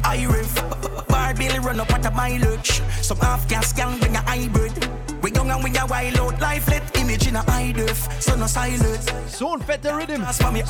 High 0.03 0.27
rev. 0.27 1.07
Bar 1.07 1.35
run 1.63 1.79
up 1.79 1.93
at 1.93 2.05
a 2.05 2.11
mileage. 2.11 2.83
Some 3.01 3.19
half 3.19 3.49
gas 3.49 3.73
gang 3.73 3.97
bring 4.01 4.17
a 4.17 4.23
hybrid. 4.23 5.00
We 5.23 5.33
young 5.33 5.51
and 5.51 5.63
we 5.63 5.71
a 5.77 5.87
wild 5.87 6.19
out. 6.19 6.41
Life 6.41 6.69
let 6.69 6.97
image 6.97 7.27
in 7.27 7.37
a 7.37 7.43
high 7.43 7.73
def. 7.73 8.09
So 8.23 8.37
no 8.37 8.47
silence. 8.47 9.07
So 9.29 9.55
ein 9.55 9.61
fetter 9.61 9.97
Rhythm. 9.97 10.25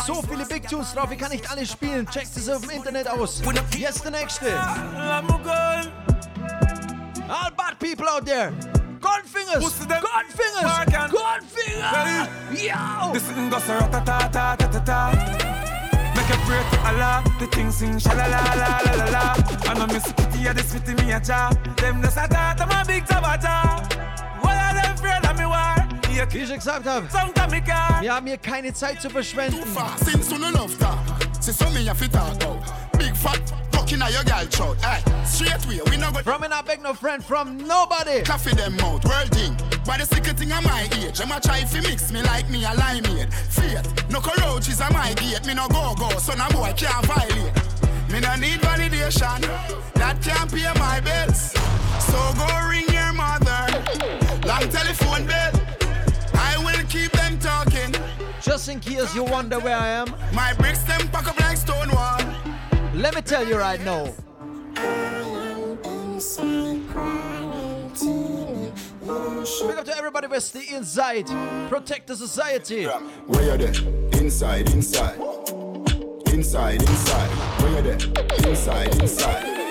So 0.06 0.22
viele 0.22 0.44
Big 0.46 0.68
Tunes 0.68 0.92
drauf, 0.92 1.10
ich 1.12 1.18
kann 1.18 1.30
nicht 1.30 1.48
alle 1.50 1.64
spielen. 1.64 2.06
Checkt 2.06 2.36
es 2.36 2.48
auf 2.48 2.62
dem 2.62 2.70
Internet 2.70 3.08
aus. 3.08 3.42
Jetzt 3.76 4.04
der 4.04 4.10
nächste. 4.10 4.58
All 7.28 7.50
bad 7.56 7.78
people 7.78 8.08
out 8.08 8.26
there. 8.26 8.52
Gunfingers. 9.00 9.62
Gunfingers. 9.62 11.10
Gunfingers. 11.10 12.28
Yo. 12.52 13.12
This 13.12 13.22
thing 13.22 13.48
goes 13.48 13.68
a 13.68 13.88
ta 13.88 14.00
ta 14.00 14.28
ta 14.28 14.56
ta 14.56 14.66
ta 14.66 14.80
ta. 14.80 15.12
Make 16.16 16.28
a 16.28 16.36
pray 16.44 16.62
to 16.70 16.78
Allah. 16.86 17.22
The 17.38 17.46
thing 17.46 17.70
sing 17.70 17.98
sha 18.00 18.12
la 18.14 18.26
la 18.26 18.40
la 18.54 19.04
la. 19.10 19.34
I 19.70 19.74
know 19.74 19.86
Miss 19.86 20.12
Kitty 20.12 20.52
this 20.52 20.74
with 20.74 20.88
me 21.00 21.12
a 21.12 21.20
cha. 21.20 21.50
Them 21.76 22.02
just 22.02 22.16
a 22.16 22.26
ta 22.28 22.84
big 22.86 23.04
tabata. 23.06 23.78
What 25.00 25.08
are 25.08 25.16
afraid 25.16 25.30
of 25.30 25.38
me 25.38 25.44
war? 25.46 25.88
Hier 26.10 26.26
Wie 26.32 26.38
ich 26.38 26.54
gesagt 26.54 26.86
habe, 26.86 27.06
wir 28.00 28.14
haben 28.14 28.26
hier 28.26 28.36
keine 28.38 28.72
Zeit 28.72 29.00
zu 29.00 29.08
verschwenden. 29.08 29.62
Since 30.04 30.30
you 30.30 30.38
love 30.38 30.76
talk, 30.78 30.98
see 31.40 31.52
some 31.52 31.72
me 31.72 31.86
have 31.86 31.98
to 31.98 32.08
talk. 32.08 32.60
Big 32.98 33.16
fat 33.16 33.40
fucking 33.72 34.02
a 34.02 34.10
your 34.10 34.24
girl 34.24 34.46
throat. 34.50 34.76
Hey, 34.84 35.02
straight 35.24 35.66
way, 35.66 35.80
we 35.90 35.96
no 35.96 36.10
go. 36.10 36.18
From 36.18 36.42
an 36.42 36.52
I 36.52 36.62
beg 36.62 36.82
no 36.82 36.92
friend 36.92 37.24
from 37.24 37.56
nobody. 37.58 38.22
Coffee 38.22 38.54
them 38.54 38.76
mouth, 38.76 39.04
world 39.04 39.30
thing. 39.30 39.56
But 39.86 40.00
the 40.00 40.06
secret 40.06 40.36
thing 40.38 40.52
of 40.52 40.62
my 40.64 40.88
age, 40.98 41.20
I'm 41.20 41.30
a 41.32 41.40
try 41.40 41.64
fi 41.64 41.80
mix 41.80 42.12
me 42.12 42.22
like 42.22 42.50
me 42.50 42.64
a 42.64 42.74
limeade. 42.74 43.32
Faith, 43.32 44.10
no 44.10 44.20
cockroaches 44.20 44.80
are 44.80 44.92
my 44.92 45.14
gate. 45.14 45.46
Me 45.46 45.54
no 45.54 45.68
go 45.68 45.94
go, 45.96 46.10
so 46.18 46.34
no 46.34 46.48
boy 46.48 46.72
can't 46.76 47.06
violate. 47.06 47.54
Me 48.10 48.20
no 48.20 48.34
need 48.36 48.60
validation, 48.60 49.40
that 49.94 50.20
can't 50.20 50.52
pay 50.52 50.70
my 50.78 51.00
bills. 51.00 51.54
So 52.00 52.18
go 52.36 52.68
ring 52.68 52.84
your 52.88 52.89
mother, 53.20 53.62
long 54.48 54.66
telephone 54.70 55.26
bill. 55.26 55.52
I 56.34 56.52
will 56.64 56.84
keep 56.88 57.12
them 57.12 57.38
talking. 57.38 57.94
Just 58.40 58.68
in 58.68 58.80
case 58.80 59.14
you 59.14 59.24
wonder 59.24 59.58
where 59.60 59.76
I 59.76 59.88
am. 59.88 60.08
My 60.32 60.54
bricks 60.54 60.82
them 60.84 61.06
pack 61.08 61.28
up 61.28 61.38
like 61.40 61.58
stone 61.58 61.90
wall. 61.90 62.20
Let 62.94 63.14
me 63.14 63.20
tell 63.20 63.46
you 63.46 63.56
right 63.58 63.80
now. 63.84 64.04
Big 69.68 69.78
up 69.78 69.84
to 69.84 69.96
everybody 69.96 70.26
with 70.26 70.52
the 70.52 70.64
inside. 70.76 71.26
Protect 71.68 72.06
the 72.06 72.16
society. 72.16 72.86
Where 73.26 73.44
you 73.50 73.56
there? 73.58 74.20
Inside, 74.20 74.70
inside. 74.70 75.18
Inside, 76.32 76.80
inside. 76.82 77.30
Where 77.60 77.72
you 77.76 77.82
there? 77.82 78.50
Inside, 78.50 78.94
inside. 79.02 79.69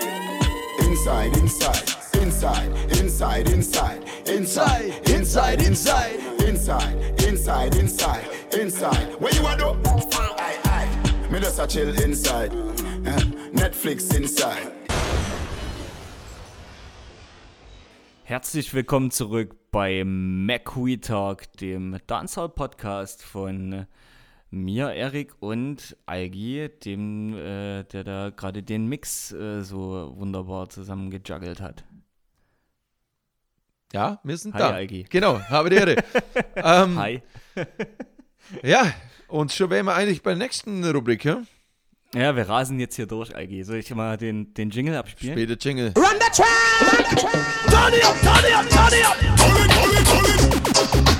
Inside, 0.81 1.37
inside. 1.37 1.95
Inside, 2.21 2.71
inside, 2.99 3.49
inside. 3.49 4.03
Inside, 4.27 5.09
inside, 5.09 5.61
inside. 5.61 6.19
Inside, 6.47 7.23
inside, 7.27 7.75
inside. 7.75 8.25
Inside. 8.53 9.15
Where 9.19 9.33
you 9.33 9.45
are 9.45 9.57
though? 9.57 9.77
Aye, 9.85 10.59
aye. 10.65 11.29
Me 11.31 11.39
just 11.39 11.59
a 11.59 11.67
chill 11.67 11.89
inside. 12.01 12.51
Eh, 13.05 13.19
Netflix 13.53 14.13
inside. 14.15 14.71
Herzlich 18.23 18.73
willkommen 18.73 19.11
zurück 19.11 19.55
bei 19.71 20.03
McWe 20.05 21.01
Talk, 21.01 21.51
dem 21.53 21.97
Dancehall-Podcast 22.07 23.23
von 23.23 23.73
äh, 23.73 23.85
mir, 24.51 24.91
Erik 24.91 25.33
und 25.39 25.95
Algi, 26.05 26.69
dem, 26.83 27.35
äh, 27.37 27.83
der 27.83 28.03
da 28.03 28.29
gerade 28.29 28.63
den 28.63 28.87
Mix 28.87 29.31
äh, 29.31 29.61
so 29.61 30.13
wunderbar 30.15 30.69
zusammengejuggelt 30.69 31.61
hat. 31.61 31.83
Ja, 33.93 34.19
wir 34.23 34.37
sind 34.37 34.53
Hi, 34.53 34.59
da. 34.59 34.69
Algi. 34.71 35.05
Genau, 35.09 35.39
habe 35.39 35.69
die 35.69 35.77
Ehre. 35.77 35.95
ähm, 36.55 36.97
Hi. 36.97 37.21
ja, 38.63 38.93
und 39.27 39.51
schon 39.51 39.69
wären 39.69 39.85
wir 39.85 39.95
eigentlich 39.95 40.21
bei 40.21 40.31
der 40.31 40.39
nächsten 40.39 40.83
Rubrik, 40.85 41.25
ja? 41.25 41.41
Ja, 42.15 42.35
wir 42.35 42.49
rasen 42.49 42.79
jetzt 42.79 42.95
hier 42.95 43.05
durch, 43.05 43.35
Algi. 43.35 43.63
Soll 43.63 43.77
ich 43.77 43.93
mal 43.93 44.17
den, 44.17 44.53
den 44.55 44.71
Jingle 44.71 44.95
abspielen? 44.95 45.37
Später 45.37 45.57
Jingle. 45.59 45.93
Run 45.95 46.05
the 46.19 46.31
track! 46.31 46.47
Run 46.81 47.05
the 47.09 47.15
track! 47.15 47.33
Turn 47.69 47.93
it 47.93 48.05
up, 48.05 48.19
turn 48.21 48.45
it 48.45 48.55
up, 48.55 48.69
turn 48.69 48.93
it 48.93 49.05
up! 49.05 49.17
Turn 49.37 49.55
it, 49.55 49.71
turn 49.71 49.91
it, 49.95 50.93
turn 50.93 51.13
it! 51.13 51.18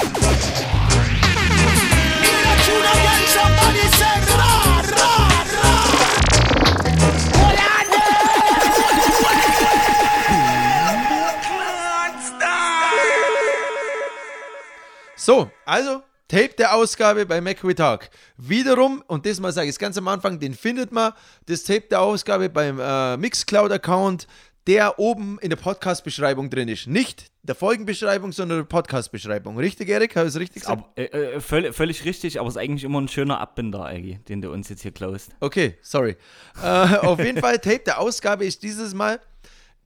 Also 15.69 16.01
Tape 16.27 16.53
der 16.57 16.75
Ausgabe 16.75 17.25
bei 17.25 17.41
McWe 17.41 17.73
Talk. 17.73 18.09
Wiederum, 18.37 19.03
und 19.07 19.25
das 19.25 19.39
mal 19.39 19.51
sage 19.51 19.67
ich 19.67 19.73
es 19.73 19.79
ganz 19.79 19.97
am 19.97 20.07
Anfang, 20.07 20.39
den 20.39 20.53
findet 20.53 20.91
man, 20.91 21.13
das 21.47 21.63
Tape 21.63 21.87
der 21.89 22.01
Ausgabe 22.01 22.49
beim 22.49 22.79
äh, 22.79 23.17
Mixcloud-Account, 23.17 24.27
der 24.67 24.99
oben 24.99 25.39
in 25.41 25.49
der 25.49 25.57
Podcast-Beschreibung 25.57 26.51
drin 26.51 26.67
ist. 26.67 26.85
Nicht 26.85 27.31
der 27.41 27.55
Folgenbeschreibung, 27.55 28.31
sondern 28.31 28.59
der 28.59 28.65
Podcast-Beschreibung. 28.65 29.57
Richtig, 29.57 29.89
Erik? 29.89 30.15
Habe 30.15 30.27
ich 30.27 30.35
es 30.35 30.39
richtig 30.39 30.61
gesagt? 30.61 30.83
Aber, 30.83 30.91
äh, 30.95 31.05
äh, 31.05 31.39
völlig, 31.41 31.75
völlig 31.75 32.05
richtig, 32.05 32.39
aber 32.39 32.47
es 32.47 32.55
ist 32.55 32.61
eigentlich 32.61 32.83
immer 32.83 33.01
ein 33.01 33.07
schöner 33.07 33.39
Abbinder, 33.39 33.85
Algi, 33.85 34.19
den 34.27 34.41
du 34.43 34.51
uns 34.51 34.69
jetzt 34.69 34.83
hier 34.83 34.91
klaust. 34.91 35.31
Okay, 35.39 35.79
sorry. 35.81 36.15
Äh, 36.61 36.67
auf 36.67 37.17
jeden 37.17 37.39
Fall, 37.39 37.57
Tape 37.57 37.79
der 37.79 37.99
Ausgabe 37.99 38.45
ist 38.45 38.61
dieses 38.61 38.93
Mal, 38.93 39.19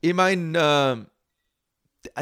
ich 0.02 0.12
meine, 0.12 0.58
äh, 0.58 1.13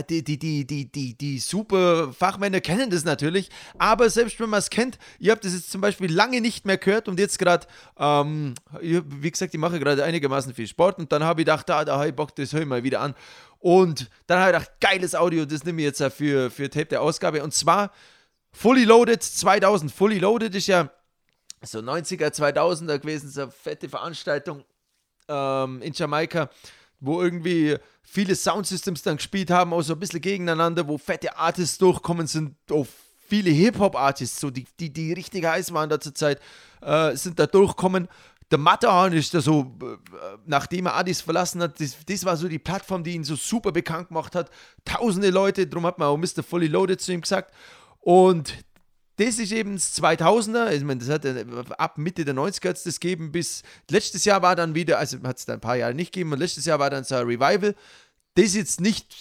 die, 0.08 0.22
die, 0.22 0.38
die, 0.38 0.66
die, 0.66 0.90
die, 0.90 1.14
die 1.14 1.38
super 1.38 2.12
Fachmänner 2.12 2.60
kennen 2.60 2.90
das 2.90 3.04
natürlich, 3.04 3.50
aber 3.78 4.10
selbst 4.10 4.38
wenn 4.40 4.50
man 4.50 4.58
es 4.58 4.70
kennt, 4.70 4.98
ihr 5.18 5.32
habt 5.32 5.44
das 5.44 5.52
jetzt 5.52 5.70
zum 5.70 5.80
Beispiel 5.80 6.12
lange 6.12 6.40
nicht 6.40 6.64
mehr 6.66 6.78
gehört 6.78 7.08
und 7.08 7.18
jetzt 7.18 7.38
gerade, 7.38 7.66
ähm, 7.98 8.54
wie 8.80 9.30
gesagt, 9.30 9.54
ich 9.54 9.60
mache 9.60 9.78
gerade 9.78 10.04
einigermaßen 10.04 10.54
viel 10.54 10.66
Sport 10.66 10.98
und 10.98 11.12
dann 11.12 11.24
habe 11.24 11.40
ich 11.40 11.46
gedacht, 11.46 11.68
da, 11.68 11.84
da 11.84 11.96
habe 11.98 12.08
ich 12.08 12.14
Bock, 12.14 12.34
das 12.36 12.52
höre 12.52 12.62
ich 12.62 12.66
mal 12.66 12.82
wieder 12.82 13.00
an. 13.00 13.14
Und 13.58 14.10
dann 14.26 14.40
habe 14.40 14.50
ich 14.50 14.58
gedacht, 14.58 14.80
geiles 14.80 15.14
Audio, 15.14 15.44
das 15.44 15.64
nehme 15.64 15.82
ich 15.82 15.86
jetzt 15.86 16.02
für, 16.14 16.50
für 16.50 16.68
Tape 16.68 16.86
der 16.86 17.00
Ausgabe. 17.00 17.44
Und 17.44 17.54
zwar 17.54 17.92
Fully 18.52 18.84
Loaded 18.84 19.22
2000. 19.22 19.92
Fully 19.92 20.18
Loaded 20.18 20.54
ist 20.54 20.66
ja 20.66 20.90
so 21.62 21.78
90er, 21.78 22.34
2000er 22.34 22.98
gewesen, 22.98 23.30
so 23.30 23.42
eine 23.42 23.50
fette 23.52 23.88
Veranstaltung 23.88 24.64
ähm, 25.28 25.80
in 25.82 25.92
Jamaika, 25.92 26.50
wo 27.02 27.20
irgendwie 27.20 27.76
viele 28.02 28.34
Soundsystems 28.34 29.02
dann 29.02 29.16
gespielt 29.16 29.50
haben, 29.50 29.72
auch 29.72 29.82
so 29.82 29.94
ein 29.94 29.98
bisschen 29.98 30.20
gegeneinander, 30.20 30.86
wo 30.86 30.96
fette 30.96 31.36
Artists 31.36 31.76
durchkommen 31.78 32.26
sind, 32.26 32.54
auch 32.70 32.86
viele 33.28 33.50
Hip-Hop-Artists, 33.50 34.40
so 34.40 34.50
die, 34.50 34.64
die, 34.78 34.92
die 34.92 35.12
richtig 35.12 35.44
heiß 35.44 35.72
waren 35.72 35.90
da 35.90 36.00
zur 36.00 36.14
Zeit, 36.14 36.40
äh, 36.80 37.16
sind 37.16 37.38
da 37.38 37.46
durchkommen. 37.46 38.08
Der 38.50 38.58
Matterhorn 38.58 39.14
ist 39.14 39.34
da 39.34 39.40
so, 39.40 39.74
äh, 39.82 39.96
nachdem 40.46 40.86
er 40.86 40.96
Addis 40.96 41.20
verlassen 41.22 41.60
hat, 41.62 41.80
das, 41.80 41.96
das, 42.06 42.24
war 42.24 42.36
so 42.36 42.46
die 42.46 42.58
Plattform, 42.58 43.02
die 43.02 43.14
ihn 43.14 43.24
so 43.24 43.34
super 43.34 43.72
bekannt 43.72 44.08
gemacht 44.08 44.36
hat. 44.36 44.50
Tausende 44.84 45.30
Leute, 45.30 45.66
darum 45.66 45.86
hat 45.86 45.98
man 45.98 46.08
auch 46.08 46.16
Mr. 46.16 46.42
Fully 46.42 46.68
Loaded 46.68 47.00
zu 47.00 47.12
ihm 47.12 47.22
gesagt. 47.22 47.52
Und 48.00 48.54
das 49.16 49.38
ist 49.38 49.52
eben 49.52 49.74
das 49.74 49.94
2000er, 50.00 50.72
ich 50.72 50.84
meine, 50.84 51.00
das 51.00 51.08
hat 51.08 51.24
äh, 51.24 51.44
ab 51.78 51.98
Mitte 51.98 52.24
der 52.24 52.34
90er 52.34 52.70
hat 52.70 52.76
es 52.76 52.84
das 52.84 53.00
gegeben, 53.00 53.32
bis 53.32 53.62
letztes 53.90 54.24
Jahr 54.24 54.42
war 54.42 54.56
dann 54.56 54.74
wieder, 54.74 54.98
also 54.98 55.18
hat 55.22 55.38
es 55.38 55.46
dann 55.46 55.58
ein 55.58 55.60
paar 55.60 55.76
Jahre 55.76 55.94
nicht 55.94 56.12
gegeben 56.12 56.32
und 56.32 56.38
letztes 56.38 56.64
Jahr 56.64 56.78
war 56.78 56.90
dann 56.90 57.04
so 57.04 57.14
ein 57.16 57.26
Revival, 57.26 57.74
das 58.34 58.54
jetzt 58.54 58.80
nicht 58.80 59.14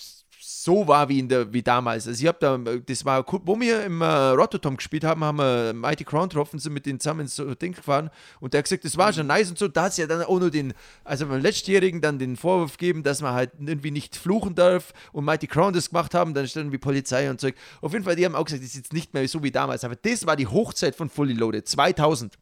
so 0.64 0.88
war 0.88 1.10
wie, 1.10 1.20
in 1.20 1.28
der, 1.28 1.52
wie 1.52 1.64
damals. 1.64 2.08
Also 2.08 2.22
ich 2.22 2.28
habe 2.28 2.38
da, 2.40 2.58
das 2.58 3.04
war, 3.04 3.26
wo 3.28 3.60
wir 3.60 3.84
im 3.84 4.02
äh, 4.02 4.06
Rotterdam 4.06 4.78
gespielt 4.78 5.04
haben, 5.04 5.24
haben 5.24 5.40
wir 5.40 5.74
Mighty 5.74 6.04
Crown 6.04 6.30
getroffen, 6.30 6.60
sind 6.60 6.74
mit 6.74 6.86
denen 6.86 7.00
zusammen 7.00 7.22
ins 7.22 7.36
so 7.36 7.56
Ding 7.56 7.74
gefahren 7.74 8.12
und 8.40 8.54
der 8.54 8.60
hat 8.60 8.66
gesagt, 8.66 8.86
das 8.86 8.96
war 8.96 9.12
schon 9.12 9.28
nice 9.28 9.50
und 9.50 9.58
so. 9.58 9.68
Da 9.68 9.84
hat 9.84 9.98
ja 9.98 10.06
dann 10.06 10.22
auch 10.24 10.40
nur 10.40 10.52
den, 10.52 10.74
also 11.04 11.26
beim 11.26 11.42
Letztjährigen 11.42 12.00
dann 12.02 12.20
den 12.20 12.38
Vorwurf 12.38 12.78
gegeben, 12.78 13.02
dass 13.02 13.22
man 13.22 13.34
halt 13.34 13.52
irgendwie 13.60 13.92
nicht 13.92 14.16
fluchen 14.16 14.54
darf 14.54 14.94
und 15.14 15.26
Mighty 15.26 15.48
Crown 15.48 15.74
das 15.74 15.90
gemacht 15.90 16.14
haben, 16.14 16.34
dann 16.34 16.48
standen 16.48 16.72
wie 16.72 16.78
Polizei 16.78 17.30
und 17.30 17.42
Zeug. 17.42 17.56
Auf 17.82 17.94
jeden 17.94 18.06
Fall, 18.06 18.16
die 18.16 18.26
haben 18.26 18.36
auch 18.36 18.46
gesagt, 18.46 18.62
das 18.62 18.70
ist 18.70 18.76
jetzt 18.76 18.94
nicht 18.94 19.14
mehr 19.14 19.28
so 19.28 19.42
wie 19.42 19.52
damals, 19.52 19.84
aber 19.84 19.96
das 19.96 20.26
war 20.28 20.36
die 20.36 20.48
Hochzeit 20.48 20.96
von 20.96 21.10
Fully 21.10 21.34
Loaded, 21.34 21.68
2000. 21.68 22.38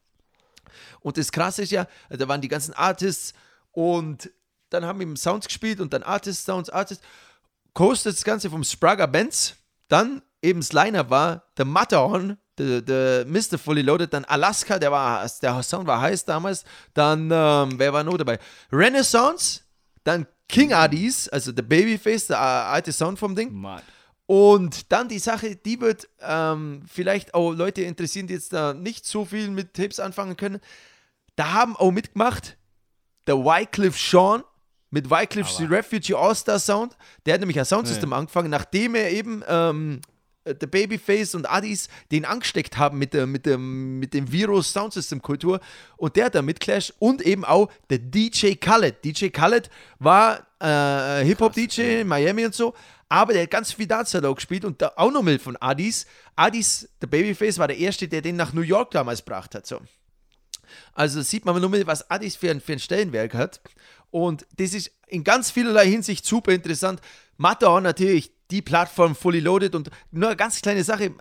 Und 1.00 1.16
das 1.16 1.32
Krasse 1.32 1.62
ist 1.62 1.72
ja, 1.72 1.86
da 2.10 2.28
waren 2.28 2.42
die 2.42 2.48
ganzen 2.48 2.74
Artists 2.74 3.32
und 3.72 4.30
dann 4.68 4.84
haben 4.84 5.00
wir 5.00 5.16
Sounds 5.16 5.46
gespielt 5.46 5.80
und 5.80 5.92
dann 5.92 6.02
Artist 6.02 6.44
Sounds, 6.44 6.70
Artist 6.70 7.02
kostet 7.74 8.14
das 8.14 8.24
Ganze 8.24 8.50
vom 8.50 8.64
Sprague 8.64 9.06
Benz. 9.08 9.54
Dann 9.88 10.22
eben 10.42 10.60
das 10.60 10.72
Liner 10.72 11.10
war 11.10 11.44
der 11.56 11.64
Matterhorn, 11.64 12.38
der 12.58 13.24
Mr. 13.26 13.58
Fully 13.58 13.82
Loaded, 13.82 14.12
dann 14.12 14.24
Alaska, 14.26 14.78
der 14.78 14.92
war, 14.92 15.26
der 15.42 15.62
Sound 15.62 15.86
war 15.86 16.00
heiß 16.00 16.24
damals. 16.24 16.64
Dann, 16.94 17.30
ähm, 17.32 17.78
wer 17.78 17.92
war 17.92 18.04
noch 18.04 18.18
dabei? 18.18 18.38
Renaissance, 18.70 19.60
dann 20.04 20.26
King 20.48 20.72
Addies, 20.72 21.28
also 21.28 21.52
der 21.52 21.62
Babyface, 21.62 22.26
der 22.26 22.36
äh, 22.36 22.40
alte 22.40 22.92
Sound 22.92 23.18
vom 23.18 23.34
Ding. 23.34 23.52
Mad. 23.52 23.82
Und 24.26 24.92
dann 24.92 25.08
die 25.08 25.18
Sache, 25.18 25.56
die 25.56 25.80
wird 25.80 26.08
ähm, 26.20 26.82
vielleicht 26.86 27.34
auch 27.34 27.52
Leute 27.52 27.82
interessieren, 27.82 28.28
die 28.28 28.34
jetzt 28.34 28.52
da 28.52 28.74
nicht 28.74 29.04
so 29.04 29.24
viel 29.24 29.50
mit 29.50 29.74
Tapes 29.74 29.98
anfangen 29.98 30.36
können. 30.36 30.60
Da 31.34 31.52
haben 31.52 31.74
auch 31.74 31.90
mitgemacht 31.90 32.56
der 33.26 33.38
Wycliffe 33.38 33.98
Sean, 33.98 34.44
mit 34.90 35.10
Wycliffe's 35.10 35.60
Refugee 35.70 36.14
All-Star 36.14 36.58
Sound. 36.58 36.96
Der 37.24 37.34
hat 37.34 37.40
nämlich 37.40 37.58
ein 37.58 37.64
Soundsystem 37.64 38.10
Ja. 38.10 38.18
angefangen, 38.18 38.50
nachdem 38.50 38.94
er 38.94 39.10
eben 39.10 39.42
ähm, 39.48 40.00
der 40.44 40.66
Babyface 40.66 41.34
und 41.34 41.48
Addis 41.48 41.88
den 42.10 42.24
angesteckt 42.24 42.76
haben 42.76 42.98
mit, 42.98 43.14
der, 43.14 43.26
mit, 43.26 43.46
dem, 43.46 43.98
mit 43.98 44.14
dem 44.14 44.30
Virus 44.32 44.72
Soundsystem 44.72 45.22
Kultur. 45.22 45.60
Und 45.96 46.16
der 46.16 46.26
hat 46.26 46.34
da 46.34 46.42
mitclasht 46.42 46.94
und 46.98 47.22
eben 47.22 47.44
auch 47.44 47.70
der 47.88 47.98
DJ 47.98 48.54
Khaled. 48.54 49.04
DJ 49.04 49.28
Khaled 49.28 49.70
war 49.98 50.46
äh, 50.60 51.24
Hip-Hop-DJ 51.24 52.00
in 52.00 52.08
Miami 52.08 52.46
und 52.46 52.54
so. 52.54 52.74
Aber 53.08 53.32
der 53.32 53.42
hat 53.42 53.50
ganz 53.50 53.72
viel 53.72 53.92
auch 53.92 54.34
gespielt 54.34 54.64
und 54.64 54.80
da 54.80 54.92
auch 54.96 55.10
noch 55.10 55.22
mit 55.22 55.42
von 55.42 55.56
Addis. 55.56 56.06
Addis, 56.36 56.88
der 57.02 57.08
Babyface, 57.08 57.58
war 57.58 57.66
der 57.66 57.76
Erste, 57.76 58.06
der 58.06 58.22
den 58.22 58.36
nach 58.36 58.52
New 58.52 58.60
York 58.60 58.92
damals 58.92 59.24
gebracht 59.24 59.54
hat. 59.54 59.66
So. 59.66 59.80
Also 60.94 61.20
sieht 61.22 61.44
man 61.44 61.60
nur, 61.60 61.86
was 61.86 62.08
Addis 62.08 62.36
für 62.36 62.50
ein, 62.50 62.60
für 62.60 62.72
ein 62.72 62.78
Stellenwerk 62.78 63.34
hat. 63.34 63.60
Und 64.10 64.46
das 64.56 64.74
ist 64.74 64.90
in 65.06 65.24
ganz 65.24 65.50
vielerlei 65.50 65.88
Hinsicht 65.88 66.24
super 66.24 66.52
interessant. 66.52 67.00
Matterhorn 67.36 67.84
natürlich 67.84 68.32
die 68.50 68.62
Plattform 68.62 69.14
fully 69.14 69.40
loaded 69.40 69.74
und 69.74 69.90
nur 70.10 70.28
eine 70.28 70.36
ganz 70.36 70.60
kleine 70.60 70.84
Sache. 70.84 71.12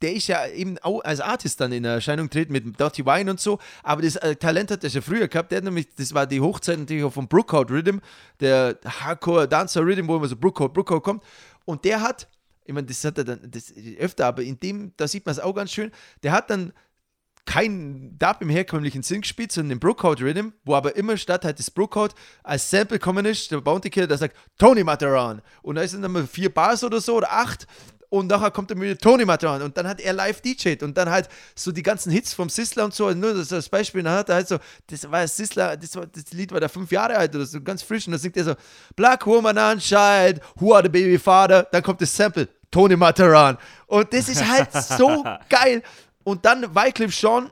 Der 0.00 0.14
ist 0.14 0.26
ja 0.26 0.46
eben 0.48 0.78
auch 0.78 1.00
als 1.04 1.20
Artist 1.20 1.60
dann 1.60 1.70
in 1.70 1.84
Erscheinung 1.84 2.28
treten 2.28 2.52
mit 2.52 2.80
Dirty 2.80 3.06
Wine 3.06 3.30
und 3.30 3.40
so. 3.40 3.60
Aber 3.84 4.02
das 4.02 4.16
äh, 4.16 4.34
Talent 4.34 4.70
hat 4.70 4.82
er 4.82 4.90
schon 4.90 5.02
früher 5.02 5.28
gehabt. 5.28 5.52
Der 5.52 5.58
hat 5.58 5.64
nämlich, 5.64 5.94
das 5.94 6.12
war 6.12 6.26
die 6.26 6.40
Hochzeit 6.40 6.78
natürlich 6.78 7.04
auch 7.04 7.12
von 7.12 7.28
Brookout 7.28 7.66
Rhythm, 7.70 7.98
der 8.40 8.78
Hardcore 8.84 9.46
Dancer 9.46 9.82
Rhythm, 9.82 10.08
wo 10.08 10.16
immer 10.16 10.26
so 10.26 10.36
Brookout, 10.36 10.70
Brookout 10.70 11.02
kommt. 11.02 11.22
Und 11.64 11.84
der 11.84 12.00
hat, 12.00 12.26
ich 12.64 12.74
meine, 12.74 12.88
das 12.88 13.04
hat 13.04 13.18
er 13.18 13.24
dann 13.24 13.48
das 13.48 13.72
öfter, 13.98 14.26
aber 14.26 14.42
in 14.42 14.58
dem, 14.58 14.92
da 14.96 15.06
sieht 15.06 15.24
man 15.24 15.34
es 15.34 15.38
auch 15.38 15.54
ganz 15.54 15.70
schön, 15.70 15.92
der 16.24 16.32
hat 16.32 16.50
dann 16.50 16.72
kein 17.44 18.16
Dub 18.18 18.36
im 18.40 18.48
herkömmlichen 18.48 19.02
Sinn 19.02 19.22
gespielt, 19.22 19.52
sondern 19.52 19.70
den 19.70 19.80
Brookout 19.80 20.20
Rhythm, 20.20 20.52
wo 20.64 20.74
aber 20.74 20.96
immer 20.96 21.16
statt 21.16 21.44
halt 21.44 21.58
das 21.58 21.70
Brookout 21.70 22.10
als 22.42 22.70
Sample 22.70 22.98
kommen 22.98 23.26
ist, 23.26 23.50
der 23.50 23.60
Bounty 23.60 23.90
Killer, 23.90 24.06
der 24.06 24.18
sagt 24.18 24.36
Tony 24.58 24.84
Materan 24.84 25.42
und 25.62 25.74
da 25.74 25.86
sind 25.86 26.02
dann 26.02 26.12
mal 26.12 26.26
vier 26.26 26.52
Bars 26.52 26.84
oder 26.84 27.00
so 27.00 27.16
oder 27.16 27.32
acht. 27.32 27.66
Und 28.08 28.26
nachher 28.26 28.50
kommt 28.50 28.70
dann 28.70 28.78
wieder 28.78 28.98
Tony 28.98 29.24
Materan 29.24 29.62
und 29.62 29.74
dann 29.74 29.88
hat 29.88 29.98
er 29.98 30.12
live 30.12 30.42
DJt 30.42 30.82
und 30.82 30.98
dann 30.98 31.08
halt 31.08 31.30
so 31.54 31.72
die 31.72 31.82
ganzen 31.82 32.12
Hits 32.12 32.34
vom 32.34 32.50
Sizzler 32.50 32.84
und 32.84 32.92
so, 32.92 33.10
nur 33.10 33.32
das 33.32 33.50
als 33.54 33.70
Beispiel, 33.70 34.02
dann 34.02 34.12
hat 34.12 34.28
er 34.28 34.34
halt 34.34 34.48
so, 34.48 34.58
das 34.88 35.10
war 35.10 35.26
Sizzler, 35.26 35.78
das, 35.78 35.96
war, 35.96 36.06
das 36.06 36.30
Lied 36.30 36.52
war 36.52 36.60
da 36.60 36.68
fünf 36.68 36.92
Jahre 36.92 37.16
alt 37.16 37.34
oder 37.34 37.46
so, 37.46 37.62
ganz 37.62 37.82
frisch. 37.82 38.06
Und 38.06 38.12
dann 38.12 38.20
singt 38.20 38.36
er 38.36 38.44
so 38.44 38.54
Black 38.96 39.26
Woman 39.26 39.56
Unchild, 39.56 40.42
Who 40.56 40.74
are 40.74 40.82
the 40.82 40.90
Baby 40.90 41.18
Father, 41.18 41.66
dann 41.72 41.82
kommt 41.82 42.02
das 42.02 42.14
Sample, 42.14 42.48
Tony 42.70 42.96
Materan 42.96 43.56
und 43.86 44.12
das 44.12 44.28
ist 44.28 44.46
halt 44.46 44.70
so 44.74 45.24
geil 45.48 45.82
und 46.24 46.44
dann 46.44 46.74
Wycliffe 46.74 47.18
Sean, 47.18 47.50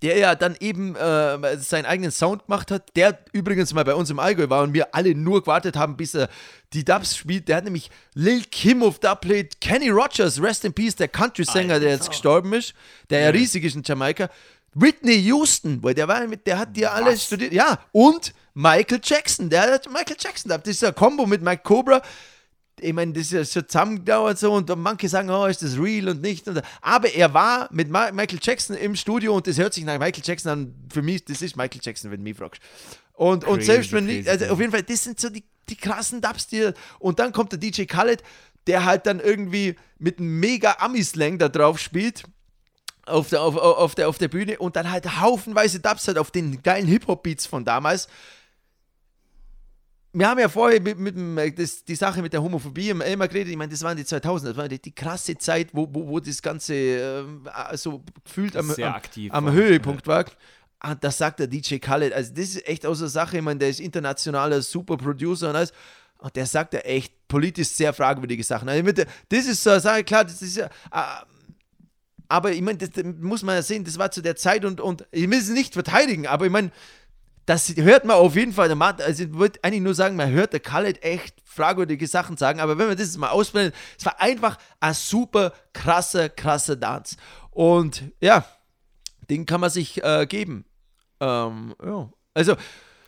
der 0.00 0.18
ja 0.18 0.34
dann 0.34 0.56
eben 0.60 0.96
äh, 0.96 1.58
seinen 1.58 1.84
eigenen 1.84 2.10
Sound 2.10 2.46
gemacht 2.46 2.70
hat, 2.70 2.96
der 2.96 3.18
übrigens 3.32 3.72
mal 3.74 3.84
bei 3.84 3.94
uns 3.94 4.10
im 4.10 4.18
Allgäu 4.18 4.48
war 4.48 4.62
und 4.62 4.72
wir 4.72 4.94
alle 4.94 5.14
nur 5.14 5.42
gewartet 5.42 5.76
haben, 5.76 5.96
bis 5.96 6.14
er 6.14 6.28
die 6.72 6.84
Dubs 6.84 7.16
spielt. 7.16 7.48
Der 7.48 7.56
hat 7.56 7.64
nämlich 7.64 7.90
Lil 8.14 8.42
Kim 8.50 8.82
auf 8.82 8.98
Dub 8.98 9.20
played, 9.20 9.60
Kenny 9.60 9.90
Rogers, 9.90 10.42
Rest 10.42 10.64
in 10.64 10.72
Peace, 10.72 10.96
der 10.96 11.08
Country-Sänger, 11.08 11.78
der 11.78 11.90
jetzt 11.90 12.08
gestorben 12.08 12.52
ist, 12.54 12.74
der 13.10 13.20
ja 13.20 13.28
riesig 13.30 13.64
ist 13.64 13.76
in 13.76 13.82
Jamaika. 13.84 14.28
Whitney 14.74 15.16
Houston, 15.16 15.82
weil 15.82 15.94
der 15.94 16.08
war 16.08 16.26
mit, 16.26 16.46
der 16.46 16.58
hat 16.58 16.76
ja 16.76 16.92
alles 16.92 17.24
studiert. 17.24 17.52
Ja, 17.52 17.78
und 17.92 18.32
Michael 18.54 19.00
Jackson, 19.02 19.50
der 19.50 19.70
hat 19.70 19.86
Michael 19.90 20.16
Jackson 20.18 20.48
gehabt. 20.48 20.66
Das 20.66 20.74
ist 20.74 20.84
ein 20.84 20.94
Kombo 20.94 21.26
mit 21.26 21.42
Mike 21.42 21.62
Cobra 21.62 22.02
ich 22.82 22.92
meine, 22.92 23.12
das 23.12 23.24
ist 23.24 23.32
ja 23.32 23.44
schon 23.44 23.68
zusammengedauert 23.68 24.38
so 24.38 24.52
und 24.52 24.74
manche 24.76 25.08
sagen, 25.08 25.30
oh, 25.30 25.46
ist 25.46 25.62
das 25.62 25.78
real 25.78 26.08
und 26.08 26.20
nicht. 26.20 26.46
Und, 26.48 26.62
aber 26.80 27.12
er 27.12 27.32
war 27.32 27.68
mit 27.72 27.88
Ma 27.88 28.10
Michael 28.12 28.40
Jackson 28.42 28.76
im 28.76 28.96
Studio 28.96 29.36
und 29.36 29.46
das 29.46 29.58
hört 29.58 29.74
sich 29.74 29.84
nach 29.84 29.98
Michael 29.98 30.22
Jackson 30.24 30.52
an. 30.52 30.74
Für 30.92 31.02
mich, 31.02 31.24
das 31.24 31.42
ist 31.42 31.56
Michael 31.56 31.80
Jackson, 31.82 32.10
wenn 32.10 32.18
du 32.18 32.24
mich 32.24 32.36
fragst. 32.36 32.60
Und, 33.14 33.44
und 33.44 33.62
selbst 33.62 33.92
wenn 33.92 34.06
nicht, 34.06 34.28
also 34.28 34.46
auf 34.46 34.58
jeden 34.58 34.72
Fall, 34.72 34.82
das 34.82 35.04
sind 35.04 35.20
so 35.20 35.30
die, 35.30 35.44
die 35.68 35.76
krassen 35.76 36.20
Dubs, 36.20 36.48
die. 36.48 36.72
Und 36.98 37.18
dann 37.18 37.32
kommt 37.32 37.52
der 37.52 37.58
DJ 37.58 37.84
Khaled, 37.84 38.22
der 38.66 38.84
halt 38.84 39.06
dann 39.06 39.20
irgendwie 39.20 39.76
mit 39.98 40.18
einem 40.18 40.40
mega 40.40 40.76
Ami-Slang 40.78 41.38
da 41.38 41.48
drauf 41.48 41.78
spielt. 41.78 42.24
Auf 43.04 43.30
der, 43.30 43.42
auf, 43.42 43.56
auf, 43.56 43.96
der, 43.96 44.08
auf 44.08 44.18
der 44.18 44.28
Bühne 44.28 44.58
und 44.58 44.76
dann 44.76 44.88
halt 44.88 45.20
haufenweise 45.20 45.80
Dubs 45.80 46.06
halt 46.06 46.18
auf 46.18 46.30
den 46.30 46.62
geilen 46.62 46.86
Hip-Hop-Beats 46.86 47.46
von 47.46 47.64
damals 47.64 48.06
wir 50.14 50.28
haben 50.28 50.38
ja 50.38 50.48
vorher 50.48 50.80
mit, 50.80 50.98
mit 50.98 51.16
äh, 51.38 51.52
das, 51.52 51.84
die 51.84 51.94
Sache 51.94 52.20
mit 52.22 52.32
der 52.32 52.42
Homophobie 52.42 52.90
im 52.90 53.00
Elmar 53.00 53.28
geredet. 53.28 53.50
Ich 53.50 53.56
meine, 53.56 53.72
das 53.72 53.82
waren 53.82 53.96
die 53.96 54.04
2000er, 54.04 54.44
das 54.48 54.56
war 54.56 54.68
die, 54.68 54.80
die 54.80 54.94
krasse 54.94 55.36
Zeit, 55.38 55.68
wo, 55.72 55.88
wo, 55.92 56.06
wo 56.08 56.20
das 56.20 56.42
Ganze 56.42 56.74
äh, 56.74 57.76
so 57.76 58.02
gefühlt 58.24 58.56
am, 58.56 58.66
am, 58.70 59.30
am 59.30 59.44
war. 59.46 59.52
Höhepunkt 59.52 60.06
war. 60.06 60.24
Ah, 60.80 60.94
das 60.96 61.16
sagt 61.18 61.38
der 61.40 61.46
DJ 61.46 61.76
Khaled. 61.76 62.12
Also, 62.12 62.32
das 62.34 62.44
ist 62.50 62.66
echt 62.66 62.84
außer 62.84 63.08
Sache. 63.08 63.36
Ich 63.38 63.42
meine, 63.42 63.58
der 63.60 63.68
ist 63.68 63.80
internationaler 63.80 64.60
Super-Producer 64.62 65.50
und 65.50 65.56
alles. 65.56 65.72
Und 66.18 66.34
der 66.36 66.46
sagt 66.46 66.74
ja 66.74 66.80
echt 66.80 67.14
politisch 67.28 67.68
sehr 67.68 67.92
fragwürdige 67.92 68.44
Sachen. 68.44 68.68
Also, 68.68 68.82
mit 68.82 68.98
der- 68.98 69.06
das 69.28 69.46
ist 69.46 69.62
so 69.62 69.70
eine 69.70 69.80
Sache, 69.80 70.04
klar, 70.04 70.24
das 70.24 70.42
ist 70.42 70.56
ja. 70.56 70.66
äh, 70.66 71.24
aber 72.28 72.52
ich 72.52 72.62
meine, 72.62 72.78
das, 72.78 72.90
das 72.90 73.04
muss 73.20 73.42
man 73.42 73.56
ja 73.56 73.62
sehen, 73.62 73.84
das 73.84 73.98
war 73.98 74.10
zu 74.10 74.22
der 74.22 74.36
Zeit 74.36 74.64
und, 74.64 74.80
und 74.80 75.04
ich 75.10 75.28
will 75.28 75.38
es 75.38 75.50
nicht 75.50 75.74
verteidigen, 75.74 76.26
aber 76.26 76.46
ich 76.46 76.50
meine, 76.52 76.70
das 77.46 77.74
hört 77.76 78.04
man 78.04 78.16
auf 78.16 78.36
jeden 78.36 78.52
Fall. 78.52 78.70
Also 78.80 79.24
ich 79.24 79.32
würde 79.34 79.58
eigentlich 79.62 79.82
nur 79.82 79.94
sagen, 79.94 80.16
man 80.16 80.30
hört 80.30 80.52
der 80.52 80.60
Khaled 80.60 81.02
echt 81.02 81.34
fragwürdige 81.44 82.06
Sachen 82.06 82.36
sagen, 82.36 82.60
aber 82.60 82.78
wenn 82.78 82.88
man 82.88 82.96
das 82.96 83.16
mal 83.16 83.30
ausblendet, 83.30 83.74
es 83.98 84.06
war 84.06 84.20
einfach 84.20 84.58
ein 84.80 84.94
super 84.94 85.52
krasser, 85.72 86.28
krasser 86.28 86.76
Dance. 86.76 87.16
Und 87.50 88.04
ja, 88.20 88.44
den 89.28 89.46
kann 89.46 89.60
man 89.60 89.70
sich 89.70 90.02
äh, 90.02 90.26
geben. 90.26 90.64
Ähm, 91.20 91.74
ja. 91.84 92.10
Also, 92.34 92.56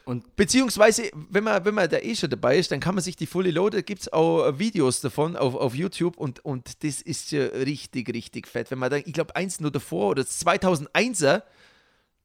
Und 0.05 0.37
Beziehungsweise, 0.37 1.11
wenn 1.31 1.45
man, 1.45 1.65
wenn 1.65 1.75
man 1.75 1.89
da 1.89 1.99
eh 1.99 2.15
schon 2.15 2.29
dabei 2.29 2.59
ist, 2.59 2.71
dann 2.71 2.81
kann 2.81 2.95
man 2.95 3.03
sich 3.03 3.17
die 3.17 3.27
Fully 3.27 3.51
Loaded, 3.51 3.87
gibt 3.87 4.03
es 4.03 4.13
auch 4.13 4.47
äh, 4.47 4.59
Videos 4.59 5.01
davon 5.01 5.37
auf, 5.37 5.55
auf 5.55 5.75
YouTube 5.75 6.17
und, 6.19 6.45
und 6.45 6.85
das 6.85 7.01
ist 7.01 7.33
ja 7.33 7.45
richtig, 7.45 8.13
richtig 8.13 8.47
fett. 8.47 8.71
Wenn 8.71 8.79
man 8.79 8.91
da, 8.91 8.97
ich 8.97 9.13
glaube, 9.13 9.35
eins 9.35 9.61
nur 9.61 9.71
davor 9.71 10.11
oder 10.11 10.23
das 10.23 10.45
2001er, 10.45 11.43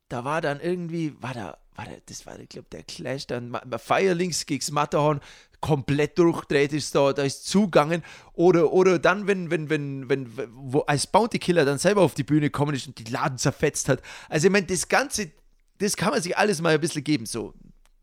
da 0.09 0.25
war 0.25 0.41
dann 0.41 0.59
irgendwie, 0.59 1.13
war 1.21 1.33
da, 1.33 1.57
war 1.75 1.85
da 1.85 1.91
das 2.05 2.25
war, 2.25 2.39
ich 2.39 2.49
glaube, 2.49 2.67
der 2.71 2.83
Clash 2.83 3.27
dann, 3.27 3.57
Firelings 3.77 4.45
gegen 4.45 4.73
Matterhorn, 4.73 5.21
komplett 5.61 6.17
durchdreht 6.17 6.73
ist 6.73 6.95
da, 6.95 7.13
da 7.13 7.23
ist 7.23 7.47
zugangen. 7.47 8.03
Oder, 8.33 8.71
oder 8.71 8.99
dann, 8.99 9.27
wenn, 9.27 9.51
wenn, 9.51 9.69
wenn, 9.69 10.09
wenn, 10.09 10.31
wo 10.53 10.79
als 10.81 11.07
Bounty 11.07 11.39
Killer 11.39 11.65
dann 11.65 11.77
selber 11.77 12.01
auf 12.01 12.13
die 12.13 12.23
Bühne 12.23 12.47
gekommen 12.47 12.75
ist 12.75 12.87
und 12.87 12.97
die 12.97 13.11
Laden 13.11 13.37
zerfetzt 13.37 13.89
hat. 13.89 14.01
Also, 14.29 14.47
ich 14.47 14.53
meine, 14.53 14.65
das 14.65 14.87
Ganze, 14.87 15.31
das 15.79 15.95
kann 15.95 16.11
man 16.11 16.21
sich 16.21 16.37
alles 16.37 16.61
mal 16.61 16.73
ein 16.73 16.81
bisschen 16.81 17.03
geben, 17.03 17.25
so. 17.25 17.53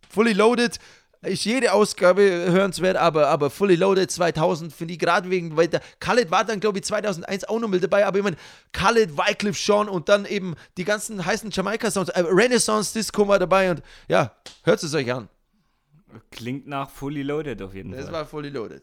Fully 0.09 0.33
Loaded 0.33 0.79
ist 1.23 1.45
jede 1.45 1.73
Ausgabe 1.73 2.23
hörenswert, 2.23 2.97
aber, 2.97 3.29
aber 3.29 3.51
Fully 3.51 3.75
Loaded 3.77 4.11
2000 4.11 4.73
finde 4.73 4.95
ich 4.95 4.99
gerade 5.01 5.29
wegen, 5.31 5.57
weil 5.57 5.69
der 5.69 5.81
Khaled 6.01 6.31
war 6.31 6.45
dann, 6.45 6.61
glaube 6.61 6.79
ich, 6.79 6.85
2001 6.85 7.45
auch 7.45 7.59
noch 7.59 7.69
mit 7.69 7.83
dabei, 7.83 8.07
aber 8.07 8.19
ich 8.19 8.25
meine, 8.25 8.37
Khaled, 8.73 9.17
Wycliffe 9.17 9.59
Sean 9.61 9.89
und 9.89 10.09
dann 10.09 10.25
eben 10.27 10.55
die 10.77 10.85
ganzen 10.85 11.25
heißen 11.25 11.51
Jamaika-Sounds, 11.51 12.11
äh, 12.11 12.21
Renaissance 12.21 12.93
Disco 12.93 13.27
war 13.27 13.39
dabei 13.39 13.71
und 13.71 13.83
ja, 14.09 14.33
hört 14.65 14.83
es 14.83 14.95
euch 14.95 15.13
an. 15.13 15.29
Klingt 16.31 16.67
nach 16.67 16.91
Fully 16.91 17.23
Loaded 17.23 17.61
auf 17.63 17.75
jeden 17.75 17.93
Das 17.93 18.05
Fall. 18.05 18.13
war 18.13 18.27
Fully 18.27 18.49
Loaded. 18.51 18.83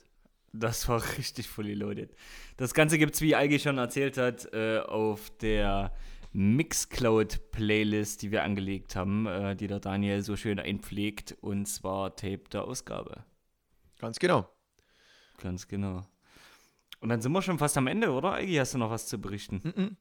Das 0.55 0.87
war 0.87 1.01
richtig 1.17 1.47
fully 1.49 1.73
loaded. 1.73 2.11
Das 2.57 2.75
Ganze 2.75 2.99
gibt 2.99 3.15
es, 3.15 3.21
wie 3.21 3.33
Algi 3.35 3.57
schon 3.57 3.79
erzählt 3.79 4.17
hat, 4.19 4.53
äh, 4.53 4.77
auf 4.81 5.31
der 5.41 5.91
Mixcloud-Playlist, 6.33 8.21
die 8.21 8.31
wir 8.31 8.43
angelegt 8.43 8.95
haben, 8.95 9.27
äh, 9.27 9.55
die 9.55 9.67
der 9.67 9.79
Daniel 9.79 10.21
so 10.21 10.35
schön 10.35 10.59
einpflegt, 10.59 11.37
und 11.41 11.67
zwar 11.67 12.15
Tape 12.15 12.43
der 12.51 12.65
Ausgabe. 12.65 13.23
Ganz 13.99 14.19
genau. 14.19 14.49
Ganz 15.37 15.67
genau. 15.67 16.03
Und 16.99 17.09
dann 17.09 17.21
sind 17.21 17.31
wir 17.31 17.41
schon 17.41 17.59
fast 17.59 17.77
am 17.77 17.87
Ende, 17.87 18.11
oder? 18.11 18.33
Algi, 18.33 18.55
hast 18.55 18.73
du 18.73 18.77
noch 18.77 18.89
was 18.89 19.07
zu 19.07 19.19
berichten? 19.19 19.61
Mhm. 19.63 19.97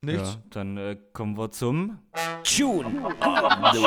Nichts. 0.00 0.34
Ja, 0.34 0.42
dann 0.50 0.76
äh, 0.76 0.96
kommen 1.12 1.36
wir 1.36 1.50
zum 1.50 1.98
Tune 2.44 3.04
of 3.04 3.12
the 3.74 3.82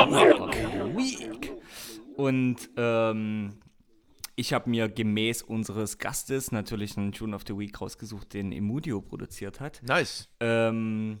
Week. 0.94 1.52
Und 2.16 2.70
ähm, 2.76 3.58
ich 4.36 4.52
habe 4.52 4.70
mir 4.70 4.88
gemäß 4.88 5.42
unseres 5.42 5.98
Gastes 5.98 6.52
natürlich 6.52 6.96
einen 6.96 7.12
Tune 7.12 7.34
of 7.34 7.42
the 7.46 7.58
Week 7.58 7.80
rausgesucht, 7.80 8.34
den 8.34 8.52
Emudio 8.52 9.00
produziert 9.00 9.60
hat. 9.60 9.82
Nice. 9.82 10.28
Ähm, 10.40 11.20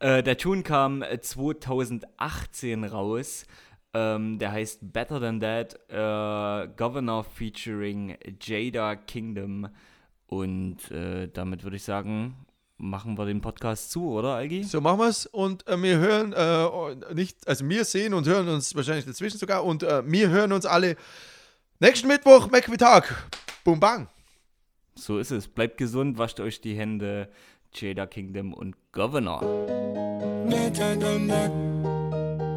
äh, 0.00 0.22
der 0.22 0.36
Tune 0.36 0.62
kam 0.62 1.02
äh, 1.02 1.20
2018 1.20 2.84
raus. 2.84 3.46
Ähm, 3.92 4.38
der 4.38 4.52
heißt 4.52 4.92
Better 4.92 5.20
Than 5.20 5.40
That, 5.40 5.74
äh, 5.88 6.68
Governor 6.76 7.24
featuring 7.24 8.16
Jada 8.40 8.96
Kingdom. 8.96 9.68
Und 10.26 10.90
äh, 10.90 11.28
damit 11.28 11.64
würde 11.64 11.76
ich 11.76 11.82
sagen, 11.82 12.46
machen 12.78 13.18
wir 13.18 13.26
den 13.26 13.40
Podcast 13.40 13.90
zu, 13.90 14.10
oder, 14.10 14.34
Algi? 14.34 14.62
So 14.64 14.80
machen 14.80 15.00
wir 15.00 15.08
es 15.08 15.26
und 15.26 15.66
äh, 15.68 15.80
wir 15.82 15.98
hören 15.98 16.32
äh, 16.32 17.14
nicht, 17.14 17.46
also 17.46 17.68
wir 17.68 17.84
sehen 17.84 18.14
und 18.14 18.26
hören 18.26 18.48
uns 18.48 18.74
wahrscheinlich 18.74 19.04
dazwischen 19.04 19.38
sogar 19.38 19.64
und 19.64 19.82
äh, 19.82 20.02
wir 20.06 20.28
hören 20.28 20.52
uns 20.52 20.66
alle 20.66 20.96
nächsten 21.78 22.08
Mittwoch, 22.08 22.48
Mittag. 22.50 23.28
Boom 23.64 23.80
bang. 23.80 24.08
So 24.94 25.18
ist 25.18 25.30
es. 25.30 25.48
Bleibt 25.48 25.78
gesund, 25.78 26.18
wascht 26.18 26.40
euch 26.40 26.60
die 26.60 26.74
Hände. 26.74 27.28
Jada 27.72 28.06
Kingdom 28.06 28.52
und 28.52 28.74
Governor. 28.92 29.40
Better 30.48 30.96
than 30.96 31.28
that. 31.28 31.50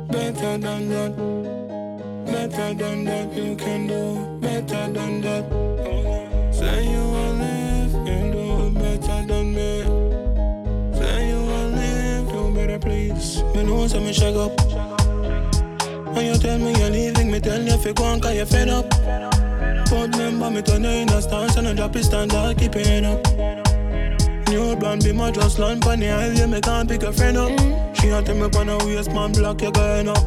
Better 0.10 0.58
than 0.58 0.90
that. 0.90 1.16
Better 2.26 2.74
than 2.74 3.06
that. 3.06 3.34
You 3.34 3.56
can 3.56 3.88
do 3.88 4.40
better 4.42 4.92
than 4.92 5.22
that. 5.22 5.46
Say 6.52 6.86
you 6.86 7.00
will 7.00 7.34
live, 7.34 7.94
you 8.08 8.32
do 8.32 8.70
better 8.72 9.26
than 9.28 9.54
me. 9.54 9.84
Say 10.98 11.30
you 11.30 11.38
will 11.38 11.70
live, 11.70 12.30
you 12.34 12.54
better 12.56 12.80
please. 12.80 13.44
Me 13.56 13.64
know 13.64 13.88
some 13.88 14.06
me 14.06 14.14
shake 14.14 14.36
up. 14.36 14.60
When 16.16 16.26
you 16.26 16.38
tell 16.38 16.58
me 16.58 16.74
you're 16.80 16.90
leaving, 16.90 17.32
me 17.32 17.40
tell 17.40 17.62
you 17.62 17.74
if 17.74 17.86
you 17.86 17.94
go 17.94 18.04
on, 18.04 18.20
cause 18.20 18.36
you're 18.36 18.46
fed 18.46 18.70
up. 18.70 18.90
But 19.90 20.50
me 20.50 20.62
turn 20.62 20.84
you 20.84 20.90
in 20.90 21.10
a 21.10 21.22
stance 21.22 21.56
and 21.56 21.68
I 21.68 21.74
drop 21.74 21.96
it 21.96 22.04
standard, 22.04 22.58
keep 22.58 22.76
it 22.76 23.06
up. 23.06 23.63
New 24.54 24.76
blonde 24.76 25.04
be 25.04 25.12
my 25.12 25.32
just 25.32 25.58
land 25.58 25.82
pon 25.82 26.00
the 26.00 26.10
highway, 26.10 26.46
me 26.46 26.62
can't 26.62 26.88
pick 26.88 27.02
a 27.02 27.12
friend 27.12 27.38
up. 27.38 27.50
Mm. 27.50 28.00
She 28.00 28.10
a 28.10 28.22
tell 28.22 28.36
me 28.36 28.48
pon 28.50 28.70
a 28.70 28.78
waist, 28.86 29.12
man, 29.12 29.32
block 29.32 29.64
you 29.64 29.72
going 29.72 30.08
up. 30.08 30.24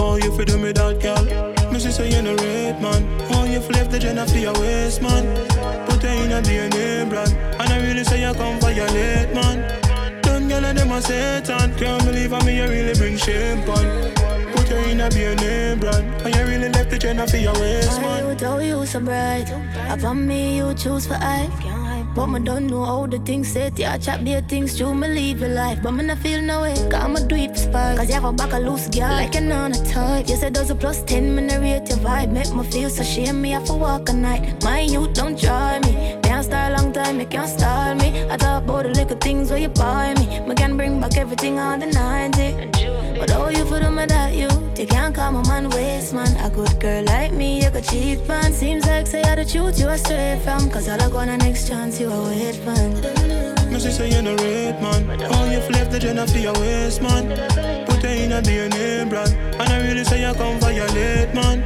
Oh, 0.00 0.18
you 0.20 0.36
fi 0.36 0.44
do 0.44 0.58
me 0.58 0.72
that, 0.72 0.98
girl. 1.00 1.70
Me 1.70 1.78
see 1.78 1.92
say 1.92 2.10
you 2.10 2.20
no 2.20 2.34
rate, 2.34 2.80
man. 2.82 3.06
Oh, 3.30 3.44
you 3.44 3.60
flip 3.60 3.88
the 3.88 4.00
Jenna 4.00 4.26
for 4.26 4.36
your 4.36 4.52
waist, 4.58 5.00
man. 5.00 5.24
Put 5.86 6.02
her 6.02 6.08
in 6.08 6.32
a 6.32 6.42
DNA 6.42 7.08
brand, 7.08 7.30
and 7.30 7.72
I 7.72 7.78
really 7.86 8.02
say 8.02 8.20
you 8.20 8.34
come 8.34 8.58
violate, 8.58 9.32
man. 9.32 9.62
Them 10.22 10.48
girl 10.48 10.64
and 10.64 10.76
them 10.76 10.90
a 10.90 11.00
Satan. 11.00 11.72
Can't 11.76 12.04
believe 12.04 12.32
how 12.32 12.44
me 12.44 12.56
you 12.56 12.66
really 12.66 12.98
bring 12.98 13.16
shame. 13.16 13.62
Put 13.62 14.68
her 14.70 14.90
in 14.90 15.02
a 15.02 15.08
DNA 15.08 15.78
brand, 15.78 16.04
and 16.26 16.34
you 16.34 16.44
really 16.46 16.68
left 16.68 16.90
the 16.90 16.98
Jenna 16.98 17.28
for 17.28 17.36
your 17.36 17.54
waist, 17.54 18.00
man. 18.00 18.26
I 18.26 18.34
told 18.34 18.64
you 18.64 18.84
so 18.86 18.98
bright. 18.98 19.46
Upon 19.88 20.26
me, 20.26 20.56
you 20.56 20.74
choose 20.74 21.06
for 21.06 21.14
I. 21.14 21.87
But 22.18 22.26
me 22.26 22.40
don't 22.40 22.66
know 22.66 22.84
how 22.84 23.06
the 23.06 23.20
things 23.20 23.46
set. 23.52 23.78
Yeah, 23.78 23.96
chat 23.96 24.24
their 24.24 24.40
things 24.40 24.76
true, 24.76 24.92
me 24.92 25.06
live 25.06 25.38
your 25.38 25.50
life. 25.50 25.78
But 25.84 25.92
me 25.92 26.02
not 26.02 26.18
feel 26.18 26.42
no 26.42 26.62
way. 26.62 26.74
Cause 26.90 27.22
do 27.22 27.36
it 27.36 27.52
for 27.52 27.58
spite. 27.58 27.96
Cause 27.96 28.08
you 28.08 28.14
have 28.14 28.24
a 28.24 28.32
back 28.32 28.52
a 28.52 28.58
loose 28.58 28.88
girl. 28.88 29.08
Like 29.08 29.36
a 29.36 29.40
non 29.40 29.70
a 29.70 29.84
type. 29.84 30.28
You 30.28 30.34
said 30.34 30.52
those 30.52 30.68
a 30.70 30.74
plus 30.74 31.04
10, 31.04 31.36
me 31.36 31.42
not 31.42 31.60
rate 31.60 31.88
your 31.88 31.98
vibe. 31.98 32.32
Make 32.32 32.52
me 32.52 32.64
feel 32.72 32.90
so 32.90 33.04
shame 33.04 33.40
me 33.40 33.50
have 33.50 33.66
to 33.66 33.74
walk 33.74 34.08
a 34.08 34.12
night. 34.12 34.64
My 34.64 34.80
youth 34.80 35.14
don't 35.14 35.38
try 35.38 35.78
me. 35.78 36.18
Can't 36.24 36.44
style 36.44 36.72
long 36.72 36.92
time, 36.92 37.20
you 37.20 37.26
can't 37.26 37.48
style 37.48 37.94
me. 37.94 38.28
I 38.28 38.36
talk 38.36 38.64
about 38.64 38.82
the 38.82 38.88
little 38.88 39.16
things 39.18 39.50
where 39.50 39.60
you 39.60 39.68
buy 39.68 40.12
me. 40.14 40.40
Me 40.40 40.56
can 40.56 40.76
bring 40.76 41.00
back 41.00 41.16
everything 41.16 41.60
on 41.60 41.78
the 41.78 41.86
90. 41.86 42.77
But 43.18 43.32
all 43.32 43.50
you 43.50 43.64
for 43.64 43.78
them 43.78 43.96
that 43.96 44.34
you 44.34 44.48
You 44.76 44.86
can't 44.86 45.14
call 45.14 45.32
my 45.32 45.42
man 45.48 45.70
waste 45.70 46.14
man 46.14 46.36
A 46.44 46.50
good 46.50 46.78
girl 46.80 47.04
like 47.04 47.32
me, 47.32 47.62
you 47.64 47.70
could 47.70 47.84
cheat 47.84 48.26
man 48.28 48.52
Seems 48.52 48.86
like 48.86 49.06
say 49.06 49.22
I 49.22 49.34
the 49.34 49.44
truth 49.44 49.78
you 49.78 49.88
are 49.88 49.98
straight 49.98 50.40
from 50.42 50.70
Cause 50.70 50.88
all 50.88 51.00
I 51.00 51.10
go 51.10 51.18
on 51.18 51.28
the 51.28 51.36
next 51.36 51.68
chance 51.68 52.00
you 52.00 52.10
are 52.10 52.22
wait 52.28 52.56
fan 52.56 53.18
Me 53.72 53.78
see 53.78 53.90
say 53.90 54.10
you 54.10 54.22
no 54.22 54.34
rate, 54.36 54.80
man. 54.80 55.20
Oh, 55.30 55.50
you 55.50 55.60
flip 55.60 55.90
the 55.90 55.98
Jenna 55.98 56.26
for 56.26 56.38
your 56.38 56.54
waist, 56.54 57.02
man. 57.02 57.28
Put 57.86 58.02
her 58.02 58.08
in 58.08 58.32
a 58.32 58.40
DNA 58.40 59.08
brand, 59.08 59.32
and 59.60 59.68
I 59.72 59.86
really 59.86 60.04
say 60.04 60.26
you 60.26 60.34
come 60.34 60.58
violate, 60.58 61.34
man. 61.34 61.60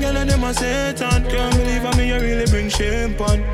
Girl 0.00 0.16
and 0.16 0.30
them 0.30 0.44
a 0.44 0.54
Satan. 0.54 1.22
Can't 1.24 1.54
believe 1.56 1.82
how 1.82 1.94
me 1.96 2.08
you 2.08 2.18
really 2.18 2.46
bring 2.46 2.70
shame 2.70 3.14
pon. 3.14 3.44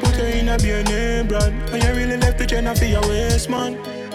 Put 0.00 0.14
her 0.16 0.26
in 0.26 0.50
a 0.50 0.58
DNA 0.58 1.26
brand, 1.26 1.54
and 1.70 1.82
you 1.82 1.92
really 1.94 2.18
left 2.18 2.36
the 2.38 2.46
Jenna 2.46 2.76
for 2.76 2.84
your 2.84 3.00
waist, 3.08 3.48
man. 3.48 4.05